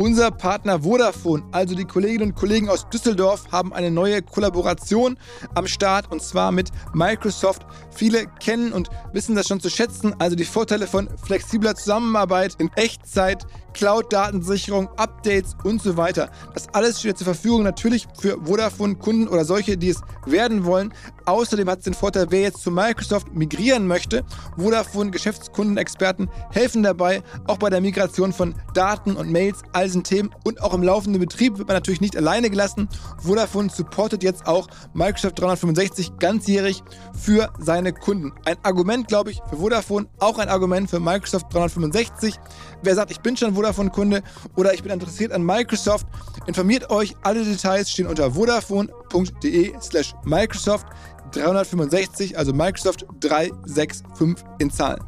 Unser 0.02 0.32
Partner 0.32 0.82
Vodafone, 0.82 1.44
also 1.52 1.76
die 1.76 1.84
Kolleginnen 1.84 2.30
und 2.30 2.34
Kollegen 2.34 2.68
aus 2.68 2.88
Düsseldorf, 2.88 3.44
haben 3.52 3.72
eine 3.72 3.88
neue 3.88 4.20
Kollaboration 4.20 5.16
am 5.54 5.68
Start 5.68 6.10
und 6.10 6.20
zwar 6.20 6.50
mit 6.50 6.70
Microsoft. 6.92 7.64
Viele 7.94 8.26
kennen 8.40 8.72
und 8.72 8.88
wissen 9.12 9.36
das 9.36 9.46
schon 9.46 9.60
zu 9.60 9.70
schätzen, 9.70 10.12
also 10.18 10.34
die 10.34 10.44
Vorteile 10.44 10.88
von 10.88 11.08
flexibler 11.24 11.76
Zusammenarbeit 11.76 12.56
in 12.58 12.68
Echtzeit, 12.74 13.46
Cloud-Datensicherung, 13.74 14.88
Updates 14.96 15.54
und 15.62 15.80
so 15.80 15.96
weiter. 15.96 16.32
Das 16.52 16.68
alles 16.74 16.98
steht 16.98 17.18
zur 17.18 17.26
Verfügung 17.26 17.62
natürlich 17.62 18.08
für 18.18 18.38
Vodafone-Kunden 18.44 19.28
oder 19.28 19.44
solche, 19.44 19.76
die 19.76 19.90
es 19.90 20.00
werden 20.26 20.64
wollen. 20.64 20.92
Außerdem 21.26 21.68
hat 21.68 21.78
es 21.78 21.84
den 21.84 21.94
Vorteil, 21.94 22.26
wer 22.30 22.42
jetzt 22.42 22.62
zu 22.62 22.70
Microsoft 22.70 23.34
migrieren 23.34 23.86
möchte. 23.86 24.24
Vodafone-Geschäftskundenexperten 24.56 26.28
helfen 26.50 26.82
dabei, 26.82 27.22
auch 27.46 27.58
bei 27.58 27.70
der 27.70 27.80
Migration 27.80 28.32
von 28.32 28.54
Daten 28.74 29.16
und 29.16 29.30
Mails, 29.30 29.62
all 29.72 29.84
diesen 29.84 30.04
Themen 30.04 30.30
und 30.44 30.62
auch 30.62 30.74
im 30.74 30.82
laufenden 30.82 31.20
Betrieb 31.20 31.58
wird 31.58 31.68
man 31.68 31.76
natürlich 31.76 32.00
nicht 32.00 32.16
alleine 32.16 32.50
gelassen. 32.50 32.88
Vodafone 33.18 33.70
supportet 33.70 34.22
jetzt 34.22 34.46
auch 34.46 34.68
Microsoft 34.94 35.40
365 35.40 36.18
ganzjährig 36.18 36.82
für 37.12 37.52
seine 37.58 37.92
Kunden. 37.92 38.32
Ein 38.44 38.56
Argument, 38.62 39.08
glaube 39.08 39.30
ich, 39.30 39.40
für 39.48 39.56
Vodafone, 39.56 40.06
auch 40.18 40.38
ein 40.38 40.48
Argument 40.48 40.90
für 40.90 41.00
Microsoft 41.00 41.52
365. 41.52 42.38
Wer 42.82 42.94
sagt, 42.94 43.10
ich 43.10 43.20
bin 43.20 43.36
schon 43.36 43.54
Vodafone-Kunde 43.54 44.22
oder 44.56 44.74
ich 44.74 44.82
bin 44.82 44.92
interessiert 44.92 45.32
an 45.32 45.44
Microsoft, 45.44 46.06
informiert 46.46 46.90
euch. 46.90 47.16
Alle 47.22 47.44
Details 47.44 47.90
stehen 47.90 48.06
unter 48.06 48.32
vodafone.de 48.32 49.72
slash 49.80 50.14
Microsoft 50.24 50.86
365, 51.32 52.36
also 52.36 52.52
Microsoft 52.52 53.06
365 53.20 54.44
in 54.58 54.70
Zahlen. 54.70 55.02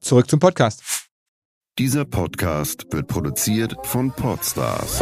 Zurück 0.00 0.28
zum 0.28 0.38
Podcast. 0.38 0.82
Dieser 1.78 2.04
Podcast 2.04 2.86
wird 2.92 3.08
produziert 3.08 3.74
von 3.82 4.12
Podstars 4.12 5.00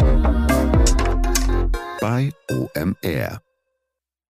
bei 2.00 2.32
OMR. 2.50 3.42